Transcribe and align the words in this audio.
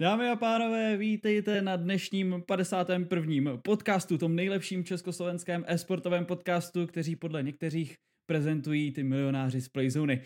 Dámy 0.00 0.28
a 0.28 0.36
pánové, 0.36 0.96
vítejte 0.96 1.62
na 1.62 1.76
dnešním 1.76 2.42
51. 2.46 3.56
podcastu, 3.56 4.18
tom 4.18 4.36
nejlepším 4.36 4.84
československém 4.84 5.64
esportovém 5.66 6.26
podcastu, 6.26 6.86
kteří 6.86 7.16
podle 7.16 7.42
některých 7.42 7.96
prezentují 8.26 8.92
ty 8.92 9.02
milionáři 9.02 9.60
z 9.60 9.68
Playzony. 9.68 10.22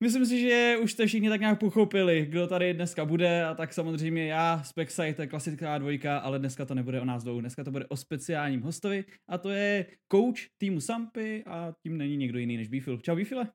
Myslím 0.00 0.26
si, 0.26 0.40
že 0.40 0.76
už 0.82 0.92
jste 0.92 1.06
všichni 1.06 1.28
tak 1.28 1.40
nějak 1.40 1.60
pochopili, 1.60 2.26
kdo 2.26 2.46
tady 2.46 2.74
dneska 2.74 3.04
bude 3.04 3.44
a 3.44 3.54
tak 3.54 3.72
samozřejmě 3.72 4.26
já, 4.26 4.62
Spexite, 4.62 5.26
klasická 5.26 5.78
dvojka, 5.78 6.18
ale 6.18 6.38
dneska 6.38 6.64
to 6.64 6.74
nebude 6.74 7.00
o 7.00 7.04
nás 7.04 7.24
dvou, 7.24 7.40
dneska 7.40 7.64
to 7.64 7.70
bude 7.70 7.86
o 7.86 7.96
speciálním 7.96 8.60
hostovi 8.60 9.04
a 9.28 9.38
to 9.38 9.50
je 9.50 9.86
coach 10.12 10.40
týmu 10.58 10.80
Sampy 10.80 11.44
a 11.46 11.72
tím 11.82 11.98
není 11.98 12.16
někdo 12.16 12.38
jiný 12.38 12.56
než 12.56 12.68
Bifil. 12.68 12.98
Čau 12.98 13.16
Bifile. 13.16 13.48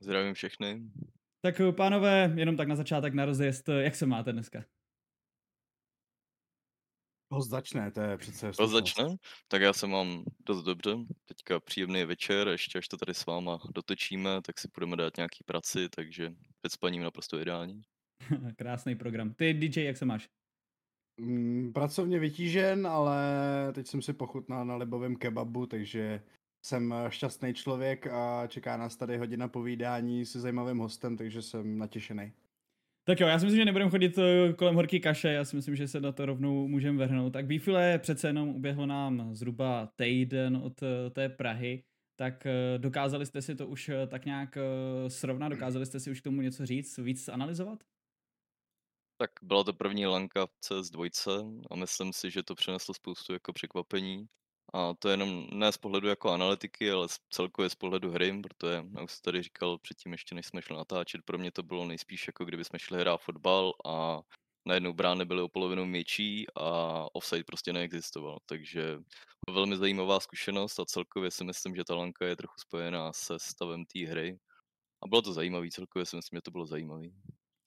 Zdravím 0.00 0.34
všechny. 0.34 0.82
Tak 1.40 1.60
pánové, 1.76 2.32
jenom 2.36 2.56
tak 2.56 2.68
na 2.68 2.76
začátek 2.76 3.14
na 3.14 3.24
rozjezd, 3.24 3.68
jak 3.68 3.96
se 3.96 4.06
máte 4.06 4.32
dneska? 4.32 4.64
Host 7.32 7.50
začne, 7.50 7.90
to 7.90 8.00
je 8.00 8.18
přece... 8.18 8.46
Host 8.46 8.72
začne? 8.72 9.04
Tak 9.48 9.62
já 9.62 9.72
se 9.72 9.86
mám 9.86 10.24
dost 10.46 10.62
dobře. 10.62 10.96
Teďka 11.24 11.60
příjemný 11.60 12.04
večer, 12.04 12.48
ještě 12.48 12.78
až 12.78 12.88
to 12.88 12.96
tady 12.96 13.14
s 13.14 13.26
váma 13.26 13.58
dotočíme, 13.74 14.42
tak 14.42 14.58
si 14.58 14.68
budeme 14.74 14.96
dát 14.96 15.16
nějaký 15.16 15.44
praci, 15.44 15.88
takže 15.88 16.30
před 16.30 16.72
spaním 16.72 17.02
naprosto 17.02 17.40
ideální. 17.40 17.82
Krásný 18.56 18.94
program. 18.94 19.34
Ty 19.34 19.54
DJ, 19.54 19.84
jak 19.84 19.96
se 19.96 20.04
máš? 20.04 20.28
Mm, 21.20 21.72
pracovně 21.72 22.18
vytížen, 22.18 22.86
ale 22.86 23.22
teď 23.72 23.86
jsem 23.86 24.02
si 24.02 24.12
pochutnal 24.12 24.64
na 24.64 24.76
libovém 24.76 25.16
kebabu, 25.16 25.66
takže 25.66 26.22
jsem 26.62 26.94
šťastný 27.08 27.54
člověk 27.54 28.06
a 28.06 28.46
čeká 28.46 28.76
nás 28.76 28.96
tady 28.96 29.18
hodina 29.18 29.48
povídání 29.48 30.26
se 30.26 30.40
zajímavým 30.40 30.78
hostem, 30.78 31.16
takže 31.16 31.42
jsem 31.42 31.78
natěšený. 31.78 32.32
Tak 33.08 33.20
jo, 33.20 33.26
já 33.26 33.38
si 33.38 33.44
myslím, 33.44 33.60
že 33.60 33.64
nebudeme 33.64 33.90
chodit 33.90 34.18
eh, 34.18 34.52
kolem 34.52 34.74
horký 34.74 35.00
kaše, 35.00 35.28
já 35.28 35.44
si 35.44 35.56
myslím, 35.56 35.76
že 35.76 35.88
se 35.88 36.00
na 36.00 36.12
to 36.12 36.26
rovnou 36.26 36.68
můžeme 36.68 36.98
vrhnout. 36.98 37.32
Tak 37.32 37.46
Bífile 37.46 37.98
přece 37.98 38.28
jenom 38.28 38.48
uběhlo 38.48 38.86
nám 38.86 39.34
zhruba 39.34 39.86
týden 39.96 40.56
od 40.56 40.82
eh, 40.82 41.10
té 41.10 41.28
Prahy, 41.28 41.84
tak 42.16 42.46
eh, 42.46 42.78
dokázali 42.78 43.26
jste 43.26 43.42
si 43.42 43.54
to 43.54 43.66
už 43.66 43.90
tak 44.08 44.24
nějak 44.24 44.58
srovnat, 45.08 45.48
dokázali 45.48 45.86
jste 45.86 46.00
si 46.00 46.10
už 46.10 46.20
k 46.20 46.24
tomu 46.24 46.42
něco 46.42 46.66
říct, 46.66 46.98
víc 46.98 47.28
analyzovat? 47.28 47.84
Tak 49.16 49.30
byla 49.42 49.64
to 49.64 49.72
první 49.72 50.06
lanka 50.06 50.46
v 50.46 50.50
CS2 50.50 51.10
a 51.70 51.76
myslím 51.76 52.12
si, 52.12 52.30
že 52.30 52.42
to 52.42 52.54
přineslo 52.54 52.94
spoustu 52.94 53.32
jako 53.32 53.52
překvapení. 53.52 54.26
A 54.74 54.94
to 54.94 55.08
jenom 55.08 55.46
ne 55.52 55.72
z 55.72 55.76
pohledu 55.76 56.08
jako 56.08 56.30
analytiky, 56.30 56.90
ale 56.90 57.08
celkově 57.30 57.70
z 57.70 57.74
pohledu 57.74 58.10
hry, 58.10 58.42
protože, 58.42 58.84
jak 58.94 59.04
už 59.04 59.20
tady 59.20 59.42
říkal 59.42 59.78
předtím, 59.78 60.12
ještě 60.12 60.34
než 60.34 60.46
jsme 60.46 60.62
šli 60.62 60.76
natáčet, 60.76 61.20
pro 61.24 61.38
mě 61.38 61.50
to 61.52 61.62
bylo 61.62 61.86
nejspíš 61.86 62.26
jako 62.26 62.44
kdyby 62.44 62.64
jsme 62.64 62.78
šli 62.78 63.00
hrát 63.00 63.16
fotbal 63.16 63.72
a 63.86 64.20
najednou 64.66 64.92
brány 64.92 65.24
byly 65.24 65.42
o 65.42 65.48
polovinu 65.48 65.92
větší 65.92 66.46
a 66.56 67.06
offside 67.12 67.44
prostě 67.44 67.72
neexistoval. 67.72 68.38
Takže 68.46 68.98
velmi 69.50 69.76
zajímavá 69.76 70.20
zkušenost 70.20 70.80
a 70.80 70.84
celkově 70.84 71.30
si 71.30 71.44
myslím, 71.44 71.76
že 71.76 71.84
ta 71.84 71.94
lanka 71.94 72.26
je 72.26 72.36
trochu 72.36 72.54
spojená 72.58 73.12
se 73.12 73.38
stavem 73.38 73.84
té 73.84 74.06
hry. 74.06 74.38
A 75.04 75.08
bylo 75.08 75.22
to 75.22 75.32
zajímavé, 75.32 75.68
celkově 75.70 76.06
si 76.06 76.16
myslím, 76.16 76.36
že 76.36 76.42
to 76.42 76.50
bylo 76.50 76.66
zajímavé. 76.66 77.04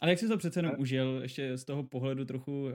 Ale 0.02 0.12
jak 0.12 0.20
jsi 0.20 0.28
to 0.28 0.38
přece 0.38 0.60
jenom 0.60 0.76
užil, 0.78 1.20
ještě 1.22 1.58
z 1.58 1.66
toho 1.66 1.84
pohledu 1.84 2.26
trochu 2.26 2.64
uh, 2.64 2.72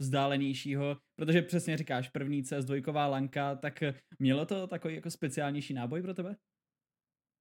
vzdálenějšího, 0.00 0.96
protože 1.16 1.42
přesně 1.42 1.76
říkáš, 1.76 2.08
první 2.08 2.42
CS2 2.42 3.10
lanka, 3.10 3.54
tak 3.54 3.82
mělo 4.18 4.46
to 4.46 4.66
takový 4.66 4.94
jako 4.94 5.10
speciálnější 5.10 5.74
náboj 5.74 6.02
pro 6.02 6.14
tebe? 6.14 6.36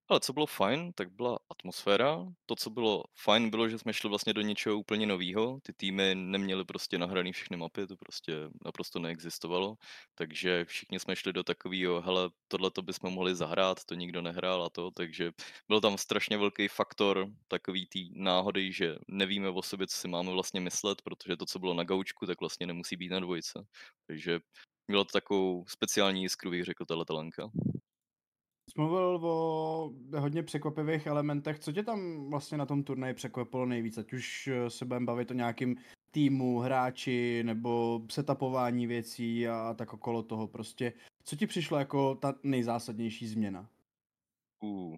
Ale 0.09 0.19
co 0.19 0.33
bylo 0.33 0.45
fajn, 0.45 0.93
tak 0.93 1.11
byla 1.11 1.39
atmosféra. 1.49 2.25
To, 2.45 2.55
co 2.55 2.69
bylo 2.69 3.03
fajn, 3.15 3.49
bylo, 3.49 3.69
že 3.69 3.77
jsme 3.79 3.93
šli 3.93 4.09
vlastně 4.09 4.33
do 4.33 4.41
něčeho 4.41 4.77
úplně 4.77 5.05
nového. 5.05 5.59
Ty 5.63 5.73
týmy 5.73 6.15
neměly 6.15 6.65
prostě 6.65 6.97
nahraný 6.97 7.31
všechny 7.31 7.57
mapy, 7.57 7.87
to 7.87 7.97
prostě 7.97 8.33
naprosto 8.65 8.99
neexistovalo. 8.99 9.75
Takže 10.15 10.65
všichni 10.65 10.99
jsme 10.99 11.15
šli 11.15 11.33
do 11.33 11.43
takového, 11.43 12.01
hele, 12.01 12.29
tohle 12.47 12.71
to 12.71 12.81
bychom 12.81 13.13
mohli 13.13 13.35
zahrát, 13.35 13.85
to 13.85 13.95
nikdo 13.95 14.21
nehrál 14.21 14.63
a 14.63 14.69
to. 14.69 14.91
Takže 14.91 15.31
byl 15.67 15.81
tam 15.81 15.97
strašně 15.97 16.37
velký 16.37 16.67
faktor 16.67 17.27
takový 17.47 17.87
tý 17.87 18.09
náhody, 18.21 18.71
že 18.73 18.95
nevíme 19.07 19.49
o 19.49 19.61
sobě, 19.61 19.87
co 19.87 19.97
si 19.97 20.07
máme 20.07 20.31
vlastně 20.31 20.61
myslet, 20.61 21.01
protože 21.01 21.37
to, 21.37 21.45
co 21.45 21.59
bylo 21.59 21.73
na 21.73 21.83
gaučku, 21.83 22.25
tak 22.25 22.39
vlastně 22.39 22.67
nemusí 22.67 22.95
být 22.95 23.09
na 23.09 23.19
dvojce. 23.19 23.65
Takže 24.07 24.39
bylo 24.91 25.05
to 25.05 25.11
takovou 25.11 25.65
speciální 25.67 26.21
jiskru, 26.21 26.51
bych 26.51 26.65
řekl, 26.65 26.85
tato 26.85 27.13
lanka. 27.13 27.51
Mluvil 28.77 29.19
o 29.23 29.93
hodně 30.17 30.43
překvapivých 30.43 31.07
elementech. 31.07 31.59
Co 31.59 31.71
tě 31.71 31.83
tam 31.83 32.29
vlastně 32.29 32.57
na 32.57 32.65
tom 32.65 32.83
turnaji 32.83 33.13
překvapilo 33.13 33.65
nejvíc? 33.65 33.97
Ať 33.97 34.13
už 34.13 34.47
eh, 34.47 34.69
se 34.69 34.85
budeme 34.85 35.05
bavit 35.05 35.31
o 35.31 35.33
nějakým 35.33 35.75
týmu, 36.11 36.59
hráči 36.59 37.43
nebo 37.43 38.01
setapování 38.11 38.87
věcí 38.87 39.47
a 39.47 39.73
tak 39.73 39.93
okolo 39.93 40.23
toho 40.23 40.47
prostě. 40.47 40.93
Co 41.23 41.35
ti 41.35 41.47
přišlo 41.47 41.77
jako 41.77 42.15
ta 42.15 42.35
nejzásadnější 42.43 43.27
změna? 43.27 43.69
Uh, 44.59 44.97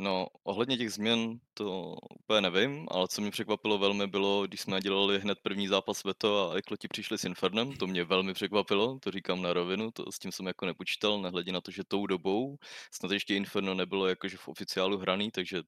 No, 0.00 0.26
ohledně 0.44 0.76
těch 0.76 0.92
změn 0.92 1.40
to 1.54 1.96
úplně 2.20 2.40
nevím, 2.40 2.86
ale 2.90 3.08
co 3.08 3.20
mě 3.22 3.30
překvapilo 3.30 3.78
velmi 3.78 4.06
bylo, 4.06 4.46
když 4.46 4.60
jsme 4.60 4.80
dělali 4.80 5.20
hned 5.20 5.38
první 5.42 5.68
zápas 5.68 6.04
Veto 6.04 6.50
a 6.50 6.54
Ekloti 6.54 6.88
přišli 6.88 7.18
s 7.18 7.24
Infernem, 7.24 7.72
to 7.76 7.86
mě 7.86 8.04
velmi 8.04 8.34
překvapilo, 8.34 8.98
to 8.98 9.10
říkám 9.10 9.42
na 9.42 9.52
rovinu, 9.52 9.90
to 9.90 10.12
s 10.12 10.18
tím 10.18 10.32
jsem 10.32 10.46
jako 10.46 10.66
nepočítal, 10.66 11.20
nehledě 11.22 11.52
na 11.52 11.60
to, 11.60 11.70
že 11.70 11.84
tou 11.88 12.06
dobou 12.06 12.56
snad 12.92 13.12
ještě 13.12 13.34
Inferno 13.34 13.74
nebylo 13.74 14.06
jakože 14.06 14.36
v 14.36 14.48
oficiálu 14.48 14.98
hraný, 14.98 15.30
takže 15.30 15.62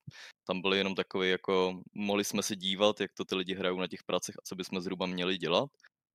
tam 0.46 0.60
byly 0.60 0.78
jenom 0.78 0.94
takové 0.94 1.28
jako, 1.28 1.80
mohli 1.94 2.24
jsme 2.24 2.42
se 2.42 2.56
dívat, 2.56 3.00
jak 3.00 3.12
to 3.12 3.24
ty 3.24 3.34
lidi 3.34 3.54
hrajou 3.54 3.80
na 3.80 3.86
těch 3.88 4.02
pracech 4.06 4.34
a 4.38 4.42
co 4.44 4.54
bychom 4.56 4.80
zhruba 4.80 5.06
měli 5.06 5.38
dělat. 5.38 5.70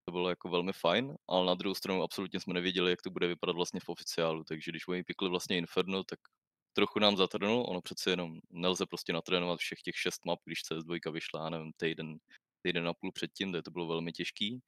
To 0.05 0.11
bylo 0.11 0.29
jako 0.29 0.49
velmi 0.49 0.73
fajn, 0.73 1.15
ale 1.29 1.45
na 1.45 1.55
druhou 1.55 1.75
stranu 1.75 2.03
absolutně 2.03 2.39
jsme 2.39 2.53
nevěděli, 2.53 2.91
jak 2.91 3.01
to 3.01 3.09
bude 3.09 3.27
vypadat 3.27 3.55
vlastně 3.55 3.79
v 3.79 3.89
oficiálu, 3.89 4.43
takže 4.43 4.71
když 4.71 4.87
oni 4.87 5.03
pikli 5.03 5.29
vlastně 5.29 5.57
Inferno, 5.57 6.03
tak 6.03 6.19
trochu 6.77 6.99
nám 6.99 7.17
zatrnul, 7.17 7.65
ono 7.67 7.81
přece 7.81 8.09
jenom 8.09 8.39
nelze 8.49 8.85
prostě 8.85 9.13
natrénovat 9.13 9.59
všech 9.59 9.81
těch 9.81 9.95
šest 9.97 10.25
map, 10.25 10.39
když 10.45 10.59
CS2 10.63 11.11
vyšla, 11.11 11.49
nevím, 11.49 11.71
týden, 11.77 12.17
týden 12.61 12.87
a 12.87 12.93
půl 12.93 13.11
předtím, 13.11 13.53
to 13.65 13.71
bylo 13.71 13.87
velmi 13.87 14.11
těžký. 14.11 14.61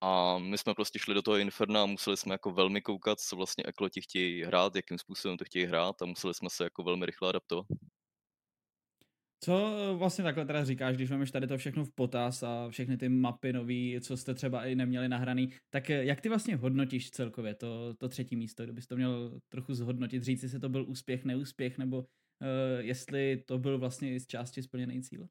A 0.00 0.38
my 0.38 0.58
jsme 0.58 0.74
prostě 0.74 0.98
šli 0.98 1.14
do 1.14 1.22
toho 1.22 1.36
Inferna 1.36 1.82
a 1.82 1.86
museli 1.86 2.16
jsme 2.16 2.34
jako 2.34 2.50
velmi 2.50 2.82
koukat, 2.82 3.20
co 3.20 3.36
vlastně 3.36 3.64
ekloti 3.66 4.00
chtějí 4.00 4.42
hrát, 4.42 4.76
jakým 4.76 4.98
způsobem 4.98 5.36
to 5.36 5.44
chtějí 5.44 5.64
hrát 5.64 6.02
a 6.02 6.06
museli 6.06 6.34
jsme 6.34 6.50
se 6.50 6.64
jako 6.64 6.82
velmi 6.82 7.06
rychle 7.06 7.28
adaptovat. 7.28 7.66
Co 9.44 9.76
eh, 9.92 9.96
vlastně 9.96 10.24
takhle 10.24 10.46
teda 10.46 10.64
říkáš, 10.64 10.96
když 10.96 11.10
máš 11.10 11.30
tady 11.30 11.46
to 11.46 11.58
všechno 11.58 11.84
v 11.84 11.90
potaz 11.94 12.42
a 12.42 12.68
všechny 12.70 12.96
ty 12.96 13.08
mapy 13.08 13.52
nový, 13.52 13.98
co 14.00 14.16
jste 14.16 14.34
třeba 14.34 14.64
i 14.66 14.74
neměli 14.74 15.08
nahraný, 15.08 15.52
tak 15.70 15.90
eh, 15.90 16.04
jak 16.04 16.20
ty 16.20 16.28
vlastně 16.28 16.56
hodnotíš 16.56 17.10
celkově 17.10 17.54
to, 17.54 17.94
to 17.94 18.08
třetí 18.08 18.36
místo, 18.36 18.64
kdybys 18.64 18.86
to 18.86 18.96
měl 18.96 19.40
trochu 19.48 19.74
zhodnotit, 19.74 20.22
říct, 20.22 20.42
jestli 20.42 20.60
to 20.60 20.68
byl 20.68 20.84
úspěch, 20.88 21.24
neúspěch, 21.24 21.78
nebo 21.78 21.98
uh, 21.98 22.06
jestli 22.78 23.42
to 23.46 23.58
byl 23.58 23.78
vlastně 23.78 24.20
z 24.20 24.26
části 24.26 24.62
splněný 24.62 25.02
cíl? 25.02 25.28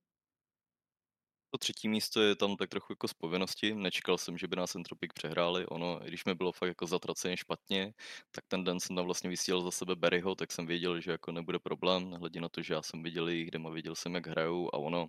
To 1.52 1.58
třetí 1.58 1.90
místo 1.90 2.22
je 2.22 2.36
tam 2.36 2.56
tak 2.56 2.70
trochu 2.70 2.94
jako 2.94 3.08
z 3.08 3.14
povinnosti. 3.14 3.76
Nečekal 3.76 4.18
jsem, 4.18 4.38
že 4.38 4.48
by 4.48 4.56
nás 4.56 4.76
Entropic 4.76 5.12
přehráli. 5.14 5.66
Ono, 5.66 6.00
když 6.00 6.26
mi 6.26 6.36
bylo 6.36 6.52
fakt 6.52 6.68
jako 6.68 6.88
zatraceně 6.88 7.38
špatně, 7.38 7.94
tak 8.32 8.46
ten 8.48 8.64
den 8.64 8.80
jsem 8.80 8.96
tam 8.96 9.06
vlastně 9.06 9.30
vysílal 9.30 9.62
za 9.62 9.72
sebe 9.72 9.96
Berryho, 9.96 10.36
tak 10.36 10.52
jsem 10.52 10.66
věděl, 10.68 11.02
že 11.02 11.12
jako 11.12 11.32
nebude 11.32 11.60
problém, 11.60 12.10
nehledě 12.10 12.42
na 12.42 12.50
to, 12.50 12.62
že 12.62 12.74
já 12.74 12.82
jsem 12.82 13.04
viděl 13.04 13.28
jejich 13.28 13.52
demo, 13.52 13.72
viděl 13.72 13.96
jsem, 13.96 14.16
jak 14.16 14.28
hrajou 14.28 14.76
a 14.76 14.78
ono, 14.78 15.08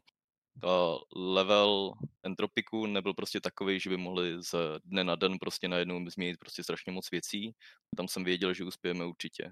a 0.68 0.96
level 1.16 1.92
entropiku 2.22 2.86
nebyl 2.86 3.14
prostě 3.14 3.40
takový, 3.40 3.80
že 3.80 3.90
by 3.90 3.96
mohli 3.96 4.42
z 4.42 4.54
dne 4.84 5.04
na 5.04 5.14
den 5.16 5.38
prostě 5.38 5.68
najednou 5.68 6.10
změnit 6.10 6.38
prostě 6.38 6.62
strašně 6.62 6.92
moc 6.92 7.10
věcí. 7.10 7.54
Tam 7.96 8.08
jsem 8.08 8.24
věděl, 8.24 8.54
že 8.54 8.64
uspějeme 8.64 9.04
určitě. 9.04 9.44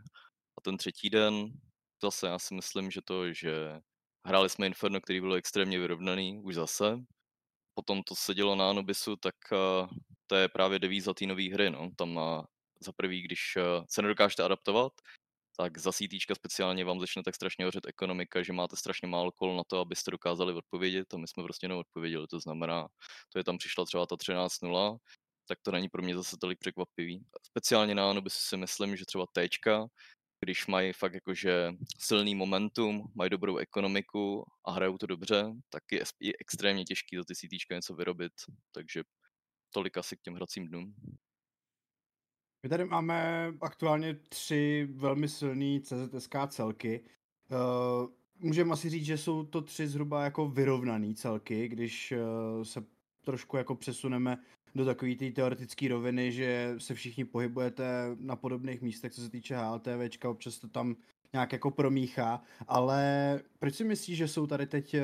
A 0.58 0.60
ten 0.62 0.76
třetí 0.76 1.10
den, 1.10 1.52
zase 2.02 2.26
já 2.26 2.38
si 2.38 2.54
myslím, 2.54 2.90
že 2.90 3.00
to, 3.04 3.32
že 3.32 3.80
Hráli 4.28 4.50
jsme 4.50 4.66
Inferno, 4.66 5.00
který 5.00 5.20
byl 5.20 5.34
extrémně 5.34 5.78
vyrovnaný 5.78 6.40
už 6.42 6.54
zase. 6.54 6.98
Potom 7.74 8.02
to 8.02 8.14
se 8.14 8.34
dělo 8.34 8.56
na 8.56 8.70
Anubisu, 8.70 9.16
tak 9.16 9.34
uh, 9.52 9.88
to 10.26 10.36
je 10.36 10.48
právě 10.48 10.78
devíza 10.78 11.14
té 11.14 11.26
nové 11.26 11.52
hry. 11.52 11.70
No. 11.70 11.90
Tam 11.96 12.16
uh, 12.16 12.44
za 12.80 12.92
prvý, 12.92 13.22
když 13.22 13.56
uh, 13.56 13.84
se 13.90 14.02
nedokážete 14.02 14.42
adaptovat, 14.42 14.92
tak 15.56 15.78
za 15.78 15.92
CT 15.92 16.34
speciálně 16.34 16.84
vám 16.84 17.00
začne 17.00 17.22
tak 17.22 17.34
strašně 17.34 17.64
hořet 17.64 17.86
ekonomika, 17.86 18.42
že 18.42 18.52
máte 18.52 18.76
strašně 18.76 19.08
málo 19.08 19.32
kol 19.32 19.56
na 19.56 19.62
to, 19.66 19.80
abyste 19.80 20.10
dokázali 20.10 20.52
odpovědět 20.52 21.14
a 21.14 21.18
my 21.18 21.28
jsme 21.28 21.42
prostě 21.42 21.68
neodpověděli. 21.68 22.26
To 22.26 22.40
znamená, 22.40 22.88
to 23.32 23.38
je 23.38 23.44
tam 23.44 23.58
přišla 23.58 23.84
třeba 23.84 24.06
ta 24.06 24.16
13.0, 24.16 24.98
tak 25.48 25.58
to 25.62 25.70
není 25.70 25.88
pro 25.88 26.02
mě 26.02 26.16
zase 26.16 26.36
tolik 26.40 26.58
překvapivý. 26.58 27.24
Speciálně 27.42 27.94
na 27.94 28.10
Anubisu 28.10 28.38
si 28.40 28.56
myslím, 28.56 28.96
že 28.96 29.04
třeba 29.04 29.26
Tčka 29.32 29.86
když 30.40 30.66
mají 30.66 30.92
fakt 30.92 31.14
jakože 31.14 31.72
silný 31.98 32.34
momentum, 32.34 33.12
mají 33.14 33.30
dobrou 33.30 33.56
ekonomiku 33.56 34.44
a 34.64 34.72
hrajou 34.72 34.98
to 34.98 35.06
dobře, 35.06 35.52
tak 35.68 35.82
je, 35.92 36.02
je 36.20 36.32
extrémně 36.40 36.84
těžký 36.84 37.16
za 37.16 37.24
ty 37.24 37.34
CT 37.34 37.70
něco 37.70 37.94
vyrobit, 37.94 38.32
takže 38.72 39.02
tolik 39.70 39.96
asi 39.96 40.16
k 40.16 40.20
těm 40.20 40.34
hracím 40.34 40.68
dnům. 40.68 40.94
My 42.62 42.68
tady 42.68 42.84
máme 42.84 43.48
aktuálně 43.60 44.14
tři 44.14 44.88
velmi 44.90 45.28
silné 45.28 45.80
CZSK 45.80 46.34
celky. 46.48 47.04
Uh, 47.50 48.10
můžeme 48.38 48.72
asi 48.72 48.90
říct, 48.90 49.04
že 49.04 49.18
jsou 49.18 49.44
to 49.44 49.62
tři 49.62 49.88
zhruba 49.88 50.24
jako 50.24 50.48
vyrovnané 50.48 51.14
celky, 51.14 51.68
když 51.68 52.12
uh, 52.12 52.64
se 52.64 52.84
trošku 53.24 53.56
jako 53.56 53.74
přesuneme 53.74 54.44
do 54.74 54.84
takové 54.84 55.14
té 55.14 55.30
teoretické 55.30 55.88
roviny, 55.88 56.32
že 56.32 56.74
se 56.78 56.94
všichni 56.94 57.24
pohybujete 57.24 57.84
na 58.20 58.36
podobných 58.36 58.82
místech, 58.82 59.12
co 59.12 59.20
se 59.20 59.30
týče 59.30 59.56
HLTVčka, 59.56 60.30
občas 60.30 60.58
to 60.58 60.68
tam 60.68 60.96
nějak 61.32 61.52
jako 61.52 61.70
promíchá, 61.70 62.42
ale 62.68 63.40
proč 63.58 63.74
si 63.74 63.84
myslíš, 63.84 64.18
že 64.18 64.28
jsou 64.28 64.46
tady 64.46 64.66
teď 64.66 64.94
uh, 64.94 65.00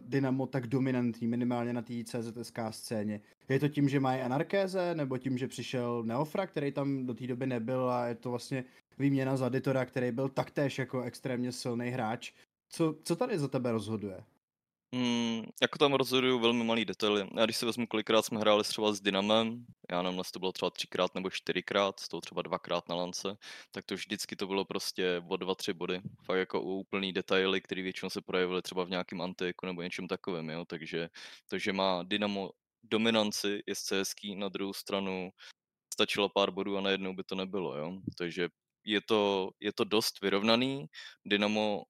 Dynamo 0.00 0.46
tak 0.46 0.66
dominantní, 0.66 1.26
minimálně 1.26 1.72
na 1.72 1.82
té 1.82 1.94
CZSK 2.04 2.58
scéně? 2.70 3.20
Je 3.48 3.60
to 3.60 3.68
tím, 3.68 3.88
že 3.88 4.00
mají 4.00 4.20
anarkéze, 4.20 4.94
nebo 4.94 5.18
tím, 5.18 5.38
že 5.38 5.48
přišel 5.48 6.02
Neofra, 6.02 6.46
který 6.46 6.72
tam 6.72 7.06
do 7.06 7.14
té 7.14 7.26
doby 7.26 7.46
nebyl 7.46 7.90
a 7.90 8.06
je 8.06 8.14
to 8.14 8.30
vlastně 8.30 8.64
výměna 8.98 9.36
za 9.36 9.48
Ditora, 9.48 9.84
který 9.84 10.12
byl 10.12 10.28
taktéž 10.28 10.78
jako 10.78 11.02
extrémně 11.02 11.52
silný 11.52 11.88
hráč. 11.88 12.32
Co, 12.68 12.96
co 13.02 13.16
tady 13.16 13.38
za 13.38 13.48
tebe 13.48 13.72
rozhoduje? 13.72 14.20
Mm, 14.94 15.42
jako 15.62 15.78
tam 15.78 15.94
rozhodují 15.94 16.40
velmi 16.40 16.64
malý 16.64 16.84
detaily. 16.84 17.28
Já 17.36 17.44
když 17.44 17.56
si 17.56 17.66
vezmu, 17.66 17.86
kolikrát 17.86 18.22
jsme 18.22 18.40
hráli 18.40 18.64
třeba 18.64 18.92
s 18.92 19.00
Dynamem, 19.00 19.66
já 19.90 20.02
nevím, 20.02 20.22
to 20.32 20.38
bylo 20.38 20.52
třeba 20.52 20.70
třikrát 20.70 21.14
nebo 21.14 21.30
čtyřikrát, 21.30 22.00
z 22.00 22.08
toho 22.08 22.20
třeba 22.20 22.42
dvakrát 22.42 22.88
na 22.88 22.94
lance, 22.94 23.36
tak 23.70 23.84
to 23.84 23.94
vždycky 23.94 24.36
to 24.36 24.46
bylo 24.46 24.64
prostě 24.64 25.22
o 25.28 25.36
dva, 25.36 25.54
tři 25.54 25.72
body. 25.72 26.00
Fakt 26.24 26.38
jako 26.38 26.62
úplný 26.62 27.12
detaily, 27.12 27.60
které 27.60 27.82
většinou 27.82 28.10
se 28.10 28.20
projevily 28.22 28.62
třeba 28.62 28.84
v 28.84 28.90
nějakém 28.90 29.20
antiku 29.20 29.66
nebo 29.66 29.82
něčem 29.82 30.08
takovém, 30.08 30.50
jo. 30.50 30.64
Takže 30.64 31.08
to, 31.48 31.58
že 31.58 31.72
má 31.72 32.02
Dynamo 32.02 32.50
dominanci 32.82 33.62
je 33.66 33.74
CSK, 33.74 34.24
na 34.36 34.48
druhou 34.48 34.72
stranu 34.72 35.30
stačilo 35.94 36.28
pár 36.28 36.50
bodů 36.50 36.76
a 36.76 36.80
najednou 36.80 37.14
by 37.14 37.24
to 37.24 37.34
nebylo, 37.34 37.76
jo. 37.76 37.98
Takže 38.18 38.48
je 38.84 39.00
to, 39.00 39.50
je 39.60 39.72
to 39.72 39.84
dost 39.84 40.20
vyrovnaný. 40.22 40.86
Dynamo 41.26 41.82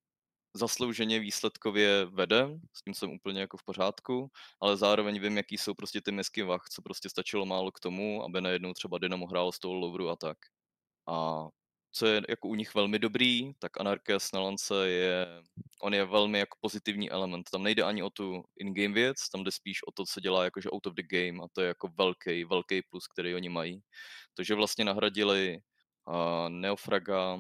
zaslouženě 0.56 1.19
výsledkově 1.19 2.05
vede, 2.05 2.49
s 2.73 2.82
tím 2.82 2.94
jsem 2.94 3.11
úplně 3.11 3.41
jako 3.41 3.56
v 3.56 3.64
pořádku, 3.64 4.31
ale 4.61 4.76
zároveň 4.76 5.20
vím, 5.20 5.37
jaký 5.37 5.58
jsou 5.58 5.75
prostě 5.75 6.00
ty 6.00 6.12
misky 6.12 6.43
vach, 6.43 6.64
co 6.70 6.82
prostě 6.82 7.08
stačilo 7.08 7.47
málo 7.47 7.73
k 7.73 7.81
tomu, 7.81 8.25
aby 8.25 8.41
najednou 8.41 8.73
třeba 8.73 8.99
Dynamo 8.99 9.26
hrál 9.26 9.53
z 9.53 9.58
toho 9.58 9.75
Louvru 9.75 10.08
a 10.08 10.17
tak. 10.17 10.38
A 11.08 11.47
co 11.93 12.06
je 12.06 12.23
jako 12.29 12.49
u 12.49 12.55
nich 12.55 12.75
velmi 12.75 12.99
dobrý, 12.99 13.53
tak 13.58 13.81
Anarches 13.81 14.32
na 14.32 14.41
lance 14.41 14.88
je, 14.88 15.26
on 15.82 15.94
je 15.94 16.05
velmi 16.05 16.38
jako 16.38 16.59
pozitivní 16.61 17.11
element. 17.11 17.50
Tam 17.50 17.62
nejde 17.62 17.82
ani 17.82 18.02
o 18.02 18.11
tu 18.11 18.44
in-game 18.56 18.94
věc, 18.94 19.29
tam 19.29 19.44
jde 19.44 19.52
spíš 19.52 19.87
o 19.87 19.93
to, 19.93 20.05
co 20.05 20.20
dělá 20.20 20.44
jakože 20.44 20.70
out 20.70 20.87
of 20.87 20.94
the 20.94 21.02
game 21.02 21.44
a 21.44 21.49
to 21.52 21.61
je 21.61 21.69
jako 21.69 21.88
velký, 21.99 22.44
velký 22.44 22.82
plus, 22.82 23.06
který 23.06 23.35
oni 23.35 23.49
mají. 23.49 23.82
To, 24.35 24.43
že 24.43 24.55
vlastně 24.55 24.85
nahradili 24.85 25.59
uh, 26.09 26.49
Neofraga, 26.49 27.38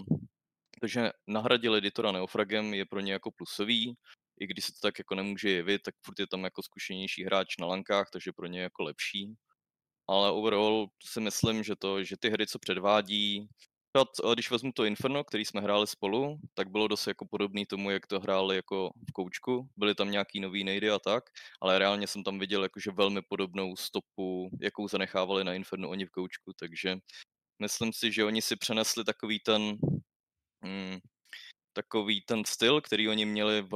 to, 0.80 0.86
že 0.86 1.10
nahradili 1.26 1.78
editora 1.78 2.12
Neofragem 2.12 2.74
je 2.74 2.86
pro 2.86 3.00
ně 3.00 3.12
jako 3.12 3.30
plusový, 3.30 3.94
i 4.40 4.46
když 4.46 4.64
se 4.64 4.72
to 4.72 4.78
tak 4.82 4.98
jako 4.98 5.14
nemůže 5.14 5.50
jevit, 5.50 5.82
tak 5.82 5.94
furt 6.04 6.18
je 6.18 6.26
tam 6.26 6.44
jako 6.44 6.62
zkušenější 6.62 7.24
hráč 7.24 7.56
na 7.56 7.66
lankách, 7.66 8.10
takže 8.12 8.32
pro 8.32 8.46
ně 8.46 8.60
jako 8.60 8.82
lepší. 8.82 9.34
Ale 10.08 10.30
overall 10.30 10.88
si 11.04 11.20
myslím, 11.20 11.62
že 11.62 11.76
to, 11.76 12.04
že 12.04 12.16
ty 12.16 12.30
hry, 12.30 12.46
co 12.46 12.58
předvádí, 12.58 13.48
když 14.34 14.50
vezmu 14.50 14.72
to 14.72 14.84
Inferno, 14.84 15.24
který 15.24 15.44
jsme 15.44 15.60
hráli 15.60 15.86
spolu, 15.86 16.38
tak 16.54 16.70
bylo 16.70 16.88
dost 16.88 17.06
jako 17.06 17.26
podobný 17.30 17.66
tomu, 17.66 17.90
jak 17.90 18.06
to 18.06 18.20
hráli 18.20 18.56
jako 18.56 18.90
v 19.08 19.12
koučku. 19.12 19.68
Byly 19.76 19.94
tam 19.94 20.10
nějaký 20.10 20.40
nový 20.40 20.64
nejdy 20.64 20.90
a 20.90 20.98
tak, 20.98 21.24
ale 21.60 21.78
reálně 21.78 22.06
jsem 22.06 22.24
tam 22.24 22.38
viděl 22.38 22.62
jakože 22.62 22.90
velmi 22.90 23.22
podobnou 23.28 23.76
stopu, 23.76 24.50
jakou 24.60 24.88
zanechávali 24.88 25.44
na 25.44 25.54
Inferno 25.54 25.88
oni 25.88 26.06
v 26.06 26.10
koučku, 26.10 26.52
takže 26.60 26.96
myslím 27.62 27.92
si, 27.92 28.12
že 28.12 28.24
oni 28.24 28.42
si 28.42 28.56
přenesli 28.56 29.04
takový 29.04 29.40
ten 29.40 29.78
mm, 30.66 30.98
takový 31.72 32.20
ten 32.20 32.44
styl, 32.46 32.80
který 32.80 33.08
oni 33.08 33.24
měli 33.24 33.62
v 33.62 33.74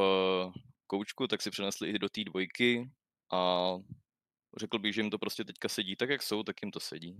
koučku, 0.87 1.27
tak 1.27 1.43
si 1.43 1.51
přenesli 1.51 1.91
i 1.91 1.99
do 1.99 2.09
té 2.09 2.25
dvojky 2.25 2.91
a 3.33 3.73
řekl 4.59 4.79
bych, 4.79 4.95
že 4.95 5.01
jim 5.01 5.11
to 5.11 5.19
prostě 5.19 5.45
teďka 5.45 5.69
sedí 5.69 5.97
tak, 5.97 6.11
jak 6.11 6.23
jsou, 6.23 6.43
tak 6.43 6.57
jim 6.63 6.71
to 6.71 6.81
sedí. 6.81 7.19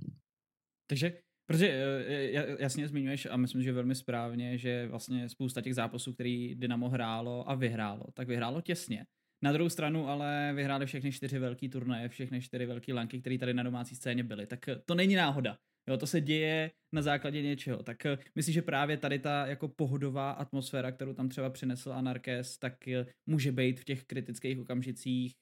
Takže 0.87 1.13
Protože 1.51 1.69
eh, 1.69 2.63
jasně 2.63 2.89
zmiňuješ 2.89 3.27
a 3.27 3.37
myslím, 3.37 3.63
že 3.63 3.73
velmi 3.73 3.95
správně, 3.95 4.59
že 4.59 4.87
vlastně 4.87 5.29
spousta 5.29 5.61
těch 5.61 5.75
zápasů, 5.75 6.13
který 6.13 6.55
Dynamo 6.55 6.89
hrálo 6.89 7.51
a 7.51 7.55
vyhrálo, 7.55 8.05
tak 8.15 8.29
vyhrálo 8.29 8.61
těsně. 8.61 9.07
Na 9.43 9.53
druhou 9.53 9.69
stranu 9.69 10.09
ale 10.09 10.53
vyhráli 10.55 10.87
všechny 10.87 11.13
čtyři 11.13 11.39
velký 11.39 11.69
turnaje, 11.69 12.09
všechny 12.09 12.41
čtyři 12.41 12.67
velké 12.67 12.95
lanky, 12.95 13.21
které 13.21 13.39
tady 13.39 13.55
na 13.55 13.63
domácí 13.63 13.97
scéně 13.97 14.25
byly. 14.25 14.47
Tak 14.47 14.61
to 14.87 14.95
není 14.95 15.15
náhoda. 15.15 15.59
Jo, 15.91 15.97
to 15.97 16.07
se 16.07 16.21
děje 16.21 16.71
na 16.95 17.03
základě 17.03 17.43
něčeho. 17.43 17.83
Tak 17.83 18.07
eh, 18.07 18.19
myslím, 18.35 18.53
že 18.53 18.63
právě 18.63 18.97
tady 18.97 19.19
ta 19.19 19.47
jako 19.47 19.69
pohodová 19.69 20.31
atmosféra, 20.31 20.93
kterou 20.93 21.13
tam 21.13 21.29
třeba 21.29 21.51
přinesl 21.51 21.93
Anarkes, 21.93 22.59
tak 22.59 22.89
eh, 22.89 23.07
může 23.27 23.53
být 23.53 23.81
v 23.81 23.85
těch 23.85 24.05
kritických 24.05 24.59
okamžicích 24.59 25.33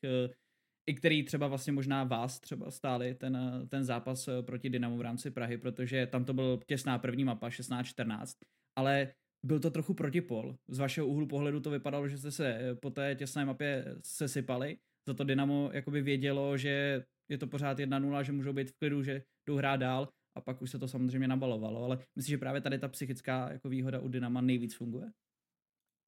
i 0.89 0.95
který 0.95 1.23
třeba 1.23 1.47
vlastně 1.47 1.73
možná 1.73 2.05
vás 2.05 2.41
třeba 2.41 2.71
stáli 2.71 3.15
ten, 3.15 3.39
ten 3.69 3.85
zápas 3.85 4.29
eh, 4.29 4.43
proti 4.43 4.71
Dynamu 4.71 4.97
v 4.97 5.01
rámci 5.01 5.31
Prahy, 5.31 5.59
protože 5.59 6.07
tam 6.07 6.25
to 6.25 6.35
byl 6.35 6.61
těsná 6.67 6.99
první 6.99 7.25
mapa 7.25 7.49
16-14, 7.49 8.35
ale 8.79 9.13
byl 9.47 9.61
to 9.61 9.71
trochu 9.71 9.95
protipol. 9.95 10.57
Z 10.69 10.79
vašeho 10.79 11.07
úhlu 11.07 11.27
pohledu 11.27 11.61
to 11.61 11.71
vypadalo, 11.71 12.09
že 12.09 12.19
jste 12.19 12.31
se 12.31 12.55
eh, 12.55 12.75
po 12.75 12.91
té 12.91 13.15
těsné 13.15 13.45
mapě 13.45 13.85
sesypali, 14.05 14.79
za 15.09 15.15
to 15.15 15.25
Dynamo 15.25 15.71
jakoby 15.73 16.03
vědělo, 16.03 16.57
že 16.57 17.05
je 17.31 17.39
to 17.39 17.47
pořád 17.47 17.79
1-0, 17.79 18.21
že 18.21 18.33
můžou 18.33 18.53
být 18.53 18.71
v 18.71 18.79
klidu, 18.79 19.03
že 19.03 19.23
jdou 19.49 19.57
hrát 19.57 19.77
dál 19.77 20.09
a 20.35 20.41
pak 20.41 20.63
už 20.63 20.71
se 20.71 20.79
to 20.79 20.89
samozřejmě 20.89 21.29
nabalovalo, 21.29 21.85
ale 21.85 21.99
myslím, 22.17 22.33
že 22.33 22.39
právě 22.39 22.61
tady 22.61 22.79
ta 22.79 22.89
psychická 22.89 23.53
jako 23.53 23.69
výhoda 23.69 24.01
u 24.01 24.09
Dynama 24.09 24.41
nejvíc 24.41 24.75
funguje. 24.75 25.13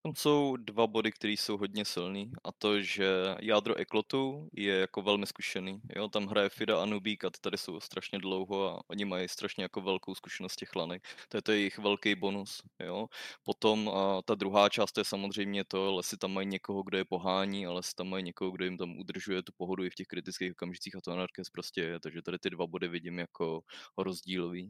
Tam 0.03 0.15
jsou 0.15 0.57
dva 0.57 0.87
body, 0.87 1.13
které 1.13 1.33
jsou 1.33 1.57
hodně 1.59 1.85
silný 1.85 2.33
a 2.45 2.53
to, 2.53 2.83
že 2.83 3.07
jádro 3.41 3.75
Eklotu 3.75 4.49
je 4.53 4.75
jako 4.75 5.03
velmi 5.03 5.27
zkušený. 5.27 5.81
Jo? 5.97 6.09
Tam 6.09 6.27
hraje 6.27 6.49
Fida 6.49 6.83
a 6.83 6.87
Nubík 6.87 7.25
a 7.25 7.31
ty 7.31 7.41
tady 7.41 7.59
jsou 7.59 7.81
strašně 7.81 8.19
dlouho 8.19 8.69
a 8.69 8.81
oni 8.91 9.05
mají 9.05 9.29
strašně 9.29 9.63
jako 9.63 9.81
velkou 9.81 10.15
zkušenost 10.15 10.57
těch 10.57 10.77
lanek. 10.77 11.03
To 11.29 11.37
je 11.37 11.43
to 11.43 11.53
jejich 11.53 11.79
velký 11.79 12.15
bonus. 12.15 12.63
Jo? 12.85 13.07
Potom 13.45 13.89
a 13.89 14.23
ta 14.23 14.35
druhá 14.35 14.69
část 14.69 14.99
je 14.99 15.05
samozřejmě 15.05 15.65
to, 15.65 15.95
lesy 15.95 16.17
tam 16.17 16.33
mají 16.33 16.47
někoho, 16.47 16.83
kdo 16.83 16.99
je 16.99 17.05
pohání, 17.05 17.67
ale 17.67 17.75
lesy 17.75 17.93
tam 17.97 18.09
mají 18.09 18.25
někoho, 18.25 18.51
kdo 18.51 18.65
jim 18.65 18.79
tam 18.79 18.99
udržuje 18.99 19.43
tu 19.43 19.53
pohodu 19.57 19.85
i 19.85 19.91
v 19.91 19.95
těch 19.95 20.07
kritických 20.07 20.53
okamžicích 20.53 20.97
a 20.97 21.01
to 21.01 21.13
Anarkes 21.13 21.51
prostě 21.51 21.81
je. 21.81 22.01
Takže 22.01 22.23
tady 22.23 22.39
ty 22.39 22.51
dva 22.51 22.67
body 22.67 22.89
vidím 22.89 23.19
jako 23.19 23.61
rozdílový. 23.99 24.69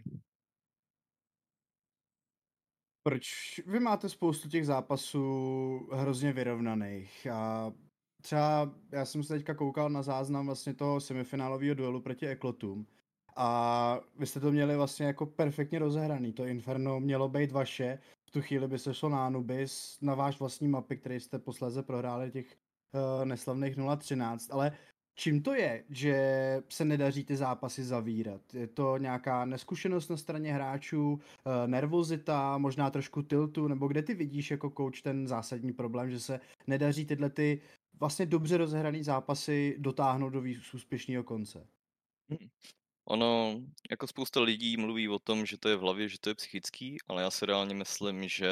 Proč? 3.11 3.61
Vy 3.67 3.81
máte 3.81 4.09
spoustu 4.09 4.49
těch 4.49 4.67
zápasů 4.67 5.89
hrozně 5.93 6.33
vyrovnaných 6.33 7.27
a 7.27 7.73
třeba 8.23 8.73
já 8.93 9.05
jsem 9.05 9.23
se 9.23 9.35
teďka 9.35 9.55
koukal 9.55 9.91
na 9.91 10.03
záznam 10.03 10.47
vlastně 10.47 10.75
toho 10.75 11.01
semifinálového 11.01 11.75
duelu 11.75 12.01
proti 12.01 12.27
Eklotům 12.27 12.87
a 13.37 14.01
vy 14.19 14.27
jste 14.27 14.41
to 14.41 14.53
měli 14.53 14.77
vlastně 14.77 15.07
jako 15.07 15.27
perfektně 15.27 15.79
rozehraný, 15.79 16.33
to 16.33 16.45
Inferno 16.45 17.01
mělo 17.01 17.29
být 17.29 17.53
vaše, 17.53 17.99
v 18.29 18.31
tu 18.31 18.43
chvíli 18.43 18.69
by 18.69 18.79
se 18.79 18.95
šlo 18.95 19.09
na 19.09 19.27
Anubis, 19.27 19.99
na 20.01 20.15
váš 20.15 20.41
vlastní 20.41 20.69
mapy, 20.69 20.97
který 20.97 21.21
jste 21.21 21.39
posléze 21.39 21.83
prohráli 21.83 22.31
těch 22.31 22.57
uh, 22.93 23.25
neslavných 23.25 23.77
0-13, 23.77 24.49
ale 24.51 24.73
Čím 25.21 25.43
to 25.43 25.55
je, 25.55 25.85
že 25.91 26.17
se 26.69 26.85
nedaří 26.85 27.25
ty 27.25 27.37
zápasy 27.37 27.85
zavírat? 27.85 28.55
Je 28.55 28.67
to 28.67 28.97
nějaká 28.97 29.45
neskušenost 29.45 30.09
na 30.09 30.17
straně 30.17 30.53
hráčů, 30.53 31.21
eh, 31.21 31.69
nervozita, 31.69 32.59
možná 32.59 32.91
trošku 32.91 33.23
tiltu, 33.23 33.69
nebo 33.69 33.89
kde 33.89 34.03
ty 34.03 34.15
vidíš 34.15 34.51
jako 34.51 34.73
coach 34.77 35.03
ten 35.03 35.29
zásadní 35.29 35.73
problém, 35.73 36.11
že 36.11 36.21
se 36.21 36.41
nedaří 36.67 37.07
tyhle 37.07 37.31
ty 37.31 37.61
vlastně 38.01 38.27
dobře 38.27 38.57
rozehrané 38.57 39.05
zápasy 39.05 39.77
dotáhnout 39.79 40.31
do 40.31 40.43
úspěšného 40.75 41.25
konce? 41.25 41.67
Ono, 43.05 43.61
jako 43.91 44.07
spousta 44.07 44.41
lidí 44.41 44.77
mluví 44.77 45.09
o 45.09 45.19
tom, 45.19 45.47
že 45.47 45.59
to 45.59 45.69
je 45.69 45.77
v 45.77 45.81
hlavě, 45.81 46.09
že 46.09 46.21
to 46.21 46.29
je 46.29 46.35
psychický, 46.35 46.97
ale 47.09 47.23
já 47.23 47.31
si 47.31 47.47
reálně 47.47 47.75
myslím, 47.75 48.29
že 48.29 48.51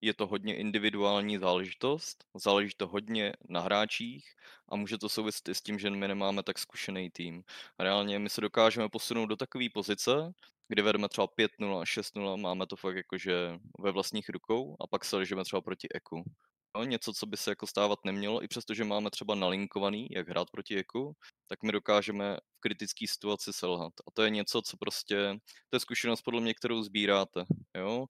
je 0.00 0.14
to 0.14 0.26
hodně 0.26 0.56
individuální 0.56 1.38
záležitost, 1.38 2.24
záleží 2.34 2.70
to 2.76 2.86
hodně 2.86 3.32
na 3.48 3.60
hráčích 3.60 4.24
a 4.68 4.76
může 4.76 4.98
to 4.98 5.08
souviset 5.08 5.48
i 5.48 5.54
s 5.54 5.60
tím, 5.60 5.78
že 5.78 5.90
my 5.90 6.08
nemáme 6.08 6.42
tak 6.42 6.58
zkušený 6.58 7.10
tým. 7.10 7.42
Reálně 7.78 8.18
my 8.18 8.30
se 8.30 8.40
dokážeme 8.40 8.88
posunout 8.88 9.26
do 9.26 9.36
takové 9.36 9.64
pozice, 9.74 10.32
kdy 10.68 10.82
vedeme 10.82 11.08
třeba 11.08 11.26
5-0 11.26 11.80
a 11.80 11.84
6-0, 11.84 12.40
máme 12.40 12.66
to 12.66 12.76
fakt 12.76 12.96
jakože 12.96 13.58
ve 13.78 13.90
vlastních 13.90 14.28
rukou 14.28 14.76
a 14.80 14.86
pak 14.86 15.04
se 15.04 15.16
ležíme 15.16 15.44
třeba 15.44 15.62
proti 15.62 15.88
Eku. 15.94 16.24
No, 16.76 16.84
něco, 16.84 17.12
co 17.12 17.26
by 17.26 17.36
se 17.36 17.50
jako 17.50 17.66
stávat 17.66 17.98
nemělo, 18.04 18.44
i 18.44 18.48
přesto, 18.48 18.74
že 18.74 18.84
máme 18.84 19.10
třeba 19.10 19.34
nalinkovaný, 19.34 20.08
jak 20.10 20.28
hrát 20.28 20.50
proti 20.50 20.78
Eku, 20.78 21.16
tak 21.46 21.62
my 21.62 21.72
dokážeme 21.72 22.36
v 22.36 22.60
kritické 22.60 23.06
situaci 23.08 23.52
selhat. 23.52 23.92
A 24.08 24.10
to 24.12 24.22
je 24.22 24.30
něco, 24.30 24.62
co 24.62 24.76
prostě, 24.76 25.34
to 25.70 25.76
je 25.76 25.80
zkušenost 25.80 26.22
podle 26.22 26.40
mě, 26.40 26.54
kterou 26.54 26.82
sbíráte. 26.82 27.44
Jo? 27.76 28.06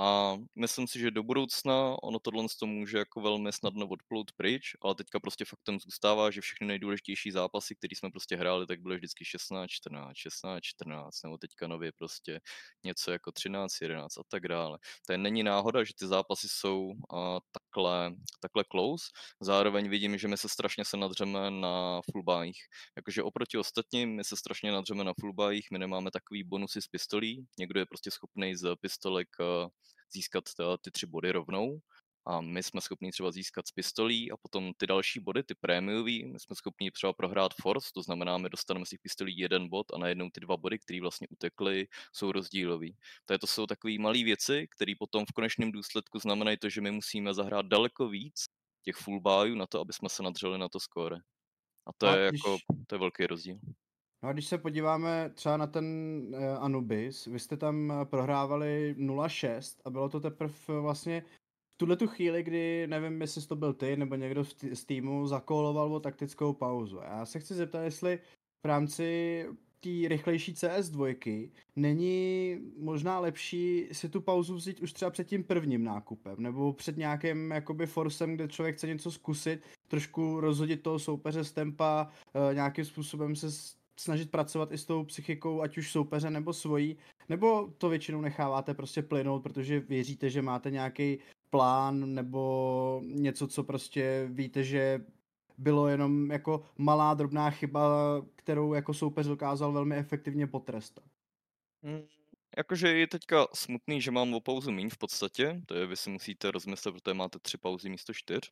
A 0.00 0.36
myslím 0.54 0.86
si, 0.88 0.98
že 0.98 1.10
do 1.10 1.22
budoucna 1.22 1.96
ono 2.02 2.18
tohle 2.18 2.44
to 2.60 2.66
může 2.66 2.98
jako 2.98 3.20
velmi 3.20 3.52
snadno 3.52 3.88
odplout 3.88 4.32
pryč, 4.36 4.72
ale 4.82 4.94
teďka 4.94 5.20
prostě 5.20 5.44
faktem 5.44 5.80
zůstává, 5.80 6.30
že 6.30 6.40
všechny 6.40 6.66
nejdůležitější 6.66 7.30
zápasy, 7.30 7.76
které 7.76 7.96
jsme 7.96 8.10
prostě 8.10 8.36
hráli, 8.36 8.66
tak 8.66 8.80
byly 8.80 8.96
vždycky 8.96 9.24
16, 9.24 9.70
14, 9.70 10.16
16, 10.16 10.62
14, 10.62 11.22
nebo 11.24 11.38
teďka 11.38 11.66
nově 11.66 11.92
prostě 11.92 12.40
něco 12.84 13.10
jako 13.10 13.32
13, 13.32 13.80
11 13.82 14.18
a 14.18 14.22
tak 14.28 14.48
dále. 14.48 14.78
To 15.06 15.12
je 15.12 15.18
není 15.18 15.42
náhoda, 15.42 15.84
že 15.84 15.92
ty 15.98 16.06
zápasy 16.06 16.48
jsou 16.50 16.92
a, 17.14 17.38
takhle, 17.76 18.14
takhle 18.40 18.64
close. 18.70 19.04
Zároveň 19.40 19.88
vidím, 19.88 20.18
že 20.18 20.28
my 20.28 20.36
se 20.36 20.48
strašně 20.48 20.84
se 20.84 20.96
nadřeme 20.96 21.50
na 21.50 22.00
fullbuyích. 22.12 22.58
Jakože 22.96 23.22
oproti 23.22 23.58
ostatním, 23.58 24.16
my 24.16 24.24
se 24.24 24.36
strašně 24.36 24.72
nadřeme 24.72 25.04
na 25.04 25.12
fullbuyích, 25.20 25.68
my 25.72 25.78
nemáme 25.78 26.10
takový 26.10 26.44
bonusy 26.44 26.82
z 26.82 26.88
pistolí. 26.88 27.46
Někdo 27.58 27.80
je 27.80 27.86
prostě 27.86 28.10
schopný 28.10 28.56
z 28.56 28.76
pistolek 28.80 29.28
eh, 29.40 29.68
získat 30.12 30.44
ty 30.80 30.90
tři 30.90 31.06
body 31.06 31.32
rovnou 31.32 31.78
a 32.26 32.40
my 32.40 32.62
jsme 32.62 32.80
schopni 32.80 33.12
třeba 33.12 33.32
získat 33.32 33.68
z 33.68 33.72
pistolí 33.72 34.32
a 34.32 34.36
potom 34.36 34.72
ty 34.76 34.86
další 34.86 35.20
body, 35.20 35.42
ty 35.42 35.54
prémiový, 35.54 36.24
my 36.24 36.40
jsme 36.40 36.56
schopni 36.56 36.90
třeba 36.90 37.12
prohrát 37.12 37.54
force, 37.60 37.90
to 37.94 38.02
znamená, 38.02 38.38
my 38.38 38.48
dostaneme 38.48 38.86
z 38.86 38.88
těch 38.88 39.00
pistolí 39.00 39.38
jeden 39.38 39.68
bod 39.68 39.86
a 39.94 39.98
najednou 39.98 40.30
ty 40.30 40.40
dva 40.40 40.56
body, 40.56 40.78
které 40.78 41.00
vlastně 41.00 41.26
utekly, 41.30 41.88
jsou 42.12 42.32
rozdílový. 42.32 42.96
To, 43.24 43.38
to 43.38 43.46
jsou 43.46 43.66
takové 43.66 43.98
malé 43.98 44.24
věci, 44.24 44.68
které 44.76 44.92
potom 44.98 45.24
v 45.26 45.32
konečném 45.32 45.72
důsledku 45.72 46.18
znamenají 46.18 46.56
to, 46.56 46.68
že 46.68 46.80
my 46.80 46.90
musíme 46.90 47.34
zahrát 47.34 47.66
daleko 47.66 48.08
víc 48.08 48.44
těch 48.82 48.96
full 48.96 49.20
buyů 49.20 49.54
na 49.54 49.66
to, 49.66 49.80
aby 49.80 49.92
jsme 49.92 50.08
se 50.08 50.22
nadřeli 50.22 50.58
na 50.58 50.68
to 50.68 50.80
score. 50.80 51.16
A 51.86 51.90
to 51.98 52.06
a 52.06 52.16
je 52.16 52.28
když... 52.28 52.40
jako, 52.44 52.58
to 52.86 52.94
je 52.94 52.98
velký 52.98 53.26
rozdíl. 53.26 53.58
No 54.22 54.28
a 54.28 54.32
když 54.32 54.46
se 54.46 54.58
podíváme 54.58 55.30
třeba 55.34 55.56
na 55.56 55.66
ten 55.66 55.84
uh, 56.28 56.64
Anubis, 56.64 57.26
vy 57.26 57.38
jste 57.38 57.56
tam 57.56 57.92
prohrávali 58.04 58.94
0-6 58.98 59.80
a 59.84 59.90
bylo 59.90 60.08
to 60.08 60.20
teprve 60.20 60.80
vlastně 60.80 61.22
tuhle 61.76 61.96
tu 61.96 62.06
chvíli, 62.06 62.42
kdy 62.42 62.86
nevím, 62.86 63.20
jestli 63.20 63.46
to 63.46 63.56
byl 63.56 63.72
ty 63.72 63.96
nebo 63.96 64.14
někdo 64.14 64.44
z 64.72 64.84
týmu 64.84 65.26
zakoloval 65.26 65.94
o 65.94 66.00
taktickou 66.00 66.52
pauzu. 66.52 66.96
Já 66.96 67.26
se 67.26 67.40
chci 67.40 67.54
zeptat, 67.54 67.82
jestli 67.82 68.18
v 68.62 68.66
rámci 68.66 69.46
té 69.80 70.08
rychlejší 70.08 70.52
CS2 70.52 71.50
není 71.76 72.56
možná 72.78 73.18
lepší 73.18 73.88
si 73.92 74.08
tu 74.08 74.20
pauzu 74.20 74.54
vzít 74.54 74.80
už 74.80 74.92
třeba 74.92 75.10
před 75.10 75.26
tím 75.26 75.44
prvním 75.44 75.84
nákupem, 75.84 76.36
nebo 76.38 76.72
před 76.72 76.96
nějakým 76.96 77.50
jakoby 77.50 77.86
forsem, 77.86 78.34
kde 78.34 78.48
člověk 78.48 78.76
chce 78.76 78.86
něco 78.86 79.10
zkusit, 79.10 79.60
trošku 79.88 80.40
rozhodit 80.40 80.82
toho 80.82 80.98
soupeře 80.98 81.44
z 81.44 81.52
tempa, 81.52 82.08
uh, 82.34 82.54
nějakým 82.54 82.84
způsobem 82.84 83.36
se 83.36 83.46
snažit 84.00 84.30
pracovat 84.30 84.72
i 84.72 84.78
s 84.78 84.84
tou 84.84 85.04
psychikou, 85.04 85.60
ať 85.60 85.78
už 85.78 85.92
soupeře 85.92 86.30
nebo 86.30 86.52
svojí, 86.52 86.96
nebo 87.28 87.72
to 87.78 87.88
většinou 87.88 88.20
necháváte 88.20 88.74
prostě 88.74 89.02
plynout, 89.02 89.42
protože 89.42 89.80
věříte, 89.80 90.30
že 90.30 90.42
máte 90.42 90.70
nějaký 90.70 91.18
plán 91.50 92.14
nebo 92.14 93.00
něco, 93.04 93.48
co 93.48 93.64
prostě 93.64 94.28
víte, 94.30 94.64
že 94.64 95.04
bylo 95.58 95.88
jenom 95.88 96.30
jako 96.30 96.64
malá 96.78 97.14
drobná 97.14 97.50
chyba, 97.50 97.90
kterou 98.36 98.74
jako 98.74 98.94
soupeř 98.94 99.26
dokázal 99.26 99.72
velmi 99.72 99.96
efektivně 99.96 100.46
potrestat. 100.46 101.04
Hmm, 101.82 102.06
jakože 102.56 102.88
je 102.88 103.06
teďka 103.06 103.46
smutný, 103.54 104.00
že 104.00 104.10
mám 104.10 104.34
o 104.34 104.40
pauzu 104.40 104.72
míň 104.72 104.90
v 104.90 104.98
podstatě, 104.98 105.60
to 105.66 105.74
je, 105.74 105.86
vy 105.86 105.96
si 105.96 106.10
musíte 106.10 106.50
rozmyslet, 106.50 106.94
protože 106.94 107.14
máte 107.14 107.38
tři 107.38 107.58
pauzy 107.58 107.88
místo 107.88 108.14
čtyř, 108.14 108.50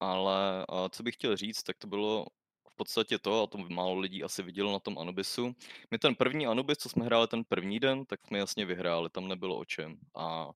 ale 0.00 0.66
a 0.68 0.88
co 0.88 1.02
bych 1.02 1.14
chtěl 1.14 1.36
říct, 1.36 1.62
tak 1.62 1.78
to 1.78 1.86
bylo 1.86 2.26
v 2.68 2.76
podstatě 2.76 3.18
to, 3.18 3.42
a 3.42 3.46
to 3.46 3.58
málo 3.58 3.98
lidí 3.98 4.24
asi 4.24 4.42
vidělo 4.42 4.72
na 4.72 4.78
tom 4.78 4.98
Anubisu. 4.98 5.54
My 5.90 5.98
ten 5.98 6.14
první 6.14 6.46
Anubis, 6.46 6.78
co 6.78 6.88
jsme 6.88 7.04
hráli 7.04 7.28
ten 7.28 7.44
první 7.44 7.80
den, 7.80 8.04
tak 8.04 8.26
jsme 8.26 8.38
jasně 8.38 8.64
vyhráli, 8.64 9.10
tam 9.10 9.28
nebylo 9.28 9.58
o 9.58 9.64
čem. 9.64 9.98
A 10.14 10.50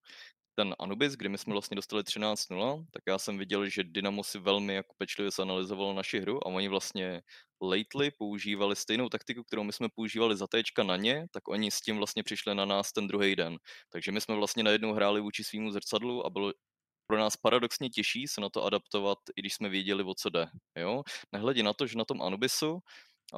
ten 0.54 0.74
Anubis, 0.78 1.12
kdy 1.12 1.28
my 1.28 1.38
jsme 1.38 1.52
vlastně 1.52 1.74
dostali 1.74 2.02
13-0, 2.02 2.84
tak 2.90 3.02
já 3.08 3.18
jsem 3.18 3.38
viděl, 3.38 3.68
že 3.68 3.84
Dynamo 3.84 4.24
si 4.24 4.38
velmi 4.38 4.74
jako 4.74 4.94
pečlivě 4.98 5.30
zanalizovalo 5.30 5.94
naši 5.94 6.20
hru 6.20 6.46
a 6.46 6.50
oni 6.50 6.68
vlastně 6.68 7.22
lately 7.62 8.10
používali 8.18 8.76
stejnou 8.76 9.08
taktiku, 9.08 9.44
kterou 9.44 9.64
my 9.64 9.72
jsme 9.72 9.88
používali 9.94 10.36
za 10.36 10.46
téčka 10.46 10.82
na 10.82 10.96
ně, 10.96 11.26
tak 11.30 11.48
oni 11.48 11.70
s 11.70 11.80
tím 11.80 11.96
vlastně 11.96 12.22
přišli 12.22 12.54
na 12.54 12.64
nás 12.64 12.92
ten 12.92 13.08
druhý 13.08 13.36
den. 13.36 13.56
Takže 13.92 14.12
my 14.12 14.20
jsme 14.20 14.34
vlastně 14.34 14.62
najednou 14.62 14.92
hráli 14.92 15.20
vůči 15.20 15.44
svýmu 15.44 15.72
zrcadlu 15.72 16.26
a 16.26 16.30
bylo 16.30 16.52
pro 17.06 17.18
nás 17.18 17.36
paradoxně 17.36 17.90
těžší 17.90 18.28
se 18.28 18.40
na 18.40 18.48
to 18.48 18.64
adaptovat, 18.64 19.18
i 19.36 19.40
když 19.40 19.54
jsme 19.54 19.68
věděli, 19.68 20.04
o 20.04 20.14
co 20.14 20.30
jde. 20.30 20.46
Jo? 20.78 21.02
Nehledě 21.32 21.62
na 21.62 21.72
to, 21.72 21.86
že 21.86 21.98
na 21.98 22.04
tom 22.04 22.22
Anubisu 22.22 22.78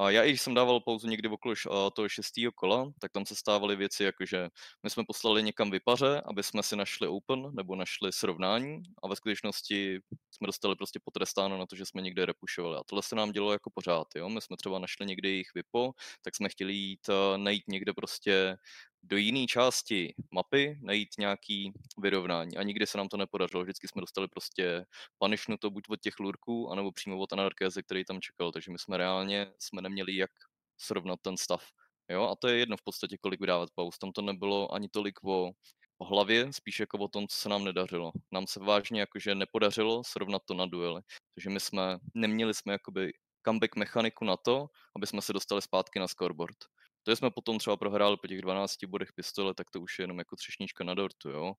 já, 0.07 0.23
i 0.23 0.29
když 0.29 0.41
jsem 0.41 0.53
dával 0.53 0.79
pauzu 0.79 1.07
někdy 1.07 1.29
okolo 1.29 1.55
toho 1.93 2.09
šestého 2.09 2.51
kola, 2.51 2.91
tak 2.99 3.11
tam 3.11 3.25
se 3.25 3.35
stávaly 3.35 3.75
věci, 3.75 4.03
jako 4.03 4.25
že 4.25 4.49
my 4.83 4.89
jsme 4.89 5.03
poslali 5.07 5.43
někam 5.43 5.71
vypaře, 5.71 6.21
aby 6.25 6.43
jsme 6.43 6.63
si 6.63 6.75
našli 6.75 7.07
open 7.07 7.55
nebo 7.55 7.75
našli 7.75 8.13
srovnání 8.13 8.83
a 9.03 9.07
ve 9.07 9.15
skutečnosti 9.15 9.99
jsme 10.31 10.47
dostali 10.47 10.75
prostě 10.75 10.99
potrestáno 11.03 11.57
na 11.57 11.65
to, 11.65 11.75
že 11.75 11.85
jsme 11.85 12.01
někde 12.01 12.25
repušovali. 12.25 12.77
A 12.77 12.83
tohle 12.85 13.03
se 13.03 13.15
nám 13.15 13.31
dělo 13.31 13.51
jako 13.51 13.69
pořád. 13.73 14.07
Jo? 14.15 14.29
My 14.29 14.41
jsme 14.41 14.57
třeba 14.57 14.79
našli 14.79 15.05
někde 15.05 15.29
jejich 15.29 15.49
vypo, 15.55 15.91
tak 16.21 16.35
jsme 16.35 16.49
chtěli 16.49 16.73
jít 16.73 17.09
eh, 17.09 17.37
najít 17.37 17.63
někde 17.67 17.93
prostě 17.93 18.57
do 19.03 19.17
jiné 19.17 19.45
části 19.47 20.15
mapy 20.31 20.79
najít 20.81 21.09
nějaký 21.19 21.71
vyrovnání. 22.01 22.57
A 22.57 22.63
nikdy 22.63 22.87
se 22.87 22.97
nám 22.97 23.07
to 23.07 23.17
nepodařilo. 23.17 23.63
Vždycky 23.63 23.87
jsme 23.87 24.01
dostali 24.01 24.27
prostě 24.27 24.85
to 25.59 25.69
buď 25.69 25.83
od 25.89 26.01
těch 26.01 26.19
lurků, 26.19 26.71
anebo 26.71 26.91
přímo 26.91 27.17
od 27.17 27.33
anarkéze, 27.33 27.83
který 27.83 28.05
tam 28.05 28.21
čekal. 28.21 28.51
Takže 28.51 28.71
my 28.71 28.79
jsme 28.79 28.97
reálně 28.97 29.53
jsme 29.59 29.81
neměli 29.81 30.15
jak 30.15 30.31
srovnat 30.77 31.19
ten 31.21 31.37
stav. 31.37 31.63
Jo, 32.09 32.23
a 32.23 32.35
to 32.35 32.47
je 32.47 32.57
jedno 32.57 32.77
v 32.77 32.83
podstatě, 32.83 33.17
kolik 33.17 33.39
vydávat 33.39 33.69
pauz. 33.75 33.97
Tam 33.97 34.11
to 34.11 34.21
nebylo 34.21 34.73
ani 34.73 34.89
tolik 34.89 35.23
o, 35.23 35.51
o 35.97 36.05
hlavě, 36.05 36.53
spíš 36.53 36.79
jako 36.79 36.97
o 36.97 37.07
tom, 37.07 37.27
co 37.27 37.37
se 37.37 37.49
nám 37.49 37.63
nedařilo. 37.63 38.11
Nám 38.31 38.47
se 38.47 38.59
vážně 38.59 38.99
jakože 38.99 39.35
nepodařilo 39.35 40.03
srovnat 40.03 40.41
to 40.45 40.53
na 40.53 40.65
duely. 40.65 41.01
Takže 41.35 41.49
my 41.49 41.59
jsme, 41.59 41.97
neměli 42.13 42.53
jsme 42.53 42.73
jakoby 42.73 43.11
comeback 43.47 43.75
mechaniku 43.75 44.25
na 44.25 44.37
to, 44.37 44.67
aby 44.95 45.07
jsme 45.07 45.21
se 45.21 45.33
dostali 45.33 45.61
zpátky 45.61 45.99
na 45.99 46.07
scoreboard. 46.07 46.57
To, 47.07 47.11
že 47.11 47.15
jsme 47.15 47.31
potom 47.31 47.57
třeba 47.57 47.77
prohráli 47.77 48.17
po 48.21 48.27
těch 48.27 48.41
12 48.41 48.83
bodech 48.87 49.13
pistole, 49.13 49.53
tak 49.53 49.69
to 49.71 49.81
už 49.81 49.99
je 49.99 50.03
jenom 50.03 50.19
jako 50.19 50.35
třešnička 50.35 50.83
na 50.83 50.93
dortu, 50.93 51.29
jo. 51.29 51.53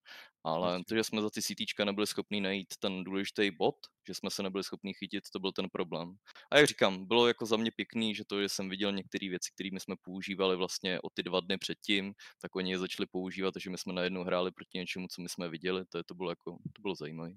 Ale 0.45 0.85
to, 0.85 0.95
že 0.95 1.05
jsme 1.05 1.23
za 1.23 1.31
ty 1.31 1.43
CT 1.43 1.85
nebyli 1.85 2.07
schopni 2.07 2.41
najít 2.41 2.69
ten 2.79 3.05
důležitý 3.05 3.51
bod, 3.51 3.77
že 4.09 4.15
jsme 4.15 4.31
se 4.31 4.43
nebyli 4.43 4.65
schopni 4.65 4.95
chytit, 4.95 5.25
to 5.33 5.39
byl 5.41 5.53
ten 5.53 5.69
problém. 5.73 6.15
A 6.53 6.59
jak 6.59 6.67
říkám, 6.67 7.07
bylo 7.07 7.29
jako 7.29 7.47
za 7.47 7.57
mě 7.57 7.71
pěkný, 7.71 8.15
že 8.15 8.25
to, 8.25 8.43
že 8.43 8.49
jsem 8.49 8.69
viděl 8.69 8.93
některé 8.93 9.29
věci, 9.29 9.51
které 9.55 9.69
jsme 9.81 9.95
používali 10.03 10.57
vlastně 10.57 11.01
o 11.01 11.11
ty 11.11 11.23
dva 11.23 11.41
dny 11.41 11.59
předtím, 11.59 12.15
tak 12.43 12.57
oni 12.57 12.71
je 12.71 12.79
začali 12.79 13.07
používat, 13.07 13.53
takže 13.53 13.71
my 13.71 13.79
jsme 13.79 13.93
najednou 13.93 14.25
hráli 14.25 14.51
proti 14.51 14.79
něčemu, 14.79 15.07
co 15.09 15.23
my 15.23 15.29
jsme 15.29 15.49
viděli, 15.49 15.85
to, 15.85 15.99
je, 15.99 16.05
to 16.05 16.15
bylo 16.15 16.31
jako, 16.31 16.59
to 16.73 16.83
bylo 16.83 16.95
zajímavé. 16.95 17.33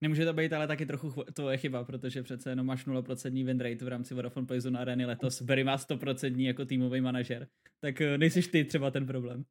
Nemůže 0.00 0.24
to 0.24 0.32
být 0.32 0.52
ale 0.52 0.66
taky 0.66 0.86
trochu 0.86 1.24
tvoje 1.34 1.56
chyba, 1.56 1.84
protože 1.84 2.22
přece 2.22 2.50
jenom 2.50 2.66
máš 2.66 2.86
0% 2.86 3.46
win 3.46 3.60
rate 3.60 3.84
v 3.84 3.88
rámci 3.88 4.14
Vodafone 4.14 4.46
Poison 4.46 4.76
Areny 4.76 5.04
letos. 5.04 5.42
Barry 5.42 5.64
má 5.64 5.76
100% 5.76 6.40
jako 6.40 6.64
týmový 6.64 7.00
manažer. 7.00 7.48
Tak 7.80 8.00
eh, 8.00 8.18
nejsiš 8.18 8.48
ty 8.48 8.64
třeba 8.64 8.90
ten 8.90 9.06
problém. 9.06 9.44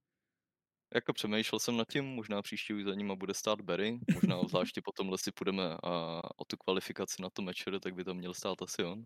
Jako 0.96 1.14
přemýšlel 1.14 1.60
jsem 1.60 1.78
nad 1.78 1.88
tím, 1.88 2.06
možná 2.06 2.42
příští 2.42 2.74
už 2.74 2.84
za 2.84 2.96
nima 2.96 3.16
bude 3.16 3.34
stát 3.34 3.62
Barry, 3.62 4.00
možná 4.14 4.42
zvláště 4.48 4.82
potom 4.82 5.18
si 5.18 5.32
půjdeme 5.32 5.64
a, 5.84 6.22
o 6.38 6.46
tu 6.48 6.58
kvalifikaci 6.58 7.22
na 7.22 7.30
to 7.30 7.42
mečer, 7.42 7.80
tak 7.80 7.96
by 7.96 8.04
to 8.04 8.14
měl 8.14 8.34
stát 8.34 8.62
asi 8.62 8.84
on. 8.84 9.04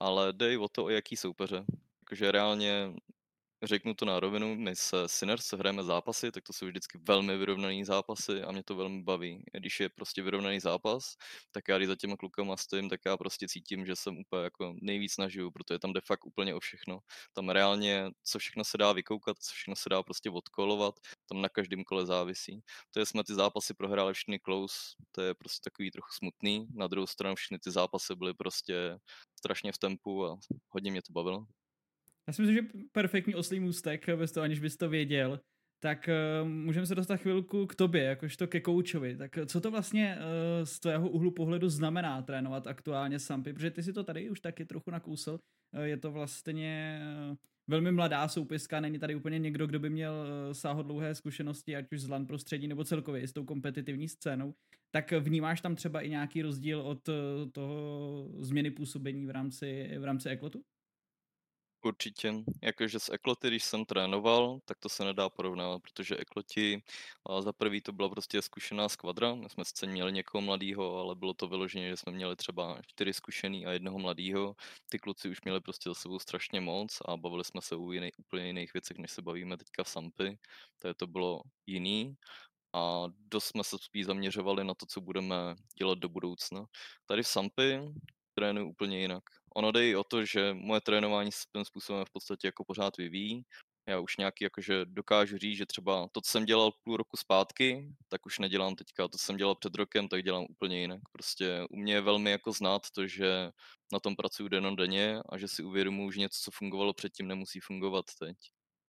Ale 0.00 0.32
dej 0.32 0.58
o 0.58 0.68
to, 0.68 0.84
o 0.84 0.88
jaký 0.88 1.16
soupeře. 1.16 1.64
Jakože 2.00 2.32
reálně 2.32 2.92
řeknu 3.62 3.94
to 3.94 4.04
na 4.04 4.20
rovinu, 4.20 4.54
my 4.54 4.76
se 4.76 4.96
Sinners 5.08 5.52
hrajeme 5.52 5.84
zápasy, 5.84 6.32
tak 6.32 6.44
to 6.44 6.52
jsou 6.52 6.66
vždycky 6.66 6.98
velmi 7.08 7.36
vyrovnaný 7.36 7.84
zápasy 7.84 8.42
a 8.42 8.52
mě 8.52 8.62
to 8.62 8.76
velmi 8.76 9.02
baví. 9.02 9.44
Když 9.52 9.80
je 9.80 9.88
prostě 9.88 10.22
vyrovnaný 10.22 10.60
zápas, 10.60 11.16
tak 11.52 11.68
já 11.68 11.76
když 11.76 11.88
za 11.88 11.96
těma 11.96 12.16
klukama 12.16 12.56
stojím, 12.56 12.88
tak 12.88 13.00
já 13.06 13.16
prostě 13.16 13.48
cítím, 13.48 13.86
že 13.86 13.96
jsem 13.96 14.18
úplně 14.18 14.42
jako 14.42 14.74
nejvíc 14.82 15.16
nažiju, 15.18 15.50
protože 15.50 15.78
tam 15.78 15.92
jde 15.92 16.00
fakt 16.06 16.26
úplně 16.26 16.54
o 16.54 16.60
všechno. 16.60 16.98
Tam 17.32 17.48
reálně, 17.48 18.10
co 18.24 18.38
všechno 18.38 18.64
se 18.64 18.78
dá 18.78 18.92
vykoukat, 18.92 19.38
co 19.38 19.52
všechno 19.54 19.76
se 19.76 19.88
dá 19.88 20.02
prostě 20.02 20.30
odkolovat, 20.30 20.94
tam 21.28 21.40
na 21.42 21.48
každém 21.48 21.84
kole 21.84 22.06
závisí. 22.06 22.62
To 22.90 23.00
je, 23.00 23.06
jsme 23.06 23.24
ty 23.24 23.34
zápasy 23.34 23.74
prohráli 23.74 24.14
všechny 24.14 24.38
close, 24.38 24.76
to 25.12 25.22
je 25.22 25.34
prostě 25.34 25.70
takový 25.70 25.90
trochu 25.90 26.08
smutný. 26.12 26.68
Na 26.74 26.86
druhou 26.86 27.06
stranu 27.06 27.34
všechny 27.36 27.58
ty 27.58 27.70
zápasy 27.70 28.14
byly 28.16 28.34
prostě 28.34 28.98
strašně 29.38 29.72
v 29.72 29.78
tempu 29.78 30.26
a 30.26 30.38
hodně 30.68 30.90
mě 30.90 31.02
to 31.02 31.12
bavilo. 31.12 31.46
Já 32.28 32.32
si 32.32 32.42
myslím, 32.42 32.56
že 32.56 32.68
perfektní 32.92 33.34
oslý 33.34 33.60
můstek, 33.60 34.06
bez 34.16 34.32
toho 34.32 34.44
aniž 34.44 34.60
bys 34.60 34.76
to 34.76 34.88
věděl, 34.88 35.40
tak 35.82 36.08
uh, 36.42 36.48
můžeme 36.48 36.86
se 36.86 36.94
dostat 36.94 37.16
chvilku 37.16 37.66
k 37.66 37.74
tobě, 37.74 38.02
jakožto 38.02 38.46
ke 38.46 38.60
koučovi. 38.60 39.16
Tak 39.16 39.38
co 39.46 39.60
to 39.60 39.70
vlastně 39.70 40.16
uh, 40.16 40.64
z 40.64 40.80
tvého 40.80 41.08
úhlu 41.08 41.30
pohledu 41.30 41.68
znamená 41.68 42.22
trénovat 42.22 42.66
aktuálně 42.66 43.18
Sampy? 43.18 43.52
Protože 43.52 43.70
ty 43.70 43.82
si 43.82 43.92
to 43.92 44.04
tady 44.04 44.30
už 44.30 44.40
taky 44.40 44.64
trochu 44.64 44.90
nakousl. 44.90 45.38
Uh, 45.72 45.82
je 45.82 45.96
to 45.96 46.12
vlastně 46.12 47.00
uh, 47.30 47.36
velmi 47.70 47.92
mladá 47.92 48.28
soupiska, 48.28 48.80
není 48.80 48.98
tady 48.98 49.14
úplně 49.14 49.38
někdo, 49.38 49.66
kdo 49.66 49.78
by 49.78 49.90
měl 49.90 50.12
uh, 50.12 50.52
sáhodlouhé 50.52 51.14
zkušenosti, 51.14 51.76
ať 51.76 51.92
už 51.92 52.00
z 52.00 52.08
LAN 52.08 52.26
prostředí 52.26 52.68
nebo 52.68 52.84
celkově 52.84 53.28
s 53.28 53.32
tou 53.32 53.44
kompetitivní 53.44 54.08
scénou. 54.08 54.54
Tak 54.90 55.12
vnímáš 55.12 55.60
tam 55.60 55.76
třeba 55.76 56.00
i 56.00 56.10
nějaký 56.10 56.42
rozdíl 56.42 56.80
od 56.80 57.08
uh, 57.08 57.14
toho 57.52 58.28
změny 58.40 58.70
působení 58.70 59.26
v 59.26 59.30
rámci, 59.30 59.90
v 59.98 60.04
rámci 60.04 60.28
Eklotu? 60.28 60.62
Určitě. 61.84 62.34
Jakože 62.62 63.00
s 63.00 63.12
Ekloty, 63.12 63.48
když 63.48 63.64
jsem 63.64 63.84
trénoval, 63.84 64.58
tak 64.64 64.78
to 64.78 64.88
se 64.88 65.04
nedá 65.04 65.30
porovnávat, 65.30 65.82
protože 65.82 66.16
Ekloti 66.16 66.82
za 67.40 67.52
prvý 67.52 67.80
to 67.80 67.92
byla 67.92 68.08
prostě 68.08 68.42
zkušená 68.42 68.88
skvadra. 68.88 69.34
My 69.34 69.48
jsme 69.50 69.64
sice 69.64 69.86
měli 69.86 70.12
někoho 70.12 70.42
mladého, 70.42 70.98
ale 70.98 71.14
bylo 71.14 71.34
to 71.34 71.48
vyloženě, 71.48 71.88
že 71.88 71.96
jsme 71.96 72.12
měli 72.12 72.36
třeba 72.36 72.78
čtyři 72.86 73.12
zkušený 73.12 73.66
a 73.66 73.72
jednoho 73.72 73.98
mladého. 73.98 74.56
Ty 74.88 74.98
kluci 74.98 75.28
už 75.28 75.40
měli 75.44 75.60
prostě 75.60 75.90
za 75.90 75.94
sebou 75.94 76.18
strašně 76.18 76.60
moc 76.60 76.98
a 77.04 77.16
bavili 77.16 77.44
jsme 77.44 77.62
se 77.62 77.76
o 77.76 77.92
jiný, 77.92 78.10
úplně 78.18 78.46
jiných 78.46 78.72
věcech, 78.74 78.98
než 78.98 79.10
se 79.10 79.22
bavíme 79.22 79.56
teďka 79.56 79.84
v 79.84 79.88
Sampy. 79.88 80.38
To, 80.82 80.94
to 80.94 81.06
bylo 81.06 81.42
jiný. 81.66 82.16
a 82.74 83.04
dost 83.18 83.44
jsme 83.44 83.64
se 83.64 83.76
spíš 83.78 84.06
zaměřovali 84.06 84.64
na 84.64 84.74
to, 84.74 84.86
co 84.86 85.00
budeme 85.00 85.34
dělat 85.78 85.98
do 85.98 86.08
budoucna. 86.08 86.66
Tady 87.06 87.22
v 87.22 87.28
Sampy 87.28 87.80
trénuji 88.34 88.68
úplně 88.68 89.00
jinak. 89.00 89.24
Ono 89.56 89.72
jde 89.72 89.88
i 89.88 89.96
o 89.96 90.04
to, 90.04 90.24
že 90.24 90.54
moje 90.54 90.80
trénování 90.80 91.32
se 91.32 91.44
tím 91.54 91.64
způsobem 91.64 92.04
v 92.04 92.10
podstatě 92.10 92.48
jako 92.48 92.64
pořád 92.64 92.96
vyvíjí. 92.96 93.42
Já 93.88 94.00
už 94.00 94.16
nějaký 94.16 94.44
jakože 94.44 94.84
dokážu 94.84 95.38
říct, 95.38 95.56
že 95.56 95.66
třeba 95.66 96.08
to, 96.12 96.20
co 96.20 96.30
jsem 96.30 96.44
dělal 96.44 96.72
půl 96.84 96.96
roku 96.96 97.16
zpátky, 97.16 97.88
tak 98.08 98.26
už 98.26 98.38
nedělám 98.38 98.74
teďka. 98.74 99.08
To, 99.08 99.18
co 99.18 99.24
jsem 99.24 99.36
dělal 99.36 99.54
před 99.54 99.74
rokem, 99.74 100.08
tak 100.08 100.22
dělám 100.22 100.46
úplně 100.50 100.80
jinak. 100.80 101.00
Prostě 101.12 101.66
u 101.70 101.76
mě 101.76 101.94
je 101.94 102.00
velmi 102.00 102.30
jako 102.30 102.52
znát 102.52 102.90
to, 102.90 103.06
že 103.06 103.50
na 103.92 104.00
tom 104.00 104.16
pracuji 104.16 104.48
denně 104.48 105.20
a 105.28 105.38
že 105.38 105.48
si 105.48 105.62
uvědomuji, 105.62 106.10
že 106.10 106.20
něco, 106.20 106.38
co 106.42 106.50
fungovalo 106.50 106.94
předtím, 106.94 107.28
nemusí 107.28 107.60
fungovat 107.60 108.04
teď. 108.18 108.36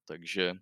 Takže 0.07 0.53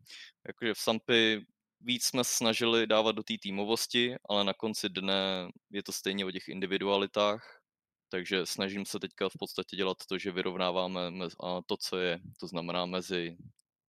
jakože 0.47 0.73
v 0.73 0.79
Sampy 0.79 1.45
víc 1.81 2.05
jsme 2.05 2.23
snažili 2.23 2.87
dávat 2.87 3.11
do 3.11 3.23
té 3.23 3.33
týmovosti, 3.41 4.15
ale 4.29 4.43
na 4.43 4.53
konci 4.53 4.89
dne 4.89 5.49
je 5.69 5.83
to 5.83 5.91
stejně 5.91 6.25
o 6.25 6.31
těch 6.31 6.47
individualitách, 6.47 7.64
takže 8.15 8.45
snažím 8.45 8.85
se 8.85 8.99
teďka 8.99 9.29
v 9.29 9.37
podstatě 9.39 9.75
dělat 9.75 9.97
to, 10.07 10.17
že 10.17 10.31
vyrovnáváme 10.31 10.99
to, 11.65 11.77
co 11.77 11.97
je, 11.97 12.19
to 12.39 12.47
znamená 12.47 12.85
mezi 12.85 13.37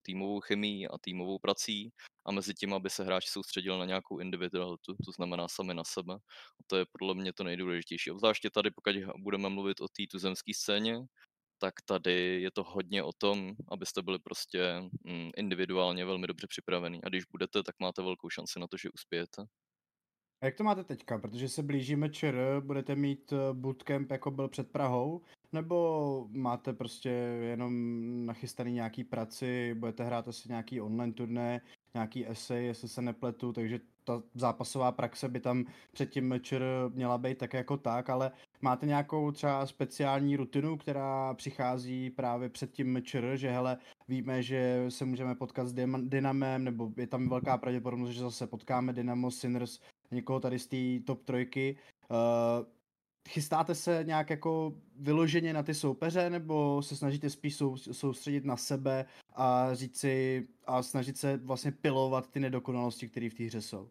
týmovou 0.02 0.40
chemií 0.40 0.88
a 0.88 0.98
týmovou 0.98 1.38
prací 1.38 1.92
a 2.26 2.32
mezi 2.32 2.54
tím, 2.54 2.74
aby 2.74 2.90
se 2.90 3.04
hráč 3.04 3.28
soustředil 3.28 3.78
na 3.78 3.84
nějakou 3.84 4.18
individualitu, 4.18 4.94
to 5.04 5.12
znamená 5.12 5.48
sami 5.48 5.74
na 5.74 5.84
sebe. 5.84 6.14
A 6.60 6.62
to 6.66 6.76
je 6.76 6.86
podle 6.92 7.14
mě 7.14 7.32
to 7.32 7.44
nejdůležitější. 7.44 8.10
Obzvláště 8.10 8.50
tady, 8.50 8.70
pokud 8.70 8.94
budeme 9.18 9.48
mluvit 9.48 9.80
o 9.80 9.88
té 9.88 10.02
tuzemské 10.10 10.54
scéně, 10.54 10.98
tak 11.58 11.74
tady 11.84 12.42
je 12.42 12.50
to 12.50 12.62
hodně 12.62 13.02
o 13.02 13.12
tom, 13.18 13.54
abyste 13.68 14.02
byli 14.02 14.18
prostě 14.18 14.80
mm, 15.04 15.30
individuálně 15.36 16.04
velmi 16.04 16.26
dobře 16.26 16.46
připravený. 16.46 17.00
A 17.04 17.08
když 17.08 17.24
budete, 17.24 17.62
tak 17.62 17.74
máte 17.80 18.02
velkou 18.02 18.30
šanci 18.30 18.60
na 18.60 18.66
to, 18.66 18.76
že 18.76 18.90
uspějete. 18.90 19.42
A 20.40 20.46
jak 20.46 20.54
to 20.54 20.64
máte 20.64 20.84
teďka? 20.84 21.18
Protože 21.18 21.48
se 21.48 21.62
blížíme 21.62 22.08
ČR, 22.08 22.60
budete 22.60 22.96
mít 22.96 23.32
eh, 23.32 23.52
bootcamp, 23.52 24.10
jako 24.10 24.30
byl 24.30 24.48
před 24.48 24.70
Prahou, 24.70 25.22
nebo 25.52 26.28
máte 26.30 26.72
prostě 26.72 27.08
jenom 27.40 27.72
nachystaný 28.26 28.72
nějaký 28.72 29.04
praci, 29.04 29.74
budete 29.74 30.04
hrát 30.04 30.28
asi 30.28 30.48
nějaký 30.48 30.80
online 30.80 31.12
turné, 31.12 31.60
nějaký 31.94 32.28
essay, 32.28 32.64
jestli 32.64 32.88
se 32.88 33.02
nepletu, 33.02 33.52
takže 33.52 33.80
ta 34.04 34.22
zápasová 34.34 34.92
praxe 34.92 35.28
by 35.28 35.40
tam 35.40 35.64
před 35.92 36.10
tím 36.10 36.28
mečer 36.28 36.62
měla 36.94 37.18
být 37.18 37.38
tak 37.38 37.54
jako 37.54 37.76
tak, 37.76 38.10
ale 38.10 38.30
máte 38.60 38.86
nějakou 38.86 39.30
třeba 39.30 39.66
speciální 39.66 40.36
rutinu, 40.36 40.76
která 40.76 41.34
přichází 41.34 42.10
právě 42.10 42.48
před 42.48 42.72
tím 42.72 42.92
mečer, 42.92 43.36
že 43.36 43.50
hele, 43.50 43.78
víme, 44.08 44.42
že 44.42 44.84
se 44.88 45.04
můžeme 45.04 45.34
potkat 45.34 45.66
s 45.66 45.74
Dynamem, 46.02 46.64
nebo 46.64 46.92
je 46.96 47.06
tam 47.06 47.28
velká 47.28 47.58
pravděpodobnost, 47.58 48.10
že 48.10 48.20
zase 48.20 48.46
potkáme 48.46 48.92
Dynamo, 48.92 49.30
Sinners, 49.30 49.80
někoho 50.10 50.40
tady 50.40 50.58
z 50.58 50.66
té 50.66 51.06
top 51.06 51.24
trojky. 51.24 51.78
Uh, 52.10 52.66
chystáte 53.28 53.74
se 53.74 54.04
nějak 54.04 54.30
jako 54.30 54.74
vyloženě 54.96 55.52
na 55.52 55.62
ty 55.62 55.74
soupeře, 55.74 56.30
nebo 56.30 56.82
se 56.82 56.96
snažíte 56.96 57.30
spíš 57.30 57.56
sou, 57.56 57.76
soustředit 57.76 58.44
na 58.44 58.56
sebe 58.56 59.06
a 59.34 59.74
říct 59.74 59.98
si 59.98 60.48
a 60.64 60.82
snažit 60.82 61.18
se 61.18 61.36
vlastně 61.36 61.72
pilovat 61.72 62.30
ty 62.30 62.40
nedokonalosti, 62.40 63.08
které 63.08 63.30
v 63.30 63.34
té 63.34 63.44
hře 63.44 63.62
jsou? 63.62 63.90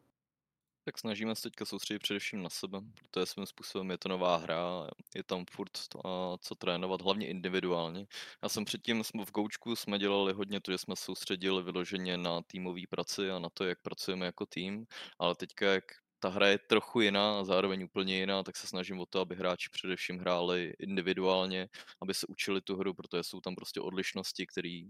Tak 0.87 0.97
snažíme 0.97 1.35
se 1.35 1.41
teďka 1.41 1.65
soustředit 1.65 1.99
především 1.99 2.43
na 2.43 2.49
sebe, 2.49 2.81
protože 2.81 3.25
svým 3.25 3.45
způsobem 3.45 3.91
je 3.91 3.97
to 3.97 4.09
nová 4.09 4.37
hra, 4.37 4.87
je 5.15 5.23
tam 5.23 5.45
furt 5.51 5.87
to, 5.89 6.37
co 6.41 6.55
trénovat, 6.55 7.01
hlavně 7.01 7.27
individuálně. 7.27 8.07
Já 8.43 8.49
jsem 8.49 8.65
předtím 8.65 9.03
v 9.03 9.31
Goučku 9.31 9.75
jsme 9.75 9.99
dělali 9.99 10.33
hodně 10.33 10.61
to, 10.61 10.71
že 10.71 10.77
jsme 10.77 10.95
soustředili 10.95 11.63
vyloženě 11.63 12.17
na 12.17 12.41
týmové 12.41 12.81
praci 12.89 13.31
a 13.31 13.39
na 13.39 13.49
to, 13.49 13.63
jak 13.63 13.81
pracujeme 13.81 14.25
jako 14.25 14.45
tým, 14.45 14.85
ale 15.19 15.35
teďka, 15.35 15.73
jak 15.73 15.83
ta 16.19 16.29
hra 16.29 16.47
je 16.47 16.59
trochu 16.59 17.01
jiná 17.01 17.39
a 17.39 17.43
zároveň 17.43 17.83
úplně 17.83 18.19
jiná, 18.19 18.43
tak 18.43 18.57
se 18.57 18.67
snažím 18.67 18.99
o 18.99 19.05
to, 19.05 19.19
aby 19.19 19.35
hráči 19.35 19.69
především 19.71 20.19
hráli 20.19 20.73
individuálně, 20.79 21.67
aby 22.01 22.13
se 22.13 22.27
učili 22.27 22.61
tu 22.61 22.77
hru, 22.77 22.93
protože 22.93 23.23
jsou 23.23 23.41
tam 23.41 23.55
prostě 23.55 23.81
odlišnosti, 23.81 24.47
které 24.47 24.81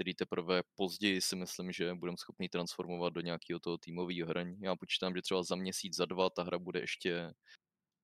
který 0.00 0.14
teprve 0.14 0.62
později 0.74 1.20
si 1.20 1.36
myslím, 1.36 1.72
že 1.72 1.94
budeme 1.94 2.16
schopni 2.18 2.48
transformovat 2.48 3.12
do 3.12 3.20
nějakého 3.20 3.60
toho 3.60 3.78
týmového 3.78 4.28
hraní. 4.28 4.56
Já 4.60 4.76
počítám, 4.76 5.14
že 5.14 5.22
třeba 5.22 5.42
za 5.42 5.56
měsíc, 5.56 5.96
za 5.96 6.06
dva 6.06 6.30
ta 6.30 6.42
hra 6.42 6.58
bude 6.58 6.80
ještě 6.80 7.32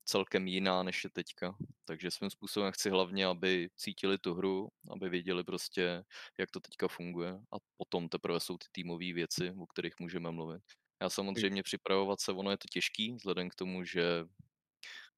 celkem 0.05 0.47
jiná, 0.47 0.83
než 0.83 1.05
je 1.05 1.11
teďka. 1.11 1.57
Takže 1.85 2.11
svým 2.11 2.31
způsobem 2.31 2.73
chci 2.73 2.91
hlavně, 2.91 3.27
aby 3.27 3.69
cítili 3.77 4.19
tu 4.19 4.35
hru, 4.35 4.69
aby 4.91 5.09
věděli 5.09 5.45
prostě, 5.45 6.03
jak 6.39 6.51
to 6.51 6.61
teďka 6.61 6.89
funguje 6.89 7.31
a 7.33 7.57
potom 7.77 8.09
teprve 8.09 8.41
jsou 8.41 8.59
ty 8.59 8.67
týmové 8.73 9.13
věci, 9.13 9.53
o 9.59 9.67
kterých 9.67 10.01
můžeme 10.01 10.31
mluvit. 10.31 10.63
Já 11.03 11.11
samozřejmě 11.11 11.63
připravovat 11.63 12.21
se, 12.21 12.33
ono 12.33 12.51
je 12.51 12.59
to 12.59 12.69
těžký, 12.73 13.13
vzhledem 13.13 13.49
k 13.49 13.55
tomu, 13.55 13.85
že 13.85 14.25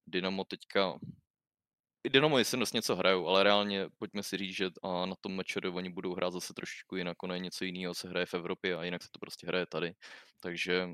Dynamo 0.07 0.43
teďka 0.43 0.99
i 2.03 2.09
Dynamo 2.09 2.37
jestli 2.37 2.59
dost 2.59 2.73
něco 2.73 2.95
hrajou, 2.95 3.27
ale 3.27 3.43
reálně 3.43 3.89
pojďme 3.97 4.23
si 4.23 4.37
říct, 4.37 4.55
že 4.55 4.69
na 4.83 5.15
tom 5.21 5.35
mečeru 5.35 5.75
oni 5.75 5.89
budou 5.89 6.15
hrát 6.15 6.33
zase 6.33 6.53
trošičku 6.53 6.95
jinak, 6.95 7.23
ono 7.23 7.33
je 7.33 7.39
něco 7.39 7.65
jiného, 7.65 7.93
se 7.95 8.09
hraje 8.09 8.25
v 8.25 8.33
Evropě 8.33 8.75
a 8.75 8.83
jinak 8.83 9.03
se 9.03 9.09
to 9.11 9.19
prostě 9.19 9.47
hraje 9.47 9.65
tady. 9.65 9.93
Takže 10.39 10.87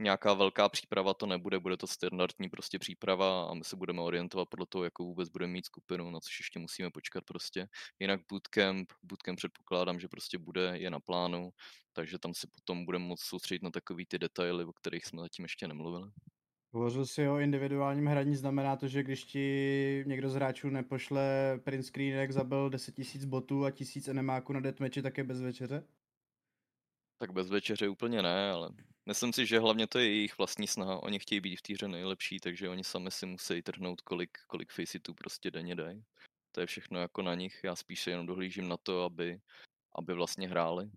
nějaká 0.00 0.34
velká 0.34 0.68
příprava 0.68 1.14
to 1.14 1.26
nebude, 1.26 1.58
bude 1.60 1.76
to 1.76 1.86
standardní 1.86 2.48
prostě 2.48 2.78
příprava 2.78 3.44
a 3.50 3.54
my 3.54 3.64
se 3.64 3.76
budeme 3.76 4.00
orientovat 4.02 4.48
podle 4.48 4.66
toho, 4.68 4.84
jakou 4.84 5.06
vůbec 5.06 5.28
budeme 5.28 5.52
mít 5.52 5.66
skupinu, 5.66 6.10
na 6.10 6.20
což 6.20 6.40
ještě 6.40 6.58
musíme 6.58 6.90
počkat 6.90 7.24
prostě. 7.24 7.68
Jinak 8.00 8.20
bootcamp, 8.30 8.92
bootcamp 9.02 9.36
předpokládám, 9.36 10.00
že 10.00 10.08
prostě 10.08 10.38
bude, 10.38 10.78
je 10.78 10.90
na 10.90 11.00
plánu, 11.00 11.50
takže 11.92 12.18
tam 12.18 12.34
si 12.34 12.46
potom 12.46 12.84
budeme 12.84 13.04
moct 13.04 13.22
soustředit 13.22 13.62
na 13.62 13.70
takový 13.70 14.06
ty 14.06 14.18
detaily, 14.18 14.64
o 14.64 14.72
kterých 14.72 15.06
jsme 15.06 15.20
zatím 15.22 15.42
ještě 15.44 15.68
nemluvili. 15.68 16.10
Hovořil 16.72 17.06
si 17.06 17.28
o 17.28 17.38
individuálním 17.38 18.06
hraní, 18.06 18.36
znamená 18.36 18.76
to, 18.76 18.88
že 18.88 19.02
když 19.02 19.24
ti 19.24 20.04
někdo 20.06 20.30
z 20.30 20.34
hráčů 20.34 20.70
nepošle 20.70 21.22
print 21.64 21.84
screen, 21.86 22.14
jak 22.14 22.32
zabil 22.32 22.70
10 22.70 22.98
000 22.98 23.08
botů 23.26 23.64
a 23.64 23.70
1000 23.70 24.08
enemáků 24.08 24.52
na 24.52 24.60
deathmatchi, 24.60 25.02
tak 25.02 25.18
je 25.18 25.24
bez 25.24 25.40
večeře? 25.40 25.84
Tak 27.18 27.32
bez 27.32 27.50
večeře 27.50 27.88
úplně 27.88 28.22
ne, 28.22 28.50
ale 28.50 28.70
myslím 29.06 29.32
si, 29.32 29.46
že 29.46 29.58
hlavně 29.58 29.86
to 29.86 29.98
je 29.98 30.08
jejich 30.08 30.38
vlastní 30.38 30.66
snaha. 30.66 31.02
Oni 31.02 31.18
chtějí 31.18 31.40
být 31.40 31.56
v 31.56 31.62
té 31.62 31.72
hře 31.72 31.88
nejlepší, 31.88 32.40
takže 32.40 32.68
oni 32.68 32.84
sami 32.84 33.10
si 33.10 33.26
musí 33.26 33.62
trhnout, 33.62 34.00
kolik, 34.00 34.38
kolik 34.46 34.72
faceitů 34.72 35.14
prostě 35.14 35.50
denně 35.50 35.74
dají. 35.74 36.04
To 36.52 36.60
je 36.60 36.66
všechno 36.66 37.00
jako 37.00 37.22
na 37.22 37.34
nich. 37.34 37.60
Já 37.64 37.76
spíš 37.76 38.06
jenom 38.06 38.26
dohlížím 38.26 38.68
na 38.68 38.76
to, 38.76 39.04
aby, 39.04 39.40
aby 39.94 40.14
vlastně 40.14 40.48
hráli. 40.48 40.90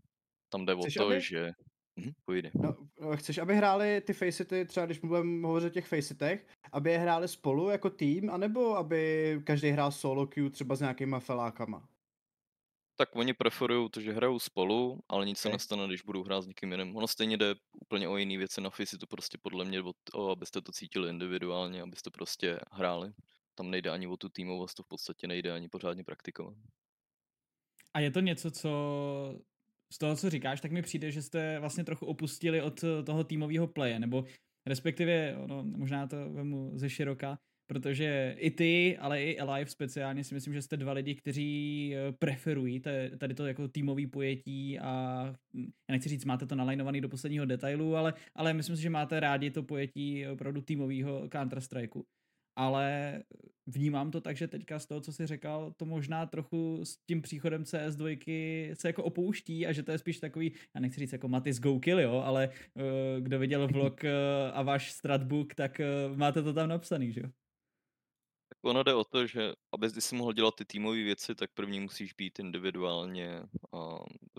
Tam 0.50 0.66
jde 0.66 0.76
Chceš, 0.76 0.98
o 0.98 1.00
to, 1.00 1.08
aby... 1.08 1.22
že 1.22 1.54
Mhm, 1.96 2.12
půjde. 2.26 2.52
No, 2.56 2.76
chceš, 3.16 3.38
aby 3.38 3.56
hráli 3.56 4.02
ty 4.02 4.14
facety, 4.14 4.66
třeba 4.66 4.86
když 4.86 5.00
budeme 5.00 5.48
hovořit 5.48 5.68
o 5.68 5.70
těch 5.70 5.88
facetech, 5.88 6.46
aby 6.72 6.92
je 6.92 6.98
hráli 6.98 7.28
spolu 7.28 7.70
jako 7.70 7.90
tým, 7.90 8.30
anebo 8.30 8.78
aby 8.78 9.42
každý 9.44 9.70
hrál 9.70 9.92
solo 9.92 10.28
queue 10.28 10.50
třeba 10.50 10.76
s 10.76 10.80
nějakýma 10.80 11.20
felákama? 11.20 11.90
Tak 12.96 13.16
oni 13.16 13.34
preferují 13.34 13.90
to, 13.90 14.02
že 14.02 14.14
hrajou 14.14 14.40
spolu, 14.40 15.00
ale 15.10 15.26
nic 15.26 15.40
okay. 15.40 15.50
se 15.50 15.54
nestane, 15.54 15.88
když 15.88 16.02
budou 16.02 16.24
hrát 16.24 16.42
s 16.42 16.48
někým 16.48 16.72
jiným. 16.72 16.96
Ono 16.96 17.08
stejně 17.08 17.38
jde 17.38 17.56
úplně 17.82 18.08
o 18.08 18.18
jiné 18.18 18.38
věci 18.38 18.62
na 18.62 18.70
Facey, 18.70 19.00
to 19.00 19.08
prostě 19.08 19.38
podle 19.38 19.66
mě 19.66 19.82
o 19.82 19.94
to, 20.04 20.30
abyste 20.30 20.62
to 20.62 20.72
cítili 20.72 21.10
individuálně, 21.10 21.82
abyste 21.82 22.10
prostě 22.10 22.60
hráli. 22.72 23.14
Tam 23.56 23.72
nejde 23.72 23.90
ani 23.90 24.08
o 24.08 24.18
tu 24.18 24.30
týmovost, 24.30 24.76
to 24.76 24.84
v 24.84 24.88
podstatě 24.88 25.28
nejde 25.28 25.52
ani 25.52 25.70
pořádně 25.70 26.04
praktikovat. 26.04 26.58
A 27.94 28.00
je 28.00 28.12
to 28.12 28.20
něco, 28.20 28.52
co 28.52 28.70
z 29.94 29.98
toho, 29.98 30.16
co 30.16 30.30
říkáš, 30.30 30.62
tak 30.62 30.72
mi 30.72 30.82
přijde, 30.82 31.12
že 31.12 31.22
jste 31.22 31.60
vlastně 31.60 31.84
trochu 31.84 32.06
opustili 32.06 32.62
od 32.62 32.82
toho 33.06 33.24
týmového 33.24 33.68
playe, 33.68 34.00
nebo 34.00 34.26
respektive, 34.66 35.36
no, 35.48 35.64
možná 35.64 36.08
to 36.08 36.30
vemu 36.30 36.72
ze 36.76 36.90
široka, 36.90 37.38
protože 37.68 38.36
i 38.40 38.52
ty, 38.52 38.98
ale 38.98 39.24
i 39.24 39.40
Alive 39.40 39.70
speciálně 39.70 40.24
si 40.24 40.34
myslím, 40.34 40.54
že 40.54 40.62
jste 40.62 40.78
dva 40.78 40.94
lidi, 40.94 41.16
kteří 41.16 41.94
eh, 41.96 42.12
preferují 42.12 42.82
tady 43.18 43.34
to 43.34 43.46
jako 43.46 43.68
týmový 43.68 44.08
pojetí 44.08 44.80
a 44.80 45.24
hm, 45.56 45.72
já 45.90 45.94
nechci 45.94 46.10
říct, 46.10 46.26
máte 46.26 46.46
to 46.46 46.56
nalajnovaný 46.56 47.02
do 47.02 47.10
posledního 47.10 47.46
detailu, 47.46 47.96
ale, 47.96 48.14
ale 48.36 48.54
myslím 48.54 48.76
si, 48.76 48.82
že 48.82 48.90
máte 48.90 49.20
rádi 49.20 49.52
to 49.52 49.64
pojetí 49.64 50.28
opravdu 50.28 50.62
týmového 50.62 51.28
Counter-Strikeu 51.28 52.04
ale 52.56 53.24
vnímám 53.68 54.12
to 54.12 54.22
tak, 54.22 54.38
že 54.38 54.48
teďka 54.48 54.80
z 54.80 54.86
toho, 54.86 55.02
co 55.02 55.14
jsi 55.14 55.26
řekl, 55.26 55.74
to 55.78 55.86
možná 55.86 56.26
trochu 56.26 56.80
s 56.84 56.98
tím 56.98 57.22
příchodem 57.22 57.64
CS2 57.64 58.76
se 58.76 58.88
jako 58.88 59.04
opouští 59.04 59.68
a 59.68 59.72
že 59.72 59.84
to 59.84 59.92
je 59.92 59.98
spíš 59.98 60.20
takový, 60.20 60.52
já 60.76 60.82
nechci 60.82 61.00
říct 61.00 61.12
jako 61.12 61.28
Matis 61.28 61.60
Go 61.60 61.80
Kill, 61.80 62.00
jo, 62.00 62.22
ale 62.26 62.50
uh, 62.50 62.84
kdo 63.20 63.40
viděl 63.40 63.68
vlog 63.68 64.04
uh, 64.04 64.10
a 64.54 64.62
váš 64.62 64.92
stratbook, 64.92 65.56
tak 65.56 65.82
máte 66.16 66.44
to 66.44 66.54
tam 66.54 66.70
napsaný, 66.70 67.12
že 67.12 67.22
jo? 67.22 67.30
Ono 68.66 68.84
jde 68.84 68.94
o 68.94 69.04
to, 69.04 69.28
že 69.28 69.54
aby 69.72 69.90
si 69.90 70.16
mohl 70.16 70.34
dělat 70.34 70.56
ty 70.56 70.66
týmové 70.66 71.04
věci, 71.04 71.36
tak 71.36 71.52
první 71.54 71.80
musíš 71.80 72.14
být 72.14 72.40
individuálně, 72.40 73.44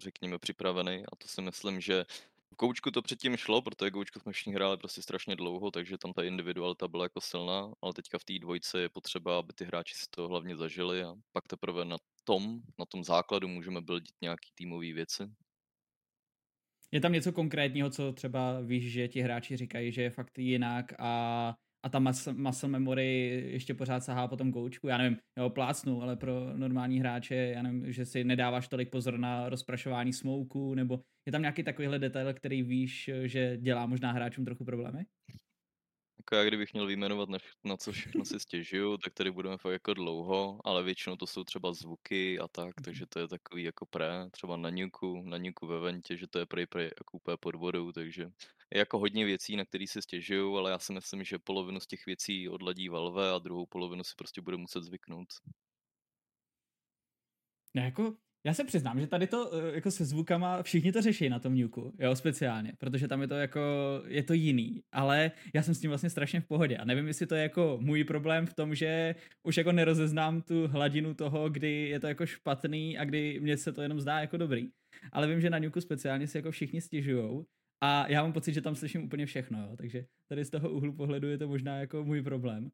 řekněme, 0.02 0.38
připravený 0.38 1.04
a 1.12 1.16
to 1.18 1.28
si 1.28 1.42
myslím, 1.42 1.80
že 1.80 2.04
v 2.52 2.56
Koučku 2.56 2.90
to 2.90 3.02
předtím 3.02 3.36
šlo, 3.36 3.62
protože 3.62 3.90
Koučku 3.90 4.20
jsme 4.20 4.32
všichni 4.32 4.54
hráli 4.54 4.76
prostě 4.76 5.02
strašně 5.02 5.36
dlouho, 5.36 5.70
takže 5.70 5.98
tam 5.98 6.12
ta 6.12 6.22
individualita 6.22 6.88
byla 6.88 7.04
jako 7.04 7.20
silná, 7.20 7.72
ale 7.82 7.92
teďka 7.92 8.18
v 8.18 8.24
té 8.24 8.38
dvojce 8.38 8.80
je 8.80 8.88
potřeba, 8.88 9.38
aby 9.38 9.52
ty 9.52 9.64
hráči 9.64 9.94
si 9.94 10.06
to 10.10 10.28
hlavně 10.28 10.56
zažili 10.56 11.02
a 11.04 11.14
pak 11.32 11.48
teprve 11.48 11.84
na 11.84 11.96
tom, 12.24 12.60
na 12.78 12.86
tom 12.86 13.04
základu 13.04 13.48
můžeme 13.48 13.80
buildit 13.80 14.14
nějaký 14.22 14.50
týmové 14.54 14.92
věci. 14.92 15.22
Je 16.92 17.00
tam 17.00 17.12
něco 17.12 17.32
konkrétního, 17.32 17.90
co 17.90 18.12
třeba 18.12 18.60
víš, 18.60 18.92
že 18.92 19.08
ti 19.08 19.20
hráči 19.20 19.56
říkají, 19.56 19.92
že 19.92 20.02
je 20.02 20.10
fakt 20.10 20.38
jinak 20.38 20.92
a, 20.98 21.54
a 21.84 21.88
ta 21.88 21.98
muscle, 21.98 22.68
memory 22.68 23.42
ještě 23.52 23.74
pořád 23.74 24.04
sahá 24.04 24.28
po 24.28 24.36
tom 24.36 24.50
goučku? 24.50 24.88
Já 24.88 24.98
nevím, 24.98 25.18
jo, 25.38 25.50
plácnu, 25.50 26.02
ale 26.02 26.16
pro 26.16 26.56
normální 26.56 27.00
hráče, 27.00 27.34
já 27.34 27.62
nevím, 27.62 27.92
že 27.92 28.06
si 28.06 28.24
nedáváš 28.24 28.68
tolik 28.68 28.90
pozor 28.90 29.18
na 29.18 29.48
rozprašování 29.48 30.12
smouku, 30.12 30.74
nebo 30.74 31.00
je 31.26 31.32
tam 31.32 31.40
nějaký 31.40 31.62
takovýhle 31.62 31.98
detail, 31.98 32.34
který 32.34 32.62
víš, 32.62 33.10
že 33.24 33.56
dělá 33.56 33.86
možná 33.86 34.12
hráčům 34.12 34.44
trochu 34.44 34.64
problémy? 34.64 35.04
Jako 36.24 36.36
já 36.36 36.44
kdybych 36.48 36.72
měl 36.72 36.86
vyjmenovat, 36.86 37.28
na, 37.28 37.38
na 37.64 37.76
co 37.76 37.92
všechno 37.92 38.24
si 38.24 38.40
stěžuju, 38.40 38.96
tak 38.98 39.14
tady 39.14 39.30
budeme 39.30 39.58
fakt 39.58 39.72
jako 39.72 39.94
dlouho, 39.94 40.60
ale 40.64 40.82
většinou 40.82 41.16
to 41.16 41.26
jsou 41.26 41.44
třeba 41.44 41.72
zvuky 41.72 42.38
a 42.38 42.48
tak, 42.48 42.74
Mhm. 42.78 42.84
takže 42.84 43.06
to 43.06 43.18
je 43.18 43.28
takový 43.28 43.62
jako 43.62 43.86
pré, 43.86 44.30
třeba 44.30 44.56
na 44.56 44.70
Nuku, 44.70 45.22
na 45.22 45.38
Nuku 45.38 45.66
ve 45.66 45.80
Ventě, 45.80 46.16
že 46.16 46.26
to 46.28 46.38
je 46.38 46.46
prej, 46.46 46.66
prej 46.66 46.84
jako 46.84 47.16
úplně 47.16 47.36
pod 47.36 47.54
vodou, 47.54 47.92
takže 47.92 48.22
je 48.74 48.78
jako 48.78 48.98
hodně 48.98 49.24
věcí, 49.24 49.56
na 49.56 49.64
které 49.64 49.86
si 49.86 50.02
stěžuju, 50.02 50.56
ale 50.56 50.70
já 50.70 50.78
si 50.78 50.92
myslím, 50.92 51.24
že 51.24 51.38
polovinu 51.38 51.80
z 51.80 51.86
těch 51.86 52.06
věcí 52.06 52.48
odladí 52.48 52.88
Valve 52.88 53.30
a 53.32 53.38
druhou 53.38 53.66
polovinu 53.66 54.04
si 54.04 54.12
prostě 54.16 54.40
bude 54.40 54.56
muset 54.56 54.82
zvyknout. 54.84 55.28
Ne, 57.74 57.82
jako, 57.84 58.16
já 58.46 58.54
se 58.54 58.64
přiznám, 58.64 59.00
že 59.00 59.06
tady 59.06 59.26
to 59.26 59.54
eh, 59.54 59.74
jako 59.74 59.90
se 59.90 60.04
zvukama 60.04 60.62
všichni 60.62 60.92
to 60.92 61.02
řeší 61.02 61.28
na 61.28 61.38
tom 61.38 61.58
Nuku, 61.58 61.92
jo, 61.98 62.16
speciálně, 62.16 62.72
protože 62.78 63.08
tam 63.08 63.20
je 63.22 63.28
to 63.28 63.34
jako, 63.34 63.60
je 64.06 64.22
to 64.22 64.32
jiný, 64.32 64.82
ale 64.92 65.30
já 65.54 65.62
jsem 65.62 65.74
s 65.74 65.80
tím 65.80 65.90
vlastně 65.90 66.10
strašně 66.10 66.40
v 66.40 66.46
pohodě 66.46 66.76
a 66.76 66.84
nevím, 66.84 67.06
jestli 67.06 67.26
to 67.26 67.34
je 67.34 67.42
jako 67.42 67.78
můj 67.80 68.04
problém 68.04 68.46
v 68.46 68.54
tom, 68.54 68.74
že 68.74 69.14
už 69.42 69.56
jako 69.56 69.72
nerozeznám 69.72 70.42
tu 70.42 70.66
hladinu 70.66 71.14
toho, 71.14 71.48
kdy 71.48 71.88
je 71.88 72.00
to 72.00 72.06
jako 72.06 72.26
špatný 72.26 72.98
a 72.98 73.04
kdy 73.04 73.40
mně 73.40 73.56
se 73.56 73.72
to 73.72 73.82
jenom 73.82 74.00
zdá 74.00 74.20
jako 74.20 74.36
dobrý. 74.36 74.68
Ale 75.12 75.26
vím, 75.26 75.40
že 75.40 75.50
na 75.50 75.58
Nuku 75.58 75.80
speciálně 75.80 76.26
si 76.26 76.38
jako 76.38 76.50
všichni 76.50 76.80
stěžujou 76.80 77.46
a 77.80 78.08
já 78.08 78.22
mám 78.22 78.32
pocit, 78.32 78.54
že 78.54 78.60
tam 78.60 78.74
slyším 78.74 79.04
úplně 79.04 79.26
všechno, 79.26 79.62
jo, 79.62 79.76
takže 79.76 80.04
tady 80.28 80.44
z 80.44 80.50
toho 80.50 80.70
úhlu 80.70 80.92
pohledu 80.92 81.28
je 81.28 81.38
to 81.38 81.48
možná 81.48 81.76
jako 81.76 82.04
můj 82.04 82.22
problém. 82.22 82.70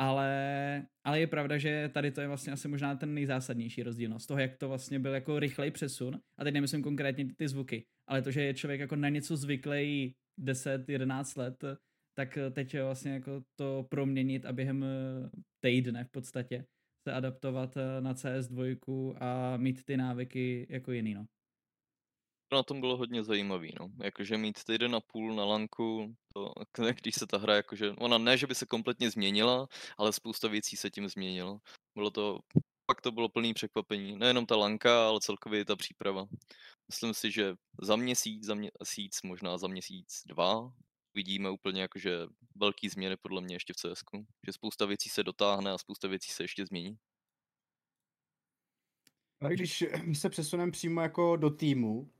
Ale, 0.00 0.86
ale 1.04 1.20
je 1.20 1.26
pravda, 1.26 1.58
že 1.58 1.90
tady 1.94 2.10
to 2.10 2.20
je 2.20 2.28
vlastně 2.28 2.52
asi 2.52 2.68
možná 2.68 2.96
ten 2.96 3.14
nejzásadnější 3.14 3.82
rozdíl 3.82 4.10
no, 4.10 4.18
z 4.18 4.26
toho, 4.26 4.40
jak 4.40 4.56
to 4.56 4.68
vlastně 4.68 4.98
byl 4.98 5.14
jako 5.14 5.38
rychlej 5.38 5.70
přesun. 5.70 6.20
A 6.38 6.44
teď 6.44 6.54
nemyslím 6.54 6.82
konkrétně 6.82 7.34
ty 7.34 7.48
zvuky, 7.48 7.86
ale 8.08 8.22
to, 8.22 8.30
že 8.30 8.42
je 8.42 8.54
člověk 8.54 8.80
jako 8.80 8.96
na 8.96 9.08
něco 9.08 9.36
zvyklý 9.36 10.14
10-11 10.40 11.38
let, 11.38 11.64
tak 12.14 12.38
teď 12.52 12.80
vlastně 12.80 13.12
jako 13.12 13.42
to 13.58 13.86
proměnit 13.90 14.46
a 14.46 14.52
během 14.52 14.84
týdne 15.60 16.04
v 16.04 16.10
podstatě 16.10 16.64
se 17.08 17.12
adaptovat 17.12 17.74
na 18.00 18.14
CS2 18.14 19.16
a 19.20 19.56
mít 19.56 19.84
ty 19.84 19.96
návyky 19.96 20.66
jako 20.70 20.92
jiný, 20.92 21.14
no. 21.14 21.26
To 22.48 22.56
na 22.56 22.62
tom 22.62 22.80
bylo 22.80 22.96
hodně 22.96 23.24
zajímavý, 23.24 23.72
no. 23.80 23.88
Jakože 24.02 24.38
mít 24.38 24.64
týden 24.64 24.94
a 24.94 25.00
půl 25.00 25.34
na 25.34 25.44
lanku, 25.44 26.14
to, 26.34 26.52
když 27.02 27.14
se 27.14 27.26
ta 27.26 27.38
hra 27.38 27.56
jakože, 27.56 27.90
ona 27.90 28.18
ne, 28.18 28.38
že 28.38 28.46
by 28.46 28.54
se 28.54 28.66
kompletně 28.66 29.10
změnila, 29.10 29.68
ale 29.98 30.12
spousta 30.12 30.48
věcí 30.48 30.76
se 30.76 30.90
tím 30.90 31.08
změnilo. 31.08 31.58
Bylo 31.94 32.10
to, 32.10 32.38
pak 32.86 33.00
to 33.00 33.12
bylo 33.12 33.28
plný 33.28 33.54
překvapení. 33.54 34.18
Nejenom 34.18 34.46
ta 34.46 34.56
lanka, 34.56 35.08
ale 35.08 35.20
celkově 35.20 35.64
ta 35.64 35.76
příprava. 35.76 36.26
Myslím 36.90 37.14
si, 37.14 37.30
že 37.30 37.54
za 37.82 37.96
měsíc, 37.96 38.44
za 38.44 38.54
měsíc, 38.54 39.22
možná 39.22 39.58
za 39.58 39.68
měsíc, 39.68 40.22
dva, 40.26 40.72
vidíme 41.14 41.50
úplně 41.50 41.82
jakože 41.82 42.26
velký 42.54 42.88
změny 42.88 43.16
podle 43.16 43.40
mě 43.40 43.54
ještě 43.54 43.72
v 43.72 43.76
CS, 43.76 44.02
že 44.46 44.52
spousta 44.52 44.86
věcí 44.86 45.08
se 45.08 45.22
dotáhne 45.22 45.70
a 45.70 45.78
spousta 45.78 46.08
věcí 46.08 46.30
se 46.30 46.44
ještě 46.44 46.66
změní. 46.66 46.98
A 49.40 49.48
když 49.48 49.84
se 50.12 50.30
přesuneme 50.30 50.72
přímo 50.72 51.00
jako 51.00 51.36
do 51.36 51.50
týmu, 51.50 52.10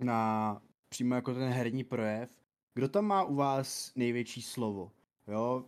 na 0.00 0.62
přímo 0.88 1.14
jako 1.14 1.34
ten 1.34 1.48
herní 1.48 1.84
projev, 1.84 2.30
kdo 2.74 2.88
tam 2.88 3.04
má 3.04 3.24
u 3.24 3.34
vás 3.34 3.92
největší 3.96 4.42
slovo? 4.42 4.90
Jo, 5.28 5.64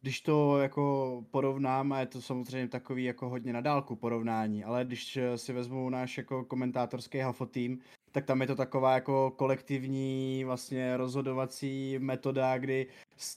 když 0.00 0.20
to 0.20 0.58
jako 0.58 1.24
porovnám, 1.30 1.92
a 1.92 2.00
je 2.00 2.06
to 2.06 2.22
samozřejmě 2.22 2.68
takový 2.68 3.04
jako 3.04 3.28
hodně 3.28 3.52
na 3.52 3.60
dálku 3.60 3.96
porovnání, 3.96 4.64
ale 4.64 4.84
když 4.84 5.18
si 5.36 5.52
vezmu 5.52 5.90
náš 5.90 6.18
jako 6.18 6.44
komentátorský 6.44 7.18
Hafo 7.18 7.46
tým, 7.46 7.78
tak 8.12 8.24
tam 8.24 8.40
je 8.40 8.46
to 8.46 8.54
taková 8.54 8.94
jako 8.94 9.30
kolektivní 9.36 10.44
vlastně 10.44 10.96
rozhodovací 10.96 11.98
metoda, 11.98 12.58
kdy 12.58 12.86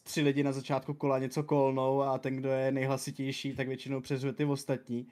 tři 0.04 0.22
lidi 0.22 0.44
na 0.44 0.52
začátku 0.52 0.94
kola 0.94 1.20
něco 1.20 1.44
kolnou 1.44 2.02
a 2.02 2.18
ten, 2.18 2.36
kdo 2.36 2.50
je 2.50 2.72
nejhlasitější, 2.72 3.56
tak 3.56 3.68
většinou 3.68 4.02
přezve 4.02 4.34
ty 4.34 4.46
ostatní. 4.46 5.08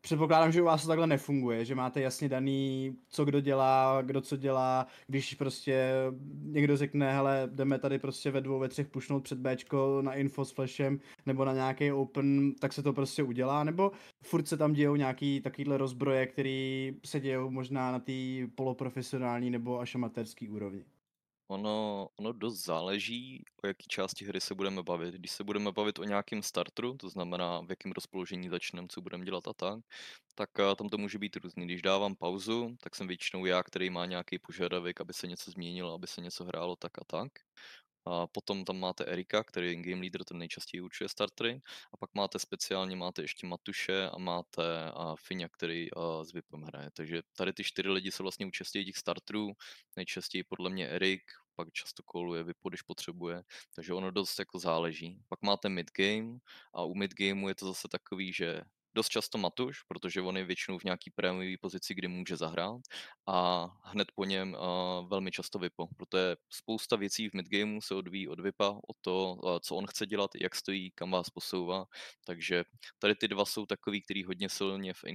Předpokládám, 0.00 0.52
že 0.52 0.62
u 0.62 0.64
vás 0.64 0.82
to 0.82 0.88
takhle 0.88 1.06
nefunguje, 1.06 1.64
že 1.64 1.74
máte 1.74 2.00
jasně 2.00 2.28
daný, 2.28 2.96
co 3.08 3.24
kdo 3.24 3.40
dělá, 3.40 4.02
kdo 4.02 4.20
co 4.20 4.36
dělá, 4.36 4.86
když 5.06 5.34
prostě 5.34 5.92
někdo 6.42 6.76
řekne, 6.76 7.12
hele, 7.12 7.48
jdeme 7.52 7.78
tady 7.78 7.98
prostě 7.98 8.30
ve 8.30 8.40
dvou, 8.40 8.58
ve 8.58 8.68
třech 8.68 8.88
pušnout 8.88 9.24
před 9.24 9.38
Bčko 9.38 10.02
na 10.02 10.14
info 10.14 10.44
s 10.44 10.52
flashem, 10.52 11.00
nebo 11.26 11.44
na 11.44 11.52
nějaký 11.52 11.92
open, 11.92 12.54
tak 12.54 12.72
se 12.72 12.82
to 12.82 12.92
prostě 12.92 13.22
udělá, 13.22 13.64
nebo 13.64 13.92
furt 14.22 14.48
se 14.48 14.56
tam 14.56 14.72
dějou 14.72 14.96
nějaký 14.96 15.40
takovýhle 15.40 15.78
rozbroje, 15.78 16.26
který 16.26 16.92
se 17.04 17.20
dějou 17.20 17.50
možná 17.50 17.92
na 17.92 17.98
té 17.98 18.12
poloprofesionální 18.54 19.50
nebo 19.50 19.80
až 19.80 19.94
amatérský 19.94 20.48
úrovni. 20.48 20.84
Ono, 21.50 22.08
ono 22.16 22.32
dost 22.32 22.64
záleží, 22.64 23.44
o 23.64 23.66
jaký 23.66 23.86
části 23.88 24.24
hry 24.24 24.40
se 24.40 24.54
budeme 24.54 24.82
bavit. 24.82 25.14
Když 25.14 25.30
se 25.30 25.44
budeme 25.44 25.72
bavit 25.72 25.98
o 25.98 26.04
nějakém 26.04 26.42
startru, 26.42 26.96
to 26.96 27.08
znamená, 27.08 27.60
v 27.60 27.70
jakém 27.70 27.92
rozpoložení 27.92 28.48
začneme, 28.48 28.88
co 28.90 29.00
budeme 29.00 29.24
dělat 29.24 29.48
a 29.48 29.52
tak, 29.54 29.80
tak 30.34 30.50
eh, 30.60 30.76
tam 30.76 30.88
to 30.88 30.98
může 30.98 31.18
být 31.18 31.36
různý. 31.36 31.64
Když 31.64 31.82
dávám 31.82 32.16
pauzu, 32.16 32.76
tak 32.82 32.94
jsem 32.96 33.06
většinou 33.06 33.46
já, 33.46 33.62
který 33.62 33.90
má 33.90 34.06
nějaký 34.06 34.38
požadavek, 34.38 35.00
aby 35.00 35.12
se 35.12 35.26
něco 35.26 35.50
změnilo, 35.50 35.94
aby 35.94 36.06
se 36.06 36.20
něco 36.20 36.44
hrálo 36.44 36.76
tak 36.76 36.98
a 36.98 37.04
tak. 37.06 37.32
A 38.10 38.26
potom 38.26 38.64
tam 38.64 38.78
máte 38.78 39.04
Erika, 39.04 39.44
který 39.44 39.66
je 39.66 39.74
game 39.76 40.00
leader, 40.00 40.24
ten 40.24 40.38
nejčastěji 40.38 40.80
určuje 40.80 41.08
startery. 41.08 41.60
A 41.92 41.96
pak 41.96 42.10
máte 42.14 42.38
speciálně, 42.38 42.96
máte 42.96 43.22
ještě 43.22 43.46
Matuše 43.46 44.08
a 44.10 44.18
máte 44.18 44.90
a 44.94 45.14
Finia, 45.16 45.48
který 45.48 45.92
a, 45.92 46.24
s 46.24 46.32
Vipem 46.32 46.62
hraje. 46.62 46.90
Takže 46.92 47.22
tady 47.36 47.52
ty 47.52 47.64
čtyři 47.64 47.88
lidi 47.88 48.12
se 48.12 48.22
vlastně 48.22 48.46
účastní 48.46 48.84
těch 48.84 48.96
starterů. 48.96 49.52
Nejčastěji 49.96 50.44
podle 50.44 50.70
mě 50.70 50.88
Erik, 50.88 51.22
pak 51.56 51.72
často 51.72 52.02
koluje 52.02 52.44
Vipo, 52.44 52.68
když 52.68 52.82
potřebuje. 52.82 53.42
Takže 53.74 53.94
ono 53.94 54.10
dost 54.10 54.38
jako 54.38 54.58
záleží. 54.58 55.22
Pak 55.28 55.42
máte 55.42 55.68
midgame 55.68 56.38
a 56.74 56.84
u 56.84 56.94
midgameu 56.94 57.48
je 57.48 57.54
to 57.54 57.66
zase 57.66 57.88
takový, 57.88 58.32
že 58.32 58.60
dost 58.98 59.08
často 59.08 59.38
Matuš, 59.38 59.82
protože 59.82 60.20
on 60.20 60.36
je 60.36 60.44
většinou 60.44 60.78
v 60.78 60.84
nějaký 60.84 61.10
prémiový 61.10 61.56
pozici, 61.56 61.94
kdy 61.94 62.08
může 62.08 62.36
zahrát 62.36 62.80
a 63.26 63.66
hned 63.84 64.08
po 64.14 64.24
něm 64.24 64.54
uh, 64.54 65.08
velmi 65.08 65.30
často 65.30 65.58
Vipo, 65.58 65.86
protože 65.96 66.36
spousta 66.50 66.96
věcí 66.96 67.28
v 67.28 67.34
midgameu 67.34 67.80
se 67.80 67.94
odvíjí 67.94 68.28
od 68.28 68.40
Vipa, 68.40 68.70
od 68.70 68.96
to, 69.00 69.34
uh, 69.34 69.58
co 69.62 69.76
on 69.76 69.86
chce 69.86 70.06
dělat, 70.06 70.30
jak 70.40 70.54
stojí, 70.54 70.90
kam 70.90 71.10
vás 71.10 71.30
posouvá, 71.30 71.86
takže 72.26 72.64
tady 72.98 73.14
ty 73.14 73.28
dva 73.28 73.44
jsou 73.44 73.66
takový, 73.66 74.02
který 74.02 74.24
hodně 74.24 74.48
silně 74.48 74.94
v, 74.94 75.04
uh, 75.04 75.12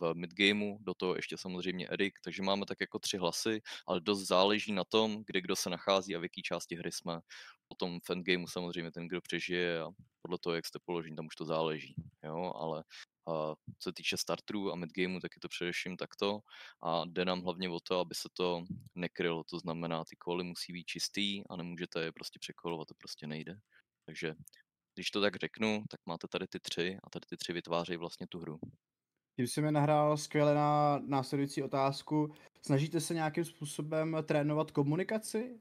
v 0.00 0.14
midgameu, 0.14 0.78
do 0.80 0.94
toho 0.94 1.16
ještě 1.16 1.36
samozřejmě 1.38 1.88
Erik, 1.88 2.18
takže 2.24 2.42
máme 2.42 2.66
tak 2.66 2.80
jako 2.80 2.98
tři 2.98 3.16
hlasy, 3.16 3.62
ale 3.86 4.00
dost 4.00 4.26
záleží 4.26 4.72
na 4.72 4.84
tom, 4.84 5.22
kde 5.26 5.40
kdo 5.40 5.56
se 5.56 5.70
nachází 5.70 6.16
a 6.16 6.18
v 6.18 6.22
jaké 6.22 6.42
části 6.42 6.76
hry 6.76 6.92
jsme. 6.92 7.20
Potom 7.68 8.00
v 8.06 8.10
endgameu 8.10 8.46
samozřejmě 8.46 8.90
ten, 8.90 9.08
kdo 9.08 9.20
přežije 9.20 9.80
a 9.80 9.88
podle 10.24 10.38
toho, 10.38 10.54
jak 10.54 10.66
jste 10.66 10.78
položení, 10.84 11.16
tam 11.16 11.26
už 11.26 11.36
to 11.36 11.44
záleží, 11.44 11.94
jo, 12.24 12.52
ale 12.56 12.84
a 13.28 13.54
co 13.78 13.90
se 13.90 13.92
týče 13.92 14.16
starterů 14.16 14.72
a 14.72 14.76
midgameu, 14.76 15.20
tak 15.20 15.30
je 15.36 15.40
to 15.40 15.48
především 15.48 15.96
takto 15.96 16.40
a 16.82 17.04
jde 17.04 17.24
nám 17.24 17.42
hlavně 17.42 17.68
o 17.68 17.80
to, 17.80 18.00
aby 18.00 18.14
se 18.14 18.28
to 18.32 18.64
nekrylo, 18.94 19.44
to 19.44 19.58
znamená, 19.58 20.04
ty 20.04 20.16
koly 20.16 20.44
musí 20.44 20.72
být 20.72 20.86
čistý 20.86 21.42
a 21.50 21.56
nemůžete 21.56 22.04
je 22.04 22.12
prostě 22.12 22.38
překolovat, 22.38 22.88
to 22.88 22.94
prostě 22.94 23.26
nejde. 23.26 23.54
Takže 24.06 24.34
když 24.94 25.10
to 25.10 25.20
tak 25.20 25.36
řeknu, 25.36 25.84
tak 25.90 26.00
máte 26.06 26.28
tady 26.28 26.46
ty 26.46 26.60
tři 26.60 26.98
a 27.04 27.10
tady 27.10 27.26
ty 27.26 27.36
tři 27.36 27.52
vytvářejí 27.52 27.96
vlastně 27.96 28.26
tu 28.26 28.38
hru. 28.38 28.58
Tím 29.36 29.46
si 29.46 29.62
mi 29.62 29.72
nahrál 29.72 30.16
skvěle 30.16 30.54
na 30.54 31.00
následující 31.06 31.62
otázku. 31.62 32.30
Snažíte 32.62 33.00
se 33.00 33.14
nějakým 33.14 33.44
způsobem 33.44 34.16
trénovat 34.22 34.70
komunikaci? 34.70 35.58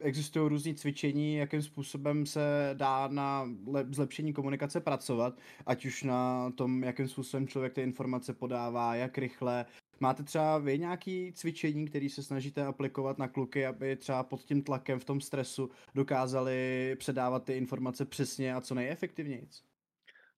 Existují 0.00 0.48
různé 0.48 0.74
cvičení, 0.74 1.34
jakým 1.34 1.62
způsobem 1.62 2.26
se 2.26 2.70
dá 2.74 3.08
na 3.08 3.48
zlepšení 3.90 4.32
komunikace 4.32 4.80
pracovat, 4.80 5.38
ať 5.66 5.86
už 5.86 6.02
na 6.02 6.50
tom, 6.50 6.84
jakým 6.84 7.08
způsobem 7.08 7.48
člověk 7.48 7.72
ty 7.72 7.82
informace 7.82 8.32
podává, 8.32 8.94
jak 8.94 9.18
rychle. 9.18 9.66
Máte 10.00 10.22
třeba 10.22 10.58
vy 10.58 10.78
nějaký 10.78 11.32
cvičení, 11.32 11.86
který 11.86 12.08
se 12.08 12.22
snažíte 12.22 12.64
aplikovat 12.64 13.18
na 13.18 13.28
kluky, 13.28 13.66
aby 13.66 13.96
třeba 13.96 14.22
pod 14.22 14.40
tím 14.40 14.62
tlakem 14.62 14.98
v 14.98 15.04
tom 15.04 15.20
stresu 15.20 15.70
dokázali 15.94 16.96
předávat 16.98 17.44
ty 17.44 17.52
informace 17.52 18.04
přesně 18.04 18.54
a 18.54 18.60
co 18.60 18.74
nejefektivněji? 18.74 19.48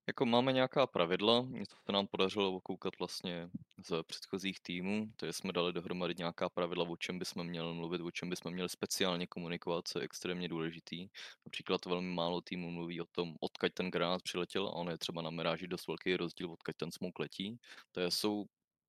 Jako 0.07 0.25
máme 0.25 0.53
nějaká 0.53 0.87
pravidla, 0.87 1.45
něco 1.49 1.75
se 1.85 1.91
nám 1.91 2.07
podařilo 2.07 2.55
okoukat 2.55 2.93
vlastně 2.99 3.49
z 3.85 4.03
předchozích 4.03 4.59
týmů, 4.59 5.11
to 5.15 5.25
je 5.25 5.33
jsme 5.33 5.53
dali 5.53 5.73
dohromady 5.73 6.15
nějaká 6.17 6.49
pravidla, 6.49 6.89
o 6.89 6.97
čem 6.97 7.19
bychom 7.19 7.47
měli 7.47 7.73
mluvit, 7.73 8.01
o 8.01 8.11
čem 8.11 8.29
bychom 8.29 8.53
měli 8.53 8.69
speciálně 8.69 9.27
komunikovat, 9.27 9.87
co 9.87 9.99
je 9.99 10.05
extrémně 10.05 10.47
důležitý. 10.47 11.07
Například 11.45 11.85
velmi 11.85 12.13
málo 12.13 12.41
týmů 12.41 12.71
mluví 12.71 13.01
o 13.01 13.05
tom, 13.11 13.35
odkaď 13.39 13.73
ten 13.73 13.91
granát 13.91 14.23
přiletěl 14.23 14.67
a 14.67 14.71
on 14.71 14.89
je 14.89 14.97
třeba 14.97 15.21
na 15.21 15.29
miráži 15.29 15.67
dost 15.67 15.87
velký 15.87 16.15
rozdíl, 16.15 16.51
odkaď 16.51 16.75
ten 16.77 16.91
smok 16.91 17.19
letí. 17.19 17.57
To 17.91 18.01
jsou 18.01 18.45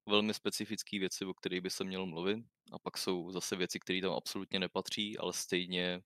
velmi 0.08 0.34
specifické 0.34 0.98
věci, 0.98 1.24
o 1.24 1.34
kterých 1.34 1.60
by 1.60 1.70
se 1.70 1.84
mělo 1.84 2.06
mluvit, 2.06 2.38
a 2.72 2.78
pak 2.78 2.98
jsou 2.98 3.32
zase 3.32 3.56
věci, 3.56 3.80
které 3.80 4.00
tam 4.00 4.12
absolutně 4.12 4.58
nepatří, 4.58 5.18
ale 5.18 5.32
stejně 5.32 6.00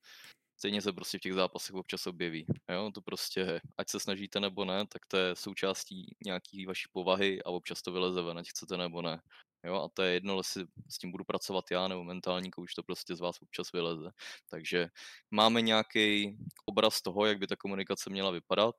stejně 0.62 0.82
se 0.82 0.92
prostě 0.92 1.18
v 1.18 1.20
těch 1.20 1.34
zápasech 1.34 1.74
občas 1.74 2.06
objeví. 2.06 2.46
Jo? 2.70 2.90
To 2.94 3.02
prostě, 3.02 3.60
ať 3.78 3.88
se 3.90 4.00
snažíte 4.00 4.40
nebo 4.40 4.64
ne, 4.64 4.86
tak 4.86 5.06
to 5.06 5.16
je 5.16 5.36
součástí 5.36 6.16
nějaký 6.24 6.66
vaší 6.66 6.88
povahy 6.92 7.42
a 7.42 7.50
občas 7.50 7.82
to 7.82 7.92
vyleze 7.92 8.22
ven, 8.22 8.38
ať 8.38 8.48
chcete 8.48 8.76
nebo 8.76 9.02
ne. 9.02 9.20
Jo, 9.66 9.74
a 9.74 9.88
to 9.94 10.02
je 10.02 10.12
jedno, 10.12 10.36
jestli 10.36 10.64
s 10.88 10.98
tím 10.98 11.10
budu 11.10 11.24
pracovat 11.24 11.64
já 11.70 11.88
nebo 11.88 12.04
mentální 12.04 12.50
kouč, 12.50 12.74
to 12.74 12.82
prostě 12.82 13.16
z 13.16 13.20
vás 13.20 13.42
občas 13.42 13.72
vyleze. 13.72 14.10
Takže 14.50 14.88
máme 15.30 15.62
nějaký 15.62 16.36
obraz 16.66 17.02
toho, 17.02 17.26
jak 17.26 17.38
by 17.38 17.46
ta 17.46 17.56
komunikace 17.56 18.10
měla 18.10 18.30
vypadat, 18.30 18.74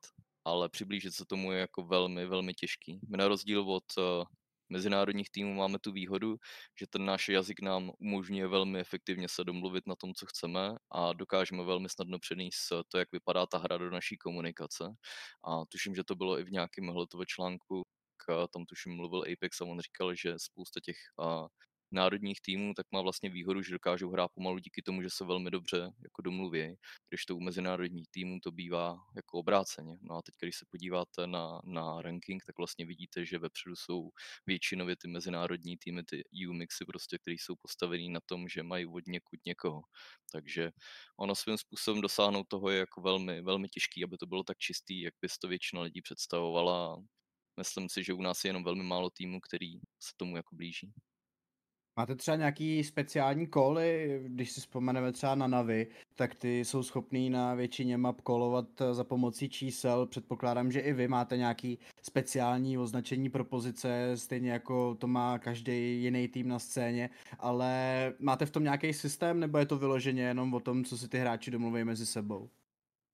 ale 0.46 0.70
přiblížit 0.70 1.14
se 1.14 1.26
tomu 1.26 1.52
je 1.52 1.60
jako 1.60 1.84
velmi, 1.84 2.26
velmi 2.26 2.54
těžký. 2.54 3.00
Na 3.10 3.28
rozdíl 3.28 3.62
od 3.62 3.84
uh, 3.98 4.24
mezinárodních 4.74 5.30
týmů 5.30 5.54
máme 5.54 5.80
tu 5.80 5.92
výhodu, 5.92 6.38
že 6.80 6.88
ten 6.90 7.06
náš 7.06 7.30
jazyk 7.30 7.62
nám 7.62 7.92
umožňuje 8.00 8.48
velmi 8.48 8.80
efektivně 8.80 9.30
se 9.30 9.44
domluvit 9.44 9.88
na 9.88 9.96
tom, 9.96 10.14
co 10.14 10.26
chceme 10.26 10.76
a 10.92 11.14
dokážeme 11.14 11.64
velmi 11.64 11.90
snadno 11.90 12.20
přenést 12.20 12.68
to, 12.88 12.98
jak 12.98 13.12
vypadá 13.12 13.46
ta 13.46 13.58
hra 13.58 13.78
do 13.78 13.90
naší 13.90 14.18
komunikace. 14.18 14.84
A 15.46 15.66
tuším, 15.70 15.96
že 15.96 16.04
to 16.04 16.16
bylo 16.16 16.40
i 16.40 16.44
v 16.44 16.52
nějakém 16.52 16.88
hletově 16.88 17.26
článku, 17.26 17.82
tam 18.54 18.66
tuším 18.66 18.96
mluvil 18.96 19.24
Apex 19.34 19.62
a 19.62 19.66
on 19.66 19.80
říkal, 19.80 20.16
že 20.16 20.34
spousta 20.38 20.80
těch 20.84 20.98
národních 21.94 22.42
týmů, 22.42 22.74
tak 22.74 22.86
má 22.92 23.02
vlastně 23.02 23.30
výhodu, 23.30 23.62
že 23.62 23.72
dokážou 23.72 24.12
hrát 24.12 24.32
pomalu 24.36 24.60
díky 24.60 24.82
tomu, 24.82 25.02
že 25.02 25.10
se 25.10 25.26
velmi 25.26 25.52
dobře 25.52 25.92
jako 26.04 26.22
domluví, 26.22 26.76
když 27.10 27.26
to 27.26 27.36
u 27.36 27.40
mezinárodních 27.40 28.08
týmů 28.12 28.40
to 28.44 28.52
bývá 28.52 28.98
jako 29.16 29.38
obráceně. 29.40 29.98
No 30.02 30.16
a 30.16 30.22
teď, 30.22 30.36
když 30.42 30.56
se 30.56 30.66
podíváte 30.70 31.28
na, 31.28 31.62
na 31.64 32.02
ranking, 32.02 32.46
tak 32.46 32.58
vlastně 32.58 32.86
vidíte, 32.86 33.26
že 33.26 33.40
vepředu 33.40 33.76
jsou 33.76 34.10
většinově 34.46 34.96
ty 34.96 35.08
mezinárodní 35.08 35.78
týmy, 35.78 36.04
ty 36.04 36.24
U-mixy 36.48 36.86
prostě, 36.86 37.18
které 37.18 37.36
jsou 37.36 37.56
postavený 37.62 38.10
na 38.10 38.20
tom, 38.26 38.48
že 38.48 38.64
mají 38.64 38.86
od 38.86 39.08
někud 39.08 39.40
někoho. 39.46 39.82
Takže 40.32 40.72
ono 41.18 41.36
svým 41.36 41.58
způsobem 41.58 42.02
dosáhnout 42.02 42.48
toho 42.48 42.70
je 42.70 42.80
jako 42.80 43.02
velmi, 43.02 43.42
velmi 43.42 43.68
těžký, 43.70 44.04
aby 44.04 44.18
to 44.18 44.26
bylo 44.26 44.44
tak 44.44 44.58
čistý, 44.58 45.02
jak 45.02 45.14
by 45.22 45.28
to 45.42 45.48
většina 45.48 45.82
lidí 45.82 46.02
představovala. 46.02 47.04
Myslím 47.58 47.90
si, 47.90 48.04
že 48.04 48.14
u 48.14 48.22
nás 48.22 48.44
je 48.44 48.50
jenom 48.50 48.64
velmi 48.64 48.84
málo 48.84 49.10
týmů, 49.10 49.40
který 49.40 49.80
se 49.80 50.12
tomu 50.18 50.38
jako 50.38 50.56
blíží. 50.56 50.94
Máte 51.98 52.16
třeba 52.16 52.38
nějaký 52.38 52.84
speciální 52.84 53.48
koly, 53.48 54.22
když 54.28 54.52
si 54.52 54.62
vzpomeneme 54.62 55.12
třeba 55.12 55.36
na 55.36 55.48
Navy, 55.48 55.88
tak 56.16 56.36
ty 56.36 56.60
jsou 56.66 56.84
schopný 56.84 57.30
na 57.30 57.54
většině 57.54 57.98
map 57.98 58.22
kolovat 58.22 58.82
eh, 58.82 58.94
za 58.94 59.04
pomocí 59.04 59.50
čísel. 59.50 60.06
Předpokládám, 60.06 60.72
že 60.72 60.80
i 60.80 60.94
vy 60.94 61.08
máte 61.08 61.38
nějaký 61.38 61.80
speciální 62.02 62.78
označení 62.78 63.30
pro 63.30 63.46
pozice, 63.46 64.12
stejně 64.16 64.52
jako 64.52 64.96
to 64.96 65.08
má 65.08 65.40
každý 65.40 66.04
jiný 66.04 66.28
tým 66.28 66.48
na 66.48 66.60
scéně, 66.60 67.10
ale 67.40 68.14
máte 68.20 68.46
v 68.46 68.52
tom 68.52 68.64
nějaký 68.64 68.94
systém, 68.94 69.40
nebo 69.40 69.58
je 69.58 69.66
to 69.66 69.78
vyloženě 69.78 70.24
jenom 70.24 70.54
o 70.54 70.60
tom, 70.60 70.84
co 70.84 70.98
si 70.98 71.08
ty 71.10 71.20
hráči 71.20 71.52
domluví 71.52 71.84
mezi 71.84 72.06
sebou? 72.06 72.50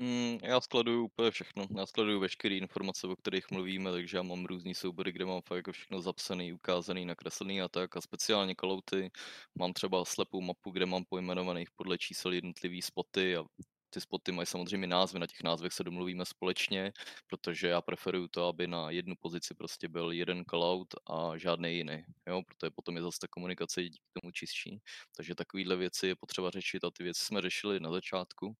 Mm, 0.01 0.37
já 0.43 0.61
skladuju 0.61 1.05
úplně 1.05 1.31
všechno. 1.31 1.67
Já 1.77 1.85
skladuju 1.85 2.19
veškeré 2.19 2.55
informace, 2.55 3.07
o 3.07 3.15
kterých 3.15 3.51
mluvíme, 3.51 3.91
takže 3.91 4.17
já 4.17 4.23
mám 4.23 4.45
různý 4.45 4.75
soubory, 4.75 5.11
kde 5.11 5.25
mám 5.25 5.41
fakt 5.41 5.57
jako 5.57 5.71
všechno 5.71 6.01
zapsaný, 6.01 6.53
ukázaný, 6.53 7.05
nakreslený 7.05 7.61
a 7.61 7.67
tak. 7.69 7.97
A 7.97 8.01
speciálně 8.01 8.55
kalouty 8.55 9.11
mám 9.59 9.73
třeba 9.73 10.05
slepou 10.05 10.41
mapu, 10.41 10.71
kde 10.71 10.85
mám 10.85 11.03
pojmenovaných 11.09 11.67
podle 11.75 11.97
čísel 11.97 12.33
jednotlivý 12.33 12.81
spoty 12.81 13.35
a 13.37 13.43
ty 13.89 14.01
spoty 14.01 14.31
mají 14.31 14.45
samozřejmě 14.45 14.87
názvy, 14.87 15.19
na 15.19 15.27
těch 15.27 15.43
názvech 15.43 15.73
se 15.73 15.83
domluvíme 15.83 16.25
společně, 16.25 16.91
protože 17.27 17.67
já 17.67 17.81
preferuju 17.81 18.27
to, 18.27 18.47
aby 18.47 18.67
na 18.67 18.89
jednu 18.89 19.15
pozici 19.19 19.53
prostě 19.55 19.89
byl 19.89 20.11
jeden 20.11 20.45
callout 20.45 20.87
a 21.09 21.37
žádný 21.37 21.77
jiný, 21.77 22.03
jo, 22.27 22.41
protože 22.47 22.71
potom 22.75 22.95
je 22.95 23.01
zase 23.01 23.17
ta 23.21 23.27
komunikace 23.27 23.83
díky 23.83 24.05
tomu 24.21 24.31
čistší. 24.31 24.81
Takže 25.17 25.35
takovéhle 25.35 25.75
věci 25.75 26.07
je 26.07 26.15
potřeba 26.15 26.49
řešit 26.49 26.83
a 26.83 26.91
ty 26.91 27.03
věci 27.03 27.25
jsme 27.25 27.41
řešili 27.41 27.79
na 27.79 27.91
začátku. 27.91 28.55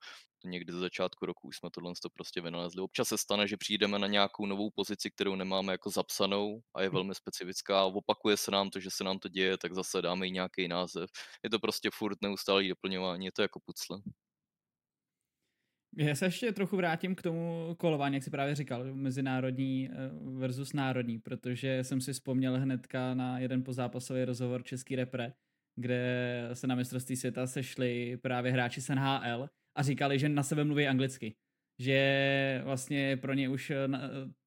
Někdy 0.45 0.73
ze 0.73 0.79
začátku 0.79 1.25
roku 1.25 1.47
už 1.47 1.57
jsme 1.57 1.69
tohle 1.71 1.93
to 2.01 2.09
prostě 2.09 2.41
vynalezli. 2.41 2.81
Občas 2.81 3.07
se 3.07 3.17
stane, 3.17 3.47
že 3.47 3.57
přijdeme 3.57 3.99
na 3.99 4.07
nějakou 4.07 4.45
novou 4.45 4.69
pozici, 4.75 5.11
kterou 5.11 5.35
nemáme 5.35 5.71
jako 5.73 5.89
zapsanou 5.89 6.61
a 6.73 6.81
je 6.81 6.89
hm. 6.89 6.93
velmi 6.93 7.15
specifická. 7.15 7.85
Opakuje 7.85 8.37
se 8.37 8.51
nám 8.51 8.69
to, 8.69 8.79
že 8.79 8.89
se 8.91 9.03
nám 9.03 9.19
to 9.19 9.29
děje, 9.29 9.57
tak 9.57 9.73
zase 9.73 10.01
dáme 10.01 10.27
i 10.27 10.31
nějaký 10.31 10.67
název. 10.67 11.09
Je 11.43 11.49
to 11.49 11.59
prostě 11.59 11.89
furt 11.93 12.17
neustálý 12.21 12.69
doplňování, 12.69 13.25
je 13.25 13.31
to 13.31 13.41
jako 13.41 13.59
pucle. 13.59 14.01
Já 15.97 16.15
se 16.15 16.25
ještě 16.25 16.51
trochu 16.51 16.77
vrátím 16.77 17.15
k 17.15 17.21
tomu 17.21 17.75
kolování, 17.77 18.15
jak 18.15 18.23
jsi 18.23 18.29
právě 18.29 18.55
říkal, 18.55 18.93
mezinárodní 18.93 19.89
eh, 19.91 19.95
versus 20.37 20.73
národní, 20.73 21.19
protože 21.19 21.83
jsem 21.83 22.01
si 22.01 22.13
vzpomněl 22.13 22.59
hnedka 22.59 23.13
na 23.13 23.39
jeden 23.39 23.63
pozápasový 23.63 24.25
rozhovor 24.25 24.63
Český 24.63 24.95
repre, 24.95 25.33
kde 25.75 26.49
se 26.53 26.67
na 26.67 26.75
mistrovství 26.75 27.15
světa 27.15 27.47
sešli 27.47 28.17
právě 28.17 28.51
hráči 28.51 28.81
z 28.81 28.89
NHL 28.89 29.49
a 29.77 29.83
říkali, 29.83 30.19
že 30.19 30.29
na 30.29 30.43
sebe 30.43 30.63
mluví 30.63 30.87
anglicky. 30.87 31.35
Že 31.81 32.61
vlastně 32.63 33.17
pro 33.17 33.33
ně 33.33 33.49
už 33.49 33.69
eh, 33.69 33.87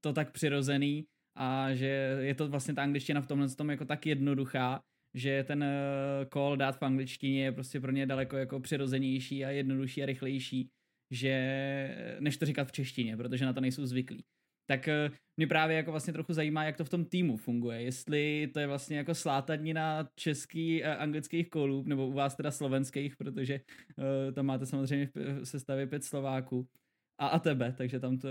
to 0.00 0.12
tak 0.12 0.32
přirozený 0.32 1.06
a 1.38 1.74
že 1.74 2.16
je 2.20 2.34
to 2.34 2.48
vlastně 2.48 2.74
ta 2.74 2.82
angličtina 2.82 3.20
v 3.20 3.26
tomhle 3.26 3.48
tom 3.48 3.70
jako 3.70 3.84
tak 3.84 4.06
jednoduchá, 4.06 4.80
že 5.14 5.44
ten 5.44 5.62
eh, 5.62 6.26
call 6.32 6.56
dát 6.56 6.78
v 6.78 6.82
angličtině 6.82 7.44
je 7.44 7.52
prostě 7.52 7.80
pro 7.80 7.92
ně 7.92 8.06
daleko 8.06 8.36
jako 8.36 8.60
přirozenější 8.60 9.44
a 9.44 9.50
jednodušší 9.50 10.02
a 10.02 10.06
rychlejší 10.06 10.70
že 11.12 11.36
než 12.20 12.36
to 12.36 12.46
říkat 12.46 12.68
v 12.68 12.72
češtině, 12.72 13.16
protože 13.16 13.44
na 13.44 13.52
to 13.52 13.60
nejsou 13.60 13.86
zvyklí. 13.86 14.24
Tak 14.66 14.88
eh, 14.88 15.10
mě 15.36 15.46
právě 15.46 15.76
jako 15.76 15.90
vlastně 15.90 16.12
trochu 16.12 16.32
zajímá, 16.32 16.64
jak 16.64 16.76
to 16.76 16.84
v 16.84 16.88
tom 16.88 17.04
týmu 17.04 17.36
funguje. 17.36 17.82
Jestli 17.82 18.50
to 18.54 18.60
je 18.60 18.66
vlastně 18.66 18.96
jako 18.96 19.14
slátadnina 19.14 20.08
český 20.14 20.84
a 20.84 20.94
anglických 20.94 21.50
kolů, 21.50 21.84
nebo 21.86 22.06
u 22.06 22.12
vás 22.12 22.34
teda 22.34 22.50
slovenských, 22.50 23.16
protože 23.16 23.60
uh, 23.96 24.32
tam 24.32 24.46
máte 24.46 24.66
samozřejmě 24.66 25.08
v 25.14 25.44
sestavě 25.44 25.86
pět 25.86 26.04
Slováků 26.04 26.68
a, 27.18 27.26
a 27.26 27.38
tebe, 27.38 27.74
takže 27.78 28.00
tam 28.00 28.18
to, 28.18 28.28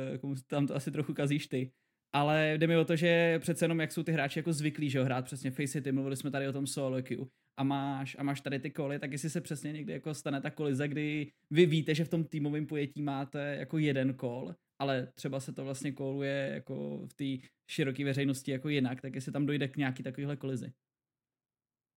tam 0.48 0.68
to 0.68 0.76
asi 0.76 0.92
trochu 0.92 1.14
kazíš 1.14 1.48
ty. 1.48 1.72
Ale 2.14 2.54
jde 2.58 2.68
mi 2.68 2.78
o 2.78 2.86
to, 2.86 2.96
že 2.96 3.40
přece 3.40 3.66
jenom 3.66 3.80
jak 3.80 3.92
jsou 3.92 4.04
ty 4.04 4.12
hráči 4.12 4.40
jako 4.40 4.54
zvyklí, 4.54 4.90
že 4.90 5.00
ho 5.00 5.06
hrát 5.06 5.26
přesně 5.26 5.52
Face 5.52 5.68
City, 5.68 5.92
mluvili 5.92 6.18
jsme 6.18 6.32
tady 6.32 6.48
o 6.48 6.54
tom 6.54 6.68
solo 6.68 7.04
queue, 7.04 7.26
a 7.58 7.64
máš, 7.64 8.16
a 8.20 8.24
máš 8.24 8.42
tady 8.42 8.60
ty 8.60 8.72
koly, 8.72 9.00
tak 9.00 9.12
jestli 9.12 9.30
se 9.30 9.42
přesně 9.42 9.72
někdy 9.72 9.94
jako 9.94 10.14
stane 10.14 10.42
ta 10.42 10.52
kolize, 10.52 10.88
kdy 10.88 11.32
vy 11.50 11.66
víte, 11.66 11.96
že 11.96 12.06
v 12.06 12.10
tom 12.10 12.24
týmovém 12.24 12.68
pojetí 12.68 13.02
máte 13.02 13.56
jako 13.60 13.78
jeden 13.78 14.14
kol, 14.14 14.56
ale 14.80 15.08
třeba 15.16 15.40
se 15.40 15.54
to 15.54 15.64
vlastně 15.64 15.92
koluje 15.92 16.52
jako 16.54 17.08
v 17.08 17.14
té 17.14 17.48
široké 17.70 18.06
veřejnosti 18.06 18.52
jako 18.52 18.70
jinak, 18.70 19.02
tak 19.02 19.16
jestli 19.16 19.32
tam 19.32 19.46
dojde 19.46 19.68
k 19.68 19.78
nějaký 19.78 20.04
takovýhle 20.04 20.38
kolizi. 20.38 20.74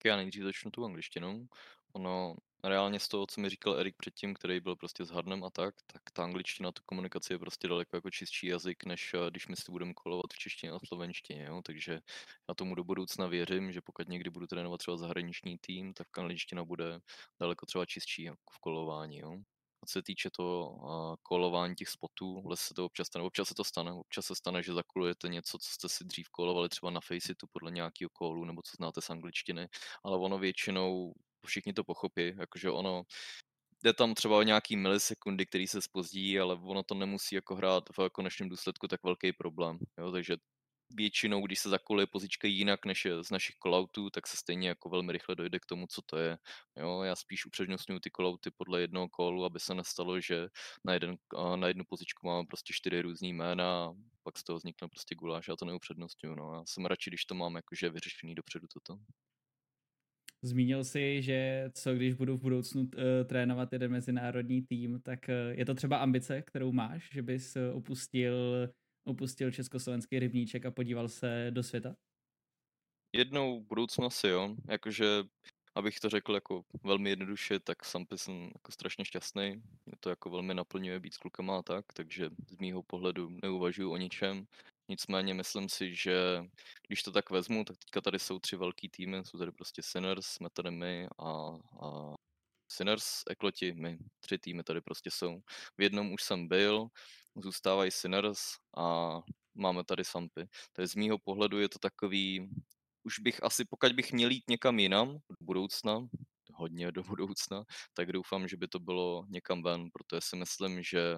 Já 0.06 0.16
nejdřív 0.16 0.42
začnu 0.42 0.70
tu 0.70 0.84
angličtinou. 0.84 1.46
Ono, 1.92 2.36
reálně 2.64 3.00
z 3.00 3.08
toho, 3.08 3.26
co 3.26 3.40
mi 3.40 3.48
říkal 3.48 3.78
Erik 3.78 3.96
předtím, 3.96 4.34
který 4.34 4.60
byl 4.60 4.76
prostě 4.76 5.04
s 5.04 5.10
Hardnem 5.10 5.44
a 5.44 5.50
tak, 5.50 5.74
tak 5.86 6.02
ta 6.12 6.24
angličtina, 6.24 6.72
tu 6.72 6.82
komunikaci 6.86 7.32
je 7.32 7.38
prostě 7.38 7.68
daleko 7.68 7.96
jako 7.96 8.10
čistší 8.10 8.46
jazyk, 8.46 8.84
než 8.84 9.14
eh, 9.14 9.30
když 9.30 9.48
my 9.48 9.56
si 9.56 9.72
budeme 9.72 9.94
kolovat 9.94 10.32
v 10.32 10.38
češtině 10.38 10.72
a 10.72 10.78
slovenštině, 10.86 11.44
jo? 11.44 11.62
takže 11.64 12.00
já 12.48 12.54
tomu 12.54 12.74
do 12.74 12.84
budoucna 12.84 13.26
věřím, 13.26 13.72
že 13.72 13.80
pokud 13.80 14.08
někdy 14.08 14.30
budu 14.30 14.46
trénovat 14.46 14.78
třeba 14.78 14.96
zahraniční 14.96 15.58
tým, 15.60 15.94
tak 15.94 16.18
angličtina 16.18 16.64
bude 16.64 17.00
daleko 17.40 17.66
třeba 17.66 17.86
čistší 17.86 18.22
jako 18.22 18.52
v 18.52 18.58
kolování. 18.58 19.18
Jo? 19.18 19.36
Co 19.86 19.92
se 19.92 20.02
týče 20.02 20.30
toho 20.30 20.70
uh, 20.70 21.16
kolování 21.22 21.74
těch 21.74 21.88
spotů, 21.88 22.40
vůbec 22.40 22.60
se 22.60 22.74
to 22.74 22.84
občas 22.84 23.06
stane, 23.06 23.24
občas 23.24 23.48
se 23.48 23.54
to 23.54 23.64
stane, 23.64 23.92
občas 23.92 24.26
se 24.26 24.34
stane, 24.34 24.62
že 24.62 24.72
zakulujete 24.72 25.28
něco, 25.28 25.58
co 25.58 25.70
jste 25.70 25.88
si 25.88 26.04
dřív 26.04 26.28
kolovali 26.28 26.68
třeba 26.68 26.90
na 26.90 27.00
Faceitu 27.00 27.46
podle 27.52 27.70
nějakého 27.70 28.08
kolu, 28.12 28.44
nebo 28.44 28.62
co 28.62 28.76
znáte 28.76 29.00
z 29.00 29.10
angličtiny, 29.10 29.68
ale 30.04 30.18
ono 30.18 30.38
většinou 30.38 31.14
všichni 31.46 31.72
to 31.72 31.84
pochopí, 31.84 32.32
jakože 32.38 32.70
ono, 32.70 33.02
jde 33.84 33.92
tam 33.92 34.14
třeba 34.14 34.38
o 34.38 34.42
nějaký 34.42 34.76
milisekundy, 34.76 35.46
který 35.46 35.66
se 35.66 35.82
spozdí, 35.82 36.40
ale 36.40 36.54
ono 36.54 36.82
to 36.82 36.94
nemusí 36.94 37.34
jako 37.34 37.54
hrát 37.54 37.84
v 37.98 38.08
konečném 38.10 38.48
důsledku 38.48 38.88
tak 38.88 39.02
velký 39.04 39.32
problém, 39.32 39.78
jo, 39.98 40.12
takže 40.12 40.36
většinou, 40.94 41.46
když 41.46 41.58
se 41.58 41.68
zakoluje 41.68 42.06
pozička 42.06 42.48
jinak 42.48 42.86
než 42.86 43.06
z 43.20 43.30
našich 43.30 43.56
koloutů, 43.56 44.10
tak 44.10 44.26
se 44.26 44.36
stejně 44.36 44.68
jako 44.68 44.88
velmi 44.88 45.12
rychle 45.12 45.34
dojde 45.34 45.58
k 45.60 45.66
tomu, 45.66 45.86
co 45.86 46.02
to 46.02 46.16
je. 46.16 46.38
Jo, 46.76 47.02
já 47.02 47.16
spíš 47.16 47.46
upřednostňuji 47.46 48.00
ty 48.00 48.10
kolouty 48.10 48.50
podle 48.50 48.80
jednoho 48.80 49.08
kolu, 49.08 49.44
aby 49.44 49.60
se 49.60 49.74
nestalo, 49.74 50.20
že 50.20 50.48
na, 50.84 50.92
jeden, 50.92 51.16
na 51.56 51.68
jednu 51.68 51.84
pozičku 51.88 52.26
máme 52.26 52.46
prostě 52.46 52.72
čtyři 52.72 53.02
různý 53.02 53.32
jména 53.32 53.84
a 53.84 53.92
pak 54.22 54.38
z 54.38 54.44
toho 54.44 54.56
vznikne 54.56 54.88
prostě 54.88 55.14
guláš, 55.14 55.48
já 55.48 55.56
to 55.56 55.64
neupřednostňuji. 55.64 56.36
No. 56.36 56.54
Já 56.54 56.62
jsem 56.66 56.86
radši, 56.86 57.10
když 57.10 57.24
to 57.24 57.34
mám 57.34 57.56
jakože 57.56 57.90
vyřešený 57.90 58.34
dopředu 58.34 58.66
toto. 58.74 58.98
Zmínil 60.44 60.84
si, 60.84 61.22
že 61.22 61.70
co 61.74 61.94
když 61.94 62.14
budu 62.14 62.36
v 62.36 62.40
budoucnu 62.40 62.80
uh, 62.82 62.88
trénovat 63.26 63.72
jeden 63.72 63.92
mezinárodní 63.92 64.62
tým, 64.62 65.00
tak 65.00 65.20
uh, 65.28 65.58
je 65.58 65.64
to 65.64 65.74
třeba 65.74 65.96
ambice, 65.96 66.42
kterou 66.42 66.72
máš, 66.72 67.08
že 67.12 67.22
bys 67.22 67.56
uh, 67.56 67.76
opustil, 67.76 68.68
opustil 69.04 69.50
československý 69.50 70.18
rybníček 70.18 70.66
a 70.66 70.70
podíval 70.70 71.08
se 71.08 71.46
do 71.50 71.62
světa? 71.62 71.96
Jednou 73.16 73.60
budoucnosti, 73.60 74.28
jo. 74.28 74.56
Jakože, 74.68 75.06
abych 75.74 76.00
to 76.00 76.08
řekl 76.08 76.34
jako 76.34 76.64
velmi 76.82 77.10
jednoduše, 77.10 77.60
tak 77.60 77.84
sám 77.84 78.06
jsem 78.16 78.42
jako 78.54 78.72
strašně 78.72 79.04
šťastný. 79.04 79.62
Mě 79.86 79.94
to 80.00 80.10
jako 80.10 80.30
velmi 80.30 80.54
naplňuje 80.54 81.00
být 81.00 81.14
s 81.14 81.18
klukama 81.18 81.58
a 81.58 81.62
tak, 81.62 81.84
takže 81.92 82.30
z 82.48 82.58
mýho 82.58 82.82
pohledu 82.82 83.28
neuvažuji 83.42 83.90
o 83.90 83.96
ničem. 83.96 84.46
Nicméně 84.88 85.34
myslím 85.34 85.68
si, 85.68 85.94
že 85.94 86.44
když 86.88 87.02
to 87.02 87.12
tak 87.12 87.30
vezmu, 87.30 87.64
tak 87.64 87.76
teďka 87.78 88.00
tady 88.00 88.18
jsou 88.18 88.38
tři 88.38 88.56
velký 88.56 88.88
týmy, 88.88 89.24
jsou 89.24 89.38
tady 89.38 89.52
prostě 89.52 89.82
Sinners, 89.82 90.26
jsme 90.26 90.50
tady 90.50 90.70
my 90.70 91.08
a, 91.18 91.28
a 91.86 92.14
Sinners, 92.68 93.22
Ekloti, 93.30 93.72
my, 93.72 93.98
tři 94.20 94.38
týmy 94.38 94.62
tady 94.62 94.80
prostě 94.80 95.10
jsou. 95.10 95.40
V 95.78 95.82
jednom 95.82 96.12
už 96.12 96.22
jsem 96.22 96.48
byl, 96.48 96.88
zůstávají 97.36 97.90
Sinners 97.90 98.40
a 98.76 99.18
máme 99.54 99.84
tady 99.84 100.04
Sampy. 100.04 100.48
Takže 100.72 100.88
z 100.88 100.94
mýho 100.94 101.18
pohledu 101.18 101.60
je 101.60 101.68
to 101.68 101.78
takový, 101.78 102.50
už 103.02 103.18
bych 103.18 103.42
asi, 103.42 103.64
pokud 103.64 103.92
bych 103.92 104.12
měl 104.12 104.30
jít 104.30 104.44
někam 104.48 104.78
jinam 104.78 105.12
do 105.12 105.36
budoucna, 105.40 106.08
hodně 106.54 106.92
do 106.92 107.02
budoucna, 107.02 107.64
tak 107.94 108.12
doufám, 108.12 108.48
že 108.48 108.56
by 108.56 108.68
to 108.68 108.78
bylo 108.78 109.26
někam 109.28 109.62
ven, 109.62 109.88
protože 109.92 110.20
si 110.20 110.36
myslím, 110.36 110.82
že 110.82 111.16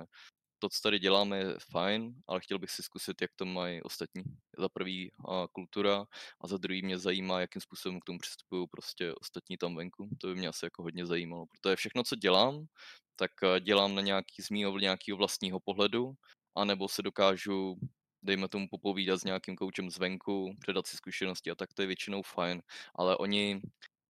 to, 0.58 0.68
co 0.68 0.80
tady 0.82 0.98
děláme, 0.98 1.38
je 1.38 1.54
fajn, 1.70 2.14
ale 2.26 2.40
chtěl 2.40 2.58
bych 2.58 2.70
si 2.70 2.82
zkusit, 2.82 3.22
jak 3.22 3.30
to 3.36 3.44
mají 3.44 3.82
ostatní. 3.82 4.22
Za 4.58 4.68
prvý 4.68 5.12
a 5.28 5.46
kultura 5.52 6.06
a 6.40 6.48
za 6.48 6.56
druhý 6.56 6.82
mě 6.82 6.98
zajímá, 6.98 7.40
jakým 7.40 7.62
způsobem 7.62 8.00
k 8.00 8.04
tomu 8.04 8.18
přistupují 8.18 8.66
prostě 8.70 9.14
ostatní 9.14 9.56
tam 9.56 9.76
venku. 9.76 10.08
To 10.20 10.26
by 10.26 10.34
mě 10.34 10.48
asi 10.48 10.66
jako 10.66 10.82
hodně 10.82 11.06
zajímalo, 11.06 11.46
protože 11.46 11.76
všechno, 11.76 12.02
co 12.02 12.16
dělám, 12.16 12.66
tak 13.16 13.30
dělám 13.60 13.94
na 13.94 14.02
nějaký 14.02 14.42
z 14.42 14.50
mýho 14.50 14.78
nějakého 14.78 15.18
vlastního 15.18 15.60
pohledu, 15.60 16.12
anebo 16.54 16.88
se 16.88 17.02
dokážu 17.02 17.78
dejme 18.22 18.48
tomu 18.48 18.68
popovídat 18.70 19.20
s 19.20 19.24
nějakým 19.24 19.56
koučem 19.56 19.90
zvenku, 19.90 20.56
předat 20.60 20.86
si 20.86 20.96
zkušenosti 20.96 21.50
a 21.50 21.54
tak 21.54 21.74
to 21.74 21.82
je 21.82 21.86
většinou 21.86 22.22
fajn, 22.22 22.62
ale 22.94 23.16
oni 23.16 23.60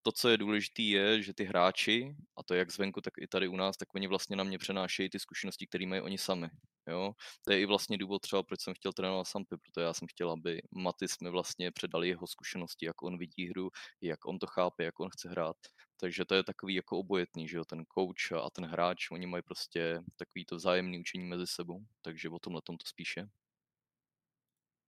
to, 0.07 0.13
co 0.13 0.29
je 0.29 0.37
důležité, 0.39 0.83
je, 0.83 1.23
že 1.23 1.35
ty 1.35 1.45
hráči, 1.45 2.17
a 2.39 2.43
to 2.43 2.55
jak 2.55 2.71
zvenku, 2.71 3.01
tak 3.01 3.15
i 3.21 3.27
tady 3.27 3.49
u 3.49 3.57
nás, 3.57 3.77
tak 3.77 3.95
oni 3.95 4.07
vlastně 4.07 4.37
na 4.37 4.45
mě 4.45 4.59
přenášejí 4.59 5.11
ty 5.11 5.19
zkušenosti, 5.19 5.67
které 5.67 5.87
mají 5.87 6.01
oni 6.03 6.19
sami. 6.19 6.49
Jo? 6.89 7.13
To 7.45 7.53
je 7.53 7.61
i 7.61 7.67
vlastně 7.67 7.99
důvod 7.99 8.19
třeba, 8.23 8.43
proč 8.43 8.61
jsem 8.61 8.75
chtěl 8.75 8.93
trénovat 8.93 9.27
Sampy, 9.27 9.57
protože 9.57 9.85
já 9.87 9.95
jsem 9.95 10.09
chtěl, 10.09 10.31
aby 10.31 10.63
Matis 10.71 11.19
mi 11.23 11.31
vlastně 11.31 11.73
předali 11.73 12.09
jeho 12.09 12.27
zkušenosti, 12.27 12.87
jak 12.87 13.03
on 13.03 13.19
vidí 13.19 13.49
hru, 13.49 13.71
jak 14.01 14.27
on 14.27 14.39
to 14.39 14.47
chápe, 14.47 14.85
jak 14.85 15.01
on 15.01 15.11
chce 15.11 15.29
hrát. 15.29 15.57
Takže 16.01 16.25
to 16.25 16.35
je 16.35 16.45
takový 16.45 16.75
jako 16.75 16.99
obojetný, 16.99 17.49
že 17.49 17.57
jo, 17.57 17.65
ten 17.65 17.85
coach 17.99 18.33
a 18.45 18.51
ten 18.51 18.65
hráč, 18.65 19.11
oni 19.11 19.27
mají 19.27 19.43
prostě 19.43 20.01
takový 20.17 20.45
to 20.45 20.57
vzájemný 20.57 20.99
učení 21.01 21.25
mezi 21.25 21.47
sebou, 21.47 21.81
takže 22.03 22.29
o 22.29 22.39
tomhle 22.39 22.63
tom 22.63 22.79
to 22.79 22.87
spíše. 22.87 23.27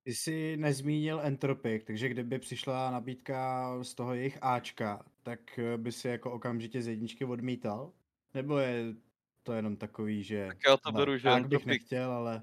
Ty 0.02 0.14
jsi 0.14 0.56
nezmínil 0.56 1.20
Entropic, 1.20 1.84
takže 1.84 2.08
kdyby 2.08 2.38
přišla 2.38 2.90
nabídka 2.90 3.72
z 3.82 3.94
toho 3.94 4.14
jejich 4.14 4.38
Ačka, 4.40 5.04
tak 5.22 5.58
eh, 5.58 5.76
by 5.76 5.92
si 5.92 6.08
jako 6.08 6.32
okamžitě 6.32 6.82
z 6.82 6.88
jedničky 6.88 7.24
odmítal? 7.24 7.92
Nebo 8.34 8.58
je 8.58 8.94
to 9.42 9.52
jenom 9.52 9.76
takový, 9.76 10.22
že... 10.22 10.46
Tak 10.46 10.58
já 10.68 10.76
to 10.76 10.92
beru, 10.92 11.18
že 11.18 11.28
Entropic... 11.28 11.58
bych 11.58 11.66
nechtěl, 11.66 12.12
ale... 12.12 12.42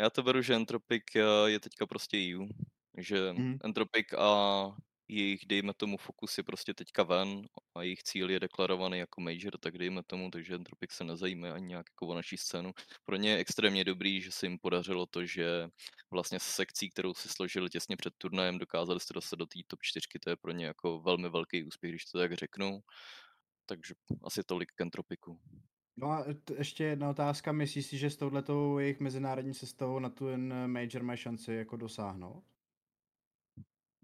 Já 0.00 0.10
to 0.10 0.22
beru, 0.22 0.42
že 0.42 0.54
Entropic 0.54 1.02
eh, 1.16 1.50
je 1.50 1.60
teďka 1.60 1.86
prostě 1.86 2.16
EU. 2.16 2.48
Že 2.96 3.32
mm. 3.32 3.58
Entropic 3.64 4.06
a 4.18 4.64
jejich, 5.12 5.46
dejme 5.46 5.72
tomu, 5.76 5.96
fokus 5.96 6.38
je 6.38 6.44
prostě 6.44 6.74
teďka 6.74 7.02
ven 7.02 7.42
a 7.74 7.82
jejich 7.82 8.02
cíl 8.02 8.30
je 8.30 8.40
deklarovaný 8.40 8.98
jako 8.98 9.20
major, 9.20 9.58
tak 9.60 9.78
dejme 9.78 10.02
tomu, 10.06 10.30
takže 10.30 10.54
Entropic 10.54 10.92
se 10.92 11.04
nezajímá 11.04 11.52
ani 11.54 11.66
nějak 11.66 11.86
jako 11.90 12.06
o 12.06 12.14
naší 12.14 12.36
scénu. 12.36 12.72
Pro 13.04 13.16
ně 13.16 13.30
je 13.30 13.36
extrémně 13.38 13.84
dobrý, 13.84 14.20
že 14.22 14.32
se 14.32 14.46
jim 14.46 14.58
podařilo 14.58 15.06
to, 15.06 15.26
že 15.26 15.68
vlastně 16.10 16.40
s 16.40 16.42
sekcí, 16.42 16.90
kterou 16.90 17.14
si 17.14 17.28
složili 17.28 17.70
těsně 17.70 17.96
před 17.96 18.14
turnajem, 18.18 18.58
dokázali 18.58 19.00
se 19.00 19.14
dostat 19.14 19.36
do 19.36 19.46
té 19.46 19.60
top 19.66 19.82
4, 19.82 20.06
to 20.24 20.30
je 20.30 20.36
pro 20.36 20.52
ně 20.52 20.66
jako 20.66 21.00
velmi 21.00 21.28
velký 21.30 21.64
úspěch, 21.64 21.92
když 21.92 22.04
to 22.04 22.18
tak 22.18 22.32
řeknu. 22.34 22.80
Takže 23.66 23.94
asi 24.24 24.44
tolik 24.44 24.72
k 24.76 24.80
Entropiku. 24.80 25.40
No 25.96 26.10
a 26.10 26.24
t- 26.44 26.54
ještě 26.58 26.84
jedna 26.84 27.10
otázka, 27.10 27.52
myslíš 27.52 27.86
si, 27.86 27.98
že 27.98 28.10
s 28.10 28.16
touhletou 28.16 28.78
jejich 28.78 29.00
mezinárodní 29.00 29.54
sestavou 29.54 29.98
na 29.98 30.10
tu 30.10 30.24
major 30.66 31.02
mají 31.02 31.18
šanci 31.18 31.52
jako 31.54 31.76
dosáhnout? 31.76 32.44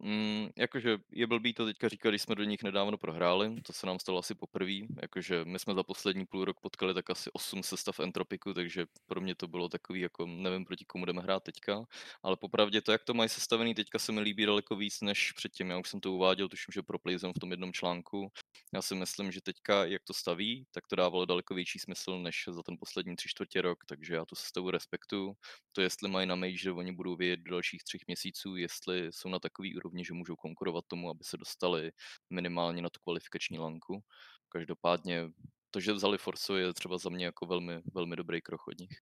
Mm, 0.03 0.49
jakože 0.57 0.99
je 1.13 1.27
blbý 1.27 1.55
to 1.55 1.65
teďka 1.67 1.89
říkat, 1.89 2.09
když 2.11 2.23
jsme 2.23 2.35
do 2.35 2.45
nich 2.45 2.63
nedávno 2.63 2.99
prohráli, 2.99 3.61
to 3.63 3.73
se 3.73 3.87
nám 3.87 3.99
stalo 3.99 4.19
asi 4.19 4.35
poprvé, 4.35 4.73
jakože 5.03 5.45
my 5.45 5.59
jsme 5.59 5.75
za 5.75 5.83
poslední 5.83 6.27
půl 6.27 6.45
rok 6.45 6.61
potkali 6.61 6.95
tak 6.95 7.11
asi 7.11 7.31
8 7.33 7.63
sestav 7.63 8.01
Entropiku, 8.01 8.55
takže 8.55 8.87
pro 9.07 9.21
mě 9.21 9.35
to 9.35 9.49
bylo 9.49 9.69
takový, 9.69 10.01
jako 10.01 10.27
nevím 10.27 10.65
proti 10.65 10.85
komu 10.85 11.05
jdeme 11.05 11.23
hrát 11.23 11.43
teďka, 11.43 11.85
ale 12.23 12.37
popravdě 12.37 12.81
to, 12.81 12.93
jak 12.93 13.05
to 13.05 13.15
mají 13.15 13.29
sestavený 13.29 13.75
teďka 13.75 13.99
se 13.99 14.13
mi 14.13 14.21
líbí 14.21 14.47
daleko 14.47 14.77
víc 14.77 15.01
než 15.01 15.33
předtím, 15.33 15.71
já 15.71 15.79
už 15.79 15.89
jsem 15.89 16.01
to 16.01 16.13
uváděl, 16.13 16.49
tuším, 16.49 16.73
že 16.73 16.83
pro 16.83 16.99
Playzone 16.99 17.33
v 17.37 17.41
tom 17.41 17.51
jednom 17.51 17.73
článku, 17.73 18.33
já 18.75 18.83
si 18.83 18.95
myslím, 18.95 19.33
že 19.33 19.41
teďka, 19.41 19.85
jak 19.85 20.03
to 20.05 20.15
staví, 20.15 20.67
tak 20.71 20.87
to 20.87 20.97
dávalo 20.97 21.25
daleko 21.27 21.55
větší 21.55 21.79
smysl 21.79 22.19
než 22.19 22.45
za 22.51 22.63
ten 22.63 22.77
poslední 22.81 23.17
tři 23.17 23.29
čtvrtě 23.29 23.63
rok, 23.63 23.85
takže 23.87 24.15
já 24.15 24.25
tu 24.25 24.35
sestavu 24.35 24.71
respektuju. 24.71 25.35
To, 25.73 25.81
jestli 25.81 26.09
mají 26.11 26.27
na 26.27 26.35
major, 26.35 26.79
oni 26.79 26.93
budou 26.93 27.17
vědět 27.17 27.41
do 27.41 27.51
dalších 27.51 27.85
třech 27.85 28.01
měsíců, 28.07 28.57
jestli 28.57 29.07
jsou 29.11 29.29
na 29.29 29.39
takový 29.39 29.77
úrovni, 29.77 29.88
že 29.97 30.15
můžou 30.15 30.37
konkurovat 30.37 30.85
tomu, 30.89 31.11
aby 31.11 31.25
se 31.25 31.37
dostali 31.37 31.91
minimálně 32.31 32.83
na 32.83 32.89
tu 32.91 33.01
kvalifikační 33.01 33.59
lanku. 33.59 34.01
Každopádně 34.49 35.31
to, 35.71 35.81
že 35.81 35.93
vzali 35.93 36.19
Forsu, 36.19 36.57
je 36.57 36.75
třeba 36.75 36.99
za 36.99 37.11
mě 37.11 37.25
jako 37.25 37.47
velmi, 37.47 37.81
velmi 37.95 38.17
dobrý 38.17 38.43
krok 38.43 38.61
od 38.69 38.79
nich. 38.81 38.99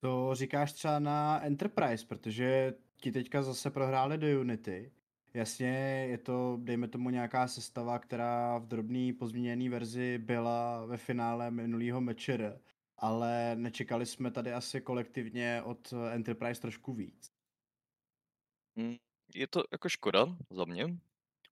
To 0.00 0.34
říkáš 0.34 0.72
třeba 0.72 0.98
na 0.98 1.40
Enterprise, 1.40 2.06
protože 2.06 2.74
ti 3.00 3.12
teďka 3.12 3.42
zase 3.42 3.70
prohráli 3.70 4.18
do 4.18 4.40
Unity 4.40 4.92
Jasně, 5.34 6.06
je 6.10 6.18
to, 6.18 6.58
dejme 6.62 6.88
tomu, 6.88 7.10
nějaká 7.10 7.48
sestava, 7.48 7.98
která 7.98 8.58
v 8.58 8.66
drobný 8.66 9.12
pozměněné 9.12 9.70
verzi 9.70 10.18
byla 10.18 10.86
ve 10.86 10.96
finále 10.96 11.50
minulého 11.50 12.00
mečer, 12.00 12.60
ale 12.96 13.56
nečekali 13.56 14.06
jsme 14.06 14.30
tady 14.30 14.52
asi 14.52 14.80
kolektivně 14.80 15.62
od 15.64 15.94
Enterprise 16.10 16.60
trošku 16.60 16.92
víc. 16.92 17.32
Je 19.34 19.46
to 19.46 19.62
jako 19.72 19.88
škoda 19.88 20.26
za 20.50 20.64
mě, 20.64 20.98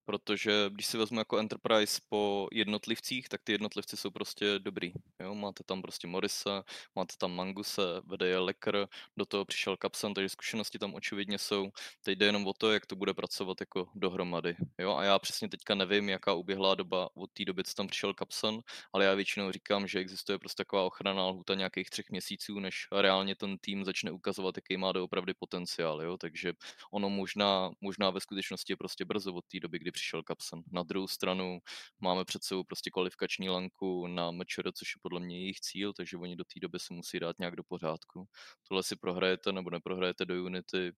protože 0.07 0.69
když 0.69 0.85
si 0.85 0.97
vezmu 0.97 1.19
jako 1.19 1.37
Enterprise 1.37 2.01
po 2.09 2.47
jednotlivcích, 2.51 3.29
tak 3.29 3.41
ty 3.43 3.51
jednotlivci 3.51 3.97
jsou 3.97 4.11
prostě 4.11 4.59
dobrý. 4.59 4.93
Jo? 5.19 5.35
Máte 5.35 5.63
tam 5.63 5.81
prostě 5.81 6.07
Morise, 6.07 6.63
máte 6.95 7.15
tam 7.17 7.31
Manguse, 7.31 7.81
vede 8.05 8.27
je 8.27 8.37
Lecker, 8.37 8.87
do 9.17 9.25
toho 9.25 9.45
přišel 9.45 9.77
Kapsan, 9.77 10.13
takže 10.13 10.29
zkušenosti 10.29 10.79
tam 10.79 10.93
očividně 10.93 11.37
jsou. 11.37 11.71
Teď 12.03 12.17
jde 12.17 12.25
jenom 12.25 12.47
o 12.47 12.53
to, 12.53 12.71
jak 12.71 12.85
to 12.85 12.95
bude 12.95 13.13
pracovat 13.13 13.59
jako 13.59 13.89
dohromady. 13.95 14.55
Jo? 14.79 14.95
A 14.95 15.03
já 15.03 15.19
přesně 15.19 15.49
teďka 15.49 15.75
nevím, 15.75 16.09
jaká 16.09 16.33
uběhlá 16.33 16.75
doba 16.75 17.09
od 17.13 17.31
té 17.31 17.45
doby, 17.45 17.63
co 17.63 17.73
tam 17.73 17.87
přišel 17.87 18.13
Kapsan, 18.13 18.59
ale 18.93 19.05
já 19.05 19.13
většinou 19.13 19.51
říkám, 19.51 19.87
že 19.87 19.99
existuje 19.99 20.39
prostě 20.39 20.63
taková 20.63 20.83
ochranná 20.83 21.27
lhuta 21.27 21.55
nějakých 21.55 21.89
třech 21.89 22.09
měsíců, 22.09 22.59
než 22.59 22.87
reálně 22.91 23.35
ten 23.35 23.57
tým 23.57 23.85
začne 23.85 24.11
ukazovat, 24.11 24.57
jaký 24.57 24.77
má 24.77 24.91
doopravdy 24.91 25.33
potenciál. 25.33 26.01
Jo? 26.01 26.17
Takže 26.17 26.53
ono 26.91 27.09
možná, 27.09 27.71
možná 27.81 28.09
ve 28.09 28.19
skutečnosti 28.19 28.73
je 28.73 28.77
prostě 28.77 29.05
brzo 29.05 29.33
od 29.33 29.45
té 29.45 29.59
doby, 29.59 29.79
kdy 29.79 29.96
přišel 29.97 30.23
Kapsen. 30.23 30.61
Na 30.71 30.83
druhou 30.83 31.07
stranu 31.07 31.59
máme 31.99 32.25
před 32.25 32.43
sebou 32.43 32.63
prostě 32.63 32.89
kvalifikační 32.89 33.49
lanku 33.49 34.07
na 34.07 34.31
MČR, 34.31 34.71
což 34.71 34.95
je 34.95 34.99
podle 35.01 35.19
mě 35.19 35.39
jejich 35.39 35.59
cíl, 35.59 35.93
takže 35.93 36.17
oni 36.17 36.35
do 36.35 36.43
té 36.43 36.59
doby 36.59 36.79
se 36.79 36.93
musí 36.93 37.19
dát 37.19 37.39
nějak 37.39 37.55
do 37.55 37.63
pořádku. 37.63 38.25
Tohle 38.67 38.83
si 38.83 38.95
prohrajete 38.95 39.51
nebo 39.51 39.69
neprohrajete 39.69 40.25
do 40.25 40.43
Unity, 40.43 40.91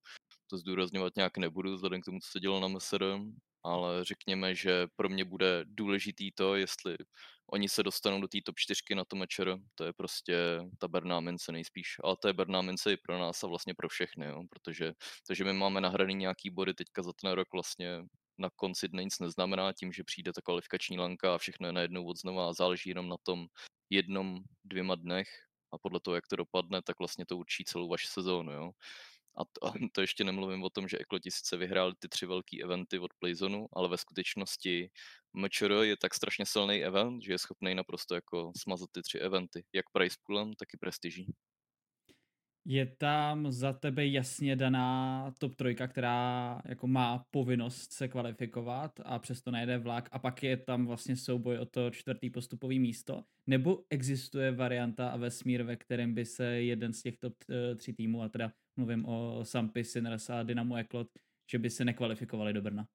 to 0.47 0.57
zdůrazňovat 0.57 1.15
nějak 1.15 1.38
nebudu, 1.38 1.73
vzhledem 1.73 2.01
k 2.01 2.05
tomu, 2.05 2.19
co 2.19 2.31
se 2.31 2.39
dělo 2.39 2.59
na 2.59 2.67
MSR, 2.67 3.17
ale 3.63 4.05
řekněme, 4.05 4.55
že 4.55 4.88
pro 4.95 5.09
mě 5.09 5.25
bude 5.25 5.65
důležitý 5.65 6.31
to, 6.31 6.55
jestli 6.55 6.97
oni 7.51 7.69
se 7.69 7.83
dostanou 7.83 8.21
do 8.21 8.27
té 8.27 8.38
top 8.45 8.55
4 8.59 8.81
na 8.95 9.05
tom 9.05 9.19
mečer, 9.19 9.57
to 9.75 9.83
je 9.83 9.93
prostě 9.93 10.59
ta 10.77 10.88
Berná 10.88 11.19
mince 11.19 11.51
nejspíš, 11.51 11.95
ale 12.03 12.15
to 12.21 12.27
je 12.27 12.33
Berná 12.33 12.62
mince 12.62 12.93
i 12.93 12.97
pro 12.97 13.19
nás 13.19 13.43
a 13.43 13.47
vlastně 13.47 13.73
pro 13.73 13.89
všechny, 13.89 14.25
jo, 14.25 14.43
protože, 14.49 14.93
takže 15.27 15.43
my 15.43 15.53
máme 15.53 15.81
nahraný 15.81 16.15
nějaký 16.15 16.49
body 16.49 16.73
teďka 16.73 17.03
za 17.03 17.12
ten 17.21 17.31
rok 17.31 17.47
vlastně 17.53 18.01
na 18.39 18.49
konci 18.56 18.88
dne 18.88 19.04
nic 19.04 19.19
neznamená, 19.19 19.73
tím, 19.73 19.93
že 19.93 20.04
přijde 20.04 20.34
ta 20.34 20.41
kvalifikační 20.41 20.97
lanka 20.97 21.36
a 21.36 21.38
všechno 21.38 21.67
je 21.67 21.73
najednou 21.73 22.06
od 22.06 22.17
znova 22.17 22.49
a 22.49 22.54
záleží 22.54 22.89
jenom 22.89 23.10
na 23.10 23.17
tom 23.23 23.47
jednom, 23.89 24.39
dvěma 24.63 24.95
dnech 24.95 25.30
a 25.73 25.78
podle 25.78 25.99
toho, 25.99 26.15
jak 26.15 26.28
to 26.28 26.36
dopadne, 26.36 26.82
tak 26.82 26.99
vlastně 26.99 27.25
to 27.25 27.38
určí 27.38 27.65
celou 27.65 27.89
vaši 27.89 28.08
sezónu, 28.08 28.52
jo. 28.52 28.71
A 29.38 29.45
to, 29.45 29.67
a 29.67 29.73
to 29.93 30.02
ještě 30.02 30.23
nemluvím 30.23 30.63
o 30.63 30.69
tom, 30.69 30.88
že 30.88 30.97
Ekloti 30.97 31.32
sice 31.32 31.58
vyhráli 31.58 31.93
ty 31.99 32.10
tři 32.10 32.25
velké 32.25 32.58
eventy 32.63 32.99
od 32.99 33.12
Playzonu, 33.19 33.67
ale 33.73 33.89
ve 33.89 33.97
skutečnosti 33.97 34.89
MČR 35.34 35.71
je 35.71 35.97
tak 35.97 36.13
strašně 36.13 36.45
silný 36.45 36.84
event, 36.84 37.23
že 37.23 37.34
je 37.34 37.39
schopný 37.39 37.75
naprosto 37.75 38.15
jako 38.15 38.52
smazat 38.58 38.89
ty 38.91 39.02
tři 39.02 39.19
eventy, 39.19 39.65
jak 39.73 39.86
price 39.91 40.17
poolem, 40.23 40.54
tak 40.54 40.73
i 40.73 40.77
prestiží. 40.77 41.33
Je 42.65 42.85
tam 42.85 43.51
za 43.51 43.73
tebe 43.73 44.07
jasně 44.07 44.55
daná 44.55 45.31
top 45.39 45.55
trojka, 45.55 45.87
která 45.87 46.62
jako 46.65 46.87
má 46.87 47.25
povinnost 47.31 47.91
se 47.91 48.07
kvalifikovat 48.07 48.99
a 49.05 49.19
přesto 49.19 49.51
najde 49.51 49.77
vlak 49.77 50.10
a 50.12 50.19
pak 50.19 50.43
je 50.43 50.57
tam 50.57 50.87
vlastně 50.87 51.15
souboj 51.15 51.57
o 51.57 51.65
to 51.65 51.91
čtvrtý 51.91 52.29
postupový 52.29 52.79
místo? 52.79 53.23
Nebo 53.47 53.83
existuje 53.89 54.51
varianta 54.51 55.10
a 55.10 55.17
vesmír, 55.17 55.63
ve 55.63 55.75
kterém 55.75 56.13
by 56.13 56.25
se 56.25 56.45
jeden 56.45 56.93
z 56.93 57.01
těch 57.01 57.17
top 57.17 57.33
eh, 57.49 57.75
tří 57.75 57.93
týmů, 57.93 58.23
a 58.23 58.29
teda 58.29 58.51
mluvím 58.77 59.05
o 59.05 59.39
Sampy, 59.43 59.83
Sinners 59.83 60.29
a 60.29 60.43
Dynamo 60.43 60.75
Eklot, 60.75 61.07
že 61.51 61.60
by 61.60 61.69
se 61.69 61.85
nekvalifikovali 61.85 62.53
do 62.53 62.62
Brna? 62.62 62.87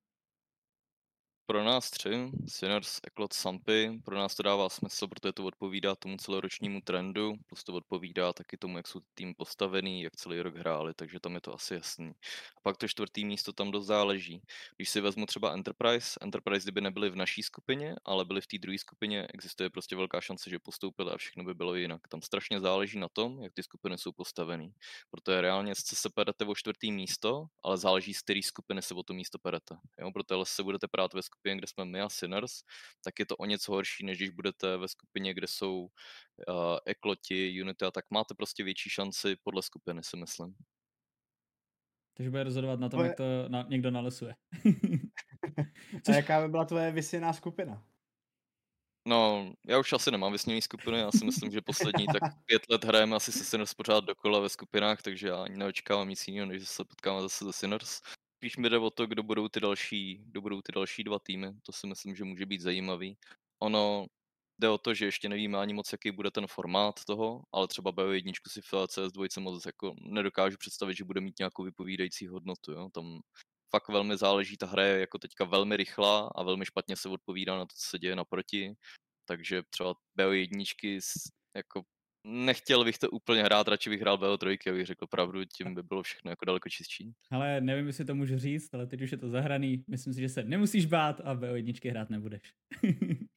Pro 1.47 1.65
nás 1.65 1.91
tři, 1.91 2.31
Sinners, 2.49 3.01
Eklot, 3.07 3.33
Sampy, 3.33 4.01
pro 4.05 4.17
nás 4.17 4.35
to 4.35 4.43
dává 4.43 4.69
smysl, 4.69 5.09
protože 5.09 5.33
to 5.33 5.45
odpovídá 5.45 5.95
tomu 5.95 6.17
celoročnímu 6.17 6.81
trendu, 6.81 7.35
plus 7.47 7.65
to 7.65 7.73
odpovídá 7.73 8.33
taky 8.33 8.57
tomu, 8.57 8.77
jak 8.77 8.89
jsou 8.89 9.01
tým 9.15 9.35
postavený, 9.35 10.03
jak 10.03 10.17
celý 10.17 10.41
rok 10.41 10.57
hráli, 10.57 10.95
takže 10.95 11.21
tam 11.21 11.35
je 11.35 11.41
to 11.41 11.55
asi 11.55 11.75
jasný. 11.75 12.13
A 12.57 12.61
pak 12.63 12.77
to 12.77 12.89
čtvrtý 12.89 13.25
místo 13.25 13.53
tam 13.53 13.71
dost 13.71 13.87
záleží. 13.87 14.43
Když 14.77 14.91
si 14.91 15.01
vezmu 15.01 15.27
třeba 15.27 15.53
Enterprise, 15.53 16.19
Enterprise 16.21 16.65
kdyby 16.65 16.81
nebyli 16.81 17.11
v 17.11 17.17
naší 17.17 17.43
skupině, 17.43 17.97
ale 18.05 18.25
byli 18.25 18.41
v 18.41 18.47
té 18.47 18.59
druhé 18.59 18.79
skupině, 18.79 19.27
existuje 19.35 19.71
prostě 19.71 19.97
velká 19.97 20.21
šance, 20.21 20.51
že 20.51 20.59
postoupili 20.59 21.13
a 21.13 21.17
všechno 21.17 21.45
by 21.45 21.55
bylo 21.55 21.75
jinak. 21.75 22.09
Tam 22.09 22.23
strašně 22.23 22.61
záleží 22.61 22.99
na 22.99 23.09
tom, 23.09 23.43
jak 23.43 23.53
ty 23.53 23.63
skupiny 23.63 23.99
jsou 23.99 24.13
postavený. 24.13 24.75
Protože 25.11 25.41
reálně 25.41 25.75
se 25.75 26.11
perete 26.11 26.45
o 26.45 26.55
čtvrtý 26.55 26.93
místo, 26.93 27.47
ale 27.63 27.79
záleží 27.79 28.15
z 28.15 28.23
které 28.23 28.43
skupiny 28.43 28.83
se 28.83 28.95
o 28.95 29.03
to 29.03 29.15
místo 29.15 29.39
perete. 29.39 29.77
Jo? 29.99 30.11
Proto 30.13 30.45
se 30.45 30.63
budete 30.63 30.89
prát 30.89 31.15
ve 31.15 31.23
skupině, 31.35 31.57
kde 31.57 31.67
jsme 31.67 31.85
my 31.85 32.01
a 32.01 32.09
Sinners, 32.09 32.63
tak 33.05 33.19
je 33.19 33.27
to 33.27 33.37
o 33.37 33.45
něco 33.45 33.73
horší, 33.73 34.07
než 34.07 34.19
když 34.19 34.31
budete 34.31 34.77
ve 34.77 34.89
skupině, 34.89 35.35
kde 35.35 35.47
jsou 35.47 35.81
uh, 35.83 36.79
Ekloti, 36.87 37.63
Unity 37.63 37.85
a 37.85 37.91
tak 37.91 38.05
máte 38.11 38.35
prostě 38.35 38.65
větší 38.65 38.91
šanci 38.91 39.37
podle 39.43 39.63
skupiny, 39.63 40.03
si 40.05 40.17
myslím. 40.17 40.55
Takže 42.17 42.31
bude 42.31 42.45
rozhodovat 42.45 42.81
na 42.81 42.89
tom, 42.89 42.99
Tvoje... 42.99 43.09
jak 43.09 43.17
to 43.17 43.49
na, 43.49 43.67
někdo 43.69 43.91
nalesuje. 43.91 44.35
Což... 46.05 46.15
A 46.15 46.17
jaká 46.17 46.43
by 46.43 46.49
byla 46.49 46.65
tvoje 46.65 46.91
vysněná 46.91 47.33
skupina? 47.33 47.85
No, 49.07 49.53
já 49.67 49.79
už 49.79 49.93
asi 49.93 50.11
nemám 50.11 50.33
vysněný 50.33 50.63
skupiny, 50.63 50.99
já 50.99 51.11
si 51.11 51.25
myslím, 51.25 51.51
že 51.51 51.61
poslední 51.61 52.07
tak 52.07 52.23
pět 52.47 52.63
let 52.71 52.85
hrajeme 52.85 53.17
asi 53.17 53.33
se 53.33 53.45
Sinners 53.45 53.75
pořád 53.75 54.05
dokola 54.05 54.41
ve 54.41 54.49
skupinách, 54.49 55.03
takže 55.03 55.29
já 55.29 55.43
ani 55.43 55.57
neočekávám 55.57 56.09
nic 56.09 56.29
jiného, 56.29 56.47
než 56.47 56.69
se 56.69 56.85
potkáme 56.85 57.21
zase 57.23 57.45
se 57.45 57.53
Sinners 57.53 58.01
spíš 58.45 58.57
mi 58.57 58.71
jde 58.71 58.79
o 58.79 58.91
to, 58.91 59.07
kdo 59.07 59.23
budou 59.23 59.49
ty 59.49 59.61
další, 59.61 60.21
kdo 60.27 60.41
budou 60.41 60.63
ty 60.63 60.73
další 60.73 61.05
dva 61.05 61.19
týmy. 61.19 61.53
To 61.63 61.73
si 61.73 61.87
myslím, 61.87 62.15
že 62.15 62.25
může 62.25 62.47
být 62.47 62.61
zajímavý. 62.61 63.17
Ono 63.59 64.07
jde 64.59 64.69
o 64.69 64.79
to, 64.79 64.95
že 64.95 65.05
ještě 65.05 65.29
nevíme 65.29 65.59
ani 65.59 65.75
moc, 65.75 65.93
jaký 65.93 66.11
bude 66.11 66.31
ten 66.31 66.47
formát 66.47 67.05
toho, 67.05 67.43
ale 67.53 67.69
třeba 67.69 67.93
BO1 67.93 68.33
si 68.49 68.63
v 68.63 68.73
CS2 68.73 69.41
moc 69.41 69.67
jako 69.67 69.95
nedokážu 70.01 70.57
představit, 70.59 70.95
že 70.95 71.05
bude 71.05 71.21
mít 71.21 71.39
nějakou 71.39 71.65
vypovídající 71.65 72.27
hodnotu. 72.27 72.73
Jo? 72.73 72.89
Tam 72.93 73.21
fakt 73.71 73.89
velmi 73.89 74.17
záleží, 74.17 74.57
ta 74.57 74.67
hra 74.67 74.83
je 74.85 75.01
jako 75.01 75.19
teďka 75.19 75.45
velmi 75.45 75.77
rychlá 75.77 76.31
a 76.35 76.43
velmi 76.43 76.67
špatně 76.67 76.97
se 76.97 77.09
odpovídá 77.09 77.59
na 77.59 77.67
to, 77.67 77.75
co 77.77 77.89
se 77.91 77.99
děje 77.99 78.17
naproti. 78.17 78.75
Takže 79.25 79.63
třeba 79.71 79.95
BO1 80.19 81.01
jako 81.57 81.83
nechtěl 82.25 82.85
bych 82.85 82.99
to 82.99 83.11
úplně 83.11 83.43
hrát, 83.43 83.69
radši 83.69 83.91
bych 83.91 84.01
hrál 84.01 84.19
BO3, 84.19 84.71
abych 84.71 84.87
řekl 84.87 85.07
pravdu, 85.07 85.45
tím 85.45 85.75
by 85.75 85.83
bylo 85.83 86.03
všechno 86.03 86.31
jako 86.31 86.45
daleko 86.45 86.69
čistší. 86.69 87.13
Ale 87.31 87.61
nevím, 87.61 87.87
jestli 87.87 88.05
to 88.05 88.15
můžu 88.15 88.39
říct, 88.39 88.75
ale 88.75 88.87
teď 88.87 89.03
už 89.03 89.13
je 89.13 89.19
to 89.19 89.29
zahraný. 89.29 89.85
Myslím 89.89 90.15
si, 90.15 90.21
že 90.21 90.29
se 90.29 90.45
nemusíš 90.45 90.87
bát 90.87 91.21
a 91.21 91.35
BO1 91.37 91.91
hrát 91.91 92.11
nebudeš. 92.11 92.43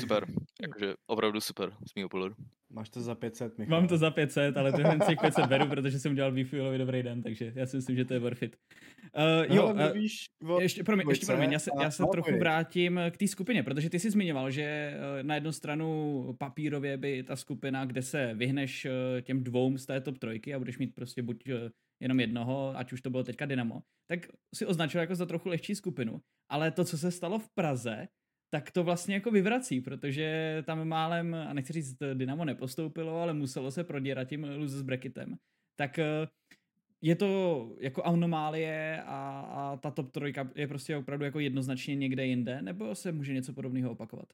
super, 0.00 0.26
jakože 0.62 0.94
opravdu 1.06 1.40
super 1.40 1.72
z 1.90 1.94
mého 1.96 2.08
pohledu. 2.08 2.34
Máš 2.72 2.88
to 2.88 3.00
za 3.00 3.14
500, 3.14 3.58
Michal. 3.58 3.80
Mám 3.80 3.88
to 3.88 3.96
za 3.96 4.10
500, 4.10 4.56
ale 4.56 4.72
tyhle 4.72 4.98
těch 5.06 5.18
500 5.20 5.46
beru, 5.46 5.68
protože 5.68 5.98
jsem 6.00 6.12
udělal 6.12 6.32
výfulový 6.32 6.78
dobrý 6.78 7.02
den, 7.02 7.22
takže 7.22 7.52
já 7.54 7.66
si 7.66 7.76
myslím, 7.76 7.96
že 7.96 8.04
to 8.04 8.14
je 8.14 8.20
worth 8.20 8.42
it. 8.42 8.56
Uh, 9.48 9.56
jo, 9.56 9.74
uh, 9.74 10.60
ještě, 10.60 10.84
promiň, 10.84 11.08
ještě 11.08 11.26
promiň, 11.26 11.52
já 11.52 11.58
se, 11.58 11.70
já 11.82 11.90
se 11.90 12.04
trochu 12.12 12.38
vrátím 12.38 13.00
k 13.10 13.16
té 13.16 13.28
skupině, 13.28 13.62
protože 13.62 13.90
ty 13.90 13.98
jsi 13.98 14.10
zmiňoval, 14.10 14.50
že 14.50 14.96
na 15.22 15.34
jednu 15.34 15.52
stranu 15.52 16.36
papírově 16.38 16.96
by 16.96 17.22
ta 17.22 17.36
skupina, 17.36 17.84
kde 17.84 18.02
se 18.02 18.34
vyhneš 18.34 18.86
těm 19.22 19.44
dvou 19.44 19.76
z 19.76 19.86
té 19.86 20.00
top 20.00 20.18
trojky 20.18 20.54
a 20.54 20.58
budeš 20.58 20.78
mít 20.78 20.94
prostě 20.94 21.22
buď 21.22 21.48
jenom 22.02 22.20
jednoho, 22.20 22.72
ať 22.76 22.92
už 22.92 23.00
to 23.00 23.10
bylo 23.10 23.24
teďka 23.24 23.46
Dynamo, 23.46 23.82
tak 24.06 24.20
si 24.54 24.66
označil 24.66 25.00
jako 25.00 25.14
za 25.14 25.26
trochu 25.26 25.48
lehčí 25.48 25.74
skupinu. 25.74 26.20
Ale 26.50 26.70
to, 26.70 26.84
co 26.84 26.98
se 26.98 27.10
stalo 27.10 27.38
v 27.38 27.48
Praze, 27.48 28.08
tak 28.50 28.70
to 28.70 28.84
vlastně 28.84 29.14
jako 29.14 29.30
vyvrací, 29.30 29.80
protože 29.80 30.62
tam 30.66 30.88
málem, 30.88 31.34
a 31.34 31.52
nechci 31.52 31.72
říct, 31.72 31.96
Dynamo 32.14 32.44
nepostoupilo, 32.44 33.20
ale 33.20 33.34
muselo 33.34 33.70
se 33.70 33.84
proděrat 33.84 34.28
tím 34.28 34.44
loser 34.44 34.78
s 34.78 34.82
bracketem. 34.82 35.36
Tak 35.76 35.98
eh, 35.98 36.28
je 37.02 37.16
to 37.16 37.76
jako 37.80 38.02
anomálie 38.02 39.02
a, 39.02 39.40
a 39.40 39.76
ta 39.76 39.90
top 39.90 40.10
trojka 40.10 40.50
je 40.54 40.68
prostě 40.68 40.96
opravdu 40.96 41.24
jako 41.24 41.40
jednoznačně 41.40 41.96
někde 41.96 42.26
jinde, 42.26 42.62
nebo 42.62 42.94
se 42.94 43.12
může 43.12 43.32
něco 43.32 43.52
podobného 43.52 43.90
opakovat? 43.90 44.32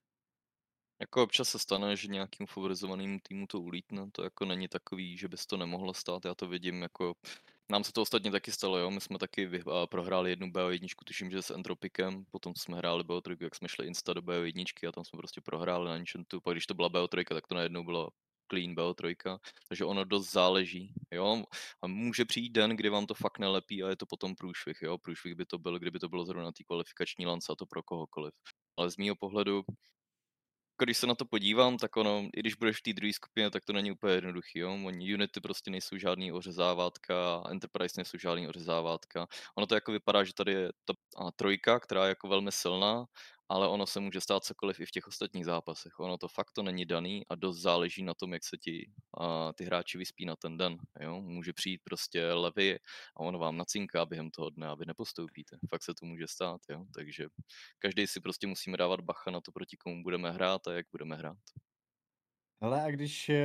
Jako 1.03 1.23
občas 1.23 1.49
se 1.49 1.59
stane, 1.59 1.97
že 1.97 2.09
nějakým 2.09 2.47
favorizovaným 2.47 3.21
týmu 3.21 3.47
to 3.47 3.61
ulítne, 3.61 4.11
to 4.13 4.23
jako 4.23 4.45
není 4.45 4.69
takový, 4.69 5.17
že 5.19 5.29
by 5.29 5.37
to 5.47 5.57
nemohlo 5.57 5.95
stát, 5.95 6.25
já 6.25 6.35
to 6.35 6.49
vidím 6.49 6.83
jako 6.83 7.15
nám 7.71 7.85
se 7.85 7.93
to 7.93 8.03
ostatně 8.03 8.31
taky 8.31 8.53
stalo, 8.53 8.79
jo. 8.79 8.91
My 8.91 9.01
jsme 9.01 9.19
taky 9.19 9.47
vy, 9.47 9.65
uh, 9.65 9.73
prohráli 9.87 10.31
jednu 10.31 10.47
BO1, 10.47 10.89
tuším, 11.05 11.31
že 11.31 11.43
s 11.43 11.51
Entropikem, 11.51 12.25
potom 12.31 12.53
jsme 12.57 12.77
hráli 12.77 13.05
BO3, 13.05 13.37
jak 13.41 13.55
jsme 13.55 13.69
šli 13.69 13.87
insta 13.87 14.13
do 14.13 14.23
BO1 14.23 14.89
a 14.89 14.93
tam 14.93 15.05
jsme 15.05 15.17
prostě 15.17 15.41
prohráli 15.41 15.89
na 15.89 16.05
tu. 16.29 16.41
Pak 16.41 16.55
když 16.55 16.67
to 16.67 16.75
byla 16.75 16.91
BO3, 16.91 17.25
tak 17.35 17.47
to 17.47 17.55
najednou 17.55 17.85
bylo 17.85 18.09
clean 18.51 18.75
BO3, 18.75 19.39
takže 19.69 19.85
ono 19.85 20.05
dost 20.05 20.33
záleží, 20.33 20.95
jo. 21.11 21.45
A 21.83 21.87
může 21.87 22.25
přijít 22.25 22.53
den, 22.53 22.71
kdy 22.77 22.89
vám 22.89 23.07
to 23.07 23.15
fakt 23.15 23.39
nelepí 23.39 23.83
a 23.83 23.89
je 23.89 23.97
to 23.97 24.07
potom 24.07 24.35
průšvih, 24.35 24.79
jo. 24.83 24.99
Průšvih 24.99 25.35
by 25.35 25.47
to 25.47 25.59
byl, 25.59 25.79
kdyby 25.79 25.99
to 25.99 26.09
bylo 26.09 26.25
zrovna 26.25 26.53
té 26.53 26.65
kvalifikační 26.65 27.27
lance 27.27 27.53
a 27.53 27.57
to 27.57 27.67
pro 27.67 27.83
kohokoliv. 27.83 28.35
Ale 28.77 28.91
z 28.91 28.97
mého 28.97 29.17
pohledu 29.17 29.65
jako 30.83 30.87
když 30.87 30.99
se 30.99 31.07
na 31.07 31.15
to 31.15 31.25
podívám, 31.25 31.79
tak 31.79 31.97
ono, 31.97 32.29
i 32.37 32.41
když 32.41 32.55
budeš 32.55 32.79
v 32.79 32.83
té 32.83 32.93
druhé 32.93 33.13
skupině, 33.13 33.51
tak 33.51 33.65
to 33.65 33.73
není 33.73 33.91
úplně 33.93 34.15
jednoduchý. 34.15 34.59
Jo? 34.59 34.79
Oni 34.85 35.15
Unity 35.15 35.41
prostě 35.41 35.71
nejsou 35.71 35.99
žádný 35.99 36.33
ořezávátka, 36.33 37.43
Enterprise 37.51 37.95
nejsou 37.97 38.19
žádný 38.19 38.49
ořezávátka. 38.49 39.27
Ono 39.55 39.67
to 39.67 39.75
jako 39.75 39.93
vypadá, 39.93 40.25
že 40.25 40.35
tady 40.35 40.53
je 40.53 40.69
ta 40.85 41.31
trojka, 41.37 41.81
která 41.81 42.05
je 42.05 42.09
jako 42.09 42.29
velmi 42.29 42.53
silná, 42.53 43.05
ale 43.53 43.69
ono 43.69 43.87
se 43.87 44.01
může 44.01 44.21
stát 44.21 44.45
cokoliv 44.45 44.81
i 44.81 44.87
v 44.87 44.91
těch 44.91 45.07
ostatních 45.07 45.45
zápasech. 45.45 46.01
Ono 46.01 46.19
to 46.19 46.29
fakt 46.29 46.53
to 46.53 46.63
není 46.63 46.85
daný 46.85 47.27
a 47.29 47.35
dost 47.35 47.61
záleží 47.61 48.03
na 48.03 48.15
tom, 48.15 48.33
jak 48.33 48.45
se 48.45 48.57
ti 48.57 48.91
a, 49.21 49.53
ty 49.53 49.65
hráči 49.65 49.99
vyspí 49.99 50.25
na 50.25 50.37
ten 50.37 50.57
den. 50.57 50.79
Jo? 51.01 51.21
Může 51.21 51.53
přijít 51.53 51.81
prostě 51.85 52.33
levy 52.33 52.79
a 53.17 53.21
ono 53.21 53.39
vám 53.39 53.57
nacinká 53.57 54.07
během 54.07 54.31
toho 54.31 54.51
dne 54.51 54.67
a 54.69 54.75
vy 54.75 54.87
nepostoupíte. 54.87 55.59
Fakt 55.71 55.83
se 55.83 55.95
to 55.95 56.07
může 56.07 56.27
stát, 56.29 56.61
jo? 56.71 56.85
takže 56.95 57.27
každý 57.79 58.07
si 58.07 58.21
prostě 58.21 58.47
musíme 58.47 58.77
dávat 58.77 59.01
bacha 59.01 59.31
na 59.31 59.41
to, 59.41 59.53
proti 59.53 59.77
komu 59.77 60.03
budeme 60.03 60.33
hrát 60.33 60.67
a 60.69 60.73
jak 60.73 60.87
budeme 60.93 61.17
hrát. 61.17 61.39
Ale 62.61 62.83
a 62.83 62.91
když 62.91 63.29
eh, 63.29 63.43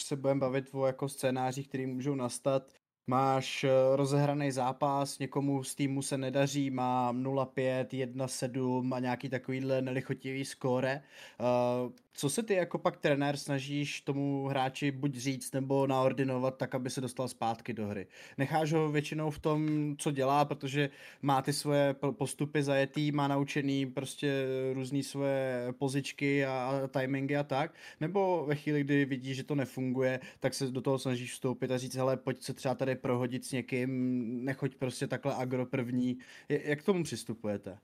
se 0.00 0.16
budeme 0.16 0.40
bavit 0.40 0.74
o 0.74 0.86
jako 0.86 1.08
scénářích, 1.08 1.68
které 1.68 1.86
můžou 1.86 2.14
nastat, 2.14 2.72
Máš 3.06 3.64
eh, 3.64 3.70
rozehraný 3.96 4.50
zápas, 4.50 5.18
někomu 5.18 5.64
z 5.64 5.74
týmu 5.74 6.02
se 6.02 6.18
nedaří, 6.18 6.70
má 6.70 7.12
0-5, 7.12 7.86
1-7 7.86 8.94
a 8.94 9.00
nějaký 9.00 9.28
takovýhle 9.28 9.82
nelichotivý 9.82 10.44
skóre. 10.44 11.02
Uh, 11.40 11.92
co 12.16 12.30
se 12.30 12.42
ty 12.42 12.54
jako 12.54 12.78
pak 12.78 12.96
trenér 12.96 13.36
snažíš 13.36 14.00
tomu 14.00 14.48
hráči 14.48 14.90
buď 14.90 15.14
říct 15.16 15.52
nebo 15.52 15.86
naordinovat 15.86 16.56
tak, 16.56 16.74
aby 16.74 16.90
se 16.90 17.00
dostal 17.00 17.28
zpátky 17.28 17.72
do 17.72 17.86
hry? 17.86 18.06
Necháš 18.38 18.72
ho 18.72 18.88
většinou 18.88 19.30
v 19.30 19.38
tom, 19.38 19.94
co 19.98 20.10
dělá, 20.10 20.44
protože 20.44 20.90
má 21.22 21.42
ty 21.42 21.52
svoje 21.52 21.94
postupy 22.10 22.62
zajetý, 22.62 23.12
má 23.12 23.28
naučený 23.28 23.86
prostě 23.86 24.46
různé 24.74 25.02
svoje 25.02 25.68
pozičky 25.78 26.46
a 26.46 26.88
timingy 26.98 27.36
a 27.36 27.42
tak? 27.42 27.74
Nebo 28.00 28.44
ve 28.46 28.54
chvíli, 28.54 28.80
kdy 28.80 29.04
vidí, 29.04 29.34
že 29.34 29.44
to 29.44 29.54
nefunguje, 29.54 30.20
tak 30.40 30.54
se 30.54 30.70
do 30.70 30.80
toho 30.80 30.98
snažíš 30.98 31.32
vstoupit 31.32 31.70
a 31.70 31.78
říct, 31.78 31.94
hele, 31.94 32.16
pojď 32.16 32.42
se 32.42 32.54
třeba 32.54 32.74
tady 32.74 32.93
prohodit 32.94 33.44
s 33.44 33.52
někým, 33.52 34.44
nechoď 34.44 34.74
prostě 34.74 35.06
takhle 35.06 35.34
agro 35.34 35.66
první. 35.66 36.18
Jak 36.48 36.82
k 36.82 36.84
tomu 36.84 37.04
přistupujete? 37.04 37.78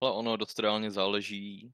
Ale 0.00 0.12
ono 0.12 0.36
dost 0.36 0.58
reálně 0.58 0.90
záleží 0.90 1.70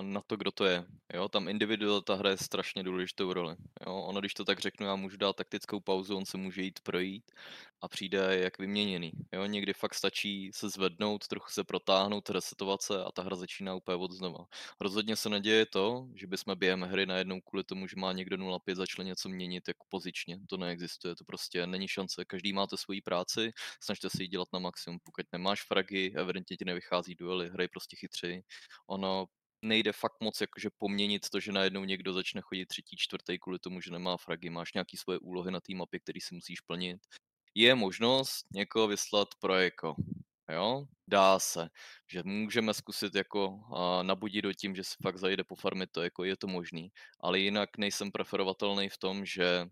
na 0.00 0.20
to, 0.26 0.36
kdo 0.36 0.52
to 0.52 0.64
je. 0.64 0.84
Jo, 1.14 1.28
tam 1.28 1.48
individualita 1.48 2.14
hraje 2.14 2.36
strašně 2.36 2.82
důležitou 2.82 3.32
roli. 3.32 3.56
Jo, 3.86 3.94
ono, 3.94 4.20
když 4.20 4.34
to 4.34 4.44
tak 4.44 4.60
řeknu, 4.60 4.86
já 4.86 4.96
můžu 4.96 5.16
dát 5.16 5.36
taktickou 5.36 5.80
pauzu, 5.80 6.16
on 6.16 6.26
se 6.26 6.36
může 6.36 6.62
jít 6.62 6.80
projít 6.80 7.32
a 7.82 7.88
přijde 7.88 8.38
jak 8.38 8.58
vyměněný. 8.58 9.12
Jo, 9.32 9.46
někdy 9.46 9.72
fakt 9.72 9.94
stačí 9.94 10.50
se 10.54 10.68
zvednout, 10.68 11.26
trochu 11.28 11.50
se 11.50 11.64
protáhnout, 11.64 12.30
resetovat 12.30 12.82
se 12.82 13.04
a 13.04 13.12
ta 13.12 13.22
hra 13.22 13.36
začíná 13.36 13.74
úplně 13.74 13.96
od 13.96 14.12
znova. 14.12 14.44
Rozhodně 14.80 15.16
se 15.16 15.28
neděje 15.28 15.66
to, 15.66 16.08
že 16.14 16.26
bychom 16.26 16.58
během 16.58 16.82
hry 16.82 17.06
najednou 17.06 17.40
kvůli 17.40 17.64
tomu, 17.64 17.86
že 17.86 17.96
má 17.96 18.12
někdo 18.12 18.36
0,5 18.36 18.74
začali 18.74 19.08
něco 19.08 19.28
měnit 19.28 19.68
jako 19.68 19.86
pozičně. 19.88 20.38
To 20.48 20.56
neexistuje, 20.56 21.16
to 21.16 21.24
prostě 21.24 21.66
není 21.66 21.88
šance. 21.88 22.24
Každý 22.24 22.52
máte 22.52 22.76
svoji 22.76 23.00
práci, 23.00 23.52
snažte 23.82 24.10
se 24.10 24.22
ji 24.22 24.28
dělat 24.28 24.48
na 24.52 24.58
maximum. 24.58 24.98
Pokud 25.04 25.26
nemáš 25.32 25.62
fragy, 25.62 26.12
evidentně 26.16 26.56
ti 26.56 26.64
nevychází 26.64 27.14
duely, 27.14 27.50
hraj 27.50 27.68
prostě 27.68 27.96
chytři. 27.96 28.42
Ono 28.86 29.26
nejde 29.62 29.92
fakt 29.92 30.16
moc 30.20 30.40
jakože 30.40 30.68
poměnit 30.78 31.30
to, 31.30 31.40
že 31.40 31.52
najednou 31.52 31.84
někdo 31.84 32.12
začne 32.12 32.40
chodit 32.40 32.66
třetí, 32.66 32.96
čtvrtý 32.96 33.38
kvůli 33.38 33.58
tomu, 33.58 33.80
že 33.80 33.90
nemá 33.90 34.16
fragy. 34.16 34.50
Máš 34.50 34.72
nějaký 34.72 34.96
svoje 34.96 35.18
úlohy 35.18 35.50
na 35.50 35.60
té 35.60 35.74
mapě, 35.74 36.00
který 36.00 36.20
si 36.20 36.34
musíš 36.34 36.60
plnit. 36.60 37.00
Je 37.54 37.74
možnost 37.74 38.46
někoho 38.54 38.88
vyslat 38.88 39.28
pro 39.40 39.54
jako. 39.54 39.94
Jo, 40.52 40.84
dá 41.08 41.38
se, 41.38 41.68
že 42.10 42.22
můžeme 42.24 42.74
zkusit 42.74 43.14
jako 43.14 43.48
uh, 43.48 44.02
nabudit 44.02 44.42
do 44.42 44.52
tím, 44.52 44.74
že 44.74 44.84
se 44.84 44.94
fakt 45.02 45.18
zajde 45.18 45.44
po 45.44 45.56
farmy, 45.56 45.86
to 45.86 46.02
jako 46.02 46.24
je 46.24 46.36
to 46.36 46.46
možný, 46.46 46.88
ale 47.20 47.38
jinak 47.38 47.78
nejsem 47.78 48.12
preferovatelný 48.12 48.88
v 48.88 48.98
tom, 48.98 49.24
že 49.24 49.66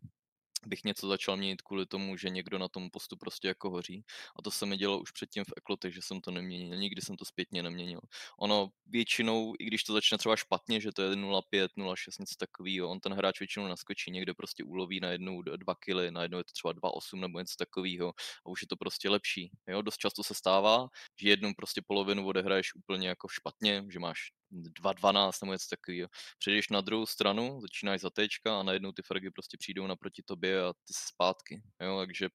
bych 0.67 0.85
něco 0.85 1.09
začal 1.09 1.37
měnit 1.37 1.63
kvůli 1.63 1.87
tomu, 1.87 2.17
že 2.17 2.31
někdo 2.31 2.59
na 2.59 2.69
tom 2.69 2.91
postu 2.91 3.17
prostě 3.17 3.49
jako 3.49 3.71
hoří. 3.71 4.05
A 4.39 4.43
to 4.43 4.51
se 4.51 4.67
mi 4.67 4.77
dělo 4.77 5.01
už 5.01 5.11
předtím 5.11 5.45
v 5.45 5.53
Eklotech, 5.57 5.95
že 5.95 6.03
jsem 6.03 6.21
to 6.21 6.31
neměnil. 6.31 6.77
Nikdy 6.77 7.03
jsem 7.03 7.17
to 7.17 7.25
zpětně 7.25 7.63
neměnil. 7.63 8.01
Ono 8.39 8.69
většinou, 8.87 9.55
i 9.59 9.65
když 9.65 9.85
to 9.85 9.93
začne 9.93 10.19
třeba 10.19 10.37
špatně, 10.37 10.81
že 10.81 10.93
to 10.93 11.03
je 11.03 11.17
0,5, 11.17 11.69
0,6, 11.79 12.21
něco 12.21 12.35
takového, 12.39 12.89
on 12.89 13.01
ten 13.01 13.13
hráč 13.13 13.41
většinou 13.41 13.67
naskočí, 13.67 14.11
někde 14.11 14.35
prostě 14.35 14.65
uloví 14.65 15.01
na 15.01 15.09
jednu 15.09 15.43
2 15.43 15.75
kily, 15.75 16.11
na 16.11 16.23
jednou 16.23 16.39
je 16.39 16.45
to 16.45 16.53
třeba 16.53 16.75
2,8 16.75 17.21
nebo 17.21 17.39
něco 17.39 17.55
takového 17.59 18.09
a 18.47 18.49
už 18.49 18.63
je 18.63 18.69
to 18.69 18.77
prostě 18.77 19.11
lepší. 19.11 19.51
Jo? 19.69 19.83
Dost 19.83 19.97
často 19.97 20.25
se 20.25 20.35
stává, 20.35 20.89
že 21.21 21.29
jednu 21.29 21.55
prostě 21.55 21.83
polovinu 21.87 22.27
odehraješ 22.27 22.75
úplně 22.75 23.09
jako 23.09 23.29
špatně, 23.29 23.85
že 23.89 23.99
máš 23.99 24.31
2.12 24.53 25.31
nebo 25.43 25.53
něco 25.53 25.67
takového. 25.71 26.09
Přejdeš 26.39 26.69
na 26.69 26.81
druhou 26.81 27.07
stranu, 27.07 27.61
začínáš 27.61 28.01
za 28.01 28.11
tečka 28.11 28.61
a 28.61 28.63
najednou 28.63 28.93
ty 28.93 29.03
fragy 29.03 29.31
prostě 29.31 29.57
přijdou 29.57 29.87
naproti 29.87 30.23
tobě 30.23 30.63
a 30.65 30.73
ty 30.73 30.93
zpátky. 30.93 31.63
Jo? 31.83 31.99
Takže 31.99 32.29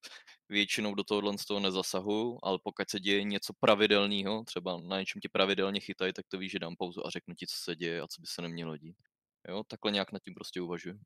většinou 0.49 0.95
do 0.95 1.03
tohohle 1.03 1.37
z 1.37 1.45
toho 1.45 1.59
nezasahuju, 1.59 2.39
ale 2.43 2.59
pokud 2.63 2.89
se 2.89 2.99
děje 2.99 3.23
něco 3.23 3.53
pravidelného, 3.59 4.43
třeba 4.43 4.81
na 4.81 4.99
něčem 4.99 5.21
ti 5.21 5.29
pravidelně 5.29 5.79
chytají, 5.79 6.13
tak 6.13 6.25
to 6.27 6.37
víš, 6.37 6.51
že 6.51 6.59
dám 6.59 6.75
pauzu 6.75 7.07
a 7.07 7.09
řeknu 7.09 7.35
ti, 7.35 7.47
co 7.47 7.55
se 7.57 7.75
děje 7.75 8.01
a 8.01 8.07
co 8.07 8.21
by 8.21 8.27
se 8.27 8.41
nemělo 8.41 8.77
dít. 8.77 8.97
Jo? 9.47 9.63
Takhle 9.67 9.91
nějak 9.91 10.11
nad 10.11 10.23
tím 10.23 10.33
prostě 10.33 10.61
uvažuji. 10.61 10.99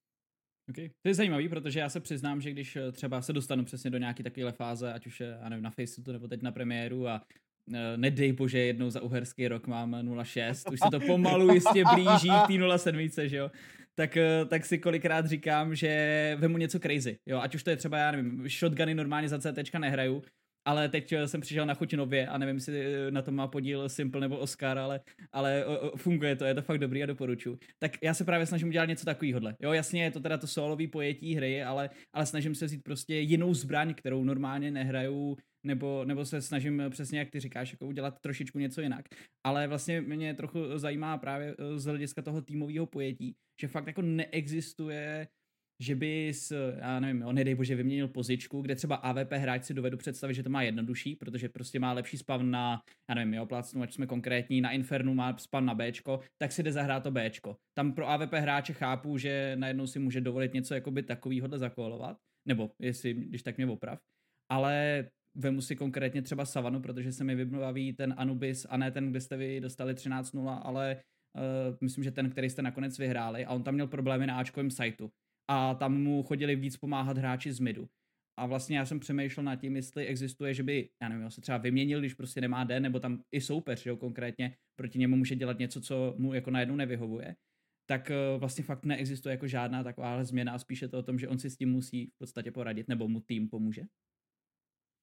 Okay. 0.70 0.90
To 1.02 1.10
je 1.10 1.16
zajímavý, 1.16 1.50
protože 1.50 1.80
já 1.80 1.90
se 1.90 2.00
přiznám, 2.00 2.42
že 2.42 2.52
když 2.52 2.76
eh, 2.76 2.92
třeba 2.92 3.22
se 3.22 3.34
dostanu 3.34 3.66
přesně 3.66 3.90
do 3.90 3.98
nějaké 3.98 4.24
takové 4.24 4.52
fáze, 4.52 4.94
ať 4.94 5.08
už 5.08 5.20
je, 5.20 5.38
já 5.42 5.50
nevím, 5.50 5.64
na 5.64 5.70
Facebooku 5.70 6.12
nebo 6.12 6.28
teď 6.28 6.42
na 6.42 6.52
premiéru 6.52 7.08
a 7.08 7.22
nedej 7.96 8.34
bože, 8.34 8.60
jednou 8.60 8.90
za 8.90 9.02
uherský 9.02 9.48
rok 9.48 9.68
mám 9.68 9.92
0,6, 9.92 10.74
už 10.74 10.80
se 10.80 10.90
to 10.92 11.00
pomalu 11.00 11.54
jistě 11.54 11.84
blíží 11.96 12.30
k 12.30 12.48
té 12.48 12.54
0,7, 12.54 13.26
že 13.26 13.38
jo, 13.38 13.52
tak, 14.00 14.18
eh, 14.18 14.46
tak 14.46 14.66
si 14.66 14.78
kolikrát 14.78 15.26
říkám, 15.26 15.76
že 15.76 16.38
vemu 16.40 16.58
něco 16.58 16.80
crazy, 16.80 17.18
jo, 17.26 17.40
ať 17.40 17.56
už 17.56 17.64
to 17.64 17.70
je 17.70 17.76
třeba, 17.76 17.98
já 17.98 18.12
nevím, 18.12 18.48
shotguny 18.50 18.96
normálně 18.96 19.30
za 19.30 19.40
CT 19.40 19.80
nehraju, 19.80 20.24
ale 20.66 20.90
teď 20.90 21.12
eh, 21.12 21.28
jsem 21.28 21.42
přišel 21.42 21.66
na 21.66 21.74
chuť 21.74 21.94
nově 21.94 22.28
a 22.28 22.38
nevím, 22.38 22.56
jestli 22.56 22.84
na 23.10 23.22
tom 23.22 23.36
má 23.36 23.48
podíl 23.48 23.90
Simple 23.90 24.22
nebo 24.22 24.38
Oscar, 24.38 24.78
ale, 24.78 25.02
ale 25.32 25.66
funguje 25.96 26.36
to, 26.36 26.46
je 26.46 26.54
to 26.54 26.62
fakt 26.62 26.80
dobrý 26.80 27.04
a 27.04 27.06
doporučuji. 27.06 27.60
Tak 27.80 27.92
já 28.04 28.14
se 28.14 28.26
právě 28.26 28.46
snažím 28.46 28.68
udělat 28.68 28.86
něco 28.86 29.06
takového. 29.06 29.40
Jo, 29.62 29.74
jasně 29.74 30.04
je 30.04 30.12
to 30.12 30.20
teda 30.20 30.38
to 30.38 30.48
solový 30.48 30.88
pojetí 30.88 31.36
hry, 31.36 31.64
ale, 31.64 31.90
ale 32.14 32.26
snažím 32.26 32.56
se 32.56 32.66
vzít 32.66 32.84
prostě 32.84 33.16
jinou 33.16 33.54
zbraň, 33.54 33.94
kterou 33.94 34.24
normálně 34.24 34.72
nehraju 34.72 35.38
nebo, 35.66 36.06
nebo 36.06 36.26
se 36.26 36.42
snažím 36.42 36.82
eh, 36.82 36.90
přesně, 36.90 37.20
jak 37.20 37.30
ty 37.30 37.40
říkáš, 37.40 37.72
jako 37.72 37.88
udělat 37.88 38.20
trošičku 38.22 38.60
něco 38.60 38.82
jinak. 38.82 39.06
Ale 39.46 39.68
vlastně 39.68 40.02
mě 40.02 40.34
trochu 40.34 40.60
zajímá 40.76 41.18
právě 41.18 41.56
eh, 41.60 41.80
z 41.80 41.86
hlediska 41.86 42.22
toho 42.22 42.42
týmového 42.42 42.86
pojetí, 42.86 43.36
že 43.62 43.68
fakt 43.68 43.88
jako 43.88 44.02
neexistuje 44.02 45.28
že 45.82 45.96
bys, 45.96 46.52
já 46.78 47.00
nevím, 47.00 47.26
on 47.26 47.36
nedej 47.36 47.56
bože, 47.56 47.76
vyměnil 47.76 48.08
pozičku, 48.08 48.62
kde 48.62 48.76
třeba 48.76 48.96
AVP 48.96 49.32
hráč 49.32 49.64
si 49.64 49.74
dovedu 49.74 49.98
představit, 49.98 50.34
že 50.34 50.44
to 50.44 50.50
má 50.50 50.62
jednodušší, 50.62 51.16
protože 51.16 51.50
prostě 51.50 51.80
má 51.80 51.94
lepší 51.94 52.18
spawn 52.18 52.52
na, 52.52 52.82
já 53.10 53.16
nevím, 53.16 53.34
jo, 53.34 53.46
plácnu, 53.46 53.82
ať 53.82 53.94
jsme 53.94 54.08
konkrétní, 54.08 54.62
na 54.62 54.72
Infernu 54.72 55.14
má 55.14 55.38
spawn 55.38 55.66
na 55.66 55.76
Bčko, 55.76 56.20
tak 56.42 56.52
si 56.52 56.64
jde 56.64 56.72
zahrát 56.72 57.04
to 57.04 57.12
Bčko. 57.12 57.58
Tam 57.78 57.94
pro 57.94 58.10
AVP 58.10 58.34
hráče 58.34 58.74
chápu, 58.74 59.18
že 59.18 59.56
najednou 59.56 59.88
si 59.88 60.00
může 60.00 60.22
dovolit 60.22 60.54
něco 60.54 60.74
jakoby 60.74 61.04
takovýhodle 61.04 61.60
zakolovat, 61.60 62.18
nebo 62.48 62.72
jestli, 62.80 63.14
když 63.14 63.44
tak 63.44 63.58
mě 63.58 63.68
oprav, 63.68 64.00
ale 64.52 65.06
vemu 65.36 65.62
si 65.62 65.76
konkrétně 65.76 66.22
třeba 66.22 66.46
Savanu, 66.46 66.82
protože 66.82 67.12
se 67.12 67.24
mi 67.24 67.36
vybaví 67.36 67.94
ten 67.94 68.14
Anubis 68.18 68.66
a 68.70 68.78
ne 68.78 68.92
ten, 68.92 69.10
kde 69.10 69.22
jste 69.22 69.38
vy 69.38 69.62
dostali 69.62 69.94
13-0, 69.94 70.60
ale 70.64 71.02
uh, 71.36 71.78
myslím, 71.82 72.04
že 72.04 72.12
ten, 72.12 72.30
který 72.30 72.50
jste 72.50 72.62
nakonec 72.62 73.00
vyhráli 73.00 73.46
a 73.46 73.54
on 73.54 73.64
tam 73.64 73.74
měl 73.74 73.88
problémy 73.88 74.28
na 74.28 74.38
Ačkovém 74.38 74.72
sajtu 74.72 75.12
a 75.50 75.74
tam 75.74 76.04
mu 76.04 76.24
chodili 76.24 76.56
víc 76.56 76.78
pomáhat 76.78 77.18
hráči 77.18 77.54
z 77.54 77.60
midu. 77.60 77.90
A 78.40 78.46
vlastně 78.46 78.78
já 78.78 78.86
jsem 78.86 79.00
přemýšlel 79.00 79.44
nad 79.44 79.56
tím, 79.56 79.76
jestli 79.76 80.06
existuje, 80.06 80.54
že 80.54 80.64
by, 80.64 80.90
já 81.02 81.10
nevím, 81.10 81.32
se 81.32 81.42
třeba 81.42 81.58
vyměnil, 81.58 82.00
když 82.00 82.14
prostě 82.14 82.42
nemá 82.42 82.64
den, 82.64 82.84
nebo 82.84 83.00
tam 83.00 83.24
i 83.32 83.42
soupeř, 83.42 83.86
jo, 83.86 83.98
konkrétně 83.98 84.56
proti 84.76 85.00
němu 85.00 85.16
může 85.16 85.36
dělat 85.36 85.60
něco, 85.60 85.82
co 85.82 86.16
mu 86.18 86.34
jako 86.34 86.52
najednou 86.52 86.76
nevyhovuje, 86.76 87.36
tak 87.90 88.12
uh, 88.34 88.40
vlastně 88.40 88.64
fakt 88.64 88.86
neexistuje 88.86 89.34
jako 89.34 89.48
žádná 89.48 89.84
taková 89.84 90.24
změna 90.24 90.54
a 90.54 90.60
spíše 90.60 90.88
to 90.88 91.00
o 91.00 91.04
tom, 91.04 91.20
že 91.20 91.28
on 91.28 91.40
si 91.40 91.50
s 91.50 91.58
tím 91.58 91.70
musí 91.70 92.06
v 92.06 92.18
podstatě 92.18 92.52
poradit, 92.52 92.88
nebo 92.88 93.08
mu 93.08 93.20
tým 93.20 93.50
pomůže. 93.50 93.82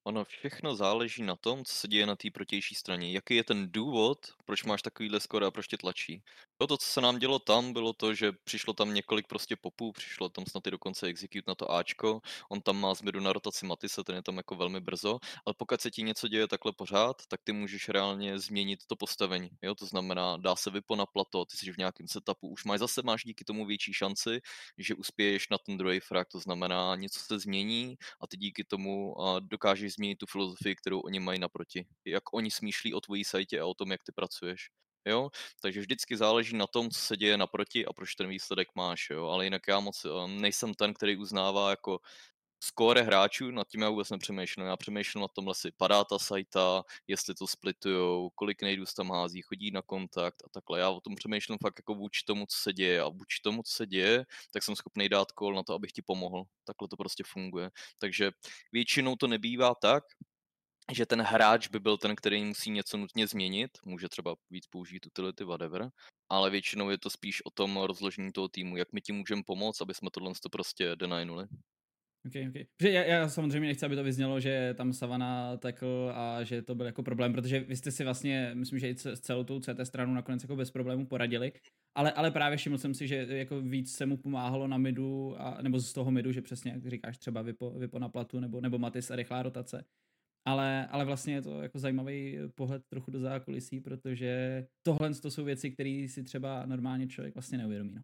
Ono 0.06 0.24
všechno 0.24 0.76
záleží 0.76 1.22
na 1.22 1.36
tom, 1.36 1.64
co 1.64 1.74
se 1.74 1.88
děje 1.88 2.06
na 2.06 2.16
té 2.16 2.30
protější 2.30 2.74
straně. 2.74 3.12
Jaký 3.12 3.34
je 3.34 3.44
ten 3.44 3.72
důvod, 3.72 4.18
proč 4.44 4.64
máš 4.64 4.82
takovýhle 4.82 5.20
skoro 5.20 5.46
a 5.46 5.50
proč 5.50 5.66
tě 5.66 5.76
tlačí. 5.76 6.22
Jo, 6.60 6.66
to, 6.66 6.76
co 6.76 6.86
se 6.86 7.00
nám 7.00 7.18
dělo 7.18 7.38
tam, 7.38 7.72
bylo 7.72 7.92
to, 7.92 8.14
že 8.14 8.32
přišlo 8.44 8.72
tam 8.72 8.94
několik 8.94 9.26
prostě 9.26 9.56
popů, 9.56 9.92
přišlo 9.92 10.28
tam 10.28 10.46
snad 10.46 10.66
i 10.66 10.70
dokonce 10.70 11.06
execute 11.06 11.44
na 11.48 11.54
to 11.54 11.70
Ačko, 11.70 12.20
on 12.50 12.60
tam 12.60 12.80
má 12.80 12.94
změru 12.94 13.20
na 13.20 13.32
rotaci 13.32 13.66
Matise, 13.66 14.04
ten 14.04 14.14
je 14.14 14.22
tam 14.22 14.36
jako 14.36 14.54
velmi 14.54 14.80
brzo, 14.80 15.18
ale 15.46 15.54
pokud 15.58 15.80
se 15.80 15.90
ti 15.90 16.02
něco 16.02 16.28
děje 16.28 16.48
takhle 16.48 16.72
pořád, 16.72 17.26
tak 17.28 17.40
ty 17.44 17.52
můžeš 17.52 17.88
reálně 17.88 18.38
změnit 18.38 18.86
to 18.86 18.96
postavení. 18.96 19.50
Jo, 19.62 19.74
to 19.74 19.86
znamená, 19.86 20.36
dá 20.36 20.56
se 20.56 20.70
vypo 20.70 20.96
na 20.96 21.06
plato, 21.06 21.44
ty 21.44 21.56
jsi 21.56 21.72
v 21.72 21.78
nějakém 21.78 22.08
setupu, 22.08 22.48
už 22.48 22.64
máš 22.64 22.78
zase 22.78 23.02
máš 23.02 23.24
díky 23.24 23.44
tomu 23.44 23.66
větší 23.66 23.92
šanci, 23.92 24.40
že 24.78 24.94
uspěješ 24.94 25.48
na 25.48 25.58
ten 25.58 25.78
druhý 25.78 26.00
frag, 26.00 26.28
to 26.28 26.40
znamená, 26.40 26.96
něco 26.96 27.20
se 27.20 27.38
změní 27.38 27.96
a 28.20 28.26
ty 28.26 28.36
díky 28.36 28.64
tomu 28.64 29.14
dokážeš 29.40 29.95
změnit 29.96 30.16
tu 30.16 30.26
filozofii, 30.26 30.76
kterou 30.76 31.00
oni 31.00 31.20
mají 31.20 31.38
naproti. 31.38 31.86
Jak 32.04 32.34
oni 32.34 32.50
smýšlí 32.50 32.94
o 32.94 33.00
tvojí 33.00 33.24
sajtě 33.24 33.60
a 33.60 33.66
o 33.66 33.74
tom, 33.74 33.92
jak 33.92 34.02
ty 34.02 34.12
pracuješ. 34.12 34.68
Jo? 35.06 35.30
Takže 35.62 35.80
vždycky 35.80 36.16
záleží 36.16 36.56
na 36.56 36.66
tom, 36.66 36.90
co 36.90 37.00
se 37.00 37.16
děje 37.16 37.36
naproti 37.36 37.86
a 37.86 37.92
proč 37.92 38.14
ten 38.14 38.28
výsledek 38.28 38.68
máš. 38.74 39.10
Jo? 39.10 39.26
Ale 39.26 39.44
jinak 39.44 39.62
já 39.68 39.80
moc 39.80 40.04
um, 40.04 40.40
nejsem 40.40 40.74
ten, 40.74 40.94
který 40.94 41.16
uznává 41.16 41.70
jako 41.70 41.98
skóre 42.66 43.02
hráčů, 43.02 43.50
nad 43.50 43.68
tím 43.68 43.82
já 43.82 43.90
vůbec 43.90 44.10
nepřemýšlím. 44.10 44.66
Já 44.66 44.76
přemýšlím 44.76 45.22
na 45.22 45.28
tomhle 45.28 45.54
si 45.54 45.70
padá 45.76 46.04
ta 46.04 46.18
sajta, 46.18 46.84
jestli 47.06 47.34
to 47.34 47.46
splitujou, 47.46 48.30
kolik 48.34 48.62
nejdů 48.62 48.84
tam 48.96 49.10
hází, 49.10 49.42
chodí 49.42 49.70
na 49.70 49.82
kontakt 49.82 50.42
a 50.44 50.48
takhle. 50.48 50.78
Já 50.80 50.90
o 50.90 51.00
tom 51.00 51.14
přemýšlím 51.14 51.58
fakt 51.62 51.78
jako 51.78 51.94
vůči 51.94 52.24
tomu, 52.26 52.46
co 52.46 52.58
se 52.58 52.72
děje 52.72 53.00
a 53.00 53.08
vůči 53.08 53.42
tomu, 53.42 53.62
co 53.62 53.72
se 53.72 53.86
děje, 53.86 54.24
tak 54.52 54.62
jsem 54.62 54.76
schopný 54.76 55.08
dát 55.08 55.32
kol 55.32 55.54
na 55.54 55.62
to, 55.62 55.74
abych 55.74 55.92
ti 55.92 56.02
pomohl. 56.02 56.44
Takhle 56.64 56.88
to 56.88 56.96
prostě 56.96 57.24
funguje. 57.26 57.70
Takže 57.98 58.30
většinou 58.72 59.16
to 59.16 59.26
nebývá 59.26 59.74
tak, 59.74 60.04
že 60.92 61.06
ten 61.06 61.22
hráč 61.22 61.68
by 61.68 61.80
byl 61.80 61.98
ten, 61.98 62.16
který 62.16 62.44
musí 62.44 62.70
něco 62.70 62.96
nutně 62.96 63.26
změnit, 63.26 63.70
může 63.84 64.08
třeba 64.08 64.34
víc 64.50 64.66
použít 64.66 65.06
utility, 65.06 65.44
whatever, 65.44 65.90
ale 66.28 66.50
většinou 66.50 66.90
je 66.90 66.98
to 66.98 67.10
spíš 67.10 67.46
o 67.46 67.50
tom 67.50 67.76
rozložení 67.76 68.32
toho 68.32 68.48
týmu, 68.48 68.76
jak 68.76 68.92
my 68.92 69.00
ti 69.00 69.12
můžeme 69.12 69.42
pomoct, 69.46 69.80
aby 69.80 69.94
jsme 69.94 70.10
tohle 70.10 70.32
to 70.42 70.48
prostě 70.48 70.96
denajnuli. 70.96 71.46
Okay, 72.26 72.48
okay. 72.48 72.66
Protože 72.76 72.90
já, 72.92 73.04
já 73.04 73.28
samozřejmě 73.28 73.68
nechci, 73.68 73.86
aby 73.86 73.96
to 73.96 74.04
vyznělo, 74.04 74.40
že 74.40 74.74
tam 74.76 74.92
Savana 74.92 75.56
takl 75.56 76.12
a 76.14 76.44
že 76.44 76.62
to 76.62 76.74
byl 76.74 76.86
jako 76.86 77.02
problém, 77.02 77.32
protože 77.32 77.60
vy 77.60 77.76
jste 77.76 77.90
si 77.90 78.04
vlastně, 78.04 78.50
myslím, 78.54 78.78
že 78.78 78.90
i 78.90 78.96
s 78.98 79.20
celou 79.20 79.44
tou 79.44 79.60
CT 79.60 79.80
stranu 79.84 80.14
nakonec 80.14 80.42
jako 80.42 80.56
bez 80.56 80.70
problémů 80.70 81.06
poradili, 81.06 81.52
ale, 81.94 82.12
ale 82.12 82.30
právě 82.30 82.58
všiml 82.58 82.78
jsem 82.78 82.94
si, 82.94 83.08
že 83.08 83.26
jako 83.28 83.60
víc 83.60 83.92
se 83.96 84.06
mu 84.06 84.16
pomáhalo 84.16 84.66
na 84.66 84.78
midu, 84.78 85.40
a, 85.40 85.62
nebo 85.62 85.80
z 85.80 85.92
toho 85.92 86.10
midu, 86.10 86.32
že 86.32 86.42
přesně, 86.42 86.70
jak 86.72 86.86
říkáš, 86.86 87.18
třeba 87.18 87.42
vypo, 87.42 87.70
vypo 87.70 87.98
na 87.98 88.08
platu, 88.08 88.40
nebo, 88.40 88.60
nebo 88.60 88.78
Matis 88.78 89.10
a 89.10 89.16
rychlá 89.16 89.42
rotace. 89.42 89.84
Ale, 90.48 90.86
ale 90.86 91.04
vlastně 91.04 91.34
je 91.34 91.42
to 91.42 91.62
jako 91.62 91.78
zajímavý 91.78 92.38
pohled 92.54 92.82
trochu 92.88 93.10
do 93.10 93.20
zákulisí, 93.20 93.80
protože 93.80 94.66
tohle 94.82 95.14
to 95.14 95.30
jsou 95.30 95.44
věci, 95.44 95.70
které 95.70 96.06
si 96.08 96.22
třeba 96.22 96.66
normálně 96.66 97.06
člověk 97.06 97.34
vlastně 97.34 97.58
neuvědomí. 97.58 97.94
No. 97.94 98.02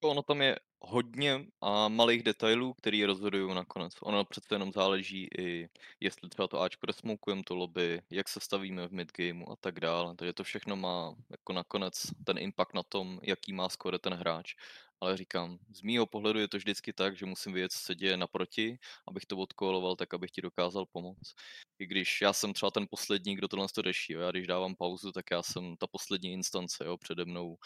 Ono 0.00 0.22
tam 0.22 0.42
je 0.42 0.56
hodně 0.80 1.46
a 1.60 1.88
malých 1.88 2.22
detailů, 2.22 2.74
který 2.74 3.04
rozhodují 3.04 3.54
nakonec. 3.54 3.94
Ono 4.02 4.24
přece 4.24 4.54
jenom 4.54 4.72
záleží 4.72 5.28
i, 5.38 5.68
jestli 6.00 6.28
třeba 6.28 6.48
to 6.48 6.60
Ačko 6.60 6.86
resmoukujeme 6.86 7.42
to 7.46 7.54
lobby, 7.54 8.02
jak 8.10 8.28
se 8.28 8.40
stavíme 8.40 8.88
v 8.88 8.92
midgameu 8.92 9.50
a 9.50 9.56
tak 9.56 9.80
dále. 9.80 10.14
Takže 10.16 10.32
to 10.32 10.44
všechno 10.44 10.76
má 10.76 11.14
jako 11.30 11.52
nakonec 11.52 12.06
ten 12.24 12.38
impact 12.38 12.74
na 12.74 12.82
tom, 12.82 13.20
jaký 13.22 13.52
má 13.52 13.68
skore 13.68 13.98
ten 13.98 14.14
hráč 14.14 14.54
ale 15.00 15.16
říkám, 15.16 15.58
z 15.72 15.82
mýho 15.82 16.06
pohledu 16.06 16.38
je 16.38 16.48
to 16.48 16.56
vždycky 16.56 16.92
tak, 16.92 17.16
že 17.16 17.26
musím 17.26 17.52
vědět, 17.52 17.72
co 17.72 17.78
se 17.78 17.94
děje 17.94 18.16
naproti, 18.16 18.78
abych 19.08 19.26
to 19.26 19.36
odkoloval 19.36 19.96
tak, 19.96 20.14
abych 20.14 20.30
ti 20.30 20.42
dokázal 20.42 20.86
pomoct. 20.92 21.34
I 21.78 21.86
když 21.86 22.20
já 22.20 22.32
jsem 22.32 22.52
třeba 22.52 22.70
ten 22.70 22.86
poslední, 22.90 23.36
kdo 23.36 23.48
tohle 23.48 23.66
to 23.74 23.82
řeší, 23.82 24.12
já 24.12 24.30
když 24.30 24.46
dávám 24.46 24.74
pauzu, 24.76 25.12
tak 25.12 25.24
já 25.30 25.42
jsem 25.42 25.76
ta 25.76 25.86
poslední 25.86 26.32
instance, 26.32 26.84
jo? 26.84 26.96
přede 26.96 27.24
mnou 27.24 27.56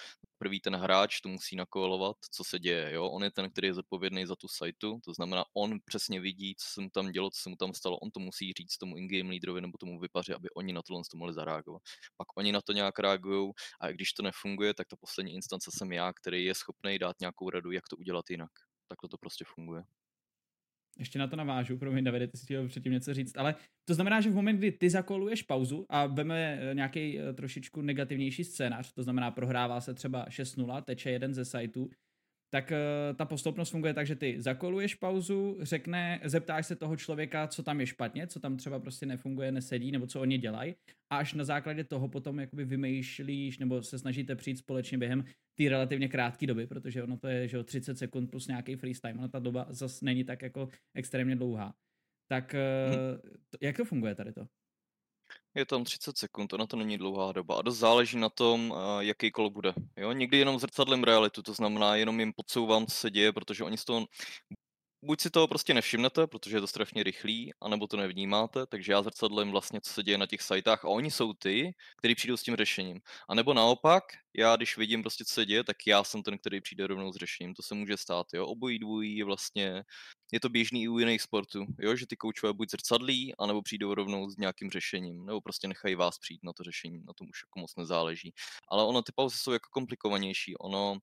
prvý 0.42 0.60
ten 0.60 0.76
hráč 0.76 1.20
to 1.20 1.28
musí 1.28 1.56
nakolovat, 1.56 2.16
co 2.30 2.44
se 2.44 2.58
děje, 2.58 2.92
jo? 2.92 3.06
on 3.06 3.24
je 3.24 3.30
ten, 3.30 3.50
který 3.50 3.68
je 3.68 3.74
zodpovědný 3.74 4.26
za 4.26 4.36
tu 4.36 4.48
sajtu, 4.48 5.00
to 5.04 5.14
znamená, 5.14 5.44
on 5.54 5.78
přesně 5.84 6.20
vidí, 6.20 6.54
co 6.58 6.66
se 6.68 6.80
mu 6.80 6.90
tam 6.90 7.12
dělo, 7.12 7.30
co 7.30 7.40
se 7.40 7.48
mu 7.48 7.56
tam 7.56 7.74
stalo, 7.74 7.98
on 7.98 8.10
to 8.10 8.20
musí 8.20 8.52
říct 8.52 8.78
tomu 8.78 8.96
in-game 8.96 9.30
leaderovi 9.30 9.60
nebo 9.60 9.78
tomu 9.78 10.00
vypaři, 10.00 10.34
aby 10.34 10.50
oni 10.50 10.72
na 10.72 10.82
tohle 10.82 11.02
to 11.10 11.16
mohli 11.16 11.34
zareagovat. 11.34 11.82
Pak 12.16 12.28
oni 12.36 12.52
na 12.52 12.60
to 12.60 12.72
nějak 12.72 12.98
reagují 12.98 13.52
a 13.80 13.88
když 13.88 14.12
to 14.12 14.22
nefunguje, 14.22 14.74
tak 14.74 14.88
ta 14.88 14.96
poslední 14.96 15.34
instance 15.34 15.70
jsem 15.74 15.92
já, 15.92 16.12
který 16.12 16.44
je 16.44 16.54
schopný 16.54 16.98
dát 16.98 17.20
nějakou 17.20 17.50
radu, 17.50 17.70
jak 17.70 17.88
to 17.88 17.96
udělat 17.96 18.30
jinak. 18.30 18.50
Takhle 18.88 19.08
to 19.08 19.18
prostě 19.18 19.44
funguje. 19.54 19.84
Ještě 20.98 21.18
na 21.18 21.26
to 21.26 21.36
navážu, 21.36 21.78
promiň 21.78 22.04
Davide, 22.04 22.26
ty 22.26 22.38
si 22.38 22.44
chtěl 22.44 22.68
předtím 22.68 22.92
něco 22.92 23.14
říct, 23.14 23.36
ale 23.36 23.54
to 23.84 23.94
znamená, 23.94 24.20
že 24.20 24.30
v 24.30 24.34
moment, 24.34 24.56
kdy 24.56 24.72
ty 24.72 24.90
zakoluješ 24.90 25.42
pauzu 25.42 25.86
a 25.88 26.06
veme 26.06 26.58
eh, 26.60 26.74
nějaký 26.74 27.18
eh, 27.18 27.32
trošičku 27.32 27.82
negativnější 27.82 28.44
scénář, 28.44 28.92
to 28.92 29.02
znamená 29.02 29.30
prohrává 29.30 29.80
se 29.80 29.94
třeba 29.94 30.26
6-0, 30.26 30.82
teče 30.82 31.10
jeden 31.10 31.34
ze 31.34 31.44
sajtů, 31.44 31.90
tak 32.54 32.70
uh, 32.70 33.16
ta 33.16 33.24
postupnost 33.24 33.70
funguje 33.70 33.94
tak, 33.94 34.06
že 34.06 34.16
ty 34.16 34.40
zakoluješ 34.40 34.94
pauzu, 34.94 35.58
řekne, 35.60 36.20
zeptáš 36.24 36.66
se 36.66 36.76
toho 36.76 36.96
člověka, 36.96 37.48
co 37.48 37.62
tam 37.62 37.80
je 37.80 37.86
špatně, 37.86 38.26
co 38.26 38.40
tam 38.40 38.56
třeba 38.56 38.78
prostě 38.78 39.06
nefunguje, 39.06 39.52
nesedí, 39.52 39.92
nebo 39.92 40.06
co 40.06 40.20
oni 40.20 40.38
dělají, 40.38 40.74
a 41.12 41.16
až 41.16 41.34
na 41.34 41.44
základě 41.44 41.84
toho 41.84 42.08
potom 42.08 42.40
jakoby 42.40 42.64
vymýšlíš, 42.64 43.58
nebo 43.58 43.82
se 43.82 43.98
snažíte 43.98 44.36
přijít 44.36 44.58
společně 44.58 44.98
během 44.98 45.24
té 45.58 45.68
relativně 45.68 46.08
krátké 46.08 46.46
doby, 46.46 46.66
protože 46.66 47.02
ono 47.02 47.16
to 47.16 47.28
je 47.28 47.48
že 47.48 47.64
30 47.64 47.98
sekund 47.98 48.30
plus 48.30 48.46
nějaký 48.46 48.76
freestyle, 48.76 49.14
ona 49.14 49.28
ta 49.28 49.38
doba 49.38 49.66
zase 49.70 50.04
není 50.04 50.24
tak 50.24 50.42
jako 50.42 50.68
extrémně 50.94 51.36
dlouhá. 51.36 51.74
Tak 52.28 52.54
uh, 52.54 53.30
jak 53.62 53.76
to 53.76 53.84
funguje 53.84 54.14
tady 54.14 54.32
to? 54.32 54.46
Je 55.54 55.66
tam 55.66 55.84
30 55.84 56.18
sekund, 56.18 56.52
ona 56.52 56.66
to 56.66 56.76
není 56.76 56.98
dlouhá 56.98 57.32
doba 57.32 57.56
a 57.58 57.62
dost 57.62 57.78
záleží 57.78 58.18
na 58.18 58.28
tom, 58.28 58.74
jaký 59.00 59.30
kolo 59.30 59.50
bude. 59.50 59.74
Jo? 59.96 60.12
Někdy 60.12 60.38
jenom 60.38 60.58
zrcadlem 60.58 61.04
realitu, 61.04 61.42
to 61.42 61.54
znamená 61.54 61.96
jenom 61.96 62.20
jim 62.20 62.32
podsouvám, 62.32 62.86
co 62.86 62.94
se 62.94 63.10
děje, 63.10 63.32
protože 63.32 63.64
oni 63.64 63.76
z 63.76 63.84
toho 63.84 64.06
buď 65.04 65.20
si 65.20 65.30
toho 65.30 65.48
prostě 65.48 65.74
nevšimnete, 65.74 66.26
protože 66.26 66.56
je 66.56 66.60
to 66.60 66.66
strašně 66.66 67.02
rychlý, 67.02 67.52
anebo 67.60 67.86
to 67.86 67.96
nevnímáte, 67.96 68.66
takže 68.66 68.92
já 68.92 69.02
zrcadlím 69.02 69.50
vlastně, 69.50 69.80
co 69.80 69.92
se 69.92 70.02
děje 70.02 70.18
na 70.18 70.26
těch 70.26 70.42
sajtách 70.42 70.84
a 70.84 70.88
oni 70.88 71.10
jsou 71.10 71.32
ty, 71.32 71.74
kteří 71.96 72.14
přijdou 72.14 72.36
s 72.36 72.42
tím 72.42 72.56
řešením. 72.56 73.00
A 73.28 73.34
nebo 73.34 73.54
naopak, 73.54 74.04
já 74.36 74.56
když 74.56 74.76
vidím 74.76 75.02
prostě, 75.02 75.24
co 75.24 75.34
se 75.34 75.46
děje, 75.46 75.64
tak 75.64 75.76
já 75.86 76.04
jsem 76.04 76.22
ten, 76.22 76.38
který 76.38 76.60
přijde 76.60 76.86
rovnou 76.86 77.12
s 77.12 77.16
řešením. 77.16 77.54
To 77.54 77.62
se 77.62 77.74
může 77.74 77.96
stát, 77.96 78.26
jo. 78.34 78.46
Obojí 78.46 78.78
dvojí 78.78 79.16
je 79.16 79.24
vlastně, 79.24 79.84
je 80.32 80.40
to 80.40 80.48
běžný 80.48 80.82
i 80.82 80.88
u 80.88 80.98
jiných 80.98 81.22
sportů, 81.22 81.66
jo, 81.78 81.96
že 81.96 82.06
ty 82.06 82.16
koučové 82.16 82.52
buď 82.52 82.70
zrcadlí, 82.70 83.34
anebo 83.38 83.62
přijdou 83.62 83.94
rovnou 83.94 84.30
s 84.30 84.36
nějakým 84.36 84.70
řešením, 84.70 85.26
nebo 85.26 85.40
prostě 85.40 85.68
nechají 85.68 85.94
vás 85.94 86.18
přijít 86.18 86.40
na 86.44 86.52
to 86.52 86.62
řešení, 86.62 86.98
na 87.06 87.12
tom 87.12 87.28
už 87.30 87.42
jako 87.42 87.60
moc 87.60 87.76
nezáleží. 87.76 88.32
Ale 88.68 88.84
ono 88.84 89.02
ty 89.02 89.12
pauzy 89.14 89.38
jsou 89.38 89.52
jako 89.52 89.68
komplikovanější, 89.72 90.56
ono 90.56 90.98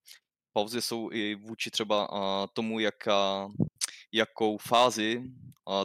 pauzy 0.54 0.82
jsou 0.82 1.10
i 1.12 1.36
vůči 1.36 1.72
třeba 1.72 2.08
tomu, 2.54 2.80
jaká, 2.80 3.50
jakou 4.12 4.58
fázi 4.58 5.24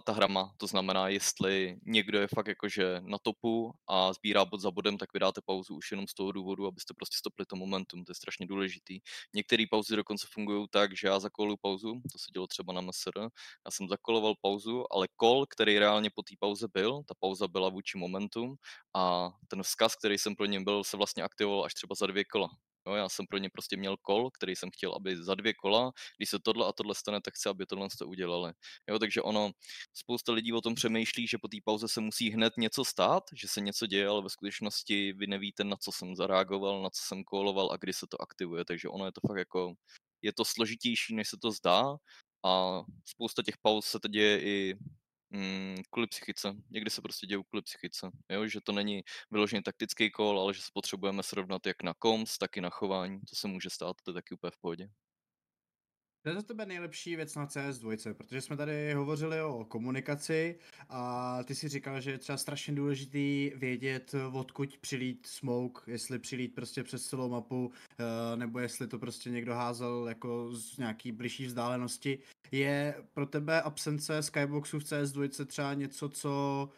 ta 0.05 0.13
hra 0.13 0.27
má. 0.27 0.53
To 0.57 0.67
znamená, 0.67 1.09
jestli 1.09 1.77
někdo 1.87 2.21
je 2.21 2.29
fakt 2.35 2.47
jakože 2.47 3.01
na 3.01 3.19
topu 3.19 3.73
a 3.89 4.13
sbírá 4.13 4.45
bod 4.45 4.61
za 4.61 4.71
bodem, 4.71 4.99
tak 4.99 5.13
vydáte 5.13 5.41
pauzu 5.45 5.75
už 5.75 5.91
jenom 5.91 6.09
z 6.09 6.15
toho 6.15 6.33
důvodu, 6.33 6.67
abyste 6.67 6.95
prostě 6.95 7.17
stopli 7.19 7.47
to 7.47 7.57
momentum. 7.57 8.05
To 8.05 8.11
je 8.11 8.15
strašně 8.15 8.47
důležitý. 8.47 9.01
Některé 9.35 9.65
pauzy 9.71 9.97
dokonce 9.97 10.27
fungují 10.31 10.67
tak, 10.71 10.97
že 10.97 11.09
já 11.09 11.21
zakoluju 11.21 11.57
pauzu, 11.63 11.93
to 12.13 12.19
se 12.19 12.31
dělo 12.33 12.47
třeba 12.47 12.73
na 12.73 12.81
MSR, 12.81 13.21
já 13.67 13.71
jsem 13.71 13.89
zakoloval 13.89 14.35
pauzu, 14.41 14.85
ale 14.93 15.09
kol, 15.17 15.47
který 15.47 15.79
reálně 15.79 16.11
po 16.15 16.23
té 16.23 16.35
pauze 16.41 16.67
byl, 16.75 17.03
ta 17.09 17.15
pauza 17.21 17.49
byla 17.49 17.69
vůči 17.69 17.99
momentum 17.99 18.57
a 18.95 19.31
ten 19.49 19.63
vzkaz, 19.63 19.97
který 19.97 20.19
jsem 20.19 20.37
pro 20.37 20.47
něm 20.47 20.65
byl, 20.65 20.85
se 20.85 20.97
vlastně 20.97 21.23
aktivoval 21.23 21.65
až 21.65 21.75
třeba 21.75 21.95
za 21.95 22.07
dvě 22.07 22.25
kola. 22.25 22.49
Jo, 22.87 22.95
já 22.95 23.09
jsem 23.09 23.27
pro 23.27 23.39
ně 23.39 23.51
prostě 23.51 23.77
měl 23.77 23.97
kol, 23.97 24.31
který 24.31 24.57
jsem 24.57 24.71
chtěl, 24.71 24.95
aby 24.95 25.17
za 25.23 25.35
dvě 25.35 25.55
kola, 25.55 25.93
když 26.17 26.31
se 26.31 26.39
tohle 26.39 26.67
a 26.67 26.73
tohle 26.73 26.95
stane, 26.95 27.21
tak 27.21 27.35
chci, 27.35 27.49
aby 27.49 27.67
tohle 27.67 27.89
to 27.99 28.07
udělali. 28.07 28.53
Jo, 28.91 28.99
takže 28.99 29.23
ono, 29.23 29.51
spousta 29.95 30.33
lidí 30.33 30.53
o 30.53 30.61
tom 30.61 30.75
přemýšlí, 30.75 31.27
že 31.27 31.39
po 31.39 31.49
té 31.49 31.57
pauze 31.65 31.89
se 31.89 32.01
musí 32.01 32.31
hned 32.31 32.53
něco 32.59 32.85
stát, 32.85 33.25
že 33.33 33.49
se 33.49 33.61
něco 33.61 33.87
děje, 33.87 34.09
ale 34.09 34.23
ve 34.23 34.31
skutečnosti 34.31 35.13
vy 35.13 35.27
nevíte, 35.27 35.65
na 35.65 35.77
co 35.77 35.93
jsem 35.93 36.17
zareagoval, 36.17 36.83
na 36.83 36.91
co 36.91 37.03
jsem 37.03 37.25
koloval 37.25 37.73
a 37.73 37.77
kdy 37.77 37.93
se 37.93 38.07
to 38.07 38.23
aktivuje, 38.23 38.65
takže 38.65 38.89
ono 38.89 39.07
je 39.07 39.13
to 39.13 39.21
fakt 39.29 39.39
jako, 39.39 39.75
je 40.23 40.33
to 40.33 40.45
složitější, 40.45 41.15
než 41.15 41.29
se 41.29 41.37
to 41.43 41.51
zdá 41.51 41.97
a 42.47 42.83
spousta 43.05 43.43
těch 43.43 43.59
pauz 43.63 43.87
se 43.87 44.01
to 44.01 44.09
děje 44.09 44.43
i 44.43 44.75
mm, 45.35 45.77
kvůli 45.91 46.07
psychice. 46.07 46.55
Někdy 46.71 46.91
se 46.91 47.03
prostě 47.03 47.27
dějí 47.27 47.43
kvůli 47.51 47.63
psychice. 47.63 48.11
Jo? 48.31 48.47
Že 48.47 48.61
to 48.61 48.73
není 48.73 49.03
vyložený 49.31 49.63
taktický 49.63 50.11
kol, 50.11 50.41
ale 50.41 50.55
že 50.55 50.63
se 50.63 50.69
potřebujeme 50.75 51.23
srovnat 51.23 51.67
jak 51.67 51.83
na 51.83 51.95
koms, 51.99 52.39
tak 52.39 52.57
i 52.57 52.61
na 52.61 52.71
chování. 52.71 53.21
To 53.21 53.37
se 53.37 53.49
může 53.49 53.71
stát, 53.71 53.97
to 54.05 54.11
je 54.11 54.15
taky 54.15 54.35
úplně 54.35 54.51
v 54.51 54.61
pohodě. 54.61 54.89
To 56.25 56.31
je 56.31 56.37
za 56.37 56.43
tebe 56.43 56.67
nejlepší 56.67 57.17
věc 57.17 57.35
na 57.35 57.47
CS2, 57.47 58.15
protože 58.15 58.41
jsme 58.41 58.57
tady 58.57 58.95
hovořili 58.95 59.43
o 59.43 59.65
komunikaci 59.65 60.59
a 60.89 61.39
ty 61.45 61.55
si 61.55 61.69
říkal, 61.69 62.01
že 62.01 62.11
je 62.11 62.19
třeba 62.19 62.39
strašně 62.39 62.75
důležitý 62.75 63.53
vědět, 63.57 64.15
odkud 64.33 64.79
přilít 64.79 65.27
smoke, 65.27 65.93
jestli 65.93 66.19
přilít 66.19 66.55
prostě 66.55 66.85
přes 66.85 67.07
celou 67.07 67.29
mapu, 67.29 67.73
eh, 67.99 68.37
nebo 68.37 68.59
jestli 68.59 68.87
to 68.87 68.99
prostě 68.99 69.31
někdo 69.31 69.55
házel 69.55 70.09
jako 70.09 70.53
z 70.53 70.79
nějaký 70.79 71.13
blížší 71.13 71.47
vzdálenosti. 71.47 72.19
Je 72.53 72.95
pro 73.15 73.27
tebe 73.27 73.63
absence 73.63 74.23
skyboxu 74.23 74.79
v 74.79 74.85
CS2 74.85 75.47
třeba 75.47 75.75
něco, 75.75 76.09
co 76.09 76.69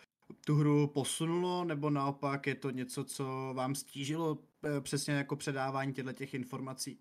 tu 0.47 0.55
hru 0.55 0.87
posunulo, 0.87 1.65
nebo 1.65 1.91
naopak 1.91 2.47
je 2.47 2.55
to 2.55 2.71
něco, 2.71 3.05
co 3.05 3.53
vám 3.57 3.75
stížilo 3.75 4.39
eh, 4.65 4.81
přesně 4.81 5.15
jako 5.15 5.37
předávání 5.37 5.93
těchto 5.93 6.13
těch 6.13 6.35
informací? 6.35 6.99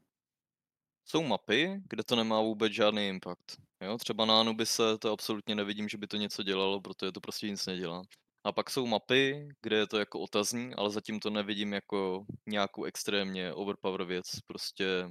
Jsou 1.07 1.23
mapy, 1.23 1.81
kde 1.89 2.03
to 2.03 2.15
nemá 2.15 2.41
vůbec 2.41 2.73
žádný 2.73 3.07
impact. 3.07 3.57
Jo, 3.81 3.97
třeba 3.97 4.25
na 4.25 4.39
Anubise 4.39 4.97
to 4.97 5.11
absolutně 5.11 5.55
nevidím, 5.55 5.89
že 5.89 5.97
by 5.97 6.07
to 6.07 6.17
něco 6.17 6.43
dělalo, 6.43 6.81
protože 6.81 7.11
to 7.11 7.21
prostě 7.21 7.49
nic 7.49 7.65
nedělá. 7.65 8.01
A 8.43 8.51
pak 8.51 8.69
jsou 8.69 8.85
mapy, 8.87 9.49
kde 9.61 9.77
je 9.77 9.87
to 9.87 9.97
jako 9.99 10.19
otazní, 10.19 10.73
ale 10.75 10.91
zatím 10.91 11.19
to 11.19 11.29
nevidím 11.29 11.73
jako 11.73 12.25
nějakou 12.47 12.83
extrémně 12.83 13.53
overpower 13.53 14.03
věc. 14.03 14.25
Prostě 14.47 15.09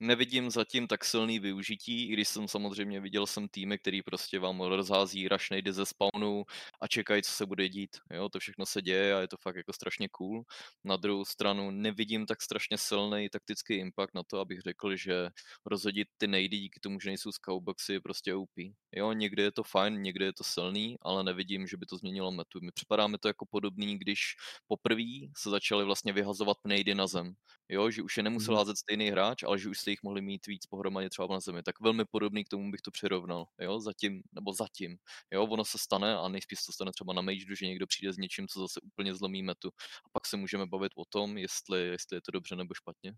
nevidím 0.00 0.50
zatím 0.50 0.86
tak 0.86 1.04
silný 1.04 1.38
využití, 1.38 2.08
i 2.08 2.12
když 2.12 2.28
jsem 2.28 2.48
samozřejmě 2.48 3.00
viděl 3.00 3.26
jsem 3.26 3.48
týmy, 3.48 3.78
který 3.78 4.02
prostě 4.02 4.38
vám 4.38 4.60
rozhází 4.60 5.28
rush 5.28 5.50
nejde 5.50 5.72
ze 5.72 5.86
spawnu 5.86 6.44
a 6.80 6.86
čekají, 6.88 7.22
co 7.22 7.32
se 7.32 7.46
bude 7.46 7.68
dít. 7.68 7.96
Jo, 8.12 8.28
to 8.28 8.38
všechno 8.38 8.66
se 8.66 8.82
děje 8.82 9.14
a 9.14 9.20
je 9.20 9.28
to 9.28 9.36
fakt 9.36 9.56
jako 9.56 9.72
strašně 9.72 10.08
cool. 10.08 10.42
Na 10.84 10.96
druhou 10.96 11.24
stranu 11.24 11.70
nevidím 11.70 12.26
tak 12.26 12.42
strašně 12.42 12.78
silný 12.78 13.28
taktický 13.28 13.74
impact 13.74 14.14
na 14.14 14.22
to, 14.22 14.38
abych 14.40 14.60
řekl, 14.60 14.96
že 14.96 15.28
rozhodit 15.66 16.08
ty 16.18 16.26
nejdy 16.26 16.58
díky 16.58 16.80
tomu, 16.80 17.00
že 17.00 17.10
nejsou 17.10 17.32
scoutboxy 17.32 17.92
je 17.92 18.00
prostě 18.00 18.34
OP. 18.34 18.50
Jo, 18.92 19.12
někdy 19.12 19.42
je 19.42 19.52
to 19.52 19.62
fajn, 19.62 20.02
někdy 20.02 20.24
je 20.24 20.32
to 20.32 20.44
silný, 20.44 20.96
ale 21.02 21.24
nevidím, 21.24 21.66
že 21.66 21.76
by 21.76 21.86
to 21.86 21.96
změnilo 21.96 22.32
metu. 22.32 22.60
Mi 22.62 22.72
připadá 22.72 23.06
mi 23.06 23.18
to 23.18 23.28
jako 23.28 23.46
podobný, 23.50 23.98
když 23.98 24.20
poprvé 24.66 25.02
se 25.36 25.50
začali 25.50 25.84
vlastně 25.84 26.12
vyhazovat 26.12 26.56
nejdy 26.66 26.94
na 26.94 27.06
zem. 27.06 27.34
Jo, 27.68 27.90
že 27.90 28.02
už 28.02 28.16
je 28.16 28.22
nemusel 28.22 28.54
hmm. 28.54 28.58
házet 28.58 28.76
stejný 28.76 29.10
hráč, 29.10 29.42
ale 29.42 29.58
že 29.58 29.68
už 29.68 29.78
jste 29.78 29.90
jich 29.90 30.02
mohli 30.02 30.22
mít 30.22 30.46
víc 30.46 30.66
pohromadě 30.66 31.08
třeba 31.10 31.28
na 31.34 31.40
zemi. 31.40 31.62
Tak 31.62 31.80
velmi 31.80 32.04
podobný 32.04 32.44
k 32.44 32.48
tomu 32.48 32.70
bych 32.70 32.80
to 32.80 32.90
přirovnal. 32.90 33.46
Jo, 33.60 33.80
zatím, 33.80 34.22
nebo 34.32 34.52
zatím. 34.52 34.96
Jo, 35.32 35.44
ono 35.44 35.64
se 35.64 35.78
stane 35.78 36.16
a 36.16 36.28
nejspíš 36.28 36.64
to 36.66 36.72
stane 36.72 36.92
třeba 36.92 37.12
na 37.12 37.22
Mage, 37.22 37.56
že 37.56 37.66
někdo 37.66 37.86
přijde 37.86 38.12
s 38.12 38.16
něčím, 38.16 38.48
co 38.48 38.60
zase 38.60 38.80
úplně 38.80 39.14
zlomí 39.14 39.42
metu. 39.42 39.68
A 40.04 40.08
pak 40.12 40.26
se 40.26 40.36
můžeme 40.36 40.66
bavit 40.66 40.92
o 40.96 41.04
tom, 41.04 41.38
jestli, 41.38 41.80
jestli 41.80 42.16
je 42.16 42.20
to 42.20 42.32
dobře 42.32 42.56
nebo 42.56 42.74
špatně. 42.74 43.12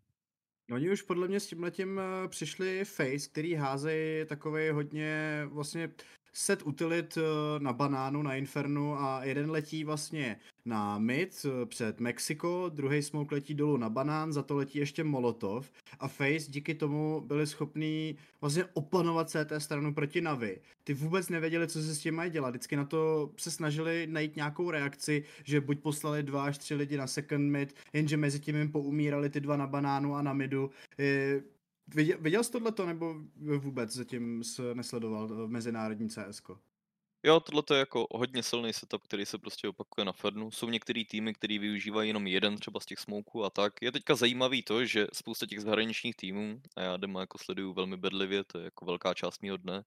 Oni 0.73 0.91
už 0.91 1.03
podle 1.03 1.29
mě 1.29 1.41
s 1.41 1.47
tímhletím 1.47 2.01
eh, 2.01 2.29
přišli 2.29 2.85
Face, 2.85 3.29
který 3.31 3.55
házejí 3.55 4.27
takový 4.27 4.71
hodně 4.71 5.43
vlastně 5.47 5.89
set 6.33 6.63
utilit 6.67 7.19
eh, 7.19 7.23
na 7.59 7.73
banánu, 7.73 8.23
na 8.23 8.35
Infernu 8.35 9.01
a 9.01 9.25
jeden 9.25 9.51
letí 9.51 9.85
vlastně 9.85 10.37
na 10.65 10.99
mid 10.99 11.47
eh, 11.47 11.67
před 11.67 12.01
Mexiko, 12.01 12.71
druhý 12.75 13.03
smoke 13.03 13.35
letí 13.35 13.55
dolů 13.55 13.77
na 13.77 13.91
banán, 13.91 14.33
za 14.33 14.43
to 14.43 14.57
letí 14.57 14.79
ještě 14.79 15.05
Molotov 15.05 15.71
a 16.01 16.09
Face 16.09 16.51
díky 16.51 16.75
tomu 16.75 17.21
byli 17.21 17.47
schopní 17.47 18.17
vlastně 18.41 18.65
opanovat 18.73 19.31
CT 19.31 19.53
stranu 19.59 19.95
proti 19.95 20.21
Navi. 20.21 20.61
Ty 20.85 20.95
vůbec 20.95 21.29
nevěděli, 21.29 21.69
co 21.69 21.83
se 21.83 21.95
s 21.95 21.99
tím 21.99 22.15
mají 22.15 22.31
dělat. 22.31 22.51
Vždycky 22.51 22.77
na 22.77 22.85
to 22.85 23.31
se 23.37 23.51
snažili 23.51 24.07
najít 24.11 24.37
nějakou 24.37 24.71
reakci, 24.71 25.25
že 25.45 25.61
buď 25.61 25.79
poslali 25.79 26.23
dva 26.23 26.45
až 26.45 26.59
tři 26.59 26.75
lidi 26.75 26.97
na 26.97 27.07
second 27.07 27.51
mid, 27.51 27.75
jenže 27.93 28.17
mezi 28.17 28.41
tím 28.41 28.57
jim 28.57 28.73
poumírali 28.73 29.31
ty 29.31 29.41
dva 29.41 29.57
na 29.57 29.67
banánu 29.67 30.15
a 30.15 30.23
na 30.23 30.33
midu. 30.33 30.71
Viděl, 31.95 32.19
viděl 32.21 32.45
jsi 32.45 32.53
tohleto, 32.53 32.87
nebo 32.87 33.15
vůbec 33.59 33.93
zatím 33.93 34.43
nesledoval 34.75 35.45
eh, 35.45 35.49
mezinárodní 35.49 36.09
CS? 36.09 36.43
Jo, 37.25 37.41
tohle 37.41 37.63
je 37.73 37.79
jako 37.79 38.07
hodně 38.11 38.43
silný 38.43 38.73
setup, 38.73 39.03
který 39.03 39.27
se 39.27 39.39
prostě 39.39 39.69
opakuje 39.69 40.05
na 40.05 40.13
Fernu. 40.13 40.51
Jsou 40.51 40.71
některé 40.71 41.05
týmy, 41.11 41.35
které 41.35 41.59
využívají 41.59 42.09
jenom 42.09 42.27
jeden 42.27 42.57
třeba 42.57 42.81
z 42.81 42.87
těch 42.87 42.99
smoků 42.99 43.45
a 43.45 43.51
tak. 43.51 43.73
Je 43.83 43.93
teďka 43.93 44.15
zajímavý 44.15 44.63
to, 44.63 44.85
že 44.85 45.07
spousta 45.13 45.47
těch 45.47 45.61
zahraničních 45.61 46.17
týmů, 46.17 46.61
a 46.77 46.81
já 46.83 46.97
dema 46.97 47.21
jako 47.21 47.39
sleduju 47.39 47.73
velmi 47.73 47.97
bedlivě, 47.97 48.45
to 48.45 48.59
je 48.59 48.65
jako 48.65 48.85
velká 48.85 49.15
část 49.15 49.43
mého 49.43 49.57
dne, 49.57 49.83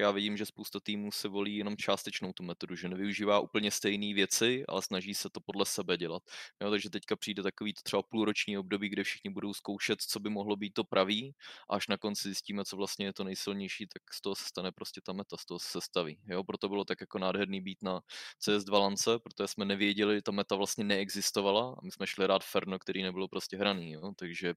já 0.00 0.10
vidím, 0.10 0.36
že 0.36 0.46
spousta 0.46 0.80
týmů 0.80 1.12
se 1.12 1.28
volí 1.28 1.56
jenom 1.56 1.76
částečnou 1.76 2.32
tu 2.32 2.42
metodu, 2.42 2.76
že 2.76 2.88
nevyužívá 2.88 3.40
úplně 3.40 3.70
stejné 3.70 4.14
věci, 4.14 4.64
ale 4.68 4.82
snaží 4.82 5.14
se 5.14 5.30
to 5.30 5.40
podle 5.40 5.66
sebe 5.66 5.96
dělat. 5.96 6.22
Jo, 6.62 6.70
takže 6.70 6.90
teďka 6.90 7.16
přijde 7.16 7.42
takový 7.42 7.74
třeba 7.74 8.02
půlroční 8.02 8.58
období, 8.58 8.88
kde 8.88 9.04
všichni 9.04 9.30
budou 9.30 9.54
zkoušet, 9.54 10.02
co 10.02 10.20
by 10.20 10.30
mohlo 10.30 10.56
být 10.56 10.72
to 10.72 10.84
pravý, 10.84 11.34
a 11.70 11.74
až 11.76 11.88
na 11.88 11.96
konci 11.96 12.28
zjistíme, 12.28 12.64
co 12.64 12.76
vlastně 12.76 13.06
je 13.06 13.12
to 13.12 13.24
nejsilnější, 13.24 13.86
tak 13.86 14.14
z 14.14 14.20
toho 14.20 14.34
se 14.34 14.44
stane 14.44 14.72
prostě 14.72 15.00
ta 15.00 15.12
meta, 15.12 15.36
z 15.36 15.44
toho 15.44 15.58
se 15.58 15.80
staví. 15.80 16.18
Jo, 16.26 16.44
proto 16.44 16.68
bylo 16.68 16.84
tak 16.84 17.00
jako 17.00 17.18
nádherný 17.18 17.60
být 17.60 17.82
na 17.82 18.00
CS2 18.40 18.78
lance, 18.78 19.18
protože 19.18 19.48
jsme 19.48 19.64
nevěděli, 19.64 20.22
ta 20.22 20.32
meta 20.32 20.56
vlastně 20.56 20.84
neexistovala 20.84 21.74
a 21.78 21.80
my 21.82 21.90
jsme 21.90 22.06
šli 22.06 22.26
rád 22.26 22.44
Ferno, 22.44 22.78
který 22.78 23.02
nebylo 23.02 23.28
prostě 23.28 23.56
hraný. 23.56 23.92
Jo, 23.92 24.12
takže 24.16 24.54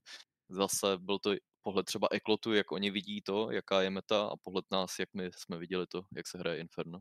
zase 0.48 0.86
byl 0.98 1.18
to 1.18 1.34
pohled 1.62 1.86
třeba 1.86 2.08
Eklotu, 2.10 2.52
jak 2.52 2.72
oni 2.72 2.90
vidí 2.90 3.22
to, 3.22 3.50
jaká 3.50 3.82
je 3.82 3.90
meta 3.90 4.26
a 4.26 4.36
pohled 4.36 4.64
nás, 4.72 4.98
jak 4.98 5.08
my 5.14 5.30
jsme 5.36 5.58
viděli 5.58 5.86
to, 5.86 6.02
jak 6.16 6.26
se 6.26 6.38
hraje 6.38 6.60
Inferno. 6.60 7.00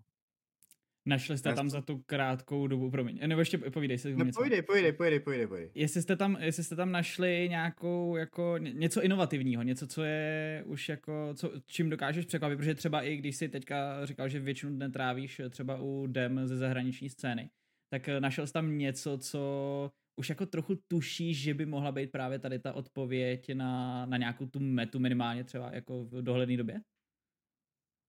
Našli 1.07 1.37
jste 1.37 1.53
tam 1.53 1.69
za 1.69 1.81
tu 1.81 2.03
krátkou 2.05 2.67
dobu, 2.67 2.91
promiň, 2.91 3.19
nebo 3.27 3.41
ještě 3.41 3.57
povídej 3.57 3.97
se. 3.97 4.09
No, 4.09 4.25
povídej, 4.35 4.61
povídej, 4.61 4.91
povídej, 4.91 5.19
povídej, 5.19 5.47
povídej. 5.47 5.71
Jestli 5.75 6.01
jste 6.01 6.15
tam, 6.15 6.37
jestli 6.39 6.63
jste 6.63 6.75
tam 6.75 6.91
našli 6.91 7.47
nějakou, 7.49 8.15
jako 8.15 8.57
něco 8.57 9.01
inovativního, 9.01 9.63
něco, 9.63 9.87
co 9.87 10.03
je 10.03 10.63
už 10.65 10.89
jako, 10.89 11.33
co, 11.35 11.51
čím 11.65 11.89
dokážeš 11.89 12.25
překvapit, 12.25 12.57
protože 12.57 12.75
třeba 12.75 13.01
i 13.01 13.17
když 13.17 13.35
si 13.35 13.49
teďka 13.49 14.05
říkal, 14.05 14.29
že 14.29 14.39
většinu 14.39 14.75
dne 14.75 14.89
trávíš 14.89 15.41
třeba 15.49 15.81
u 15.81 16.07
dem 16.07 16.47
ze 16.47 16.57
zahraniční 16.57 17.09
scény, 17.09 17.49
tak 17.89 18.09
našel 18.19 18.47
jsi 18.47 18.53
tam 18.53 18.77
něco, 18.77 19.17
co 19.17 19.91
už 20.15 20.29
jako 20.29 20.45
trochu 20.45 20.75
tušíš, 20.87 21.41
že 21.41 21.53
by 21.53 21.65
mohla 21.65 21.91
být 21.91 22.11
právě 22.11 22.39
tady 22.39 22.59
ta 22.59 22.73
odpověď 22.73 23.53
na, 23.53 24.05
na 24.05 24.17
nějakou 24.17 24.45
tu 24.45 24.59
metu 24.59 24.99
minimálně 24.99 25.43
třeba 25.43 25.73
jako 25.73 26.03
v 26.05 26.21
dohledné 26.21 26.57
době? 26.57 26.81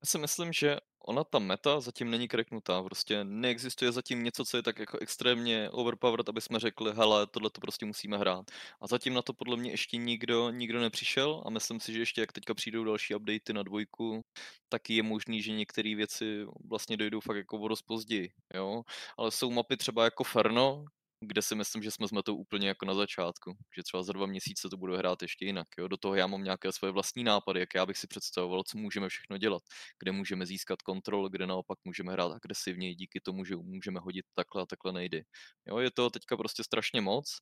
Já 0.02 0.06
si 0.06 0.18
myslím, 0.18 0.52
že 0.52 0.76
ona 1.06 1.24
ta 1.24 1.38
meta 1.38 1.80
zatím 1.80 2.10
není 2.10 2.28
kreknutá, 2.28 2.82
prostě 2.82 3.24
neexistuje 3.24 3.92
zatím 3.92 4.24
něco, 4.24 4.44
co 4.44 4.56
je 4.56 4.62
tak 4.62 4.78
jako 4.78 4.98
extrémně 4.98 5.70
overpowered, 5.70 6.28
aby 6.28 6.40
jsme 6.40 6.58
řekli, 6.60 6.92
hele, 6.94 7.26
tohle 7.26 7.50
to 7.50 7.60
prostě 7.60 7.86
musíme 7.86 8.18
hrát. 8.18 8.44
A 8.80 8.86
zatím 8.86 9.14
na 9.14 9.22
to 9.22 9.32
podle 9.32 9.56
mě 9.56 9.70
ještě 9.70 9.96
nikdo, 9.96 10.50
nikdo 10.50 10.80
nepřišel 10.80 11.42
a 11.46 11.50
myslím 11.50 11.80
si, 11.80 11.92
že 11.92 11.98
ještě 11.98 12.20
jak 12.20 12.32
teďka 12.32 12.54
přijdou 12.54 12.84
další 12.84 13.14
updaty 13.14 13.52
na 13.52 13.62
dvojku, 13.62 14.20
taky 14.68 14.94
je 14.94 15.02
možný, 15.02 15.42
že 15.42 15.52
některé 15.52 15.94
věci 15.94 16.46
vlastně 16.68 16.96
dojdou 16.96 17.20
fakt 17.20 17.36
jako 17.36 17.58
o 17.58 17.68
dost 17.68 17.82
později, 17.82 18.28
jo. 18.54 18.82
Ale 19.18 19.30
jsou 19.30 19.50
mapy 19.50 19.76
třeba 19.76 20.04
jako 20.04 20.24
Ferno, 20.24 20.84
kde 21.20 21.42
si 21.42 21.54
myslím, 21.54 21.82
že 21.82 21.90
jsme 21.90 22.08
s 22.08 22.12
metou 22.12 22.36
úplně 22.36 22.68
jako 22.68 22.84
na 22.86 22.94
začátku, 22.94 23.52
že 23.76 23.82
třeba 23.82 24.02
za 24.02 24.12
dva 24.12 24.26
měsíce 24.26 24.68
to 24.68 24.76
budu 24.76 24.96
hrát 24.96 25.22
ještě 25.22 25.44
jinak. 25.44 25.68
Jo? 25.78 25.88
Do 25.88 25.96
toho 25.96 26.14
já 26.14 26.26
mám 26.26 26.42
nějaké 26.44 26.72
svoje 26.72 26.92
vlastní 26.92 27.24
nápady, 27.24 27.60
jak 27.60 27.74
já 27.74 27.86
bych 27.86 27.98
si 27.98 28.06
představoval, 28.06 28.62
co 28.62 28.78
můžeme 28.78 29.08
všechno 29.08 29.38
dělat, 29.38 29.62
kde 29.98 30.12
můžeme 30.12 30.46
získat 30.46 30.82
kontrol, 30.82 31.28
kde 31.28 31.46
naopak 31.46 31.78
můžeme 31.84 32.12
hrát 32.12 32.32
agresivně, 32.32 32.94
díky 32.94 33.20
tomu, 33.20 33.44
že 33.44 33.56
můžeme 33.56 34.00
hodit 34.00 34.26
takhle 34.34 34.62
a 34.62 34.66
takhle 34.66 34.92
nejde. 34.92 35.22
Jo? 35.66 35.78
Je 35.78 35.90
to 35.90 36.10
teďka 36.10 36.36
prostě 36.36 36.64
strašně 36.64 37.00
moc 37.00 37.38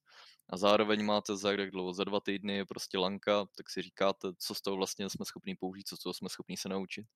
a 0.50 0.56
zároveň 0.56 1.04
máte 1.04 1.36
za 1.36 1.52
jak 1.52 1.70
dlouho, 1.70 1.94
za 1.94 2.04
dva 2.04 2.20
týdny 2.20 2.56
je 2.56 2.66
prostě 2.66 2.98
lanka, 2.98 3.46
tak 3.56 3.70
si 3.70 3.82
říkáte, 3.82 4.28
co 4.38 4.54
z 4.54 4.62
toho 4.62 4.76
vlastně 4.76 5.10
jsme 5.10 5.24
schopni 5.24 5.56
použít, 5.56 5.88
co 5.88 5.96
z 5.96 6.00
toho 6.00 6.14
jsme 6.14 6.28
schopni 6.28 6.56
se 6.56 6.68
naučit. 6.68 7.06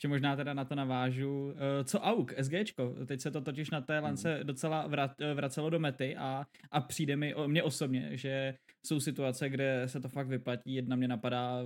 Ještě 0.00 0.08
možná 0.08 0.36
teda 0.36 0.54
na 0.54 0.64
to 0.64 0.74
navážu. 0.74 1.52
Eh, 1.56 1.84
co 1.84 2.00
AUK, 2.00 2.32
SGčko? 2.40 2.94
Teď 3.06 3.20
se 3.20 3.30
to 3.30 3.40
totiž 3.40 3.70
na 3.70 3.80
té 3.80 3.94
hmm. 3.94 4.04
lance 4.04 4.40
docela 4.42 4.90
eh, 5.20 5.34
vracelo 5.34 5.70
do 5.70 5.78
mety 5.78 6.16
a, 6.16 6.44
a 6.70 6.80
přijde 6.80 7.16
mi, 7.16 7.34
mně 7.46 7.62
osobně, 7.62 8.08
že 8.12 8.54
jsou 8.86 9.00
situace, 9.00 9.48
kde 9.48 9.82
se 9.86 10.00
to 10.00 10.08
fakt 10.08 10.28
vyplatí. 10.28 10.74
Jedna 10.74 10.96
mě 10.96 11.08
napadá, 11.08 11.58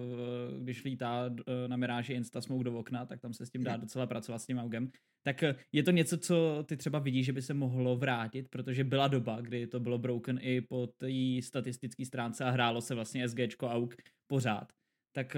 když 0.61 0.85
lítá 0.85 1.31
eh, 1.49 1.69
na 1.69 1.77
Miráži 1.77 2.13
Insta 2.13 2.41
Smoke 2.41 2.65
do 2.65 2.79
okna, 2.79 3.07
tak 3.07 3.21
tam 3.21 3.33
se 3.33 3.47
s 3.47 3.51
tím 3.51 3.65
dá 3.65 3.73
hmm. 3.73 3.81
docela 3.81 4.07
pracovat 4.07 4.39
s 4.39 4.47
tím 4.47 4.59
AUGem. 4.59 4.91
Tak 5.27 5.45
je 5.73 5.83
to 5.83 5.91
něco, 5.91 6.19
co 6.19 6.65
ty 6.69 6.77
třeba 6.77 6.99
vidíš, 6.99 7.27
že 7.27 7.33
by 7.33 7.43
se 7.43 7.55
mohlo 7.55 7.97
vrátit, 7.97 8.49
protože 8.51 8.85
byla 8.85 9.09
doba, 9.09 9.41
kdy 9.41 9.67
to 9.67 9.81
bylo 9.81 9.99
broken 9.99 10.39
i 10.43 10.61
po 10.61 10.87
té 10.87 11.43
statistické 11.43 12.05
stránce 12.05 12.45
a 12.45 12.51
hrálo 12.51 12.81
se 12.81 12.95
vlastně 12.95 13.29
SGčko 13.29 13.69
AUK 13.69 13.95
pořád. 14.27 14.73
Tak 15.13 15.37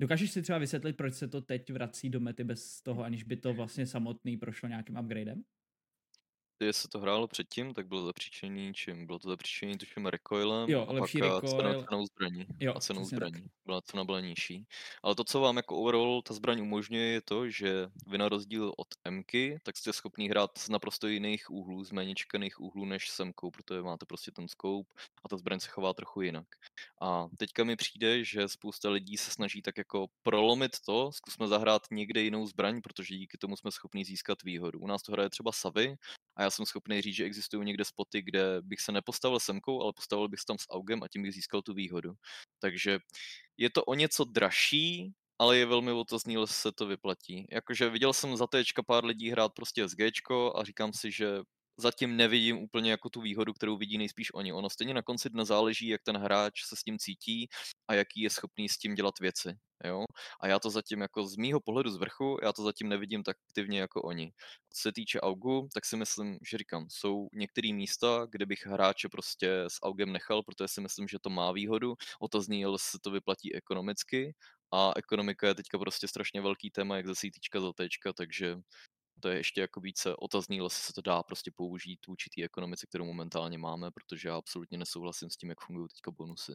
Dokážeš 0.00 0.30
si 0.30 0.42
třeba 0.42 0.58
vysvětlit, 0.58 0.96
proč 0.96 1.14
se 1.14 1.28
to 1.28 1.40
teď 1.40 1.72
vrací 1.72 2.10
do 2.10 2.20
mety 2.20 2.44
bez 2.44 2.82
toho, 2.82 3.04
aniž 3.04 3.24
by 3.24 3.36
to 3.36 3.54
vlastně 3.54 3.86
samotný 3.86 4.36
prošlo 4.36 4.68
nějakým 4.68 4.96
upgradem? 4.96 5.42
Jestli 6.60 6.82
se 6.82 6.88
to 6.88 6.98
hrálo 6.98 7.28
předtím, 7.28 7.74
tak 7.74 7.86
bylo 7.86 8.04
zapříčený 8.04 8.74
čím? 8.74 9.06
Bylo 9.06 9.18
to 9.18 9.28
zapříčený 9.28 9.78
tuším 9.78 10.06
recoilem 10.06 10.70
jo, 10.70 10.86
a 10.88 10.92
lepší 10.92 11.18
pak 11.18 11.28
recoil. 11.28 11.50
cenou, 11.50 11.84
cenou 11.84 12.06
zbraní. 12.06 12.46
Jo, 12.60 12.72
a 12.76 12.80
cenou 12.80 13.04
zbraní. 13.04 13.32
Tak. 13.32 13.42
Byla 13.66 13.80
cena 13.82 14.04
byla 14.04 14.20
nižší. 14.20 14.66
Ale 15.02 15.14
to, 15.14 15.24
co 15.24 15.40
vám 15.40 15.56
jako 15.56 15.76
overall 15.76 16.22
ta 16.22 16.34
zbraň 16.34 16.60
umožňuje, 16.60 17.04
je 17.04 17.20
to, 17.20 17.48
že 17.48 17.86
vy 18.06 18.18
na 18.18 18.28
rozdíl 18.28 18.72
od 18.76 18.88
Mky, 19.10 19.58
tak 19.62 19.76
jste 19.76 19.92
schopný 19.92 20.28
hrát 20.28 20.58
z 20.58 20.68
naprosto 20.68 21.06
jiných 21.06 21.50
úhlů, 21.50 21.84
z 21.84 21.92
méně 21.92 22.14
čekaných 22.14 22.60
úhlů 22.60 22.84
než 22.84 23.10
semkou, 23.10 23.50
protože 23.50 23.82
máte 23.82 24.06
prostě 24.06 24.30
ten 24.30 24.48
scope 24.48 24.88
a 25.24 25.28
ta 25.28 25.36
zbraň 25.36 25.60
se 25.60 25.68
chová 25.68 25.94
trochu 25.94 26.20
jinak. 26.20 26.46
A 27.02 27.28
teďka 27.38 27.64
mi 27.64 27.76
přijde, 27.76 28.24
že 28.24 28.48
spousta 28.48 28.90
lidí 28.90 29.16
se 29.16 29.30
snaží 29.30 29.62
tak 29.62 29.78
jako 29.78 30.06
prolomit 30.22 30.76
to, 30.86 31.12
zkusme 31.12 31.48
zahrát 31.48 31.82
někde 31.90 32.22
jinou 32.22 32.46
zbraň, 32.46 32.80
protože 32.80 33.14
díky 33.14 33.38
tomu 33.38 33.56
jsme 33.56 33.70
schopni 33.70 34.04
získat 34.04 34.42
výhodu. 34.42 34.78
U 34.78 34.86
nás 34.86 35.02
to 35.02 35.12
hraje 35.12 35.30
třeba 35.30 35.52
Savy, 35.52 35.96
a 36.36 36.42
já 36.42 36.49
jsem 36.50 36.66
schopný 36.66 37.00
říct, 37.00 37.14
že 37.14 37.24
existují 37.24 37.66
někde 37.66 37.84
spoty, 37.84 38.22
kde 38.22 38.62
bych 38.62 38.80
se 38.80 38.92
nepostavil 38.92 39.40
semkou, 39.40 39.82
ale 39.82 39.92
postavil 39.92 40.28
bych 40.28 40.40
se 40.40 40.46
tam 40.46 40.58
s 40.58 40.70
augem 40.70 41.02
a 41.02 41.08
tím 41.08 41.22
bych 41.22 41.34
získal 41.34 41.62
tu 41.62 41.74
výhodu. 41.74 42.12
Takže 42.58 42.98
je 43.56 43.70
to 43.70 43.84
o 43.84 43.94
něco 43.94 44.24
dražší, 44.24 45.12
ale 45.38 45.58
je 45.58 45.66
velmi 45.66 45.92
otazný, 45.92 46.34
jestli 46.34 46.54
se 46.54 46.72
to 46.72 46.86
vyplatí. 46.86 47.46
Jakože 47.50 47.90
viděl 47.90 48.12
jsem 48.12 48.36
za 48.36 48.46
téčka 48.46 48.82
pár 48.82 49.04
lidí 49.04 49.30
hrát 49.30 49.52
prostě 49.54 49.88
SG 49.88 50.00
a 50.54 50.64
říkám 50.64 50.92
si, 50.92 51.10
že 51.10 51.38
zatím 51.80 52.16
nevidím 52.16 52.58
úplně 52.58 52.90
jako 52.90 53.10
tu 53.10 53.20
výhodu, 53.20 53.52
kterou 53.52 53.76
vidí 53.76 53.98
nejspíš 53.98 54.34
oni. 54.34 54.52
Ono 54.52 54.70
stejně 54.70 54.94
na 54.94 55.02
konci 55.02 55.30
dne 55.30 55.44
záleží, 55.44 55.88
jak 55.88 56.02
ten 56.02 56.16
hráč 56.16 56.64
se 56.64 56.76
s 56.76 56.82
tím 56.82 56.98
cítí 56.98 57.48
a 57.88 57.94
jaký 57.94 58.20
je 58.20 58.30
schopný 58.30 58.68
s 58.68 58.78
tím 58.78 58.94
dělat 58.94 59.18
věci. 59.20 59.58
Jo? 59.84 60.04
A 60.40 60.48
já 60.48 60.58
to 60.58 60.70
zatím 60.70 61.00
jako 61.00 61.26
z 61.26 61.36
mýho 61.36 61.60
pohledu 61.60 61.90
z 61.90 61.96
vrchu, 61.96 62.36
já 62.42 62.52
to 62.52 62.62
zatím 62.62 62.88
nevidím 62.88 63.22
tak 63.22 63.36
aktivně 63.48 63.80
jako 63.80 64.02
oni. 64.02 64.32
Co 64.72 64.80
se 64.82 64.92
týče 64.92 65.20
Augu, 65.20 65.68
tak 65.74 65.84
si 65.84 65.96
myslím, 65.96 66.38
že 66.50 66.58
říkám, 66.58 66.86
jsou 66.88 67.28
některé 67.32 67.72
místa, 67.72 68.26
kde 68.30 68.46
bych 68.46 68.66
hráče 68.66 69.08
prostě 69.08 69.64
s 69.68 69.82
Augem 69.82 70.12
nechal, 70.12 70.42
protože 70.42 70.68
si 70.68 70.80
myslím, 70.80 71.08
že 71.08 71.18
to 71.18 71.30
má 71.30 71.52
výhodu. 71.52 71.94
Otazní, 72.20 72.64
se 72.76 72.98
to 73.02 73.10
vyplatí 73.10 73.54
ekonomicky 73.54 74.34
a 74.72 74.92
ekonomika 74.96 75.46
je 75.46 75.54
teďka 75.54 75.78
prostě 75.78 76.08
strašně 76.08 76.40
velký 76.40 76.70
téma, 76.70 76.96
jak 76.96 77.06
ze 77.06 77.14
CT 77.14 77.60
za 77.60 77.72
tečka, 77.72 78.12
takže 78.12 78.56
to 79.20 79.28
je 79.28 79.36
ještě 79.36 79.60
jako 79.60 79.80
více 79.80 80.16
otazný, 80.16 80.56
jestli 80.56 80.82
se 80.82 80.92
to 80.92 81.00
dá 81.00 81.22
prostě 81.22 81.50
použít 81.50 82.00
v 82.06 82.08
určitý 82.08 82.44
ekonomice, 82.44 82.86
kterou 82.86 83.04
momentálně 83.04 83.58
máme, 83.58 83.90
protože 83.90 84.28
já 84.28 84.36
absolutně 84.36 84.78
nesouhlasím 84.78 85.30
s 85.30 85.36
tím, 85.36 85.48
jak 85.48 85.60
fungují 85.60 85.88
teďka 85.88 86.10
bonusy. 86.10 86.52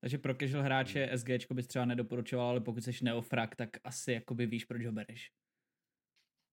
Takže 0.00 0.18
pro 0.18 0.34
casual 0.34 0.62
hráče 0.62 1.10
SG 1.16 1.52
bys 1.52 1.66
třeba 1.66 1.84
nedoporučoval, 1.84 2.46
ale 2.46 2.60
pokud 2.60 2.84
jsi 2.84 3.04
neofrak, 3.04 3.56
tak 3.56 3.70
asi 3.84 4.12
jakoby 4.12 4.46
víš, 4.46 4.64
proč 4.64 4.86
ho 4.86 4.92
bereš. 4.92 5.32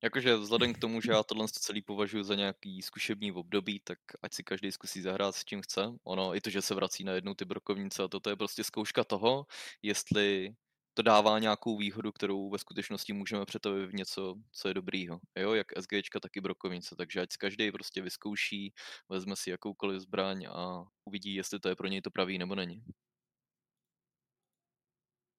Jakože 0.03 0.36
vzhledem 0.36 0.74
k 0.74 0.78
tomu, 0.78 1.01
že 1.01 1.11
já 1.11 1.24
tohle 1.24 1.47
celý 1.47 1.82
považuji 1.82 2.24
za 2.24 2.36
nějaký 2.36 2.82
zkušební 2.82 3.32
období, 3.32 3.80
tak 3.80 3.99
ať 4.22 4.34
si 4.34 4.43
každý 4.43 4.72
zkusí 4.72 5.01
zahrát 5.01 5.36
s 5.36 5.45
čím 5.45 5.61
chce. 5.61 5.82
Ono, 6.03 6.36
i 6.36 6.41
to, 6.41 6.49
že 6.49 6.61
se 6.61 6.76
vrací 6.76 7.03
na 7.03 7.13
jednu 7.13 7.34
ty 7.34 7.45
brokovnice, 7.45 8.03
a 8.03 8.07
toto 8.07 8.30
je 8.30 8.36
prostě 8.36 8.63
zkouška 8.63 9.03
toho, 9.03 9.45
jestli 9.82 10.55
to 10.94 11.02
dává 11.02 11.40
nějakou 11.40 11.78
výhodu, 11.78 12.12
kterou 12.12 12.50
ve 12.50 12.58
skutečnosti 12.58 13.14
můžeme 13.14 13.46
přetavit 13.46 13.90
v 13.90 13.94
něco, 13.94 14.36
co 14.52 14.68
je 14.68 14.74
dobrýho. 14.74 15.20
Jo, 15.38 15.54
jak 15.54 15.68
SGčka, 15.80 16.20
tak 16.20 16.36
i 16.36 16.42
brokovnice. 16.42 16.96
Takže 16.98 17.22
ať 17.22 17.30
každý 17.40 17.72
prostě 17.72 18.02
vyzkouší, 18.02 18.74
vezme 19.10 19.36
si 19.36 19.50
jakoukoliv 19.50 20.02
zbraň 20.02 20.46
a 20.46 20.84
uvidí, 21.06 21.36
jestli 21.36 21.60
to 21.60 21.70
je 21.70 21.76
pro 21.76 21.88
něj 21.88 22.02
to 22.02 22.12
pravý 22.12 22.38
nebo 22.38 22.56
není. 22.56 22.84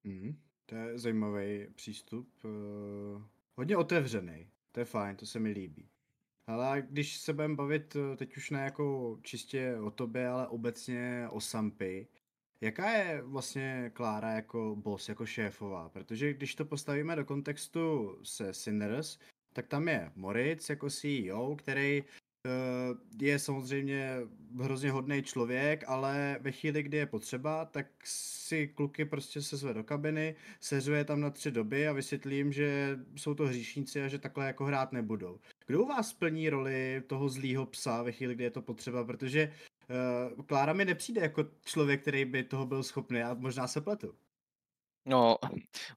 Mm, 0.05 0.40
to 0.66 0.74
je 0.74 0.98
zajímavý 0.98 1.66
přístup. 1.74 2.28
Uh, 2.44 3.22
hodně 3.55 3.76
otevřený. 3.76 4.51
To 4.72 4.80
je 4.80 4.84
fajn, 4.84 5.16
to 5.16 5.26
se 5.26 5.38
mi 5.38 5.51
líbí. 5.51 5.90
Ale 6.46 6.82
když 6.90 7.18
se 7.18 7.32
budeme 7.32 7.55
bavit 7.55 7.96
eh, 7.96 8.16
teď 8.16 8.36
už 8.36 8.51
ne 8.51 8.61
jako 8.61 9.18
čistě 9.22 9.76
o 9.80 9.90
tobě, 9.90 10.28
ale 10.28 10.48
obecně 10.48 11.28
o 11.30 11.40
Sampy, 11.40 12.09
Jaká 12.62 12.90
je 12.90 13.22
vlastně 13.22 13.90
Klára 13.94 14.32
jako 14.32 14.76
boss, 14.76 15.08
jako 15.08 15.26
šéfová? 15.26 15.88
Protože 15.88 16.34
když 16.34 16.54
to 16.54 16.64
postavíme 16.64 17.16
do 17.16 17.24
kontextu 17.24 18.16
se 18.22 18.54
Sinners, 18.54 19.18
tak 19.52 19.66
tam 19.66 19.88
je 19.88 20.12
Moritz 20.14 20.70
jako 20.70 20.90
CEO, 20.90 21.56
který 21.56 22.02
uh, 22.02 23.22
je 23.22 23.38
samozřejmě 23.38 24.16
hrozně 24.61 24.90
hodný 24.90 25.22
člověk, 25.22 25.84
ale 25.86 26.38
ve 26.40 26.52
chvíli, 26.52 26.82
kdy 26.82 26.96
je 26.96 27.06
potřeba, 27.06 27.64
tak 27.64 27.86
si 28.04 28.68
kluky 28.68 29.04
prostě 29.04 29.42
se 29.42 29.74
do 29.74 29.84
kabiny, 29.84 30.36
seřuje 30.61 31.04
tam 31.04 31.20
na 31.20 31.30
tři 31.30 31.50
doby 31.50 31.88
a 31.88 31.92
vysvětlím, 31.92 32.52
že 32.52 32.98
jsou 33.16 33.34
to 33.34 33.46
hříšníci 33.46 34.02
a 34.02 34.08
že 34.08 34.18
takhle 34.18 34.46
jako 34.46 34.64
hrát 34.64 34.92
nebudou. 34.92 35.38
Kdo 35.66 35.82
u 35.82 35.86
vás 35.86 36.12
plní 36.12 36.50
roli 36.50 37.02
toho 37.06 37.28
zlýho 37.28 37.66
psa 37.66 38.02
ve 38.02 38.12
chvíli, 38.12 38.34
kdy 38.34 38.44
je 38.44 38.50
to 38.50 38.62
potřeba? 38.62 39.04
Protože 39.04 39.52
uh, 39.91 40.45
Klára 40.45 40.72
mi 40.72 40.84
nepřijde 40.84 41.20
jako 41.20 41.45
člověk, 41.64 42.03
který 42.03 42.24
by 42.24 42.45
toho 42.45 42.66
byl 42.66 42.82
schopný 42.82 43.22
a 43.22 43.34
možná 43.34 43.68
se 43.68 43.80
pletu. 43.80 44.14
No, 45.07 45.36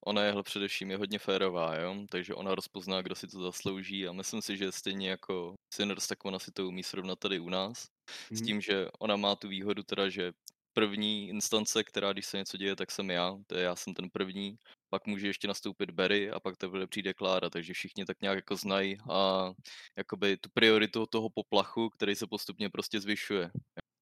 ona 0.02 0.24
je 0.24 0.34
především 0.44 0.92
je 0.92 0.98
hodně 0.98 1.20
férová, 1.20 1.76
jo? 1.76 1.96
takže 2.10 2.36
ona 2.36 2.56
rozpozná, 2.56 3.02
kdo 3.02 3.16
si 3.16 3.28
to 3.28 3.42
zaslouží 3.42 4.08
a 4.08 4.12
myslím 4.12 4.42
si, 4.42 4.58
že 4.58 4.72
stejně 4.72 5.10
jako 5.10 5.56
Sinners, 5.74 6.08
tak 6.08 6.26
ona 6.26 6.40
si 6.40 6.52
to 6.52 6.68
umí 6.68 6.84
srovnat 6.84 7.20
tady 7.20 7.40
u 7.40 7.50
nás. 7.50 7.88
Mm. 8.32 8.38
S 8.38 8.40
mhm. 8.40 8.48
tím, 8.48 8.62
že 8.62 8.88
ona 9.00 9.16
má 9.16 9.36
tu 9.36 9.48
výhodu 9.48 9.84
teda, 9.84 10.10
že 10.10 10.34
první 10.74 11.30
instance, 11.30 11.84
která 11.84 12.14
když 12.14 12.26
se 12.26 12.38
něco 12.38 12.58
děje, 12.58 12.76
tak 12.76 12.92
jsem 12.92 13.10
já, 13.10 13.38
to 13.48 13.56
je 13.56 13.64
já 13.64 13.76
jsem 13.76 13.94
ten 13.94 14.10
první, 14.10 14.58
pak 14.90 15.08
může 15.08 15.28
ještě 15.28 15.48
nastoupit 15.48 15.92
Barry 15.92 16.32
a 16.32 16.40
pak 16.40 16.58
teprve 16.58 16.88
přijde 16.88 17.14
Klára, 17.14 17.50
takže 17.50 17.74
všichni 17.74 18.06
tak 18.06 18.22
nějak 18.22 18.36
jako 18.36 18.56
znají 18.56 18.98
a 19.12 19.52
jakoby 19.98 20.38
tu 20.38 20.50
prioritu 20.54 21.06
toho 21.06 21.30
poplachu, 21.30 21.90
který 21.90 22.16
se 22.16 22.28
postupně 22.28 22.70
prostě 22.70 23.00
zvyšuje. 23.00 23.52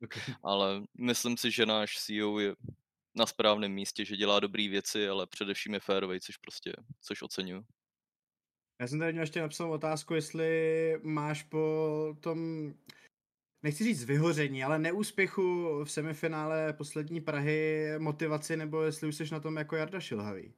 Okay. 0.03 0.35
Ale 0.43 0.83
myslím 0.97 1.37
si, 1.37 1.51
že 1.51 1.65
náš 1.65 1.97
CEO 1.97 2.39
je 2.39 2.55
na 3.15 3.25
správném 3.25 3.71
místě, 3.71 4.05
že 4.05 4.17
dělá 4.17 4.39
dobré 4.39 4.67
věci, 4.69 5.09
ale 5.09 5.27
především 5.27 5.73
je 5.73 5.79
férovej, 5.79 6.19
což 6.19 6.37
prostě, 6.37 6.73
což 7.01 7.21
oceňuju. 7.21 7.65
Já 8.81 8.87
jsem 8.87 8.99
tady 8.99 9.11
měl 9.11 9.23
ještě 9.23 9.41
napsal 9.41 9.71
otázku, 9.73 10.13
jestli 10.13 10.99
máš 11.03 11.43
po 11.43 12.15
tom, 12.19 12.71
nechci 13.63 13.83
říct 13.83 14.03
vyhoření, 14.03 14.63
ale 14.63 14.79
neúspěchu 14.79 15.67
v 15.83 15.91
semifinále 15.91 16.73
poslední 16.73 17.21
Prahy 17.21 17.85
motivaci, 17.97 18.57
nebo 18.57 18.81
jestli 18.81 19.07
už 19.07 19.15
jsi 19.15 19.23
na 19.31 19.39
tom 19.39 19.57
jako 19.57 19.75
Jarda 19.75 19.99
Šilhavý. 19.99 20.53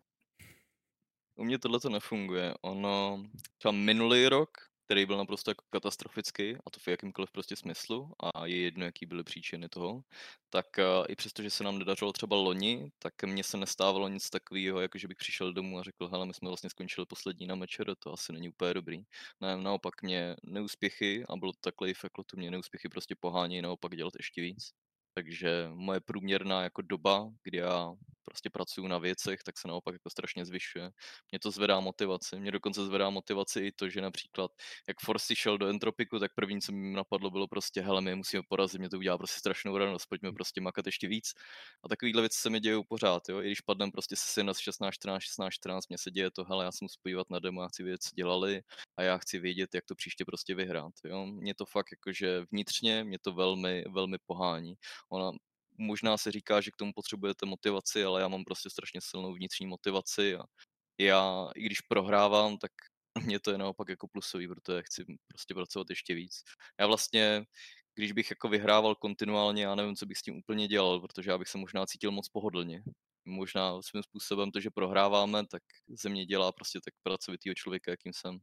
U 1.36 1.44
mě 1.44 1.60
tohle 1.60 1.80
to 1.80 1.90
nefunguje. 1.90 2.54
Ono, 2.62 3.26
třeba 3.58 3.72
minulý 3.72 4.28
rok, 4.28 4.73
který 4.86 5.06
byl 5.06 5.18
naprosto 5.18 5.52
jako 5.52 5.66
katastrofický, 5.70 6.56
a 6.56 6.70
to 6.72 6.80
v 6.80 6.88
jakýmkoliv 6.88 7.32
prostě 7.32 7.56
smyslu, 7.56 8.12
a 8.24 8.46
je 8.46 8.58
jedno, 8.58 8.86
jaký 8.86 9.06
byly 9.06 9.24
příčiny 9.24 9.70
toho, 9.70 10.02
tak 10.50 10.66
uh, 10.78 11.06
i 11.10 11.16
přesto, 11.16 11.44
že 11.44 11.50
se 11.50 11.64
nám 11.64 11.80
nedařilo 11.80 12.14
třeba 12.14 12.36
loni, 12.36 12.92
tak 13.00 13.24
mně 13.24 13.44
se 13.44 13.58
nestávalo 13.58 14.08
nic 14.08 14.30
takového, 14.30 14.82
jako 14.82 14.98
že 14.98 15.08
bych 15.08 15.18
přišel 15.18 15.54
domů 15.54 15.80
a 15.80 15.84
řekl, 15.84 16.08
hele, 16.08 16.26
my 16.26 16.34
jsme 16.34 16.48
vlastně 16.50 16.70
skončili 16.70 17.06
poslední 17.06 17.48
na 17.48 17.56
mečer, 17.56 17.96
to 18.00 18.14
asi 18.14 18.34
není 18.34 18.50
úplně 18.50 18.74
dobrý. 18.74 19.04
Ne, 19.42 19.58
naopak 19.58 20.02
mě 20.02 20.36
neúspěchy, 20.44 21.24
a 21.30 21.36
bylo 21.36 21.52
to 21.52 21.60
takhle 21.62 21.90
i 21.90 21.94
fakt, 21.94 22.12
to 22.26 22.38
mě 22.38 22.52
neúspěchy 22.52 22.90
prostě 22.90 23.16
pohání 23.20 23.62
naopak 23.62 23.96
dělat 23.96 24.14
ještě 24.18 24.42
víc. 24.42 24.72
Takže 25.14 25.70
moje 25.74 26.00
průměrná 26.02 26.64
jako 26.64 26.82
doba, 26.82 27.30
kdy 27.44 27.58
já 27.58 27.94
prostě 28.26 28.50
pracuju 28.50 28.88
na 28.88 28.98
věcech, 28.98 29.44
tak 29.44 29.58
se 29.58 29.68
naopak 29.68 29.96
jako 29.96 30.10
strašně 30.10 30.46
zvyšuje. 30.46 30.92
Mě 31.32 31.40
to 31.40 31.52
zvedá 31.52 31.80
motivaci. 31.80 32.40
Mě 32.40 32.52
dokonce 32.52 32.86
zvedá 32.86 33.10
motivaci 33.10 33.60
i 33.60 33.72
to, 33.72 33.90
že 33.90 34.02
například, 34.02 34.52
jak 34.88 34.98
Forcy 35.00 35.36
šel 35.36 35.58
do 35.58 35.68
Entropiku, 35.68 36.20
tak 36.20 36.32
první, 36.36 36.62
co 36.62 36.72
mi 36.72 36.96
napadlo, 36.96 37.32
bylo 37.32 37.48
prostě, 37.48 37.82
hele, 37.82 38.02
my 38.02 38.16
musíme 38.16 38.44
porazit, 38.50 38.80
mě 38.80 38.90
to 38.90 38.98
udělá 38.98 39.18
prostě 39.18 39.40
strašnou 39.40 39.78
radost, 39.78 40.06
pojďme 40.06 40.32
prostě 40.32 40.62
makat 40.62 40.86
ještě 40.86 41.08
víc. 41.08 41.34
A 41.84 41.90
takovýhle 41.90 42.22
věci 42.22 42.40
se 42.42 42.50
mi 42.50 42.60
dějí 42.60 42.84
pořád, 42.90 43.30
jo. 43.30 43.42
I 43.42 43.46
když 43.46 43.62
padnem 43.62 43.92
prostě 43.92 44.16
se 44.16 44.44
na 44.44 44.54
16, 44.54 44.94
14, 44.94 45.24
16, 45.24 45.54
14, 45.54 45.90
mě 45.90 45.98
se 45.98 46.12
děje 46.12 46.32
to, 46.32 46.44
hele, 46.44 46.66
já 46.66 46.72
jsem 46.72 46.90
spojovat 46.90 47.30
na 47.30 47.40
demo, 47.40 47.62
já 47.62 47.68
chci 47.68 47.84
vědět, 47.84 48.04
co 48.04 48.10
dělali 48.16 48.62
a 48.98 49.04
já 49.04 49.18
chci 49.18 49.40
vědět, 49.40 49.76
jak 49.76 49.86
to 49.86 49.96
příště 49.96 50.26
prostě 50.26 50.56
vyhrát, 50.56 50.94
jo. 51.06 51.26
Mě 51.26 51.56
to 51.56 51.66
fakt 51.66 51.92
jakože 51.92 52.46
vnitřně, 52.52 53.04
mě 53.04 53.20
to 53.20 53.34
velmi, 53.34 53.84
velmi 53.90 54.18
pohání. 54.26 54.76
Ona 55.10 55.32
možná 55.78 56.18
se 56.18 56.32
říká, 56.32 56.62
že 56.62 56.72
k 56.72 56.76
tomu 56.78 56.94
potřebujete 56.94 57.46
motivaci, 57.46 58.04
ale 58.04 58.22
já 58.22 58.28
mám 58.28 58.44
prostě 58.44 58.70
strašně 58.70 59.02
silnou 59.04 59.34
vnitřní 59.34 59.68
motivaci 59.68 60.36
a 60.36 60.44
já, 61.00 61.50
i 61.56 61.64
když 61.64 61.82
prohrávám, 61.82 62.58
tak 62.58 62.72
mě 63.26 63.40
to 63.40 63.52
je 63.52 63.58
naopak 63.58 63.90
jako 63.90 64.08
plusový, 64.08 64.48
protože 64.48 64.84
chci 64.84 65.06
prostě 65.28 65.54
pracovat 65.54 65.90
ještě 65.90 66.16
víc. 66.16 66.44
Já 66.80 66.88
vlastně, 66.88 67.46
když 67.96 68.12
bych 68.12 68.30
jako 68.30 68.50
vyhrával 68.50 68.96
kontinuálně, 68.96 69.64
já 69.64 69.76
nevím, 69.76 69.96
co 69.96 70.06
bych 70.06 70.18
s 70.18 70.22
tím 70.22 70.38
úplně 70.38 70.68
dělal, 70.68 71.02
protože 71.02 71.32
já 71.32 71.38
bych 71.38 71.48
se 71.48 71.58
možná 71.58 71.86
cítil 71.86 72.12
moc 72.12 72.30
pohodlně. 72.30 72.84
Možná 73.26 73.82
svým 73.82 74.04
způsobem 74.04 74.52
to, 74.52 74.60
že 74.60 74.70
prohráváme, 74.72 75.48
tak 75.48 75.64
ze 75.90 76.10
mě 76.10 76.26
dělá 76.26 76.52
prostě 76.52 76.80
tak 76.86 76.94
pracovitýho 77.04 77.56
člověka, 77.56 77.92
jakým 77.92 78.14
jsem. 78.14 78.40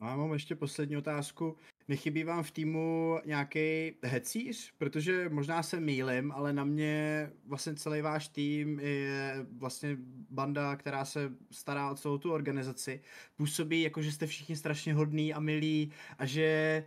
A 0.00 0.08
já 0.08 0.16
mám 0.16 0.32
ještě 0.32 0.56
poslední 0.56 0.96
otázku. 0.96 1.56
Nechybí 1.88 2.24
vám 2.24 2.42
v 2.42 2.50
týmu 2.50 3.18
nějaký 3.26 3.92
hecíř? 4.02 4.72
Protože 4.78 5.28
možná 5.28 5.62
se 5.62 5.80
mýlim, 5.80 6.32
ale 6.32 6.52
na 6.52 6.64
mě 6.64 7.30
vlastně 7.46 7.74
celý 7.74 8.00
váš 8.00 8.28
tým 8.28 8.80
je 8.80 9.46
vlastně 9.52 9.96
banda, 10.30 10.76
která 10.76 11.04
se 11.04 11.32
stará 11.50 11.90
o 11.90 11.94
celou 11.94 12.18
tu 12.18 12.32
organizaci. 12.32 13.00
Působí 13.36 13.82
jako, 13.82 14.02
že 14.02 14.12
jste 14.12 14.26
všichni 14.26 14.56
strašně 14.56 14.94
hodní 14.94 15.34
a 15.34 15.40
milí 15.40 15.92
a 16.18 16.26
že 16.26 16.84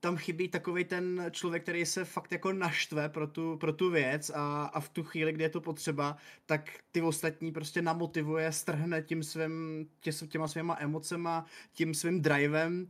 tam 0.00 0.16
chybí 0.16 0.48
takový 0.48 0.84
ten 0.84 1.26
člověk, 1.30 1.62
který 1.62 1.86
se 1.86 2.04
fakt 2.04 2.32
jako 2.32 2.52
naštve 2.52 3.08
pro 3.08 3.26
tu, 3.26 3.56
pro 3.56 3.72
tu 3.72 3.90
věc 3.90 4.30
a, 4.34 4.64
a 4.64 4.80
v 4.80 4.88
tu 4.88 5.02
chvíli, 5.04 5.32
kdy 5.32 5.44
je 5.44 5.50
to 5.50 5.60
potřeba, 5.60 6.16
tak 6.46 6.70
ty 6.92 7.02
ostatní 7.02 7.52
prostě 7.52 7.82
namotivuje, 7.82 8.52
strhne 8.52 9.02
tím 9.02 9.22
svým, 9.22 9.86
tě, 10.00 10.12
těma 10.12 10.48
svýma 10.48 10.76
emocema, 10.80 11.46
tím 11.72 11.94
svým 11.94 12.22
drivem. 12.22 12.88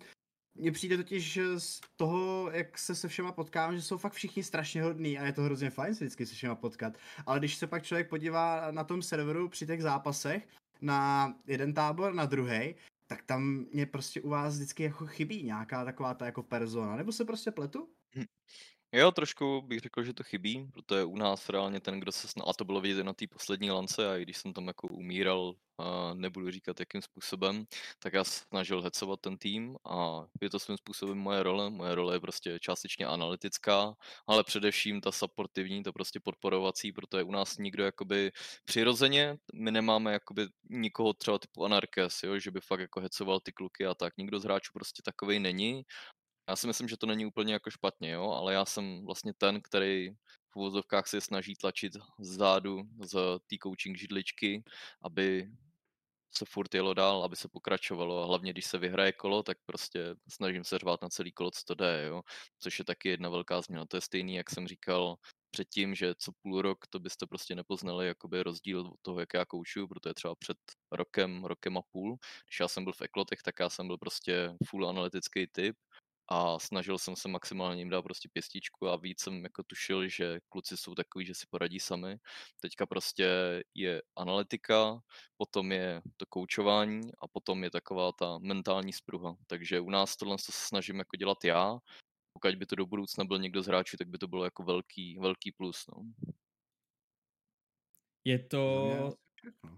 Mně 0.55 0.73
přijde 0.73 0.97
totiž 0.97 1.39
z 1.59 1.81
toho, 1.97 2.51
jak 2.51 2.79
se 2.79 2.95
se 2.95 3.09
všema 3.09 3.33
potkám, 3.33 3.77
že 3.77 3.83
jsou 3.83 3.99
fakt 3.99 4.13
všichni 4.13 4.43
strašně 4.43 4.83
hodní 4.83 5.19
a 5.19 5.27
je 5.27 5.33
to 5.33 5.43
hrozně 5.43 5.71
fajn 5.71 5.95
se 5.95 6.05
vždycky 6.05 6.27
se 6.27 6.35
všema 6.35 6.55
potkat. 6.55 6.99
Ale 7.27 7.39
když 7.39 7.57
se 7.57 7.67
pak 7.67 7.83
člověk 7.83 8.09
podívá 8.09 8.71
na 8.71 8.85
tom 8.85 9.03
serveru 9.03 9.49
při 9.49 9.67
těch 9.67 9.83
zápasech, 9.83 10.49
na 10.81 11.35
jeden 11.47 11.75
tábor, 11.75 12.15
na 12.15 12.27
druhý, 12.27 12.75
tak 13.09 13.23
tam 13.23 13.67
mě 13.73 13.87
prostě 13.87 14.21
u 14.21 14.29
vás 14.29 14.55
vždycky 14.55 14.83
jako 14.83 15.07
chybí 15.07 15.43
nějaká 15.43 15.85
taková 15.85 16.15
ta 16.15 16.27
jako 16.27 16.43
persona, 16.43 16.97
nebo 16.97 17.13
se 17.13 17.25
prostě 17.25 17.51
pletu? 17.51 17.89
Hm. 18.17 18.25
Jo, 18.93 19.13
trošku 19.13 19.63
bych 19.63 19.81
řekl, 19.81 20.05
že 20.05 20.15
to 20.15 20.23
chybí, 20.23 20.71
protože 20.73 21.05
u 21.05 21.17
nás 21.17 21.49
reálně 21.49 21.81
ten, 21.81 22.01
kdo 22.01 22.13
se 22.13 22.29
snal, 22.29 22.51
a 22.51 22.53
to 22.53 22.65
bylo 22.65 22.81
vidět 22.81 23.05
na 23.05 23.13
té 23.13 23.27
poslední 23.27 23.71
lance, 23.71 24.13
a 24.13 24.17
i 24.17 24.23
když 24.23 24.37
jsem 24.37 24.53
tam 24.53 24.67
jako 24.67 24.89
umíral, 24.89 25.55
nebudu 26.15 26.51
říkat 26.51 26.81
jakým 26.81 27.03
způsobem, 27.03 27.65
tak 27.99 28.13
já 28.13 28.25
snažil 28.25 28.83
hecovat 28.83 29.21
ten 29.21 29.39
tým 29.39 29.77
a 29.91 30.25
je 30.41 30.51
to 30.51 30.59
svým 30.59 30.77
způsobem 30.77 31.19
moje 31.19 31.43
role. 31.43 31.71
Moje 31.71 31.95
role 31.95 32.15
je 32.15 32.21
prostě 32.21 32.59
částečně 32.61 33.07
analytická, 33.07 33.95
ale 34.27 34.45
především 34.45 35.01
ta 35.01 35.13
supportivní, 35.13 35.83
to 35.83 35.93
prostě 35.93 36.21
podporovací, 36.21 36.93
protože 36.93 37.23
u 37.23 37.31
nás 37.31 37.59
nikdo 37.59 37.85
jakoby 37.85 38.33
přirozeně, 38.65 39.37
my 39.55 39.71
nemáme 39.71 40.13
jakoby 40.13 40.47
nikoho 40.71 41.13
třeba 41.13 41.39
typu 41.39 41.65
Anarkes, 41.65 42.23
jo, 42.23 42.39
že 42.39 42.51
by 42.51 42.61
fakt 42.61 42.81
jako 42.81 43.01
hecoval 43.01 43.41
ty 43.41 43.53
kluky 43.53 43.87
a 43.87 43.95
tak. 43.95 44.17
Nikdo 44.17 44.41
z 44.41 44.45
hráčů 44.45 44.73
prostě 44.73 45.03
takovej 45.03 45.41
není 45.41 45.83
já 46.49 46.57
si 46.57 46.67
myslím, 46.67 46.89
že 46.89 46.97
to 46.97 47.07
není 47.07 47.27
úplně 47.27 47.53
jako 47.53 47.71
špatně, 47.71 48.11
jo, 48.11 48.31
ale 48.31 48.53
já 48.55 48.65
jsem 48.65 49.05
vlastně 49.07 49.33
ten, 49.39 49.61
který 49.63 50.11
v 50.51 50.57
uvozovkách 50.57 51.07
se 51.07 51.21
snaží 51.21 51.55
tlačit 51.55 51.93
zzádu 52.21 52.83
z 53.05 53.39
té 53.47 53.57
coaching 53.63 53.99
židličky, 53.99 54.65
aby 55.03 55.51
se 56.37 56.45
furt 56.45 56.75
jelo 56.75 56.95
dál, 56.95 57.25
aby 57.25 57.37
se 57.37 57.49
pokračovalo 57.49 58.23
a 58.23 58.27
hlavně 58.27 58.53
když 58.53 58.67
se 58.67 58.79
vyhraje 58.79 59.13
kolo, 59.13 59.43
tak 59.43 59.59
prostě 59.67 60.15
snažím 60.29 60.65
se 60.65 60.79
řvát 60.79 61.03
na 61.03 61.09
celý 61.09 61.33
kolo, 61.33 61.51
co 61.51 61.65
to 61.65 61.75
jde, 61.75 62.05
jo? 62.07 62.23
což 62.59 62.79
je 62.79 62.85
taky 62.85 63.09
jedna 63.09 63.29
velká 63.29 63.63
změna. 63.63 63.87
To 63.87 63.97
je 63.97 64.01
stejný, 64.01 64.35
jak 64.35 64.51
jsem 64.51 64.69
říkal 64.69 65.17
předtím, 65.51 65.95
že 65.95 66.15
co 66.19 66.33
půl 66.43 66.63
rok 66.63 66.87
to 66.87 67.01
byste 67.01 67.27
prostě 67.27 67.55
nepoznali 67.55 68.07
jakoby 68.07 68.43
rozdíl 68.43 68.81
od 68.81 69.01
toho, 69.03 69.21
jak 69.21 69.35
já 69.35 69.45
koučuju, 69.45 69.89
protože 69.89 70.15
třeba 70.15 70.35
před 70.35 70.59
rokem, 70.93 71.45
rokem 71.45 71.79
a 71.79 71.81
půl, 71.93 72.17
když 72.47 72.61
já 72.61 72.69
jsem 72.69 72.85
byl 72.85 72.93
v 72.93 73.03
Eklotech, 73.03 73.43
tak 73.43 73.55
já 73.61 73.69
jsem 73.69 73.87
byl 73.87 73.99
prostě 73.99 74.57
full 74.65 74.89
analytický 74.89 75.47
typ 75.47 75.77
a 76.29 76.59
snažil 76.59 76.99
jsem 76.99 77.17
se 77.17 77.29
maximálně 77.29 77.81
jim 77.81 77.91
dát 77.91 78.03
prostě 78.03 78.29
pěstičku 78.33 78.89
a 78.89 78.97
víc 78.97 79.21
jsem 79.21 79.45
jako 79.45 79.63
tušil, 79.63 80.09
že 80.09 80.41
kluci 80.49 80.77
jsou 80.77 80.95
takový, 80.95 81.27
že 81.27 81.35
si 81.35 81.47
poradí 81.51 81.81
sami. 81.81 82.19
Teďka 82.61 82.87
prostě 82.87 83.27
je 83.75 84.03
analytika, 84.17 85.01
potom 85.37 85.73
je 85.73 86.03
to 86.17 86.27
koučování 86.27 87.11
a 87.19 87.29
potom 87.29 87.65
je 87.65 87.71
taková 87.71 88.13
ta 88.13 88.39
mentální 88.39 88.93
spruha. 88.93 89.37
Takže 89.47 89.81
u 89.81 89.91
nás 89.91 90.17
tohle 90.17 90.39
se 90.39 90.53
snažím 90.55 90.99
jako 90.99 91.17
dělat 91.17 91.45
já. 91.45 91.79
Pokud 92.33 92.55
by 92.55 92.67
to 92.67 92.77
do 92.77 92.87
budoucna 92.87 93.25
byl 93.25 93.39
někdo 93.39 93.63
z 93.63 93.67
hráčů, 93.67 93.97
tak 93.97 94.09
by 94.09 94.19
to 94.19 94.29
bylo 94.29 94.45
jako 94.45 94.63
velký, 94.63 95.19
velký 95.19 95.53
plus. 95.53 95.87
No. 95.87 96.03
Je 98.25 98.39
to, 98.39 99.13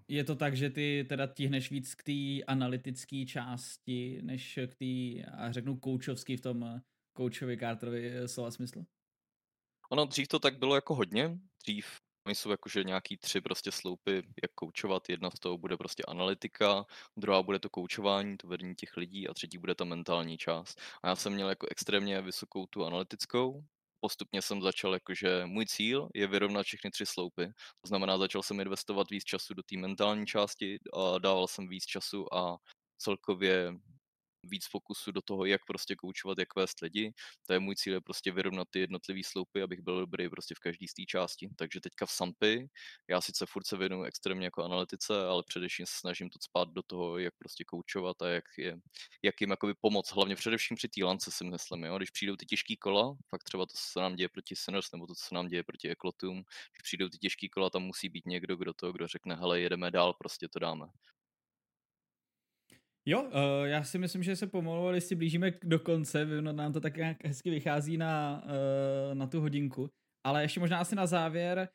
je 0.08 0.24
to 0.24 0.36
tak, 0.36 0.56
že 0.56 0.70
ty 0.70 1.06
teda 1.08 1.26
tíhneš 1.26 1.70
víc 1.70 1.94
k 1.94 2.02
té 2.02 2.44
analytické 2.46 3.26
části, 3.26 4.18
než 4.22 4.58
k 4.66 4.74
té, 4.74 5.24
a 5.30 5.52
řeknu, 5.52 5.76
koučovský 5.76 6.36
v 6.36 6.40
tom 6.40 6.80
koučovi 7.12 7.58
Carterovi 7.58 8.10
eh, 8.10 8.28
slova 8.28 8.50
smyslu? 8.50 8.86
Ono 9.90 10.04
dřív 10.04 10.28
to 10.28 10.38
tak 10.38 10.58
bylo 10.58 10.74
jako 10.74 10.94
hodně. 10.94 11.38
Dřív 11.62 11.86
Oni 12.26 12.34
jsou 12.34 12.50
jakože 12.50 12.84
nějaký 12.84 13.16
tři 13.16 13.40
prostě 13.40 13.72
sloupy, 13.72 14.16
jak 14.16 14.52
koučovat. 14.54 15.08
Jedna 15.08 15.30
z 15.30 15.40
toho 15.40 15.58
bude 15.58 15.76
prostě 15.76 16.02
analytika, 16.08 16.84
druhá 17.16 17.42
bude 17.42 17.58
to 17.58 17.70
koučování, 17.70 18.36
to 18.36 18.48
vedení 18.48 18.74
těch 18.74 18.96
lidí 18.96 19.28
a 19.28 19.34
třetí 19.34 19.58
bude 19.58 19.74
ta 19.74 19.84
mentální 19.84 20.38
část. 20.38 20.80
A 21.02 21.08
já 21.08 21.16
jsem 21.16 21.32
měl 21.32 21.48
jako 21.48 21.66
extrémně 21.70 22.22
vysokou 22.22 22.66
tu 22.66 22.84
analytickou, 22.84 23.64
postupně 24.00 24.42
jsem 24.42 24.62
začal 24.62 24.94
jakože 24.94 25.42
můj 25.46 25.66
cíl 25.66 26.08
je 26.14 26.26
vyrovnat 26.26 26.62
všechny 26.62 26.90
tři 26.90 27.06
sloupy. 27.06 27.46
To 27.80 27.88
znamená, 27.88 28.18
začal 28.18 28.42
jsem 28.42 28.60
investovat 28.60 29.10
víc 29.10 29.24
času 29.24 29.54
do 29.54 29.62
té 29.62 29.76
mentální 29.78 30.26
části 30.26 30.78
a 30.92 31.18
dával 31.18 31.48
jsem 31.48 31.68
víc 31.68 31.84
času 31.84 32.34
a 32.34 32.56
celkově 32.98 33.72
víc 34.42 34.66
fokusu 34.66 35.12
do 35.12 35.22
toho, 35.22 35.44
jak 35.44 35.60
prostě 35.66 35.96
koučovat, 35.96 36.38
jak 36.38 36.56
vést 36.56 36.80
lidi. 36.80 37.12
To 37.46 37.52
je 37.52 37.58
můj 37.60 37.76
cíl, 37.76 37.94
je 37.94 38.00
prostě 38.00 38.32
vyrovnat 38.32 38.68
ty 38.70 38.80
jednotlivé 38.80 39.20
sloupy, 39.24 39.62
abych 39.62 39.80
byl 39.80 40.00
dobrý 40.00 40.28
prostě 40.28 40.54
v 40.54 40.58
každé 40.58 40.86
z 40.88 40.94
té 40.94 41.02
části. 41.02 41.48
Takže 41.56 41.80
teďka 41.80 42.06
v 42.06 42.10
Sampy, 42.10 42.68
já 43.08 43.20
sice 43.20 43.46
furt 43.46 43.66
se 43.66 43.76
věnuju 43.76 44.04
extrémně 44.04 44.46
jako 44.46 44.64
analytice, 44.64 45.26
ale 45.26 45.42
především 45.46 45.86
se 45.86 45.92
snažím 46.00 46.30
to 46.30 46.38
spát 46.42 46.68
do 46.68 46.82
toho, 46.82 47.18
jak 47.18 47.34
prostě 47.38 47.64
koučovat 47.64 48.22
a 48.22 48.28
jak, 48.28 48.44
je, 48.58 48.76
jak 49.22 49.40
jim 49.40 49.50
jakoby 49.50 49.74
pomoct, 49.80 50.12
hlavně 50.12 50.36
především 50.36 50.76
při 50.76 50.88
té 50.88 51.04
lance 51.04 51.30
si 51.30 51.44
myslím, 51.44 51.84
jo? 51.84 51.96
když 51.96 52.10
přijdou 52.10 52.36
ty 52.36 52.46
těžké 52.46 52.76
kola, 52.76 53.16
fakt 53.28 53.44
třeba 53.44 53.66
to, 53.66 53.72
co 53.72 53.82
se 53.92 54.00
nám 54.00 54.16
děje 54.16 54.28
proti 54.28 54.56
Sinners, 54.56 54.92
nebo 54.92 55.06
to, 55.06 55.14
co 55.14 55.24
se 55.24 55.34
nám 55.34 55.48
děje 55.48 55.64
proti 55.64 55.88
Eklotům, 55.88 56.36
když 56.36 56.82
přijdou 56.82 57.08
ty 57.08 57.18
těžké 57.18 57.48
kola, 57.48 57.70
tam 57.70 57.82
musí 57.82 58.08
být 58.08 58.26
někdo, 58.26 58.56
kdo 58.56 58.72
to, 58.72 58.92
kdo 58.92 59.06
řekne, 59.06 59.34
hele, 59.34 59.60
jedeme 59.60 59.90
dál, 59.90 60.14
prostě 60.14 60.48
to 60.48 60.58
dáme. 60.58 60.86
Jo, 63.10 63.22
uh, 63.22 63.30
já 63.64 63.84
si 63.84 63.98
myslím, 63.98 64.22
že 64.22 64.36
se 64.36 64.46
pomalu 64.46 65.00
si 65.00 65.14
blížíme 65.14 65.52
do 65.64 65.78
konce, 65.78 66.26
nám 66.40 66.72
to 66.72 66.80
tak 66.80 66.96
nějak 66.96 67.24
hezky 67.24 67.50
vychází 67.50 67.96
na, 67.96 68.42
uh, 68.44 69.14
na 69.14 69.26
tu 69.26 69.40
hodinku. 69.40 69.90
Ale 70.26 70.42
ještě 70.42 70.60
možná 70.60 70.78
asi 70.78 70.94
na 70.94 71.06
závěr, 71.06 71.68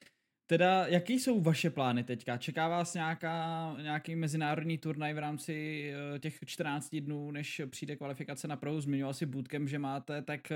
Teda, 0.49 0.87
jaký 0.87 1.19
jsou 1.19 1.41
vaše 1.41 1.69
plány 1.69 2.03
teďka? 2.03 2.37
Čeká 2.37 2.67
vás 2.67 2.93
nějaká, 2.93 3.75
nějaký 3.81 4.15
mezinárodní 4.15 4.77
turnaj 4.77 5.13
v 5.13 5.17
rámci 5.17 5.91
uh, 6.13 6.19
těch 6.19 6.39
14 6.45 6.95
dnů, 6.95 7.31
než 7.31 7.61
přijde 7.69 7.95
kvalifikace 7.95 8.47
na 8.47 8.57
Pro? 8.57 8.81
Zmiňoval 8.81 9.13
si 9.13 9.25
bootcamp, 9.25 9.69
že 9.69 9.79
máte, 9.79 10.21
tak 10.21 10.51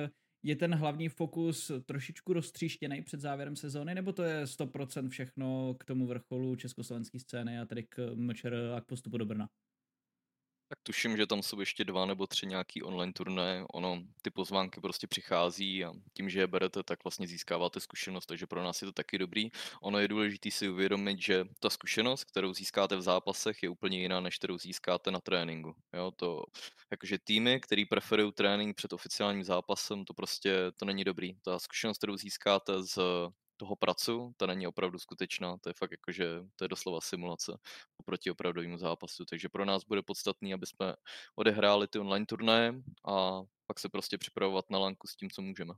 je 0.46 0.56
ten 0.56 0.76
hlavní 0.76 1.10
fokus 1.10 1.72
trošičku 1.86 2.34
roztříštěný 2.34 3.02
před 3.02 3.20
závěrem 3.20 3.56
sezóny, 3.56 3.96
nebo 3.96 4.14
to 4.14 4.24
je 4.24 4.44
100% 4.44 5.10
všechno 5.10 5.76
k 5.80 5.86
tomu 5.86 6.08
vrcholu 6.08 6.56
československé 6.56 7.20
scény 7.20 7.60
a 7.60 7.66
tedy 7.66 7.84
k 7.84 8.16
MČR 8.16 8.54
a 8.78 8.82
k 8.82 8.86
postupu 8.86 9.18
do 9.18 9.26
Brna? 9.26 9.50
Tak 10.72 10.80
tuším, 10.84 11.18
že 11.18 11.28
tam 11.28 11.44
jsou 11.44 11.60
ještě 11.60 11.84
dva 11.84 12.06
nebo 12.06 12.28
tři 12.28 12.48
nějaký 12.48 12.84
online 12.84 13.14
turné. 13.14 13.66
Ono, 13.74 14.04
ty 14.22 14.30
pozvánky 14.30 14.82
prostě 14.82 15.08
přichází 15.08 15.86
a 15.86 15.94
tím, 16.14 16.30
že 16.30 16.40
je 16.40 16.48
berete, 16.48 16.84
tak 16.84 17.04
vlastně 17.04 17.28
získáváte 17.28 17.80
zkušenost, 17.80 18.26
takže 18.26 18.48
pro 18.48 18.64
nás 18.64 18.82
je 18.82 18.86
to 18.86 18.92
taky 18.92 19.18
dobrý. 19.18 19.50
Ono 19.82 20.00
je 20.00 20.08
důležité 20.08 20.52
si 20.52 20.70
uvědomit, 20.70 21.22
že 21.22 21.46
ta 21.60 21.70
zkušenost, 21.70 22.24
kterou 22.24 22.54
získáte 22.54 22.96
v 22.96 23.02
zápasech, 23.02 23.64
je 23.64 23.70
úplně 23.70 24.02
jiná, 24.02 24.20
než 24.20 24.38
kterou 24.38 24.58
získáte 24.58 25.12
na 25.12 25.20
tréninku. 25.20 25.76
Jo, 25.94 26.12
to, 26.16 26.44
jakože 26.92 27.18
týmy, 27.24 27.60
který 27.60 27.86
preferují 27.86 28.32
trénink 28.32 28.76
před 28.76 28.94
oficiálním 28.94 29.44
zápasem, 29.44 30.06
to 30.06 30.14
prostě 30.14 30.72
to 30.76 30.86
není 30.86 31.04
dobrý. 31.04 31.34
Ta 31.42 31.60
zkušenost, 31.60 31.98
kterou 31.98 32.18
získáte 32.18 32.84
z 32.84 32.98
toho 33.60 33.76
pracu, 33.76 34.34
ta 34.38 34.46
není 34.46 34.68
opravdu 34.68 35.00
skutečná, 35.00 35.58
to 35.58 35.70
je 35.70 35.74
fakt 35.74 35.92
jako, 35.92 36.12
že 36.12 36.26
to 36.56 36.64
je 36.66 36.68
doslova 36.68 37.02
simulace 37.02 37.58
oproti 37.98 38.32
opravdovému 38.32 38.78
zápasu, 38.78 39.26
takže 39.26 39.50
pro 39.50 39.66
nás 39.66 39.84
bude 39.84 40.02
podstatný, 40.02 40.54
aby 40.54 40.66
jsme 40.66 40.96
odehráli 41.36 41.88
ty 41.88 42.00
online 42.00 42.26
turnaje 42.26 42.74
a 43.08 43.42
pak 43.68 43.80
se 43.80 43.90
prostě 43.90 44.18
připravovat 44.18 44.70
na 44.70 44.80
lanku 44.80 45.08
s 45.08 45.16
tím, 45.16 45.30
co 45.30 45.42
můžeme. 45.42 45.74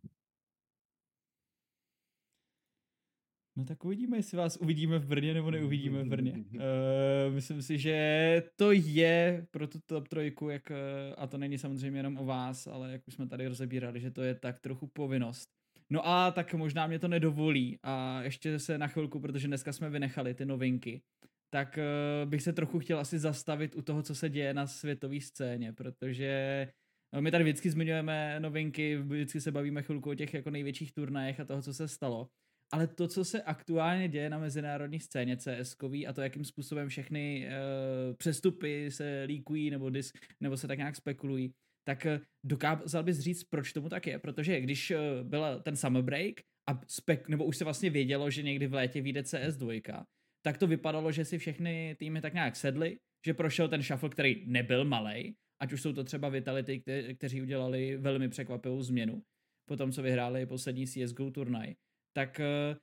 No 3.56 3.66
tak 3.66 3.86
uvidíme, 3.86 4.18
jestli 4.18 4.38
vás 4.38 4.58
uvidíme 4.58 5.00
v 5.00 5.06
Brně 5.06 5.34
nebo 5.34 5.52
neuvidíme 5.52 6.04
v 6.04 6.08
Brně. 6.08 6.34
Uh, 6.34 7.34
myslím 7.34 7.62
si, 7.62 7.78
že 7.80 8.44
to 8.56 8.72
je 8.72 9.48
pro 9.52 9.68
tu 9.68 9.80
top 9.86 10.08
trojku, 10.08 10.50
jak, 10.50 10.72
eh, 10.72 11.16
a 11.18 11.28
to 11.28 11.38
není 11.38 11.58
samozřejmě 11.58 12.00
jenom 12.00 12.18
o 12.18 12.26
vás, 12.26 12.68
ale 12.68 12.92
jak 12.92 13.08
už 13.08 13.14
jsme 13.14 13.28
tady 13.28 13.48
rozebírali, 13.48 14.00
že 14.00 14.12
to 14.12 14.22
je 14.22 14.36
tak 14.36 14.60
trochu 14.60 14.88
povinnost 14.88 15.61
No 15.92 16.08
a 16.08 16.32
tak 16.32 16.54
možná 16.54 16.88
mě 16.88 17.00
to 17.00 17.08
nedovolí 17.08 17.80
a 17.84 18.22
ještě 18.22 18.60
se 18.60 18.78
na 18.78 18.88
chvilku, 18.88 19.20
protože 19.20 19.48
dneska 19.48 19.74
jsme 19.74 19.90
vynechali 19.90 20.34
ty 20.34 20.46
novinky, 20.46 21.02
tak 21.50 21.80
uh, 22.24 22.30
bych 22.30 22.42
se 22.42 22.54
trochu 22.54 22.80
chtěl 22.80 23.00
asi 23.00 23.20
zastavit 23.20 23.76
u 23.76 23.82
toho, 23.82 24.04
co 24.04 24.16
se 24.16 24.30
děje 24.30 24.54
na 24.54 24.68
světové 24.68 25.22
scéně, 25.22 25.74
protože 25.74 26.68
no, 27.14 27.22
my 27.22 27.32
tady 27.32 27.44
vždycky 27.44 27.70
zmiňujeme 27.70 28.40
novinky, 28.40 28.98
vždycky 28.98 29.42
se 29.42 29.52
bavíme 29.52 29.82
chvilku 29.82 30.10
o 30.10 30.16
těch 30.16 30.34
jako 30.34 30.50
největších 30.50 30.94
turnajech 30.94 31.40
a 31.40 31.46
toho, 31.46 31.62
co 31.62 31.74
se 31.74 31.88
stalo. 31.88 32.30
Ale 32.74 32.88
to, 32.88 33.08
co 33.08 33.26
se 33.26 33.44
aktuálně 33.44 34.10
děje 34.10 34.30
na 34.30 34.40
mezinárodní 34.40 35.00
scéně 35.00 35.38
cs 35.38 35.76
a 36.08 36.14
to, 36.14 36.22
jakým 36.22 36.46
způsobem 36.46 36.90
všechny 36.90 37.48
uh, 37.48 38.16
přestupy 38.16 38.92
se 38.92 39.24
líkují 39.28 39.70
nebo, 39.70 39.90
disk, 39.90 40.18
nebo 40.40 40.58
se 40.58 40.68
tak 40.68 40.78
nějak 40.78 40.96
spekulují, 40.96 41.54
tak 41.88 42.06
eh, 42.06 42.22
dokázal 42.46 43.04
bys 43.04 43.20
říct, 43.20 43.44
proč 43.44 43.74
tomu 43.74 43.90
tak 43.90 44.08
je? 44.08 44.20
Protože 44.20 44.62
když 44.62 44.92
eh, 44.92 45.00
byl 45.24 45.62
ten 45.64 45.76
summer 45.76 46.02
break 46.04 46.34
a 46.70 46.82
spek, 46.88 47.30
nebo 47.30 47.46
už 47.46 47.58
se 47.58 47.64
vlastně 47.64 47.90
vědělo, 47.90 48.30
že 48.30 48.44
někdy 48.44 48.68
v 48.68 48.74
létě 48.74 49.02
vyjde 49.02 49.22
CS2, 49.22 50.06
tak 50.46 50.58
to 50.58 50.68
vypadalo, 50.68 51.12
že 51.12 51.26
si 51.26 51.38
všechny 51.38 51.96
týmy 52.00 52.22
tak 52.22 52.34
nějak 52.34 52.56
sedly, 52.56 52.98
že 53.26 53.34
prošel 53.34 53.70
ten 53.70 53.82
shuffle, 53.82 54.10
který 54.10 54.44
nebyl 54.48 54.86
malý, 54.86 55.36
ať 55.62 55.74
už 55.74 55.82
jsou 55.82 55.94
to 55.94 56.04
třeba 56.04 56.30
Vitality, 56.30 56.80
kte- 56.80 57.16
kteří 57.16 57.42
udělali 57.42 57.98
velmi 57.98 58.30
překvapivou 58.30 58.82
změnu, 58.82 59.24
po 59.70 59.78
tom, 59.78 59.92
co 59.92 60.02
vyhráli 60.02 60.46
poslední 60.46 60.88
CSGO 60.88 61.32
turnaj, 61.32 61.76
tak 62.14 62.40
eh, 62.40 62.76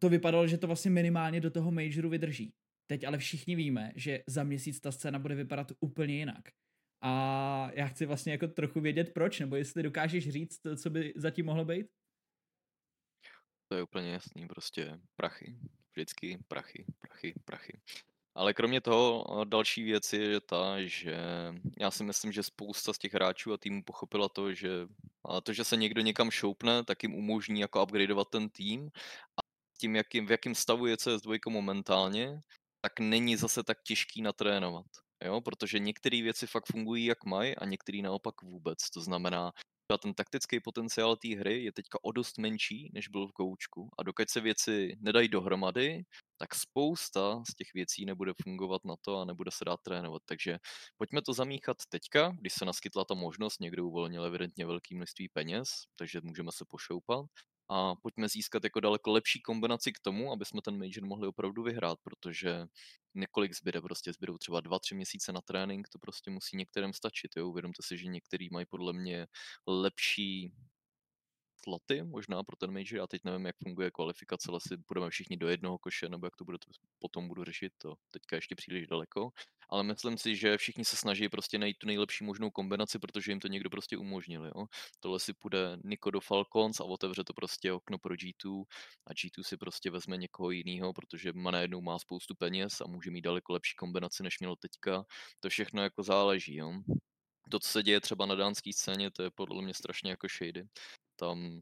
to 0.00 0.08
vypadalo, 0.08 0.46
že 0.46 0.58
to 0.58 0.66
vlastně 0.66 0.90
minimálně 0.90 1.40
do 1.40 1.50
toho 1.50 1.70
majoru 1.70 2.08
vydrží. 2.08 2.52
Teď 2.90 3.04
ale 3.04 3.18
všichni 3.18 3.56
víme, 3.56 3.92
že 3.96 4.22
za 4.28 4.44
měsíc 4.44 4.80
ta 4.80 4.92
scéna 4.92 5.18
bude 5.18 5.34
vypadat 5.34 5.72
úplně 5.80 6.14
jinak. 6.14 6.48
A 7.00 7.70
já 7.72 7.86
chci 7.86 8.06
vlastně 8.06 8.32
jako 8.32 8.48
trochu 8.48 8.80
vědět 8.80 9.14
proč, 9.14 9.40
nebo 9.40 9.56
jestli 9.56 9.82
dokážeš 9.82 10.28
říct, 10.28 10.60
co 10.82 10.90
by 10.90 11.12
zatím 11.16 11.46
mohlo 11.46 11.64
být? 11.64 11.86
To 13.68 13.76
je 13.76 13.82
úplně 13.82 14.12
jasný, 14.12 14.46
prostě 14.46 15.00
prachy. 15.16 15.56
Vždycky 15.92 16.38
prachy, 16.48 16.84
prachy, 16.98 17.34
prachy. 17.44 17.80
Ale 18.34 18.54
kromě 18.54 18.80
toho 18.80 19.44
další 19.44 19.82
věc 19.82 20.12
je 20.12 20.40
ta, 20.40 20.82
že 20.82 21.16
já 21.78 21.90
si 21.90 22.04
myslím, 22.04 22.32
že 22.32 22.42
spousta 22.42 22.92
z 22.92 22.98
těch 22.98 23.14
hráčů 23.14 23.52
a 23.52 23.56
týmů 23.56 23.82
pochopila 23.82 24.28
to, 24.28 24.54
že 24.54 24.68
to, 25.42 25.52
že 25.52 25.64
se 25.64 25.76
někdo 25.76 26.00
někam 26.00 26.30
šoupne, 26.30 26.84
tak 26.84 27.02
jim 27.02 27.14
umožní 27.14 27.60
jako 27.60 27.82
upgradeovat 27.82 28.28
ten 28.30 28.50
tým 28.50 28.90
a 29.36 29.40
tím, 29.78 29.96
jakým, 29.96 30.26
v 30.26 30.30
jakém 30.30 30.54
stavu 30.54 30.86
je 30.86 30.96
CS2 30.96 31.50
momentálně, 31.50 32.40
tak 32.80 33.00
není 33.00 33.36
zase 33.36 33.62
tak 33.62 33.82
těžký 33.82 34.22
natrénovat 34.22 34.86
jo, 35.24 35.40
protože 35.40 35.78
některé 35.78 36.22
věci 36.22 36.46
fakt 36.46 36.66
fungují 36.72 37.04
jak 37.04 37.24
mají 37.24 37.56
a 37.56 37.64
některé 37.64 38.02
naopak 38.02 38.42
vůbec. 38.42 38.90
To 38.90 39.00
znamená, 39.00 39.52
že 39.92 39.98
ten 39.98 40.14
taktický 40.14 40.60
potenciál 40.60 41.16
té 41.16 41.28
hry 41.36 41.64
je 41.64 41.72
teďka 41.72 41.98
o 42.02 42.12
dost 42.12 42.38
menší, 42.38 42.90
než 42.94 43.08
byl 43.08 43.28
v 43.28 43.32
koučku. 43.32 43.90
A 43.98 44.02
dokud 44.02 44.30
se 44.30 44.40
věci 44.40 44.96
nedají 45.00 45.28
dohromady, 45.28 46.04
tak 46.38 46.54
spousta 46.54 47.42
z 47.50 47.54
těch 47.54 47.74
věcí 47.74 48.04
nebude 48.04 48.32
fungovat 48.42 48.84
na 48.84 48.94
to 49.00 49.18
a 49.18 49.24
nebude 49.24 49.50
se 49.50 49.64
dát 49.64 49.80
trénovat. 49.82 50.22
Takže 50.24 50.58
pojďme 50.96 51.22
to 51.22 51.32
zamíchat 51.32 51.76
teďka, 51.88 52.32
když 52.40 52.52
se 52.52 52.64
naskytla 52.64 53.04
ta 53.04 53.14
možnost, 53.14 53.60
někdo 53.60 53.86
uvolnil 53.86 54.24
evidentně 54.24 54.66
velké 54.66 54.94
množství 54.94 55.28
peněz, 55.28 55.68
takže 55.96 56.20
můžeme 56.24 56.52
se 56.52 56.64
pošoupat 56.68 57.26
a 57.68 57.94
pojďme 57.94 58.28
získat 58.28 58.64
jako 58.64 58.80
daleko 58.80 59.10
lepší 59.12 59.40
kombinaci 59.40 59.92
k 59.92 60.00
tomu, 60.00 60.32
aby 60.32 60.44
jsme 60.44 60.62
ten 60.62 60.78
major 60.78 61.06
mohli 61.06 61.28
opravdu 61.28 61.62
vyhrát, 61.62 61.98
protože 62.02 62.66
několik 63.14 63.54
zbyde, 63.54 63.80
prostě 63.80 64.12
zbydou 64.12 64.38
třeba 64.38 64.60
dva, 64.60 64.78
tři 64.78 64.94
měsíce 64.94 65.32
na 65.32 65.40
trénink, 65.40 65.88
to 65.88 65.98
prostě 65.98 66.30
musí 66.30 66.56
některým 66.56 66.92
stačit, 66.92 67.30
jo, 67.36 67.48
uvědomte 67.48 67.82
si, 67.82 67.98
že 67.98 68.06
některý 68.06 68.48
mají 68.50 68.66
podle 68.66 68.92
mě 68.92 69.26
lepší 69.66 70.52
sloty 71.64 72.02
možná 72.02 72.42
pro 72.42 72.56
ten 72.56 72.70
major. 72.72 72.96
Já 72.96 73.06
teď 73.06 73.24
nevím, 73.24 73.46
jak 73.46 73.56
funguje 73.62 73.90
kvalifikace, 73.90 74.50
ale 74.50 74.60
si 74.60 74.76
budeme 74.88 75.10
všichni 75.10 75.36
do 75.36 75.48
jednoho 75.48 75.78
koše, 75.78 76.08
nebo 76.08 76.26
jak 76.26 76.36
to 76.36 76.44
bude, 76.44 76.58
to 76.58 76.70
potom 76.98 77.28
budu 77.28 77.44
řešit, 77.44 77.72
to 77.78 77.94
teďka 78.10 78.36
ještě 78.36 78.54
příliš 78.54 78.86
daleko. 78.86 79.30
Ale 79.74 79.82
myslím 79.82 80.18
si, 80.18 80.36
že 80.36 80.56
všichni 80.56 80.84
se 80.84 80.96
snaží 80.96 81.28
prostě 81.28 81.58
najít 81.58 81.78
tu 81.78 81.86
nejlepší 81.86 82.24
možnou 82.24 82.50
kombinaci, 82.50 82.98
protože 82.98 83.32
jim 83.32 83.40
to 83.40 83.48
někdo 83.48 83.70
prostě 83.70 83.96
umožnil. 83.96 84.44
Jo? 84.44 84.66
Tohle 85.00 85.20
si 85.20 85.32
půjde 85.32 85.76
Niko 85.84 86.10
do 86.10 86.20
Falcons 86.20 86.80
a 86.80 86.84
otevře 86.84 87.24
to 87.24 87.34
prostě 87.34 87.72
okno 87.72 87.98
pro 87.98 88.14
G2 88.14 88.64
a 89.06 89.12
G2 89.12 89.42
si 89.42 89.56
prostě 89.56 89.90
vezme 89.90 90.16
někoho 90.16 90.50
jiného, 90.50 90.92
protože 90.92 91.32
má 91.32 91.50
najednou 91.50 91.80
má 91.80 91.98
spoustu 91.98 92.34
peněz 92.34 92.80
a 92.80 92.88
může 92.88 93.10
mít 93.10 93.22
daleko 93.22 93.52
lepší 93.52 93.74
kombinaci, 93.76 94.22
než 94.22 94.40
měl 94.40 94.56
teďka. 94.56 95.04
To 95.40 95.48
všechno 95.48 95.82
jako 95.82 96.02
záleží. 96.02 96.56
Jo? 96.56 96.72
to, 97.50 97.58
co 97.58 97.68
se 97.68 97.82
děje 97.82 98.00
třeba 98.00 98.26
na 98.26 98.34
dánské 98.34 98.72
scéně, 98.72 99.10
to 99.10 99.22
je 99.22 99.30
podle 99.30 99.62
mě 99.62 99.74
strašně 99.74 100.10
jako 100.10 100.26
shady 100.28 100.66
tam, 101.16 101.60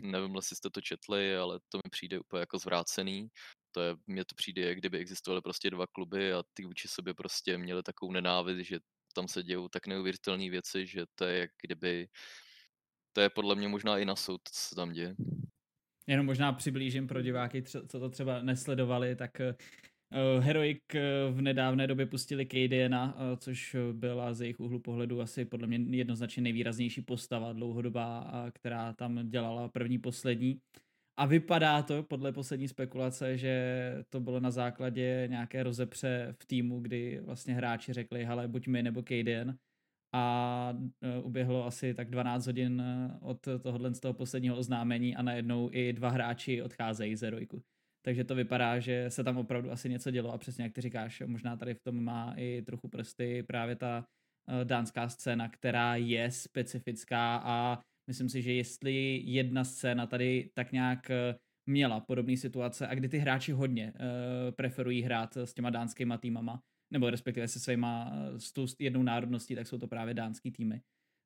nevím, 0.00 0.34
jestli 0.34 0.56
jste 0.56 0.70
to 0.70 0.80
četli, 0.80 1.36
ale 1.36 1.60
to 1.68 1.78
mi 1.78 1.90
přijde 1.90 2.20
úplně 2.20 2.40
jako 2.40 2.58
zvrácený. 2.58 3.28
To 3.74 3.80
je, 3.80 3.96
mně 4.06 4.24
to 4.24 4.34
přijde, 4.34 4.62
jak 4.62 4.78
kdyby 4.78 4.98
existovaly 4.98 5.42
prostě 5.42 5.70
dva 5.70 5.86
kluby 5.86 6.32
a 6.32 6.42
ty 6.54 6.64
vůči 6.64 6.88
sobě 6.88 7.14
prostě 7.14 7.58
měli 7.58 7.82
takovou 7.82 8.12
nenávist, 8.12 8.58
že 8.58 8.78
tam 9.14 9.28
se 9.28 9.42
dějou 9.42 9.68
tak 9.68 9.86
neuvěřitelné 9.86 10.50
věci, 10.50 10.86
že 10.86 11.04
to 11.14 11.24
je 11.24 11.38
jak 11.38 11.50
kdyby, 11.62 12.08
to 13.12 13.20
je 13.20 13.30
podle 13.30 13.54
mě 13.54 13.68
možná 13.68 13.98
i 13.98 14.04
na 14.04 14.16
soud, 14.16 14.40
co 14.44 14.68
se 14.68 14.74
tam 14.74 14.92
děje. 14.92 15.14
Jenom 16.06 16.26
možná 16.26 16.52
přiblížím 16.52 17.06
pro 17.06 17.22
diváky, 17.22 17.62
co 17.62 17.98
to 17.98 18.10
třeba 18.10 18.42
nesledovali, 18.42 19.16
tak 19.16 19.30
Uh, 20.14 20.44
Heroic 20.44 20.78
uh, 20.94 21.36
v 21.36 21.40
nedávné 21.40 21.86
době 21.86 22.06
pustili 22.06 22.46
Kadiana, 22.46 23.14
uh, 23.14 23.38
což 23.38 23.76
byla 23.92 24.34
z 24.34 24.40
jejich 24.40 24.60
úhlu 24.60 24.78
pohledu 24.78 25.20
asi 25.20 25.44
podle 25.44 25.66
mě 25.66 25.96
jednoznačně 25.96 26.42
nejvýraznější 26.42 27.02
postava 27.02 27.52
dlouhodobá, 27.52 28.32
která 28.54 28.92
tam 28.92 29.30
dělala 29.30 29.68
první, 29.68 29.98
poslední. 29.98 30.60
A 31.16 31.26
vypadá 31.26 31.82
to 31.82 32.02
podle 32.02 32.32
poslední 32.32 32.68
spekulace, 32.68 33.38
že 33.38 33.54
to 34.08 34.20
bylo 34.20 34.40
na 34.40 34.50
základě 34.50 35.26
nějaké 35.30 35.62
rozepře 35.62 36.34
v 36.40 36.46
týmu, 36.46 36.80
kdy 36.80 37.20
vlastně 37.20 37.54
hráči 37.54 37.92
řekli, 37.92 38.24
hele, 38.24 38.48
buď 38.48 38.66
my 38.66 38.82
nebo 38.82 39.02
Kadian. 39.02 39.56
A 40.12 40.76
uběhlo 41.22 41.66
asi 41.66 41.94
tak 41.94 42.10
12 42.10 42.46
hodin 42.46 42.82
od 43.20 43.48
tohohle 43.62 43.94
z 43.94 44.00
toho 44.00 44.14
posledního 44.14 44.56
oznámení 44.56 45.16
a 45.16 45.22
najednou 45.22 45.68
i 45.72 45.92
dva 45.92 46.08
hráči 46.08 46.62
odcházejí 46.62 47.16
z 47.16 47.22
Heroiku 47.22 47.62
takže 48.04 48.24
to 48.24 48.34
vypadá, 48.34 48.78
že 48.78 49.10
se 49.10 49.24
tam 49.24 49.36
opravdu 49.36 49.70
asi 49.72 49.88
něco 49.88 50.10
dělo 50.10 50.32
a 50.32 50.38
přesně 50.38 50.64
jak 50.64 50.72
ty 50.72 50.80
říkáš, 50.80 51.22
možná 51.26 51.56
tady 51.56 51.74
v 51.74 51.80
tom 51.80 52.04
má 52.04 52.34
i 52.36 52.62
trochu 52.62 52.88
prsty 52.88 53.42
právě 53.42 53.76
ta 53.76 54.04
uh, 54.48 54.64
dánská 54.64 55.08
scéna, 55.08 55.48
která 55.48 55.96
je 55.96 56.30
specifická 56.30 57.40
a 57.44 57.80
myslím 58.06 58.28
si, 58.28 58.42
že 58.42 58.52
jestli 58.52 59.22
jedna 59.24 59.64
scéna 59.64 60.06
tady 60.06 60.50
tak 60.54 60.72
nějak 60.72 61.10
uh, 61.10 61.38
měla 61.66 62.00
podobné 62.00 62.36
situace 62.36 62.88
a 62.88 62.94
kdy 62.94 63.08
ty 63.08 63.18
hráči 63.18 63.52
hodně 63.52 63.92
uh, 63.94 64.54
preferují 64.54 65.02
hrát 65.02 65.36
s 65.36 65.54
těma 65.54 65.70
dánskýma 65.70 66.18
týmama, 66.18 66.62
nebo 66.92 67.10
respektive 67.10 67.48
se 67.48 67.60
svýma, 67.60 68.12
s 68.36 68.52
tou 68.52 68.66
jednou 68.78 69.02
národností, 69.02 69.54
tak 69.54 69.66
jsou 69.66 69.78
to 69.78 69.88
právě 69.88 70.14
dánský 70.14 70.50
týmy, 70.50 70.80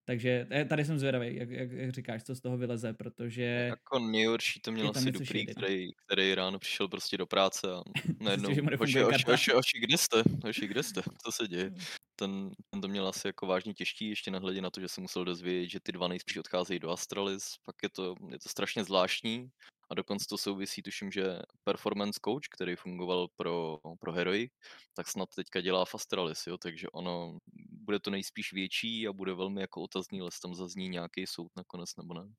Takže 0.09 0.47
eh, 0.51 0.64
tady 0.64 0.85
jsem 0.85 0.99
zvědavý, 0.99 1.37
jak, 1.37 1.51
jak, 1.51 1.70
jak 1.70 1.91
říkáš, 1.91 2.22
co 2.22 2.35
z 2.35 2.41
toho 2.41 2.59
vyleze, 2.59 2.93
protože... 2.93 3.43
Jako 3.43 3.99
nejhorší 3.99 4.61
to 4.61 4.72
měl 4.72 4.91
asi 4.91 5.12
Duprý, 5.12 5.47
který, 5.47 5.91
který 6.07 6.35
ráno 6.35 6.59
přišel 6.59 6.89
prostě 6.89 7.16
do 7.16 7.26
práce 7.26 7.66
a 7.72 7.83
najednou, 8.20 8.49
hoši, 8.79 9.01
hoši, 9.01 9.24
hoši, 9.31 9.51
hoši, 9.53 9.79
kde 9.81 9.99
jste? 9.99 10.22
Hoši, 10.45 10.66
kde 10.66 10.83
jste? 10.83 11.03
Co 11.03 11.33
se 11.33 11.49
děje? 11.49 11.70
Ten, 12.18 12.50
ten 12.70 12.80
to 12.80 12.88
měl 12.88 13.08
asi 13.08 13.26
jako 13.26 13.46
vážně 13.46 13.74
těžký, 13.74 14.08
ještě 14.08 14.30
nahledě 14.30 14.60
na 14.60 14.70
to, 14.70 14.80
že 14.80 14.88
se 14.88 15.00
musel 15.00 15.24
dozvědět, 15.24 15.68
že 15.68 15.80
ty 15.80 15.92
dva 15.92 16.08
nejspíš 16.08 16.36
odcházejí 16.36 16.80
do 16.80 16.90
Astralis, 16.90 17.54
pak 17.64 17.76
je 17.82 17.88
to, 17.90 18.14
je 18.30 18.38
to 18.38 18.48
strašně 18.48 18.84
zvláštní 18.84 19.50
a 19.90 19.94
dokonce 19.94 20.26
to 20.28 20.38
souvisí, 20.38 20.82
tuším, 20.82 21.10
že 21.10 21.38
performance 21.64 22.20
coach, 22.24 22.48
který 22.54 22.76
fungoval 22.76 23.28
pro, 23.36 23.78
pro 24.00 24.12
Heroic, 24.12 24.52
tak 24.94 25.08
snad 25.08 25.28
teďka 25.34 25.60
dělá 25.60 25.84
v 25.84 25.94
Astralis, 25.94 26.46
jo, 26.46 26.58
takže 26.58 26.88
ono, 26.88 27.38
bude 27.70 28.00
to 28.00 28.10
nejspíš 28.10 28.52
větší 28.52 29.08
a 29.08 29.12
bude 29.12 29.34
velmi 29.34 29.60
jako 29.60 29.82
otazný, 29.82 30.22
les 30.22 30.40
tam 30.40 30.54
zazní 30.54 30.88
nějaký 30.88 31.26
soud 31.26 31.52
nakonec, 31.56 31.96
nebo 31.96 32.14
ne? 32.14 32.32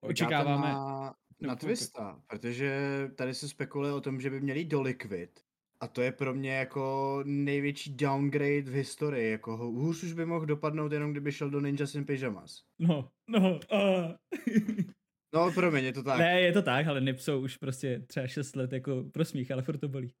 Očekáváme. 0.00 0.72
Na, 0.72 1.14
na 1.40 1.56
twista, 1.56 2.22
protože 2.26 2.80
tady 3.16 3.34
se 3.34 3.48
spekuluje 3.48 3.92
o 3.92 4.00
tom, 4.00 4.20
že 4.20 4.30
by 4.30 4.40
měli 4.40 4.64
do 4.64 4.82
Liquid. 4.82 5.47
A 5.80 5.88
to 5.88 6.02
je 6.02 6.12
pro 6.12 6.34
mě 6.34 6.56
jako 6.56 7.22
největší 7.26 7.96
downgrade 7.96 8.62
v 8.62 8.74
historii. 8.74 9.30
Jako 9.30 9.56
hůř 9.56 10.02
už 10.02 10.12
by 10.12 10.26
mohl 10.26 10.46
dopadnout 10.46 10.92
jenom 10.92 11.10
kdyby 11.10 11.32
šel 11.32 11.50
do 11.50 11.60
Ninja 11.60 11.86
in 11.94 12.04
Pyjamas. 12.04 12.62
No, 12.78 13.10
no. 13.28 13.60
Uh. 13.72 14.12
no, 15.34 15.52
pro 15.52 15.70
mě 15.70 15.80
je 15.80 15.92
to 15.92 16.02
tak. 16.02 16.18
Ne, 16.18 16.40
je 16.40 16.52
to 16.52 16.62
tak, 16.62 16.86
ale 16.86 17.00
Nipsou 17.00 17.40
už 17.40 17.56
prostě 17.56 18.04
třeba 18.06 18.26
6 18.26 18.56
let 18.56 18.72
jako 18.72 19.04
pro 19.12 19.24
smích, 19.24 19.50
ale 19.50 19.62
furt 19.62 19.78
to 19.78 19.88
bolí. 19.88 20.14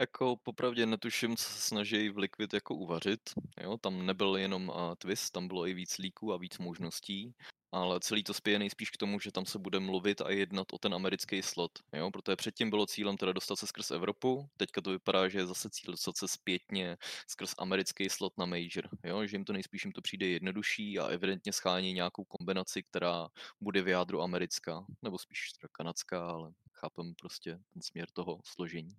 Jako 0.00 0.36
popravdě 0.42 0.86
netuším, 0.86 1.36
co 1.36 1.44
se 1.44 1.60
snaží 1.60 2.08
v 2.08 2.18
Liquid 2.18 2.54
jako 2.54 2.74
uvařit. 2.74 3.20
Jo, 3.62 3.76
tam 3.80 4.06
nebyl 4.06 4.36
jenom 4.36 4.68
uh, 4.68 4.94
twist, 4.98 5.30
tam 5.30 5.48
bylo 5.48 5.66
i 5.66 5.74
víc 5.74 5.98
líků 5.98 6.32
a 6.32 6.36
víc 6.36 6.58
možností 6.58 7.34
ale 7.72 8.00
celý 8.00 8.24
to 8.24 8.34
spěje 8.34 8.58
nejspíš 8.58 8.90
k 8.90 8.96
tomu, 8.96 9.20
že 9.20 9.32
tam 9.32 9.46
se 9.46 9.58
bude 9.58 9.80
mluvit 9.80 10.20
a 10.20 10.30
jednat 10.30 10.72
o 10.72 10.78
ten 10.78 10.94
americký 10.94 11.42
slot, 11.42 11.72
jo, 11.92 12.10
protože 12.10 12.36
předtím 12.36 12.70
bylo 12.70 12.86
cílem 12.86 13.16
teda 13.16 13.32
dostat 13.32 13.56
se 13.56 13.66
skrz 13.66 13.90
Evropu, 13.90 14.48
teďka 14.56 14.80
to 14.80 14.90
vypadá, 14.90 15.28
že 15.28 15.38
je 15.38 15.46
zase 15.46 15.70
cíl 15.70 15.92
dostat 15.92 16.16
se 16.16 16.28
zpětně 16.28 16.96
skrz 17.28 17.54
americký 17.58 18.08
slot 18.10 18.38
na 18.38 18.46
Major, 18.46 18.88
jo, 19.04 19.26
že 19.26 19.36
jim 19.36 19.44
to 19.44 19.52
nejspíš 19.52 19.84
jim 19.84 19.92
to 19.92 20.02
přijde 20.02 20.26
jednodušší 20.26 20.98
a 20.98 21.06
evidentně 21.06 21.52
schání 21.52 21.92
nějakou 21.92 22.24
kombinaci, 22.24 22.82
která 22.82 23.28
bude 23.60 23.82
v 23.82 23.88
jádru 23.88 24.22
americká, 24.22 24.84
nebo 25.02 25.18
spíš 25.18 25.52
teda 25.52 25.68
kanadská, 25.72 26.26
ale 26.26 26.52
chápem 26.72 27.14
prostě 27.14 27.58
ten 27.72 27.82
směr 27.82 28.10
toho 28.12 28.40
složení. 28.44 28.96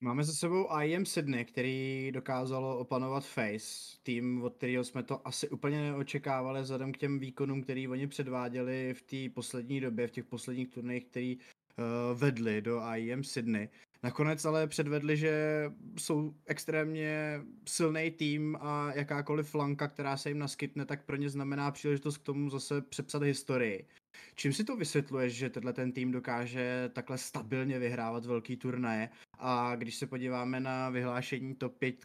Máme 0.00 0.24
za 0.24 0.32
sebou 0.32 0.68
IM 0.82 1.06
Sydney, 1.06 1.44
který 1.44 2.10
dokázalo 2.14 2.78
opanovat 2.78 3.24
Face, 3.24 3.98
tým, 4.02 4.42
od 4.42 4.56
kterého 4.56 4.84
jsme 4.84 5.02
to 5.02 5.28
asi 5.28 5.48
úplně 5.48 5.82
neočekávali 5.82 6.62
vzhledem 6.62 6.92
k 6.92 6.98
těm 6.98 7.18
výkonům, 7.18 7.62
který 7.62 7.88
oni 7.88 8.06
předváděli 8.06 8.94
v 8.94 9.02
té 9.02 9.34
poslední 9.34 9.80
době, 9.80 10.06
v 10.06 10.10
těch 10.10 10.24
posledních 10.24 10.68
turnajích, 10.68 11.04
který 11.04 11.36
uh, 11.36 12.18
vedli 12.18 12.62
do 12.62 12.82
IM 12.96 13.24
Sydney. 13.24 13.68
Nakonec 14.02 14.44
ale 14.44 14.66
předvedli, 14.66 15.16
že 15.16 15.64
jsou 15.98 16.34
extrémně 16.46 17.40
silný 17.66 18.10
tým 18.10 18.56
a 18.60 18.92
jakákoliv 18.94 19.50
flanka, 19.50 19.88
která 19.88 20.16
se 20.16 20.30
jim 20.30 20.38
naskytne, 20.38 20.86
tak 20.86 21.04
pro 21.04 21.16
ně 21.16 21.30
znamená 21.30 21.70
příležitost 21.70 22.18
k 22.18 22.22
tomu 22.22 22.50
zase 22.50 22.82
přepsat 22.82 23.22
historii. 23.22 23.86
Čím 24.34 24.52
si 24.52 24.64
to 24.64 24.76
vysvětluješ, 24.76 25.34
že 25.34 25.50
tenhle 25.50 25.72
ten 25.72 25.92
tým 25.92 26.12
dokáže 26.12 26.90
takhle 26.92 27.18
stabilně 27.18 27.78
vyhrávat 27.78 28.24
velký 28.24 28.56
turnaje? 28.56 29.10
A 29.38 29.76
když 29.76 29.94
se 29.96 30.06
podíváme 30.06 30.60
na 30.60 30.90
vyhlášení 30.90 31.54
top 31.54 31.78
5 31.78 32.04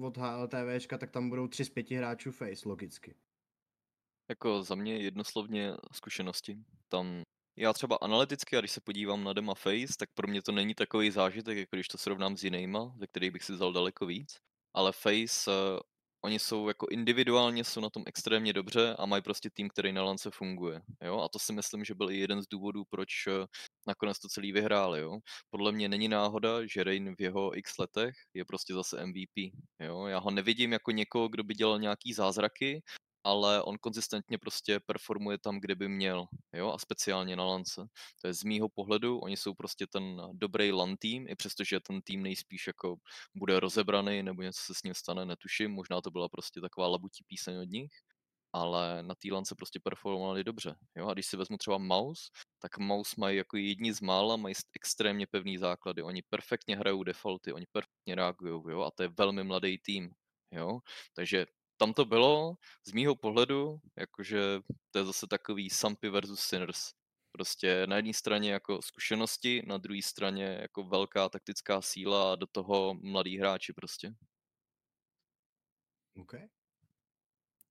od 0.00 0.16
HLTVčka, 0.16 0.98
tak 0.98 1.10
tam 1.10 1.28
budou 1.28 1.48
3 1.48 1.64
z 1.64 1.68
5 1.68 1.90
hráčů 1.90 2.30
face, 2.32 2.68
logicky. 2.68 3.14
Jako 4.28 4.62
za 4.62 4.74
mě 4.74 4.96
jednoslovně 4.96 5.72
zkušenosti. 5.92 6.58
Tam 6.88 7.22
já 7.56 7.72
třeba 7.72 7.96
analyticky, 7.96 8.56
a 8.56 8.60
když 8.60 8.70
se 8.70 8.80
podívám 8.80 9.24
na 9.24 9.32
Dema 9.32 9.54
Face, 9.54 9.94
tak 9.98 10.08
pro 10.14 10.28
mě 10.28 10.42
to 10.42 10.52
není 10.52 10.74
takový 10.74 11.10
zážitek, 11.10 11.58
jako 11.58 11.76
když 11.76 11.88
to 11.88 11.98
srovnám 11.98 12.36
s 12.36 12.44
jinýma, 12.44 12.94
ze 12.98 13.06
kterých 13.06 13.30
bych 13.30 13.44
si 13.44 13.52
vzal 13.52 13.72
daleko 13.72 14.06
víc. 14.06 14.36
Ale 14.74 14.92
Face 14.92 15.50
oni 16.24 16.38
jsou 16.38 16.68
jako 16.68 16.86
individuálně 16.90 17.64
jsou 17.64 17.80
na 17.80 17.90
tom 17.90 18.02
extrémně 18.06 18.52
dobře 18.52 18.96
a 18.98 19.06
mají 19.06 19.22
prostě 19.22 19.50
tým, 19.50 19.68
který 19.68 19.92
na 19.92 20.02
lance 20.02 20.30
funguje. 20.30 20.80
Jo? 21.04 21.20
A 21.20 21.28
to 21.28 21.38
si 21.38 21.52
myslím, 21.52 21.84
že 21.84 21.94
byl 21.94 22.10
i 22.10 22.18
jeden 22.18 22.42
z 22.42 22.48
důvodů, 22.48 22.84
proč 22.90 23.08
eh, 23.26 23.46
nakonec 23.86 24.18
to 24.18 24.28
celý 24.28 24.52
vyhráli. 24.52 25.00
Jo? 25.00 25.18
Podle 25.50 25.72
mě 25.72 25.88
není 25.88 26.08
náhoda, 26.08 26.66
že 26.66 26.84
Rain 26.84 27.14
v 27.18 27.22
jeho 27.22 27.58
x 27.58 27.78
letech 27.78 28.14
je 28.34 28.44
prostě 28.44 28.74
zase 28.74 29.06
MVP. 29.06 29.52
Jo? 29.80 30.06
Já 30.06 30.18
ho 30.18 30.30
nevidím 30.30 30.72
jako 30.72 30.90
někoho, 30.90 31.28
kdo 31.28 31.44
by 31.44 31.54
dělal 31.54 31.78
nějaký 31.78 32.12
zázraky, 32.12 32.82
ale 33.24 33.62
on 33.62 33.78
konzistentně 33.78 34.38
prostě 34.38 34.80
performuje 34.80 35.38
tam, 35.38 35.60
kde 35.60 35.74
by 35.74 35.88
měl, 35.88 36.26
jo, 36.52 36.72
a 36.72 36.78
speciálně 36.78 37.36
na 37.36 37.44
lance. 37.44 37.86
To 38.20 38.26
je 38.26 38.34
z 38.34 38.44
mýho 38.44 38.68
pohledu, 38.68 39.18
oni 39.18 39.36
jsou 39.36 39.54
prostě 39.54 39.86
ten 39.86 40.22
dobrý 40.32 40.72
LAN 40.72 40.96
tým, 40.96 41.28
i 41.28 41.36
přestože 41.36 41.80
ten 41.80 42.02
tým 42.02 42.22
nejspíš 42.22 42.66
jako 42.66 42.96
bude 43.34 43.60
rozebraný 43.60 44.22
nebo 44.22 44.42
něco 44.42 44.60
se 44.62 44.74
s 44.74 44.82
ním 44.82 44.94
stane, 44.94 45.26
netuším, 45.26 45.70
možná 45.70 46.00
to 46.00 46.10
byla 46.10 46.28
prostě 46.28 46.60
taková 46.60 46.88
labutí 46.88 47.24
píseň 47.28 47.56
od 47.56 47.70
nich, 47.70 47.92
ale 48.52 49.02
na 49.02 49.14
té 49.14 49.28
lance 49.32 49.54
prostě 49.54 49.80
performovali 49.80 50.44
dobře. 50.44 50.76
Jo? 50.96 51.08
A 51.08 51.12
když 51.12 51.26
si 51.26 51.36
vezmu 51.36 51.56
třeba 51.58 51.78
Mouse, 51.78 52.22
tak 52.58 52.78
Mouse 52.78 53.14
mají 53.18 53.36
jako 53.36 53.56
jedni 53.56 53.92
z 53.92 54.00
mála, 54.00 54.36
mají 54.36 54.54
extrémně 54.76 55.26
pevný 55.26 55.58
základy. 55.58 56.02
Oni 56.02 56.22
perfektně 56.28 56.76
hrajou 56.76 57.02
defaulty, 57.02 57.52
oni 57.52 57.66
perfektně 57.72 58.14
reagují, 58.14 58.62
jo? 58.70 58.82
a 58.82 58.90
to 58.90 59.02
je 59.02 59.08
velmi 59.18 59.44
mladý 59.44 59.78
tým. 59.78 60.10
Jo? 60.52 60.80
Takže 61.14 61.46
tam 61.80 61.92
to 61.92 62.04
bylo 62.04 62.54
z 62.86 62.92
mýho 62.92 63.16
pohledu, 63.16 63.80
jakože 63.96 64.60
to 64.90 64.98
je 64.98 65.04
zase 65.04 65.26
takový 65.26 65.70
Sampy 65.70 66.08
versus 66.08 66.40
Sinners. 66.40 66.92
Prostě 67.32 67.86
na 67.86 67.96
jedné 67.96 68.12
straně 68.12 68.52
jako 68.52 68.82
zkušenosti, 68.82 69.62
na 69.66 69.78
druhé 69.78 70.02
straně 70.02 70.58
jako 70.60 70.84
velká 70.84 71.28
taktická 71.28 71.82
síla 71.82 72.32
a 72.32 72.36
do 72.36 72.46
toho 72.46 72.94
mladí 72.94 73.38
hráči 73.38 73.72
prostě. 73.72 74.12
OK. 76.16 76.34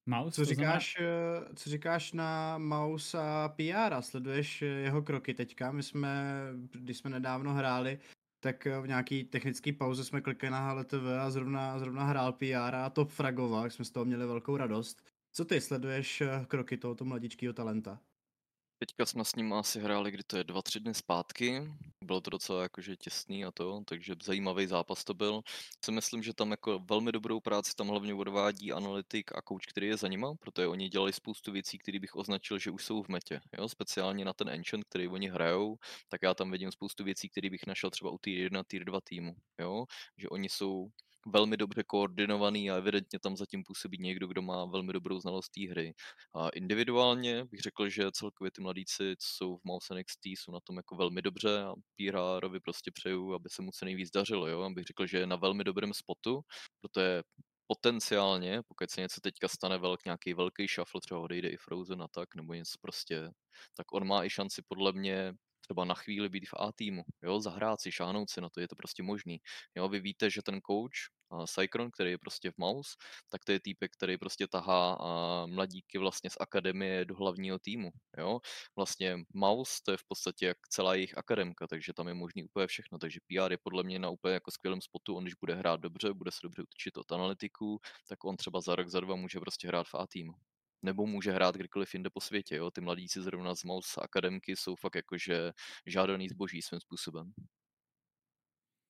Mouse, 0.05 0.35
co, 0.35 0.45
říkáš, 0.45 0.95
znamená... 0.97 1.55
co 1.55 1.69
říkáš 1.69 2.13
na 2.13 2.57
Mouse 2.57 3.17
a 3.19 3.49
PR? 3.49 4.01
Sleduješ 4.01 4.61
jeho 4.61 5.01
kroky 5.01 5.33
teďka? 5.33 5.71
My 5.71 5.83
jsme, 5.83 6.43
když 6.71 6.97
jsme 6.97 7.09
nedávno 7.09 7.53
hráli, 7.53 7.99
tak 8.39 8.67
v 8.81 8.87
nějaký 8.87 9.23
technické 9.23 9.73
pauze 9.73 10.03
jsme 10.03 10.21
klikli 10.21 10.49
na 10.49 10.59
HLTV 10.71 11.05
a 11.19 11.29
zrovna, 11.29 11.79
zrovna 11.79 12.03
hrál 12.03 12.33
PR 12.33 12.75
a 12.75 12.89
top 12.89 13.09
fragoval, 13.09 13.69
jsme 13.69 13.85
z 13.85 13.91
toho 13.91 14.05
měli 14.05 14.25
velkou 14.25 14.57
radost. 14.57 15.03
Co 15.31 15.45
ty 15.45 15.61
sleduješ 15.61 16.21
eh, 16.21 16.45
kroky 16.47 16.77
tohoto 16.77 17.05
mladičkého 17.05 17.53
talenta? 17.53 17.99
Teďka 18.79 19.05
jsme 19.05 19.25
s 19.25 19.35
ním 19.35 19.53
asi 19.53 19.79
hráli, 19.79 20.11
kdy 20.11 20.23
to 20.23 20.37
je 20.37 20.43
dva, 20.43 20.61
tři 20.61 20.79
dny 20.79 20.93
zpátky. 20.93 21.73
Bylo 22.03 22.21
to 22.21 22.29
docela 22.29 22.63
jakože 22.63 22.95
těsný 22.95 23.45
a 23.45 23.51
to, 23.51 23.81
takže 23.85 24.15
zajímavý 24.23 24.67
zápas 24.67 25.03
to 25.03 25.13
byl. 25.13 25.41
Si 25.85 25.91
myslím, 25.91 26.23
že 26.23 26.33
tam 26.33 26.51
jako 26.51 26.79
velmi 26.79 27.11
dobrou 27.11 27.39
práci 27.39 27.75
tam 27.75 27.87
hlavně 27.87 28.13
odvádí 28.13 28.71
analytik 28.71 29.31
a 29.35 29.41
coach, 29.41 29.65
který 29.69 29.87
je 29.87 29.97
za 29.97 30.07
nima, 30.07 30.35
protože 30.39 30.67
oni 30.67 30.89
dělali 30.89 31.13
spoustu 31.13 31.51
věcí, 31.51 31.77
které 31.77 31.99
bych 31.99 32.15
označil, 32.15 32.59
že 32.59 32.71
už 32.71 32.85
jsou 32.85 33.03
v 33.03 33.07
metě. 33.07 33.41
Jo? 33.57 33.69
Speciálně 33.69 34.25
na 34.25 34.33
ten 34.33 34.49
Ancient, 34.49 34.85
který 34.85 35.07
oni 35.07 35.29
hrajou, 35.29 35.77
tak 36.07 36.21
já 36.23 36.33
tam 36.33 36.51
vidím 36.51 36.71
spoustu 36.71 37.03
věcí, 37.03 37.29
které 37.29 37.49
bych 37.49 37.67
našel 37.67 37.89
třeba 37.89 38.11
u 38.11 38.17
tier 38.17 38.39
1, 38.39 38.63
tier 38.63 38.83
2 38.83 39.01
týmu. 39.01 39.35
Jo? 39.59 39.85
Že 40.17 40.29
oni 40.29 40.49
jsou 40.49 40.89
velmi 41.29 41.57
dobře 41.57 41.83
koordinovaný 41.83 42.71
a 42.71 42.75
evidentně 42.75 43.19
tam 43.19 43.37
zatím 43.37 43.63
působí 43.63 43.97
někdo, 44.01 44.27
kdo 44.27 44.41
má 44.41 44.65
velmi 44.65 44.93
dobrou 44.93 45.19
znalost 45.19 45.49
té 45.49 45.69
hry. 45.69 45.93
A 46.35 46.49
individuálně 46.49 47.45
bych 47.45 47.59
řekl, 47.59 47.89
že 47.89 48.11
celkově 48.11 48.51
ty 48.51 48.61
mladíci, 48.61 49.15
co 49.19 49.27
jsou 49.27 49.57
v 49.57 49.63
Mouse 49.63 49.95
NXT, 49.95 50.25
jsou 50.25 50.51
na 50.51 50.59
tom 50.63 50.77
jako 50.77 50.95
velmi 50.95 51.21
dobře 51.21 51.61
a 51.63 51.73
PRovi 51.95 52.59
prostě 52.59 52.91
přeju, 52.91 53.33
aby 53.33 53.49
se 53.49 53.61
mu 53.61 53.71
co 53.71 53.85
nejvíc 53.85 54.11
dařilo. 54.11 54.47
Jo? 54.47 54.61
Abych 54.61 54.85
řekl, 54.85 55.07
že 55.07 55.17
je 55.17 55.27
na 55.27 55.35
velmi 55.35 55.63
dobrém 55.63 55.93
spotu, 55.93 56.41
protože 56.81 57.23
potenciálně, 57.67 58.61
pokud 58.67 58.91
se 58.91 59.01
něco 59.01 59.21
teďka 59.21 59.47
stane 59.47 59.77
velk, 59.77 60.05
nějaký 60.05 60.33
velký 60.33 60.67
shuffle, 60.67 61.01
třeba 61.01 61.19
odejde 61.19 61.49
i 61.49 61.57
Frozen 61.57 62.01
a 62.01 62.07
tak, 62.07 62.35
nebo 62.35 62.53
něco 62.53 62.77
prostě, 62.81 63.29
tak 63.77 63.93
on 63.93 64.07
má 64.07 64.25
i 64.25 64.29
šanci 64.29 64.61
podle 64.67 64.91
mě 64.93 65.33
třeba 65.61 65.85
na 65.85 65.93
chvíli 65.93 66.29
být 66.29 66.49
v 66.49 66.53
A 66.59 66.71
týmu, 66.71 67.03
jo, 67.23 67.39
zahrát 67.39 67.81
si, 67.81 67.91
šáhnout 67.91 68.29
si 68.29 68.41
na 68.41 68.49
to, 68.49 68.59
je 68.61 68.67
to 68.67 68.75
prostě 68.75 69.03
možný. 69.03 69.37
Jo, 69.75 69.89
vy 69.89 69.99
víte, 69.99 70.29
že 70.29 70.41
ten 70.41 70.59
coach, 70.61 71.13
Cycron, 71.47 71.91
který 71.91 72.11
je 72.11 72.17
prostě 72.17 72.51
v 72.51 72.57
Mouse, 72.57 72.95
tak 73.29 73.45
to 73.45 73.51
je 73.51 73.59
týpek, 73.59 73.91
který 73.93 74.17
prostě 74.17 74.47
tahá 74.47 74.97
mladíky 75.45 75.97
vlastně 75.97 76.29
z 76.29 76.37
akademie 76.39 77.05
do 77.05 77.15
hlavního 77.15 77.59
týmu, 77.59 77.91
jo. 78.17 78.39
Vlastně 78.75 79.17
Mouse, 79.33 79.73
to 79.85 79.91
je 79.91 79.97
v 79.97 80.03
podstatě 80.07 80.45
jak 80.45 80.57
celá 80.69 80.95
jejich 80.95 81.17
akademka, 81.17 81.67
takže 81.67 81.93
tam 81.93 82.07
je 82.07 82.13
možný 82.13 82.43
úplně 82.43 82.67
všechno, 82.67 82.97
takže 82.97 83.19
PR 83.27 83.51
je 83.51 83.57
podle 83.63 83.83
mě 83.83 83.99
na 83.99 84.09
úplně 84.09 84.33
jako 84.33 84.51
skvělém 84.51 84.81
spotu, 84.81 85.15
on 85.15 85.23
když 85.23 85.35
bude 85.35 85.55
hrát 85.55 85.79
dobře, 85.79 86.13
bude 86.13 86.31
se 86.31 86.39
dobře 86.43 86.63
učit 86.75 86.97
od 86.97 87.11
analytiků, 87.11 87.79
tak 88.07 88.23
on 88.23 88.37
třeba 88.37 88.61
za 88.61 88.75
rok, 88.75 88.87
za 88.87 88.99
dva 88.99 89.15
může 89.15 89.39
prostě 89.39 89.67
hrát 89.67 89.87
v 89.87 89.95
A 89.95 90.07
týmu 90.07 90.33
nebo 90.81 91.05
může 91.05 91.31
hrát 91.31 91.55
kdykoliv 91.55 91.93
jinde 91.93 92.09
po 92.09 92.21
světě. 92.21 92.55
Jo? 92.55 92.71
Ty 92.71 92.81
mladíci 92.81 93.21
zrovna 93.21 93.55
z 93.55 93.63
Mouse 93.63 94.01
Akademky 94.01 94.55
jsou 94.55 94.75
fakt 94.75 94.95
jakože 94.95 95.51
žádaný 95.85 96.29
zboží 96.29 96.61
svým 96.61 96.79
způsobem. 96.79 97.33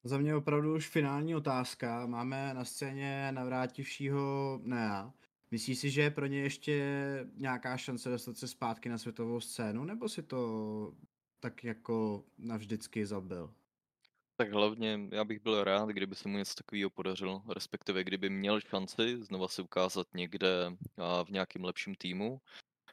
Za 0.03 0.17
mě 0.17 0.35
opravdu 0.35 0.75
už 0.75 0.87
finální 0.87 1.35
otázka. 1.35 2.05
Máme 2.05 2.53
na 2.53 2.65
scéně 2.65 3.31
navrátivšího 3.31 4.59
Nea. 4.63 5.13
Myslíš 5.51 5.79
si, 5.79 5.89
že 5.89 6.01
je 6.01 6.11
pro 6.11 6.25
ně 6.25 6.39
ještě 6.39 6.83
nějaká 7.35 7.77
šance 7.77 8.09
dostat 8.09 8.37
se 8.37 8.47
zpátky 8.47 8.89
na 8.89 8.97
světovou 8.97 9.39
scénu, 9.39 9.83
nebo 9.83 10.09
si 10.09 10.23
to 10.23 10.93
tak 11.39 11.63
jako 11.63 12.23
navždycky 12.37 13.05
zabil? 13.05 13.53
Tak 14.35 14.51
hlavně 14.51 14.99
já 15.11 15.23
bych 15.23 15.39
byl 15.39 15.63
rád, 15.63 15.89
kdyby 15.89 16.15
se 16.15 16.29
mu 16.29 16.37
něco 16.37 16.55
takového 16.55 16.89
podařilo, 16.89 17.43
respektive 17.49 18.03
kdyby 18.03 18.29
měl 18.29 18.61
šanci 18.61 19.23
znova 19.23 19.47
se 19.47 19.61
ukázat 19.61 20.07
někde 20.15 20.47
v 21.23 21.29
nějakém 21.29 21.63
lepším 21.63 21.95
týmu, 21.95 22.41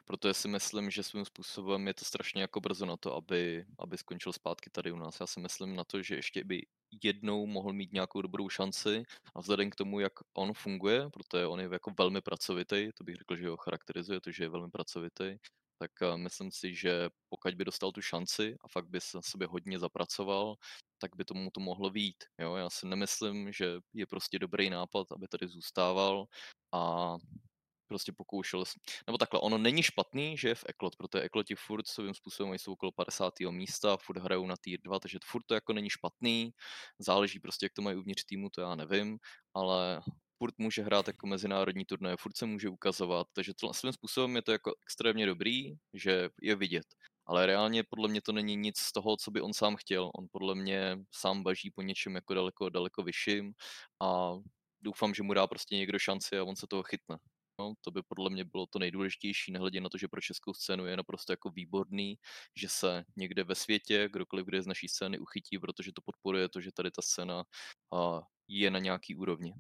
protože 0.05 0.35
si 0.35 0.49
myslím, 0.49 0.91
že 0.91 1.03
svým 1.03 1.25
způsobem 1.25 1.87
je 1.87 1.95
to 1.95 2.05
strašně 2.05 2.43
jako 2.43 2.61
brzo 2.61 2.87
na 2.87 2.97
to, 2.97 3.15
aby, 3.15 3.67
aby 3.79 3.99
skončil 3.99 4.33
zpátky 4.33 4.71
tady 4.71 4.93
u 4.93 4.97
nás. 4.97 5.21
Já 5.21 5.27
si 5.27 5.41
myslím 5.41 5.77
na 5.77 5.85
to, 5.85 6.03
že 6.03 6.15
ještě 6.15 6.45
by 6.45 6.67
jednou 7.03 7.47
mohl 7.47 7.73
mít 7.73 7.93
nějakou 7.93 8.23
dobrou 8.23 8.49
šanci 8.49 9.03
a 9.35 9.41
vzhledem 9.41 9.71
k 9.71 9.77
tomu, 9.77 10.01
jak 10.01 10.13
on 10.35 10.53
funguje, 10.55 11.11
protože 11.11 11.47
on 11.47 11.61
je 11.61 11.69
jako 11.73 11.93
velmi 11.99 12.21
pracovitý, 12.21 12.91
to 12.95 13.05
bych 13.05 13.17
řekl, 13.17 13.37
že 13.37 13.49
ho 13.49 13.57
charakterizuje 13.57 14.21
to, 14.21 14.31
že 14.31 14.45
je 14.45 14.49
velmi 14.49 14.71
pracovitý, 14.71 15.39
tak 15.79 15.91
eh, 16.03 16.17
myslím 16.17 16.51
si, 16.51 16.75
že 16.75 17.09
pokud 17.29 17.55
by 17.55 17.65
dostal 17.65 17.93
tu 17.93 18.03
šanci 18.03 18.57
a 18.61 18.69
fakt 18.69 18.89
by 18.89 19.01
se 19.01 19.19
sobě 19.23 19.47
hodně 19.47 19.79
zapracoval, 19.79 20.57
tak 20.99 21.17
by 21.17 21.25
tomu 21.25 21.51
to 21.51 21.61
mohlo 21.61 21.91
výjít. 21.91 22.25
Jo? 22.41 22.55
Já 22.55 22.71
si 22.71 22.87
nemyslím, 22.87 23.53
že 23.53 23.81
je 23.95 24.07
prostě 24.07 24.39
dobrý 24.39 24.71
nápad, 24.71 25.13
aby 25.13 25.29
tady 25.29 25.49
zůstával 25.49 26.27
a 26.73 27.17
prostě 27.89 28.13
pokoušel, 28.13 28.65
nebo 29.07 29.19
takhle, 29.19 29.41
ono 29.41 29.59
není 29.59 29.83
špatný, 29.83 30.39
že 30.39 30.49
je 30.49 30.55
v 30.55 30.65
Eklot, 30.69 30.97
protože 30.97 31.23
Ekloti 31.25 31.55
furt 31.55 31.87
svým 31.89 32.15
způsobem 32.15 32.55
jsou 32.55 32.73
okolo 32.73 32.93
50. 32.93 33.35
místa, 33.51 33.97
furt 33.97 34.19
hrajou 34.19 34.47
na 34.47 34.57
tier 34.57 34.81
2, 34.85 35.01
takže 35.01 35.19
furt 35.25 35.43
to 35.47 35.55
jako 35.55 35.73
není 35.73 35.91
špatný, 35.91 36.51
záleží 36.99 37.41
prostě, 37.41 37.67
jak 37.67 37.73
to 37.73 37.83
mají 37.83 37.97
uvnitř 37.97 38.25
týmu, 38.25 38.51
to 38.51 38.61
já 38.61 38.75
nevím, 38.75 39.19
ale 39.55 40.01
furt 40.39 40.55
může 40.59 40.83
hrát 40.83 41.07
jako 41.07 41.27
mezinárodní 41.27 41.85
turnaje, 41.85 42.17
furt 42.17 42.37
se 42.37 42.47
může 42.47 42.69
ukazovat, 42.69 43.27
takže 43.33 43.55
to, 43.55 43.73
svým 43.73 43.93
způsobem 43.93 44.37
je 44.37 44.43
to 44.43 44.53
jako 44.53 44.75
extrémně 44.83 45.27
dobrý, 45.27 45.73
že 45.95 46.29
je 46.43 46.57
vidět. 46.57 46.87
Ale 47.27 47.47
reálně 47.47 47.85
podle 47.85 48.09
mě 48.09 48.23
to 48.23 48.33
není 48.33 48.57
nic 48.57 48.79
z 48.79 48.93
toho, 48.93 49.17
co 49.17 49.31
by 49.31 49.41
on 49.41 49.53
sám 49.55 49.77
chtěl. 49.77 50.11
On 50.15 50.27
podle 50.33 50.55
mě 50.55 50.99
sám 51.13 51.43
baží 51.43 51.71
po 51.71 51.83
něčem 51.83 52.15
jako 52.15 52.35
daleko, 52.35 52.69
daleko 52.69 53.03
vyšším 53.03 53.53
a 54.03 54.31
doufám, 54.81 55.15
že 55.15 55.23
mu 55.23 55.35
dá 55.35 55.47
prostě 55.47 55.77
někdo 55.77 55.99
šanci 55.99 56.39
a 56.39 56.45
on 56.45 56.57
se 56.57 56.67
toho 56.67 56.83
chytne. 56.83 57.19
No, 57.59 57.75
to 57.81 57.91
by 57.91 58.03
podle 58.03 58.31
mě 58.31 58.45
bylo 58.45 58.67
to 58.67 58.79
nejdůležitější, 58.79 59.53
nehledě 59.53 59.81
na 59.81 59.89
to, 59.89 59.99
že 59.99 60.09
pro 60.09 60.21
českou 60.21 60.55
scénu 60.55 60.87
je 60.87 60.97
naprosto 60.97 61.33
jako 61.33 61.51
výborný, 61.51 62.19
že 62.57 62.69
se 62.69 63.05
někde 63.17 63.45
ve 63.45 63.55
světě, 63.55 64.09
kdokoliv, 64.13 64.47
kde 64.47 64.59
je 64.59 64.63
z 64.63 64.67
naší 64.67 64.89
scény 64.89 65.19
uchytí, 65.19 65.59
protože 65.59 65.93
to 65.93 66.03
podporuje 66.03 66.49
to, 66.49 66.61
že 66.61 66.73
tady 66.73 66.91
ta 66.91 67.03
scéna 67.03 67.45
je 68.49 68.71
na 68.71 68.79
nějaký 68.79 69.15
úrovni. 69.15 69.55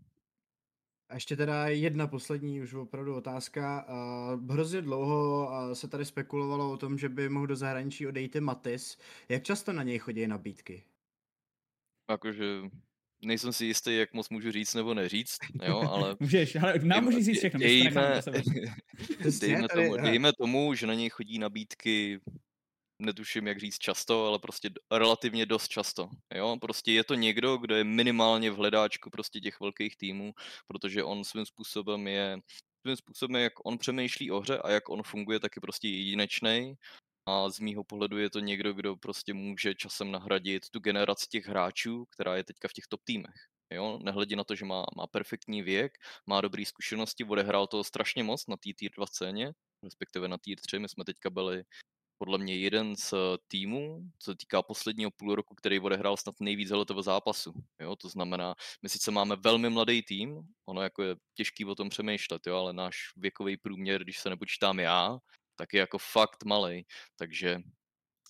A 1.08 1.14
ještě 1.14 1.36
teda 1.36 1.68
jedna 1.68 2.06
poslední 2.06 2.60
už 2.60 2.74
opravdu 2.74 3.14
otázka. 3.14 3.86
Uh, 3.88 4.52
hrozně 4.52 4.82
dlouho 4.82 5.46
uh, 5.46 5.72
se 5.72 5.88
tady 5.88 6.04
spekulovalo 6.04 6.72
o 6.72 6.76
tom, 6.76 6.98
že 6.98 7.08
by 7.08 7.28
mohl 7.28 7.46
do 7.46 7.56
zahraničí 7.56 8.06
odejít 8.06 8.36
Matis. 8.36 8.98
Jak 9.28 9.42
často 9.42 9.72
na 9.72 9.82
něj 9.82 9.98
chodí 9.98 10.26
nabídky? 10.26 10.84
Jakože 12.10 12.62
nejsem 13.22 13.52
si 13.52 13.64
jistý, 13.64 13.96
jak 13.96 14.12
moc 14.12 14.28
můžu 14.28 14.52
říct 14.52 14.74
nebo 14.74 14.94
neříct, 14.94 15.38
jo, 15.62 15.80
ale... 15.80 16.16
Můžeš, 16.20 16.56
ale 16.56 16.78
nám 16.78 17.04
můžeš 17.04 17.24
říct 17.24 17.38
všechno, 17.38 17.60
dejme, 17.60 18.20
dejme, 19.40 19.68
tomu, 19.68 19.96
dejme 19.96 20.32
tomu, 20.32 20.74
že 20.74 20.86
na 20.86 20.94
něj 20.94 21.10
chodí 21.10 21.38
nabídky 21.38 22.20
netuším, 22.98 23.46
jak 23.46 23.60
říct 23.60 23.78
často, 23.78 24.26
ale 24.26 24.38
prostě 24.38 24.70
relativně 24.92 25.46
dost 25.46 25.68
často. 25.68 26.08
Jo? 26.34 26.56
Prostě 26.60 26.92
je 26.92 27.04
to 27.04 27.14
někdo, 27.14 27.56
kdo 27.56 27.76
je 27.76 27.84
minimálně 27.84 28.50
v 28.50 28.56
hledáčku 28.56 29.10
prostě 29.10 29.40
těch 29.40 29.60
velkých 29.60 29.96
týmů, 29.96 30.32
protože 30.66 31.04
on 31.04 31.24
svým 31.24 31.46
způsobem 31.46 32.08
je 32.08 32.38
svým 32.86 32.96
způsobem, 32.96 33.42
jak 33.42 33.52
on 33.64 33.78
přemýšlí 33.78 34.30
o 34.30 34.40
hře 34.40 34.58
a 34.58 34.70
jak 34.70 34.88
on 34.88 35.02
funguje, 35.02 35.40
tak 35.40 35.56
je 35.56 35.60
prostě 35.60 35.88
jedinečný. 35.88 36.74
A 37.26 37.50
z 37.50 37.60
mýho 37.60 37.84
pohledu 37.84 38.18
je 38.18 38.30
to 38.30 38.40
někdo, 38.40 38.72
kdo 38.72 38.96
prostě 38.96 39.34
může 39.34 39.74
časem 39.74 40.10
nahradit 40.10 40.70
tu 40.70 40.78
generaci 40.78 41.26
těch 41.28 41.46
hráčů, 41.46 42.06
která 42.06 42.36
je 42.36 42.44
teďka 42.44 42.68
v 42.68 42.72
těch 42.72 42.86
top 42.86 43.00
týmech. 43.04 43.34
Jo, 43.70 43.98
nehledě 44.02 44.36
na 44.36 44.44
to, 44.44 44.54
že 44.54 44.64
má, 44.64 44.86
má 44.96 45.06
perfektní 45.06 45.62
věk, 45.62 45.92
má 46.26 46.40
dobré 46.40 46.64
zkušenosti, 46.66 47.24
odehrál 47.24 47.66
to 47.66 47.84
strašně 47.84 48.24
moc 48.24 48.46
na 48.46 48.56
té 48.56 48.70
tier 48.76 48.92
2 48.96 49.06
scéně, 49.06 49.52
respektive 49.82 50.28
na 50.28 50.38
tier 50.38 50.58
3. 50.60 50.78
My 50.78 50.88
jsme 50.88 51.04
teďka 51.04 51.30
byli 51.30 51.64
podle 52.18 52.38
mě 52.38 52.56
jeden 52.56 52.96
z 52.96 53.14
týmů, 53.48 54.10
co 54.18 54.30
se 54.30 54.36
týká 54.36 54.62
posledního 54.62 55.10
půl 55.10 55.34
roku, 55.34 55.54
který 55.54 55.80
odehrál 55.80 56.16
snad 56.16 56.34
nejvíc 56.40 56.70
hletového 56.70 57.02
zápasu. 57.02 57.52
Jo? 57.80 57.96
To 57.96 58.08
znamená, 58.08 58.54
my 58.82 58.88
sice 58.88 59.10
máme 59.10 59.36
velmi 59.36 59.70
mladý 59.70 60.02
tým, 60.02 60.42
ono 60.66 60.82
jako 60.82 61.02
je 61.02 61.16
těžký 61.34 61.64
o 61.64 61.74
tom 61.74 61.88
přemýšlet, 61.88 62.46
jo? 62.46 62.56
ale 62.56 62.72
náš 62.72 62.96
věkový 63.16 63.56
průměr, 63.56 64.04
když 64.04 64.18
se 64.18 64.30
nepočítám 64.30 64.80
já, 64.80 65.18
tak 65.56 65.74
je 65.74 65.80
jako 65.80 65.98
fakt 65.98 66.44
malý. 66.44 66.86
Takže 67.16 67.58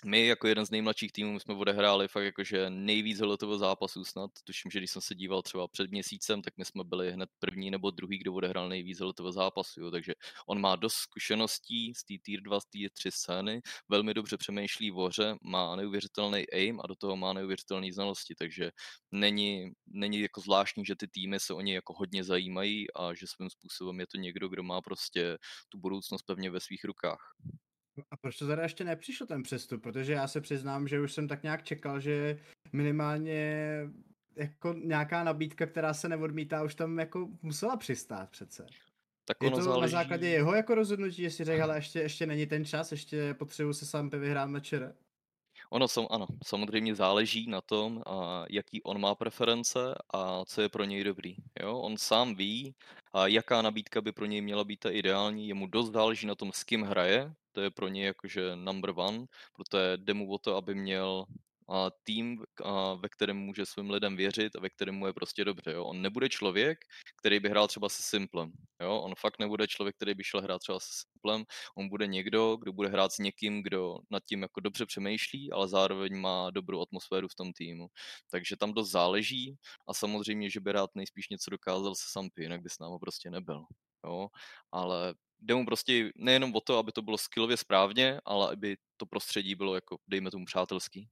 my 0.06 0.26
jako 0.26 0.48
jeden 0.48 0.66
z 0.66 0.70
nejmladších 0.70 1.12
týmů 1.12 1.40
jsme 1.40 1.54
odehráli 1.54 2.08
fakt 2.08 2.24
jakože 2.24 2.70
nejvíc 2.70 3.20
hletového 3.20 3.58
zápasů 3.58 4.04
snad. 4.04 4.30
Tuším, 4.44 4.70
že 4.70 4.78
když 4.78 4.90
jsem 4.90 5.02
se 5.02 5.14
díval 5.14 5.42
třeba 5.42 5.68
před 5.68 5.90
měsícem, 5.90 6.42
tak 6.42 6.54
my 6.56 6.64
jsme 6.64 6.84
byli 6.84 7.12
hned 7.12 7.30
první 7.38 7.70
nebo 7.70 7.90
druhý, 7.90 8.18
kdo 8.18 8.34
odehrál 8.34 8.68
nejvíc 8.68 9.00
hletového 9.00 9.32
zápasů. 9.32 9.80
Jo. 9.80 9.90
Takže 9.90 10.12
on 10.46 10.60
má 10.60 10.76
dost 10.76 10.94
zkušeností 10.94 11.94
z 11.94 12.04
té 12.04 12.14
tier 12.24 12.40
2, 12.40 12.60
z 12.60 12.66
tier 12.66 12.90
3 12.90 13.10
scény, 13.10 13.60
velmi 13.88 14.14
dobře 14.14 14.36
přemýšlí 14.36 14.90
v 14.90 14.94
hře, 14.94 15.34
má 15.42 15.76
neuvěřitelný 15.76 16.50
aim 16.52 16.80
a 16.80 16.86
do 16.86 16.94
toho 16.96 17.16
má 17.16 17.32
neuvěřitelné 17.32 17.92
znalosti, 17.92 18.34
takže 18.34 18.70
není, 19.12 19.72
není 19.86 20.20
jako 20.20 20.40
zvláštní, 20.40 20.84
že 20.84 20.96
ty 20.96 21.08
týmy 21.08 21.40
se 21.40 21.54
o 21.54 21.60
něj 21.60 21.74
jako 21.74 21.92
hodně 21.92 22.24
zajímají 22.24 22.86
a 22.94 23.14
že 23.14 23.26
svým 23.26 23.50
způsobem 23.50 24.00
je 24.00 24.06
to 24.06 24.16
někdo, 24.18 24.48
kdo 24.48 24.62
má 24.62 24.80
prostě 24.80 25.38
tu 25.68 25.78
budoucnost 25.78 26.22
pevně 26.22 26.50
ve 26.50 26.60
svých 26.60 26.84
rukách. 26.84 27.34
A 28.10 28.16
proč 28.16 28.36
to 28.36 28.46
teda 28.46 28.62
ještě 28.62 28.84
nepřišel 28.84 29.26
ten 29.26 29.42
přestup? 29.42 29.82
Protože 29.82 30.12
já 30.12 30.28
se 30.28 30.40
přiznám, 30.40 30.88
že 30.88 31.00
už 31.00 31.12
jsem 31.12 31.28
tak 31.28 31.42
nějak 31.42 31.62
čekal, 31.62 32.00
že 32.00 32.38
minimálně 32.72 33.80
jako 34.36 34.72
nějaká 34.72 35.24
nabídka, 35.24 35.66
která 35.66 35.94
se 35.94 36.08
neodmítá, 36.08 36.62
už 36.62 36.74
tam 36.74 36.98
jako 36.98 37.28
musela 37.42 37.76
přistát 37.76 38.30
přece. 38.30 38.66
Tak 39.24 39.36
je 39.42 39.50
to 39.50 39.62
záleží... 39.62 39.94
na 39.94 40.02
základě 40.02 40.28
jeho 40.28 40.54
jako 40.54 40.74
rozhodnutí, 40.74 41.22
jestli 41.22 41.44
řekl, 41.44 41.62
ale 41.62 41.76
ještě, 41.76 42.00
ještě 42.00 42.26
není 42.26 42.46
ten 42.46 42.64
čas, 42.64 42.92
ještě 42.92 43.34
potřebuji 43.34 43.72
se 43.72 43.86
sám 43.86 44.10
vyhrát 44.10 44.48
mečer. 44.48 44.94
Ono 45.70 45.88
sam, 45.88 46.06
ano, 46.10 46.26
samozřejmě 46.44 46.94
záleží 46.94 47.46
na 47.46 47.60
tom, 47.60 48.02
a 48.06 48.44
jaký 48.50 48.82
on 48.82 49.00
má 49.00 49.14
preference 49.14 49.78
a 50.14 50.44
co 50.44 50.62
je 50.62 50.68
pro 50.68 50.84
něj 50.84 51.04
dobrý. 51.04 51.36
Jo? 51.62 51.78
On 51.78 51.96
sám 51.96 52.34
ví, 52.34 52.74
a 53.12 53.26
jaká 53.26 53.62
nabídka 53.62 54.00
by 54.00 54.12
pro 54.12 54.26
něj 54.26 54.40
měla 54.40 54.64
být 54.64 54.80
ta 54.80 54.90
ideální, 54.90 55.48
jemu 55.48 55.66
dost 55.66 55.92
záleží 55.92 56.26
na 56.26 56.34
tom, 56.34 56.52
s 56.52 56.64
kým 56.64 56.82
hraje, 56.82 57.32
to 57.56 57.62
je 57.62 57.70
pro 57.70 57.88
něj 57.88 58.04
jakože 58.04 58.56
number 58.56 58.92
one, 58.96 59.26
protože 59.54 59.96
jde 59.96 60.14
mu 60.14 60.32
o 60.32 60.38
to, 60.38 60.56
aby 60.56 60.74
měl 60.74 61.24
a 61.68 61.90
tým, 62.02 62.44
a 62.64 62.94
ve 62.94 63.08
kterém 63.08 63.36
může 63.36 63.66
svým 63.66 63.90
lidem 63.90 64.16
věřit 64.16 64.56
a 64.56 64.60
ve 64.60 64.70
kterém 64.70 64.94
mu 64.94 65.06
je 65.06 65.12
prostě 65.12 65.44
dobře. 65.44 65.72
Jo. 65.72 65.84
On 65.84 66.02
nebude 66.02 66.28
člověk, 66.28 66.78
který 67.18 67.40
by 67.40 67.48
hrál 67.48 67.68
třeba 67.68 67.88
se 67.88 68.02
Simplem. 68.02 68.52
Jo. 68.80 69.00
On 69.00 69.14
fakt 69.14 69.38
nebude 69.38 69.66
člověk, 69.68 69.96
který 69.96 70.14
by 70.14 70.24
šel 70.24 70.40
hrát 70.40 70.58
třeba 70.58 70.80
se 70.80 70.88
Simplem. 70.92 71.44
On 71.76 71.88
bude 71.88 72.06
někdo, 72.06 72.56
kdo 72.56 72.72
bude 72.72 72.88
hrát 72.88 73.12
s 73.12 73.18
někým, 73.18 73.62
kdo 73.62 73.98
nad 74.10 74.24
tím 74.24 74.42
jako 74.42 74.60
dobře 74.60 74.86
přemýšlí, 74.86 75.52
ale 75.52 75.68
zároveň 75.68 76.20
má 76.20 76.50
dobrou 76.50 76.82
atmosféru 76.82 77.28
v 77.28 77.34
tom 77.34 77.52
týmu. 77.52 77.88
Takže 78.30 78.56
tam 78.56 78.72
dost 78.72 78.90
záleží 78.90 79.56
a 79.88 79.94
samozřejmě, 79.94 80.50
že 80.50 80.60
by 80.60 80.72
rád 80.72 80.90
nejspíš 80.94 81.28
něco 81.28 81.50
dokázal 81.50 81.94
se 81.94 82.04
Sampy, 82.12 82.42
jinak 82.42 82.62
by 82.62 82.70
s 82.70 82.78
námi 82.78 82.98
prostě 83.00 83.30
nebyl. 83.30 83.64
Jo. 84.04 84.28
Ale 84.72 85.14
jde 85.40 85.54
mu 85.54 85.66
prostě 85.66 86.12
nejenom 86.16 86.54
o 86.54 86.60
to, 86.60 86.78
aby 86.78 86.92
to 86.92 87.02
bylo 87.02 87.18
skillově 87.18 87.56
správně, 87.56 88.20
ale 88.24 88.52
aby 88.52 88.76
to 88.96 89.06
prostředí 89.06 89.54
bylo 89.54 89.74
jako, 89.74 89.98
dejme 90.08 90.30
tomu, 90.30 90.44
přátelský. 90.44 91.08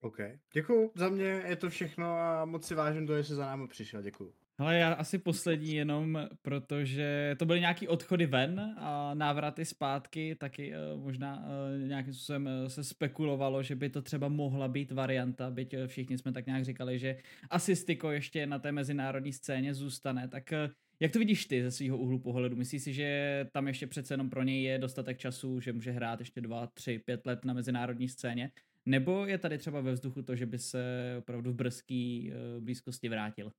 OK. 0.00 0.16
Děkuju. 0.54 0.92
Za 0.94 1.08
mě 1.08 1.24
je 1.24 1.56
to 1.56 1.70
všechno 1.70 2.18
a 2.18 2.44
moc 2.44 2.66
si 2.66 2.74
vážím 2.74 3.06
to, 3.06 3.16
že 3.16 3.24
jsi 3.24 3.34
za 3.34 3.46
námi 3.46 3.68
přišel. 3.68 4.02
Děkuju. 4.02 4.34
Ale 4.58 4.78
já 4.78 4.92
asi 4.92 5.18
poslední 5.18 5.74
jenom, 5.74 6.28
protože 6.42 7.36
to 7.38 7.46
byly 7.46 7.60
nějaký 7.60 7.88
odchody 7.88 8.26
ven 8.26 8.74
a 8.78 9.14
návraty 9.14 9.64
zpátky, 9.64 10.34
taky 10.34 10.72
uh, 10.72 11.02
možná 11.02 11.36
uh, 11.36 11.88
nějakým 11.88 12.14
způsobem 12.14 12.46
uh, 12.46 12.68
se 12.68 12.84
spekulovalo, 12.84 13.62
že 13.62 13.76
by 13.76 13.90
to 13.90 14.02
třeba 14.02 14.28
mohla 14.28 14.68
být 14.68 14.92
varianta, 14.92 15.50
byť 15.50 15.74
všichni 15.86 16.18
jsme 16.18 16.32
tak 16.32 16.46
nějak 16.46 16.64
říkali, 16.64 16.98
že 16.98 17.16
asi 17.50 17.76
Styko 17.76 18.10
ještě 18.10 18.46
na 18.46 18.58
té 18.58 18.72
mezinárodní 18.72 19.32
scéně 19.32 19.74
zůstane, 19.74 20.28
tak 20.28 20.52
jak 21.00 21.12
to 21.12 21.18
vidíš 21.18 21.46
ty 21.46 21.62
ze 21.62 21.70
svého 21.70 21.98
úhlu 21.98 22.18
pohledu? 22.18 22.56
Myslíš 22.56 22.82
si, 22.82 22.92
že 22.94 23.46
tam 23.52 23.68
ještě 23.68 23.86
přece 23.86 24.14
jenom 24.14 24.30
pro 24.30 24.42
něj 24.42 24.62
je 24.62 24.78
dostatek 24.78 25.18
času, 25.18 25.60
že 25.60 25.72
může 25.72 25.90
hrát 25.90 26.20
ještě 26.20 26.40
dva, 26.40 26.66
tři, 26.66 26.98
pět 26.98 27.26
let 27.26 27.44
na 27.44 27.54
mezinárodní 27.54 28.08
scéně? 28.08 28.52
Nebo 28.86 29.26
je 29.26 29.38
tady 29.38 29.58
třeba 29.58 29.80
ve 29.80 29.92
vzduchu 29.92 30.22
to, 30.22 30.36
že 30.36 30.46
by 30.46 30.58
se 30.58 31.14
opravdu 31.18 31.52
v 31.52 31.54
brzký 31.54 32.32
eh, 32.32 32.60
blízkosti 32.60 33.08
vrátil? 33.08 33.52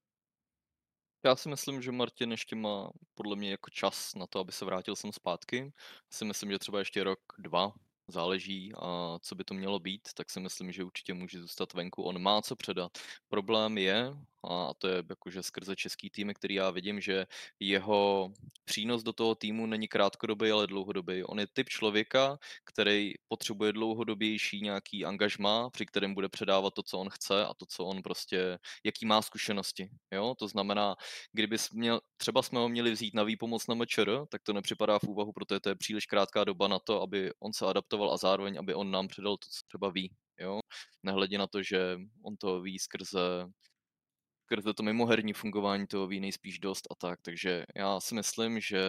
Já 1.26 1.36
si 1.36 1.50
myslím, 1.50 1.82
že 1.82 1.92
Martin 1.92 2.32
ještě 2.32 2.56
má 2.56 2.92
podle 3.14 3.36
mě 3.36 3.52
jako 3.52 3.70
čas 3.70 4.16
na 4.16 4.28
to, 4.28 4.40
aby 4.40 4.52
se 4.52 4.66
vrátil 4.66 4.96
sem 4.96 5.12
zpátky. 5.14 5.74
Si 6.14 6.26
myslím, 6.26 6.52
že 6.52 6.60
třeba 6.60 6.80
ještě 6.80 7.04
rok, 7.04 7.20
dva 7.40 7.74
záleží 8.08 8.74
a 8.76 9.20
co 9.22 9.36
by 9.36 9.44
to 9.44 9.54
mělo 9.54 9.80
být, 9.80 10.02
tak 10.16 10.30
si 10.30 10.40
myslím, 10.40 10.72
že 10.72 10.84
určitě 10.84 11.14
může 11.14 11.42
zůstat 11.42 11.74
venku. 11.74 12.04
On 12.04 12.22
má 12.22 12.42
co 12.42 12.56
předat. 12.56 12.92
Problém 13.30 13.78
je, 13.78 14.14
a 14.50 14.74
to 14.78 14.88
je 14.88 15.04
jakože 15.10 15.44
skrze 15.44 15.76
český 15.76 16.10
tým, 16.10 16.34
který 16.34 16.56
já 16.56 16.72
vidím, 16.72 17.02
že 17.02 17.26
jeho 17.60 18.34
přínos 18.66 19.04
do 19.04 19.14
toho 19.14 19.36
týmu 19.36 19.66
není 19.66 19.88
krátkodobý, 19.88 20.52
ale 20.52 20.68
dlouhodobý. 20.68 21.24
On 21.24 21.40
je 21.40 21.48
typ 21.54 21.70
člověka, 21.70 22.38
který 22.66 23.14
potřebuje 23.28 23.74
dlouhodobější 23.74 24.62
nějaký 24.62 25.06
angažma, 25.06 25.70
při 25.70 25.86
kterém 25.86 26.14
bude 26.14 26.30
předávat 26.30 26.74
to, 26.74 26.84
co 26.84 27.00
on 27.00 27.10
chce 27.10 27.46
a 27.46 27.54
to, 27.54 27.66
co 27.66 27.86
on 27.86 28.02
prostě, 28.02 28.58
jaký 28.84 29.06
má 29.06 29.22
zkušenosti. 29.22 29.90
Jo? 30.12 30.36
To 30.40 30.48
znamená, 30.48 30.96
kdyby 31.32 31.58
měl, 31.74 32.02
třeba 32.18 32.42
jsme 32.42 32.60
ho 32.60 32.70
měli 32.70 32.92
vzít 32.92 33.14
na 33.14 33.24
výpomoc 33.24 33.68
na 33.68 33.76
mečer, 33.76 34.26
tak 34.30 34.42
to 34.44 34.54
nepřipadá 34.54 35.00
v 35.00 35.04
úvahu, 35.04 35.34
protože 35.34 35.60
to 35.60 35.70
je 35.70 35.76
příliš 35.76 36.06
krátká 36.06 36.44
doba 36.44 36.68
na 36.68 36.80
to, 36.80 37.02
aby 37.02 37.32
on 37.40 37.54
se 37.54 37.66
adaptoval 37.66 38.14
a 38.14 38.18
zároveň, 38.18 38.60
aby 38.60 38.74
on 38.74 38.92
nám 38.92 39.08
předal 39.08 39.38
to, 39.38 39.48
co 39.50 39.60
třeba 39.68 39.90
ví. 39.90 40.12
Jo? 40.40 40.60
Nehledě 41.04 41.38
na 41.38 41.48
to, 41.48 41.64
že 41.64 41.98
on 42.24 42.38
to 42.38 42.62
ví 42.62 42.80
skrze 42.80 43.20
skrze 44.52 44.74
to 44.74 44.84
mimoherní 44.84 45.34
fungování 45.34 45.88
toho 45.88 46.08
ví 46.08 46.20
nejspíš 46.20 46.60
dost 46.60 46.88
a 46.92 46.96
tak, 46.96 47.22
takže 47.22 47.66
já 47.76 48.00
si 48.00 48.16
myslím, 48.16 48.60
že 48.60 48.82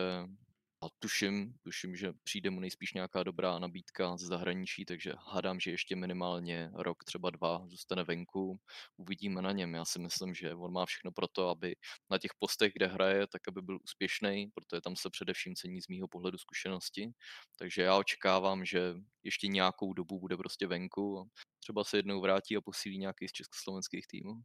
a 0.85 0.87
tuším, 0.99 1.55
tuším, 1.63 1.97
že 1.97 2.13
přijde 2.25 2.51
mu 2.51 2.61
nejspíš 2.61 2.93
nějaká 2.93 3.23
dobrá 3.23 3.59
nabídka 3.59 4.17
ze 4.17 4.27
zahraničí, 4.27 4.85
takže 4.85 5.13
hádám, 5.19 5.61
že 5.61 5.71
ještě 5.71 5.97
minimálně 5.97 6.71
rok, 6.75 7.05
třeba 7.05 7.31
dva, 7.31 7.63
zůstane 7.67 8.05
venku. 8.05 8.61
Uvidíme 8.97 9.43
na 9.43 9.53
něm. 9.53 9.75
Já 9.75 9.85
si 9.85 9.99
myslím, 9.99 10.35
že 10.35 10.55
on 10.55 10.73
má 10.73 10.87
všechno 10.87 11.13
pro 11.13 11.29
to, 11.29 11.49
aby 11.49 11.77
na 12.11 12.19
těch 12.19 12.31
postech, 12.39 12.73
kde 12.73 12.87
hraje, 12.87 13.27
tak 13.27 13.49
aby 13.49 13.63
byl 13.63 13.79
úspěšný, 13.85 14.49
protože 14.55 14.81
tam 14.81 14.97
se 14.97 15.11
především 15.11 15.55
cení 15.55 15.83
z 15.83 15.89
mýho 15.89 16.09
pohledu 16.09 16.39
zkušenosti. 16.39 17.11
Takže 17.59 17.83
já 17.83 17.97
očekávám, 17.97 18.65
že 18.65 18.95
ještě 19.23 19.49
nějakou 19.49 19.93
dobu 19.93 20.21
bude 20.21 20.37
prostě 20.37 20.67
venku 20.67 21.19
a 21.19 21.25
třeba 21.59 21.85
se 21.85 21.99
jednou 21.99 22.21
vrátí 22.21 22.57
a 22.57 22.61
posílí 22.61 22.99
nějaký 22.99 23.29
z 23.29 23.33
československých 23.33 24.07
týmů. 24.07 24.43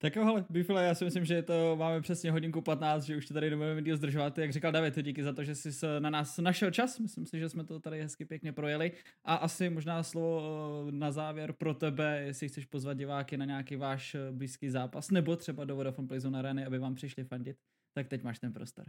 Tak 0.00 0.16
jo, 0.16 0.24
hele, 0.24 0.44
Bifile, 0.50 0.84
já 0.84 0.94
si 0.94 1.04
myslím, 1.04 1.24
že 1.24 1.42
to 1.42 1.76
máme 1.76 2.00
přesně 2.00 2.30
hodinku 2.30 2.62
15, 2.62 3.04
že 3.04 3.16
už 3.16 3.26
to 3.26 3.34
tady 3.34 3.50
nebudeme 3.50 3.82
díl 3.82 3.96
zdržovat. 3.96 4.38
Jak 4.38 4.52
říkal 4.52 4.72
David, 4.72 4.98
díky 5.02 5.22
za 5.22 5.32
to, 5.32 5.44
že 5.44 5.54
jsi 5.54 5.70
na 5.98 6.10
nás 6.10 6.38
našel 6.38 6.70
čas. 6.70 6.98
Myslím 6.98 7.26
si, 7.26 7.38
že 7.38 7.48
jsme 7.48 7.64
to 7.64 7.80
tady 7.80 8.02
hezky 8.02 8.24
pěkně 8.24 8.52
projeli. 8.52 8.92
A 9.24 9.34
asi 9.34 9.70
možná 9.70 10.02
slovo 10.02 10.42
eh, 10.88 10.92
na 10.92 11.12
závěr 11.12 11.52
pro 11.52 11.74
tebe, 11.74 12.22
jestli 12.22 12.48
chceš 12.48 12.64
pozvat 12.64 12.96
diváky 12.96 13.36
na 13.36 13.44
nějaký 13.44 13.76
váš 13.76 14.14
eh, 14.14 14.32
blízký 14.32 14.70
zápas, 14.70 15.10
nebo 15.10 15.36
třeba 15.36 15.64
do 15.64 15.76
Vodafone 15.76 16.08
Playzone 16.08 16.38
Areny, 16.38 16.64
aby 16.64 16.78
vám 16.78 16.94
přišli 16.94 17.24
fandit, 17.24 17.56
tak 17.94 18.08
teď 18.08 18.22
máš 18.22 18.38
ten 18.38 18.52
prostor. 18.52 18.86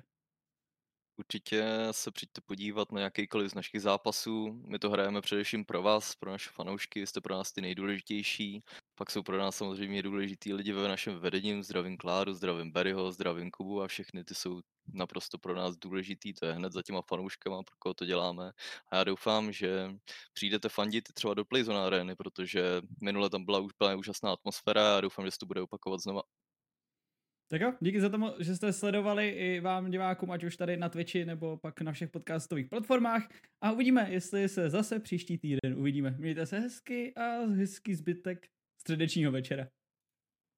Určitě 1.20 1.88
se 1.92 2.12
přijďte 2.12 2.42
podívat 2.42 2.92
na 2.92 3.02
jakýkoliv 3.02 3.52
z 3.52 3.56
našich 3.56 3.82
zápasů. 3.82 4.62
My 4.68 4.80
to 4.80 4.90
hrajeme 4.90 5.22
především 5.22 5.66
pro 5.66 5.82
vás, 5.82 6.16
pro 6.16 6.32
naše 6.32 6.50
fanoušky, 6.50 7.08
jste 7.08 7.22
pro 7.22 7.36
nás 7.36 7.52
ty 7.52 7.62
nejdůležitější. 7.62 8.64
Pak 9.00 9.12
jsou 9.12 9.24
pro 9.24 9.38
nás 9.38 9.56
samozřejmě 9.56 10.04
důležitý 10.04 10.54
lidi 10.54 10.72
ve 10.72 10.88
našem 10.88 11.20
vedení. 11.20 11.64
Zdravím 11.64 11.98
Kláru, 11.98 12.34
zdravím 12.34 12.72
Berryho, 12.72 13.12
zdravím 13.12 13.52
Kubu 13.52 13.82
a 13.82 13.88
všechny 13.88 14.24
ty 14.24 14.36
jsou 14.36 14.62
naprosto 14.94 15.38
pro 15.38 15.56
nás 15.56 15.78
důležitý. 15.78 16.34
To 16.34 16.46
je 16.46 16.54
hned 16.54 16.74
za 16.74 16.82
těma 16.82 17.02
fanouškama, 17.02 17.64
pro 17.64 17.76
koho 17.80 17.94
to 17.94 18.06
děláme. 18.06 18.52
A 18.92 18.98
já 18.98 19.04
doufám, 19.04 19.52
že 19.52 19.92
přijdete 20.34 20.70
fandit 20.70 21.14
třeba 21.14 21.34
do 21.34 21.46
Playzone 21.46 21.80
Areny, 21.80 22.16
protože 22.16 22.82
minule 23.02 23.30
tam 23.30 23.46
byla 23.46 23.60
úplně 23.60 23.96
úžasná 23.96 24.32
atmosféra 24.32 24.98
a 24.98 25.02
doufám, 25.02 25.26
že 25.26 25.32
se 25.32 25.38
to 25.38 25.46
bude 25.46 25.62
opakovat 25.62 26.00
znova. 26.00 26.22
Tak 27.52 27.62
jo, 27.62 27.74
díky 27.80 28.02
za 28.02 28.10
to, 28.10 28.36
že 28.40 28.56
jste 28.56 28.74
sledovali 28.74 29.30
i 29.30 29.60
vám 29.60 29.92
divákům, 29.92 30.32
ať 30.32 30.44
už 30.44 30.58
tady 30.58 30.78
na 30.78 30.90
Twitchi 30.90 31.26
nebo 31.26 31.58
pak 31.58 31.82
na 31.82 31.92
všech 31.92 32.10
podcastových 32.10 32.68
platformách 32.68 33.30
a 33.62 33.72
uvidíme, 33.72 34.08
jestli 34.12 34.50
se 34.50 34.70
zase 34.70 35.00
příští 35.00 35.38
týden 35.38 35.80
uvidíme. 35.80 36.16
Mějte 36.20 36.46
se 36.46 36.60
hezky 36.60 37.16
a 37.16 37.46
hezký 37.46 37.96
zbytek 37.96 38.48
středečního 38.90 39.32
večera. 39.32 39.68